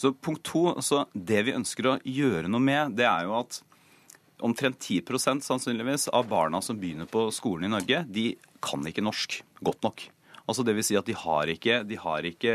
Så 0.00 0.14
punkt 0.16 0.44
to, 0.48 0.70
så 0.80 1.04
Det 1.20 1.42
vi 1.44 1.52
ønsker 1.56 1.86
å 1.86 1.98
gjøre 2.06 2.48
noe 2.48 2.62
med, 2.62 2.96
det 2.96 3.04
er 3.04 3.24
jo 3.26 3.34
at 3.40 3.60
omtrent 4.46 4.80
10% 4.80 5.44
sannsynligvis 5.46 6.08
av 6.14 6.28
barna 6.30 6.62
som 6.64 6.78
begynner 6.80 7.08
på 7.10 7.28
skolen 7.34 7.68
i 7.68 7.74
Norge, 7.74 8.04
de 8.08 8.24
kan 8.64 8.84
ikke 8.86 9.04
norsk 9.04 9.40
godt 9.64 9.84
nok. 9.86 10.06
Altså 10.50 10.64
det 10.66 10.74
vil 10.74 10.86
si 10.86 10.96
at 10.98 11.06
de 11.06 11.14
har 11.14 11.50
ikke, 11.52 11.82
de 11.86 11.98
har 12.00 12.26
ikke 12.26 12.54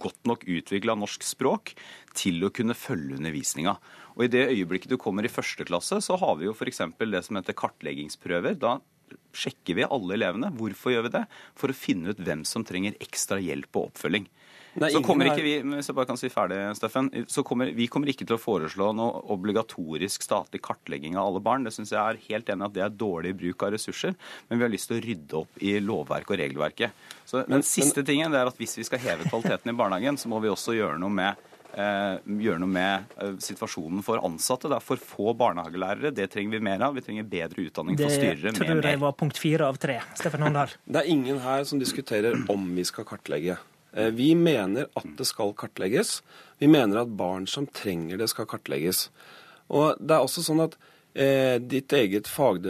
godt 0.00 0.26
nok 0.26 0.42
utvikla 0.50 0.96
norsk 0.98 1.22
språk 1.22 1.76
til 2.18 2.42
å 2.42 2.50
kunne 2.54 2.74
følge 2.74 3.20
undervisninga. 3.20 3.76
Og 4.16 4.26
I 4.26 4.32
det 4.32 4.48
øyeblikket 4.48 4.90
du 4.90 4.98
kommer 4.98 5.26
i 5.26 5.30
første 5.30 5.66
klasse, 5.68 6.00
så 6.02 6.16
har 6.18 6.34
vi 6.40 6.48
jo 6.48 6.56
f.eks. 6.56 6.82
det 6.98 7.22
som 7.22 7.38
heter 7.38 7.58
kartleggingsprøver. 7.60 8.56
Da 8.58 8.78
sjekker 9.36 9.78
vi 9.78 9.86
alle 9.86 10.16
elevene. 10.16 10.50
Hvorfor 10.56 10.94
gjør 10.94 11.06
vi 11.06 11.14
det? 11.18 11.24
For 11.58 11.70
å 11.70 11.78
finne 11.78 12.10
ut 12.10 12.22
hvem 12.26 12.42
som 12.48 12.64
trenger 12.66 12.98
ekstra 13.04 13.38
hjelp 13.44 13.70
og 13.76 13.92
oppfølging. 13.92 14.26
Nei, 14.80 14.90
så 14.92 15.02
kommer 15.04 15.30
ikke 15.30 15.44
vi 15.44 15.54
hvis 15.64 15.90
jeg 15.90 15.96
bare 15.96 16.08
kan 16.10 16.20
si 16.20 16.30
ferdig, 16.32 16.58
Steffen, 16.78 17.08
så 17.32 17.44
kommer, 17.46 17.72
vi 17.76 17.88
kommer 17.92 18.10
ikke 18.12 18.26
til 18.28 18.36
å 18.36 18.40
foreslå 18.40 18.90
noe 18.96 19.24
obligatorisk 19.32 20.24
statlig 20.26 20.62
kartlegging 20.64 21.16
av 21.16 21.30
alle 21.30 21.42
barn. 21.44 21.66
Det 21.66 21.74
syns 21.76 21.94
jeg 21.94 22.00
er 22.00 22.22
helt 22.28 22.52
enig 22.52 22.68
at 22.68 22.76
det 22.76 22.84
er 22.86 23.00
dårlig 23.04 23.34
bruk 23.40 23.66
av 23.66 23.74
ressurser. 23.76 24.16
Men 24.48 24.60
vi 24.60 24.68
har 24.68 24.72
lyst 24.74 24.90
til 24.90 25.00
å 25.00 25.04
rydde 25.06 25.40
opp 25.42 25.64
i 25.64 25.76
lovverket 25.80 26.36
og 26.36 26.40
regelverket. 26.42 27.04
Så 27.26 27.44
Den 27.48 27.66
siste 27.66 28.04
tingen 28.06 28.32
det 28.34 28.42
er 28.42 28.52
at 28.52 28.60
hvis 28.60 28.76
vi 28.78 28.86
skal 28.86 29.02
heve 29.02 29.28
kvaliteten 29.30 29.72
i 29.72 29.76
barnehagen, 29.76 30.20
så 30.20 30.30
må 30.32 30.42
vi 30.44 30.52
også 30.52 30.76
gjøre 30.76 31.00
noe 31.02 31.12
med 31.12 31.46
Eh, 31.76 32.18
gjøre 32.40 32.60
noe 32.62 32.72
med 32.72 33.16
eh, 33.20 33.34
situasjonen 33.42 34.00
for 34.04 34.22
ansatte. 34.24 34.70
Det 34.70 34.78
er 34.78 34.84
for 34.84 34.96
få 34.96 35.34
barnehagelærere. 35.36 36.12
Det 36.16 36.30
trenger 36.32 36.56
vi 36.56 36.60
mer 36.64 36.86
av. 36.86 36.96
Vi 36.96 37.04
trenger 37.04 37.26
bedre 37.28 37.66
utdanning 37.66 37.98
for 38.00 38.12
styrere. 38.12 38.54
Det 38.56 38.62
tror 38.62 38.88
jeg 38.88 39.00
var 39.02 39.16
punkt 39.20 39.40
fire 39.40 39.68
av 39.68 39.76
tre. 39.82 39.98
Steffen 40.16 40.46
Håndal. 40.46 40.72
Det 40.88 41.02
er 41.02 41.10
ingen 41.12 41.42
her 41.44 41.66
som 41.68 41.82
diskuterer 41.82 42.38
om 42.52 42.70
vi 42.78 42.86
skal 42.88 43.04
kartlegge. 43.08 43.58
Eh, 43.96 44.12
vi 44.12 44.34
mener 44.38 44.90
at 44.94 45.08
det 45.18 45.26
skal 45.28 45.54
kartlegges. 45.56 46.20
Vi 46.60 46.68
mener 46.68 47.02
at 47.02 47.16
barn 47.16 47.48
som 47.50 47.66
trenger 47.66 48.20
det, 48.20 48.28
skal 48.32 48.48
kartlegges. 48.50 49.08
Og 49.72 49.96
det 49.98 50.14
er 50.14 50.24
også 50.24 50.44
sånn 50.46 50.62
at 50.66 50.76
eh, 51.16 51.56
fag, 52.28 52.60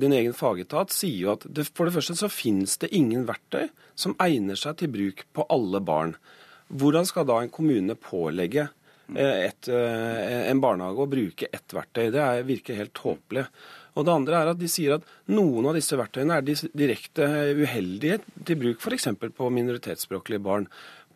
Din 0.00 0.16
egen 0.16 0.36
fagetat 0.36 0.92
sier 0.94 1.20
jo 1.24 1.32
at 1.34 1.46
det, 1.48 1.66
for 1.74 1.88
det 1.88 1.96
første 1.96 2.18
så 2.20 2.30
finnes 2.32 2.76
det 2.82 2.92
ingen 2.96 3.26
verktøy 3.28 3.70
som 3.98 4.16
egner 4.22 4.58
seg 4.58 4.78
til 4.80 4.92
bruk 4.92 5.24
på 5.36 5.46
alle 5.50 5.80
barn. 5.80 6.14
Hvordan 6.70 7.08
skal 7.08 7.26
da 7.26 7.40
en 7.42 7.50
kommune 7.52 7.96
pålegge 7.98 8.68
eh, 9.16 9.48
et, 9.48 9.68
eh, 9.68 10.50
en 10.50 10.62
barnehage 10.62 11.02
å 11.02 11.10
bruke 11.10 11.50
ett 11.50 11.74
verktøy? 11.74 12.10
Det 12.14 12.28
virker 12.48 12.78
helt 12.78 12.94
tåpelig. 12.94 13.48
Og 13.98 14.06
det 14.06 14.14
andre 14.14 14.38
er 14.38 14.52
at 14.52 14.60
de 14.60 14.70
sier 14.70 14.96
at 14.98 15.06
noen 15.32 15.70
av 15.70 15.76
disse 15.78 15.98
verktøyene 15.98 16.38
er 16.38 16.46
direkte 16.46 17.26
uheldige 17.58 18.20
til 18.46 18.60
bruk 18.60 18.84
f.eks. 18.84 19.10
på 19.36 19.50
minoritetsspråklige 19.56 20.42
barn. 20.44 20.68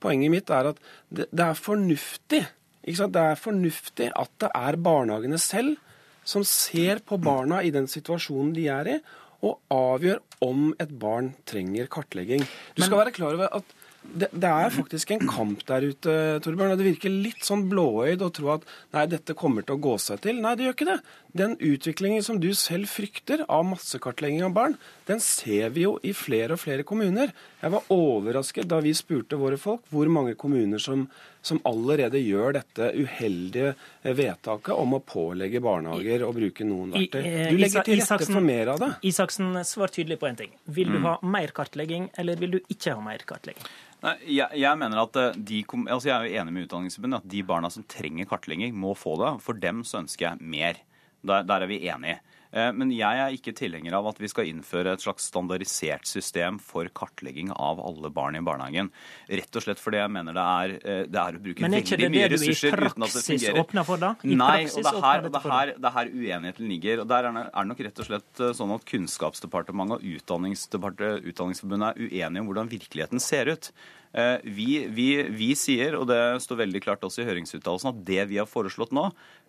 Poenget 0.02 0.32
mitt 0.32 0.52
er 0.52 0.72
at 0.72 0.80
det, 1.08 1.30
det 1.30 1.46
er 1.46 1.58
fornuftig 1.58 2.44
det 2.84 3.16
er 3.16 3.38
fornuftig 3.40 4.10
at 4.12 4.32
det 4.42 4.50
er 4.52 4.76
barnehagene 4.76 5.38
selv 5.40 5.78
som 6.24 6.44
ser 6.44 7.00
på 7.04 7.16
barna 7.20 7.62
i 7.64 7.72
den 7.72 7.86
situasjonen 7.88 8.52
de 8.56 8.66
er 8.72 8.90
i, 8.94 8.98
og 9.44 9.60
avgjør 9.72 10.20
om 10.44 10.70
et 10.80 10.92
barn 11.00 11.34
trenger 11.48 11.88
kartlegging. 11.92 12.44
Du 12.76 12.84
skal 12.84 13.02
være 13.02 13.12
klar 13.16 13.36
over 13.36 13.50
at 13.60 13.74
det, 14.04 14.28
det, 14.32 14.48
er 14.48 14.72
faktisk 14.72 15.14
en 15.14 15.28
kamp 15.28 15.62
der 15.68 15.86
ute, 15.88 16.14
Torbjørn. 16.44 16.74
og 16.74 16.80
Det 16.80 16.88
virker 16.90 17.12
litt 17.12 17.44
sånn 17.44 17.64
blåøyd 17.70 18.24
å 18.24 18.28
tro 18.36 18.50
at 18.52 18.66
nei, 18.92 19.06
dette 19.08 19.36
kommer 19.36 19.64
til 19.64 19.78
å 19.78 19.84
gå 19.86 19.94
seg 20.00 20.20
til. 20.24 20.42
Nei, 20.44 20.52
det 20.58 20.66
gjør 20.66 20.76
ikke 20.76 20.88
det. 20.90 20.98
Den 21.34 21.56
utviklingen 21.58 22.22
som 22.22 22.36
du 22.38 22.52
selv 22.54 22.86
frykter 22.86 23.40
av 23.50 23.64
massekartlegging 23.66 24.44
av 24.46 24.52
barn, 24.54 24.76
den 25.08 25.18
ser 25.18 25.72
vi 25.74 25.82
jo 25.82 25.96
i 26.06 26.12
flere 26.14 26.54
og 26.54 26.60
flere 26.62 26.84
kommuner. 26.86 27.32
Jeg 27.58 27.74
var 27.74 27.88
overrasket 27.90 28.68
da 28.70 28.78
vi 28.84 28.92
spurte 28.94 29.40
våre 29.40 29.58
folk 29.58 29.82
hvor 29.90 30.06
mange 30.14 30.36
kommuner 30.38 30.78
som, 30.78 31.08
som 31.42 31.58
allerede 31.66 32.22
gjør 32.22 32.54
dette 32.60 32.92
uheldige 32.94 33.72
vedtaket 34.06 34.78
om 34.78 34.94
å 34.94 35.02
pålegge 35.02 35.64
barnehager 35.64 36.22
å 36.22 36.30
bruke 36.38 36.68
noen 36.68 36.94
verktøy. 36.94 37.20
Eh, 37.24 37.50
du 37.50 37.58
legger 37.58 37.90
til 37.90 38.04
rette 38.04 38.30
for 38.30 38.50
mer 38.52 38.70
av 38.76 38.84
det. 38.84 38.92
Isaksen, 39.10 39.50
svar 39.66 39.90
tydelig 39.90 40.20
på 40.22 40.30
én 40.30 40.38
ting. 40.38 40.54
Vil 40.70 40.94
du 40.94 41.00
mm. 41.00 41.10
ha 41.10 41.18
mer 41.34 41.56
kartlegging, 41.58 42.12
eller 42.14 42.38
vil 42.38 42.60
du 42.60 42.60
ikke 42.62 42.94
ha 42.94 43.02
mer 43.02 43.26
kartlegging? 43.26 43.74
Nei, 44.06 44.16
jeg, 44.36 44.62
jeg, 44.62 44.78
mener 44.86 45.02
at 45.02 45.18
eh, 45.18 45.44
de, 45.50 45.66
altså 45.82 46.12
jeg 46.12 46.14
er 46.14 46.30
jo 46.30 46.42
enig 46.44 46.54
med 46.54 46.70
Utdanningsforbundet 46.70 47.24
at 47.24 47.30
de 47.34 47.46
barna 47.50 47.74
som 47.74 47.90
trenger 47.90 48.30
kartlegging, 48.30 48.70
må 48.78 48.94
få 48.94 49.18
det. 49.18 49.38
For 49.42 49.58
dem 49.58 49.82
så 49.82 50.04
ønsker 50.04 50.30
jeg 50.30 50.54
mer. 50.54 50.84
Der, 51.24 51.44
der 51.48 51.64
er 51.64 51.70
vi 51.70 51.82
enige. 51.88 52.20
Eh, 52.54 52.70
men 52.76 52.92
jeg 52.94 53.18
er 53.18 53.34
ikke 53.34 53.54
tilhenger 53.56 53.96
av 53.98 54.06
at 54.12 54.20
vi 54.22 54.30
skal 54.30 54.46
innføre 54.46 54.94
et 54.94 55.02
slags 55.02 55.26
standardisert 55.32 56.06
system 56.06 56.60
for 56.62 56.86
kartlegging 56.94 57.50
av 57.50 57.80
alle 57.82 58.10
barn 58.14 58.38
i 58.38 58.42
barnehagen. 58.46 58.92
Rett 59.26 59.58
og 59.58 59.64
slett 59.64 59.82
fordi 59.82 59.98
jeg 59.98 60.12
mener 60.14 60.36
det 60.36 60.44
er, 60.44 60.74
eh, 60.84 61.00
det 61.10 61.20
er 61.20 61.38
å 61.38 61.42
bruke 61.42 61.66
veldig 61.66 62.12
mye 62.14 62.28
ressurser 62.30 62.78
uten 62.78 63.08
at 63.08 63.16
det 63.16 63.24
fungerer. 63.24 63.34
Men 63.34 63.34
er 63.34 63.34
ikke 63.34 63.34
det 63.34 63.34
det 63.34 63.40
du 63.40 63.48
i 63.48 63.56
praksis 63.56 63.64
åpner 63.64 63.88
for, 63.88 64.04
da? 64.04 64.12
I 64.22 64.38
Nei, 64.38 64.60
og 64.68 64.86
det 64.86 64.94
er 64.94 65.00
her, 65.08 65.26
det 65.26 65.42
her, 65.48 65.74
det 65.86 65.94
her 65.98 66.14
uenigheten 66.14 66.70
ligger. 66.70 67.02
og 67.02 67.10
Der 67.10 67.30
er 67.30 67.36
det 67.42 67.66
nok 67.72 67.84
rett 67.88 68.04
og 68.04 68.10
slett 68.12 68.46
eh, 68.46 68.54
sånn 68.54 68.76
at 68.78 68.86
Kunnskapsdepartementet 68.92 69.98
og 69.98 70.06
Utdanningsforbundet 70.14 71.90
er 71.90 72.06
uenige 72.06 72.44
om 72.44 72.52
hvordan 72.52 72.70
virkeligheten 72.70 73.22
ser 73.22 73.50
ut. 73.50 73.72
Vi, 74.14 74.66
vi, 74.94 75.08
vi, 75.34 75.48
sier, 75.58 75.96
og 75.98 76.06
det 76.06 76.18
står 76.44 76.60
veldig 76.60 76.80
klart 76.84 77.02
også 77.02 77.24
i 77.24 77.26
høringsuttalelsen, 77.26 77.90
at 77.90 78.04
det 78.06 78.28
vi 78.30 78.38
har 78.38 78.46
foreslått 78.46 78.92
nå, 78.94 79.08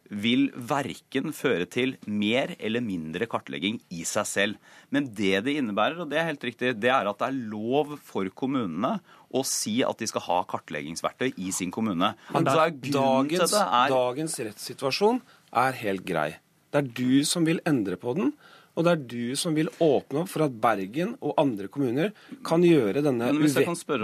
vil 0.09 0.47
verken 0.53 1.33
føre 1.33 1.65
til 1.69 1.95
mer 2.05 2.53
eller 2.59 2.83
mindre 2.85 3.27
kartlegging 3.29 3.79
i 3.93 4.03
seg 4.05 4.27
selv. 4.29 4.73
Men 4.93 5.09
det 5.17 5.43
det 5.47 5.55
innebærer, 5.59 6.01
og 6.01 6.11
det 6.11 6.19
er 6.21 6.29
helt 6.29 6.45
riktig, 6.45 6.75
det 6.77 6.91
er 6.93 7.09
at 7.09 7.21
det 7.21 7.29
er 7.29 7.39
lov 7.53 7.95
for 8.05 8.29
kommunene 8.37 8.99
å 9.35 9.43
si 9.47 9.79
at 9.85 9.99
de 9.99 10.09
skal 10.09 10.25
ha 10.27 10.39
kartleggingsverktøy 10.49 11.33
i 11.41 11.53
sin 11.55 11.73
kommune. 11.73 12.13
Dagens, 12.31 13.55
er... 13.57 13.93
dagens 13.93 14.39
rettssituasjon 14.49 15.21
er 15.65 15.81
helt 15.81 16.05
grei. 16.07 16.29
Det 16.71 16.83
er 16.83 16.91
du 16.97 17.25
som 17.27 17.47
vil 17.47 17.61
endre 17.67 17.97
på 17.99 18.13
den. 18.17 18.33
Og 18.75 18.83
det 18.83 18.91
er 18.91 19.03
du 19.07 19.35
som 19.39 19.55
vil 19.55 19.69
åpne 19.79 20.23
opp 20.23 20.31
for 20.31 20.45
at 20.45 20.55
Bergen 20.61 21.13
og 21.23 21.37
andre 21.39 21.69
kommuner 21.71 22.11
kan 22.47 22.63
gjøre 22.65 23.03
denne 23.05 23.31
uvet, 23.31 23.55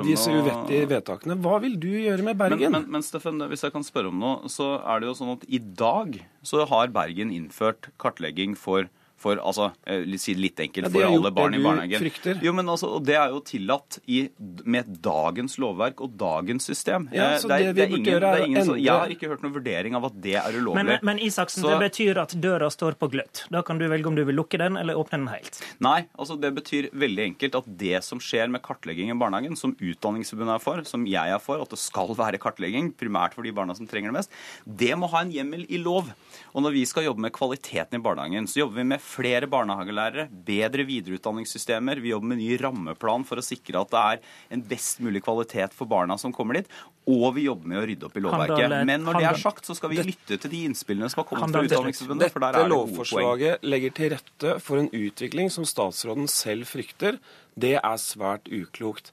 disse 0.07 0.31
uvettige 0.31 0.87
vedtakene. 0.91 1.35
Hva 1.43 1.59
vil 1.63 1.75
du 1.81 1.89
gjøre 1.91 2.23
med 2.23 2.39
Bergen? 2.39 2.63
Men, 2.63 2.77
men, 2.77 2.87
men 2.95 3.05
Steffen, 3.05 3.43
hvis 3.51 3.65
jeg 3.67 3.75
kan 3.75 3.85
spørre 3.85 4.13
om 4.13 4.21
noe, 4.21 4.51
så 4.51 4.77
er 4.79 5.03
det 5.03 5.11
jo 5.11 5.17
sånn 5.19 5.35
at 5.35 5.45
i 5.51 5.59
dag 5.59 6.21
så 6.47 6.63
har 6.71 6.95
Bergen 6.95 7.35
innført 7.35 7.91
kartlegging 8.01 8.55
for 8.59 8.87
for 9.21 9.37
altså, 9.37 9.69
eh, 9.85 10.03
si 10.17 10.35
det 10.35 10.41
litt 10.41 10.61
enkelt, 10.65 10.87
ja, 10.87 10.91
for 10.93 11.07
alle 11.07 11.31
barn 11.35 11.55
i 11.57 11.61
barnehagen. 11.61 12.01
Frykter. 12.01 12.39
Jo, 12.43 12.53
men 12.57 12.69
altså, 12.71 12.93
Det 13.05 13.15
er 13.17 13.33
jo 13.33 13.41
tillatt 13.45 13.99
i, 14.07 14.23
med 14.65 14.89
dagens 15.03 15.57
lovverk 15.61 16.01
og 16.05 16.15
dagens 16.19 16.67
system. 16.69 17.07
Ja, 17.15 17.35
så 17.41 17.51
det, 17.51 17.59
det, 17.71 17.75
det 17.77 17.87
vi 17.91 17.99
burde 17.99 18.15
gjøre 18.15 18.31
er 18.31 18.45
ingen, 18.47 18.61
endre... 18.63 18.77
Jeg 18.81 19.03
har 19.03 19.13
ikke 19.13 19.31
hørt 19.31 19.45
noen 19.45 19.55
vurdering 19.55 19.97
av 19.97 20.07
at 20.09 20.17
det 20.23 20.35
er 20.41 20.57
ulovlig. 20.57 20.85
Men, 20.87 21.05
men 21.11 21.21
Isaksen, 21.21 21.65
så... 21.65 21.73
det 21.73 21.91
betyr 21.91 22.21
at 22.23 22.35
døra 22.41 22.71
står 22.73 22.97
på 23.01 23.11
gløtt. 23.13 23.45
Da 23.53 23.63
kan 23.65 23.81
du 23.81 23.87
velge 23.91 24.09
om 24.09 24.17
du 24.17 24.23
vil 24.27 24.37
lukke 24.37 24.59
den 24.61 24.79
eller 24.79 24.99
åpne 24.99 25.21
den 25.21 25.29
helt. 25.31 25.61
Nei, 25.83 25.99
altså 26.17 26.37
det 26.41 26.53
betyr 26.57 26.89
veldig 26.97 27.27
enkelt 27.31 27.59
at 27.61 27.69
det 27.81 28.01
som 28.07 28.21
skjer 28.23 28.51
med 28.53 28.63
kartlegging 28.65 29.11
i 29.13 29.17
barnehagen, 29.17 29.57
som 29.59 29.75
Utdanningsforbundet 29.77 30.57
er 30.57 30.63
for, 30.63 30.83
som 30.87 31.05
jeg 31.09 31.35
er 31.35 31.41
for, 31.41 31.61
at 31.63 31.73
det 31.73 31.79
skal 31.81 32.13
være 32.17 32.41
kartlegging, 32.41 32.91
primært 32.97 33.37
for 33.37 33.45
de 33.47 33.53
barna 33.55 33.75
som 33.77 33.89
trenger 33.89 34.11
det 34.11 34.19
mest, 34.21 34.35
det 34.65 34.93
må 34.99 35.09
ha 35.11 35.23
en 35.25 35.33
hjemmel 35.33 35.65
i 35.69 35.79
lov. 35.81 36.11
Og 36.51 36.65
når 36.65 36.75
vi 36.75 36.85
skal 36.89 37.07
jobbe 37.07 37.25
med 37.27 37.35
kvaliteten 37.35 37.99
i 37.99 38.03
barnehagen, 38.03 38.49
så 38.49 38.63
jobber 38.63 38.81
vi 38.81 38.87
med 38.93 39.03
flere 39.11 39.47
barnehagelærere, 39.51 40.27
bedre 40.47 40.85
videreutdanningssystemer. 40.87 41.99
Vi 42.03 42.13
jobber 42.13 42.31
med 42.31 42.39
ny 42.39 42.55
rammeplan 42.61 43.25
for 43.27 43.41
å 43.41 43.43
sikre 43.45 43.81
at 43.81 43.91
det 43.91 44.01
er 44.01 44.21
en 44.55 44.63
best 44.71 45.01
mulig 45.03 45.23
kvalitet 45.25 45.75
for 45.75 45.89
barna 45.91 46.17
som 46.21 46.33
kommer 46.35 46.59
dit. 46.59 46.71
Og 47.11 47.27
vi 47.35 47.47
jobber 47.47 47.71
med 47.71 47.81
å 47.81 47.85
rydde 47.89 48.07
opp 48.07 48.17
i 48.17 48.23
lovverket. 48.23 48.75
Men 48.87 49.05
når 49.05 49.19
det 49.19 49.27
er 49.31 49.41
sagt, 49.41 49.67
så 49.67 49.75
skal 49.77 49.93
vi 49.93 50.01
lytte 50.05 50.37
til 50.37 50.53
de 50.53 50.63
innspillene 50.69 51.11
som 51.11 51.23
har 51.23 51.29
kommet 51.29 51.55
fra 51.55 51.65
Utdanningsforbundet. 51.67 52.33
for 52.33 52.45
der 52.45 52.57
er 52.57 52.65
det 52.65 52.71
gode 52.71 52.71
poeng. 52.71 52.87
Dette 52.87 52.95
lovforslaget 52.95 53.69
legger 53.73 53.95
til 53.99 54.11
rette 54.15 54.57
for 54.63 54.81
en 54.81 54.91
utvikling 54.93 55.53
som 55.53 55.67
statsråden 55.67 56.29
selv 56.31 56.69
frykter. 56.69 57.19
Det 57.59 57.77
er 57.81 58.01
svært 58.01 58.51
uklokt. 58.51 59.11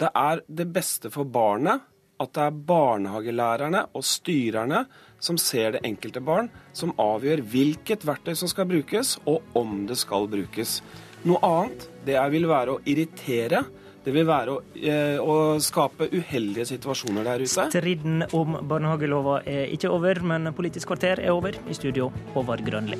Det 0.00 0.12
er 0.16 0.44
det 0.48 0.68
beste 0.72 1.10
for 1.12 1.28
barnet 1.28 1.86
at 2.20 2.34
det 2.36 2.42
er 2.44 2.58
barnehagelærerne 2.68 3.86
og 3.96 4.04
styrerne 4.04 4.84
som 5.20 5.38
ser 5.40 5.76
det 5.76 5.84
enkelte 5.86 6.22
barn, 6.24 6.48
som 6.76 6.94
avgjør 7.00 7.44
hvilket 7.52 8.06
verktøy 8.08 8.34
som 8.38 8.50
skal 8.50 8.68
brukes, 8.70 9.18
og 9.28 9.44
om 9.58 9.84
det 9.88 9.98
skal 10.00 10.28
brukes. 10.30 10.80
Noe 11.28 11.40
annet 11.44 11.86
det 12.06 12.16
vil 12.32 12.48
være 12.48 12.76
å 12.76 12.82
irritere. 12.88 13.64
Det 14.00 14.14
vil 14.16 14.24
være 14.24 14.54
å, 14.54 14.60
eh, 14.80 15.18
å 15.20 15.60
skape 15.60 16.08
uheldige 16.08 16.64
situasjoner 16.70 17.24
der 17.24 17.44
ute. 17.44 17.66
Striden 17.68 18.24
om 18.32 18.56
barnehagelova 18.64 19.42
er 19.44 19.68
ikke 19.68 19.92
over, 19.92 20.22
men 20.24 20.54
Politisk 20.56 20.88
kvarter 20.88 21.20
er 21.20 21.30
over. 21.34 21.52
I 21.68 21.76
studio, 21.76 22.10
Håvard 22.32 22.64
Grønli. 22.64 22.96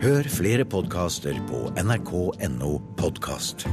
Hør 0.00 0.24
flere 0.28 0.64
podkaster 0.64 1.36
på 1.48 1.68
nrk.no 1.76 2.80
podkast. 2.96 3.66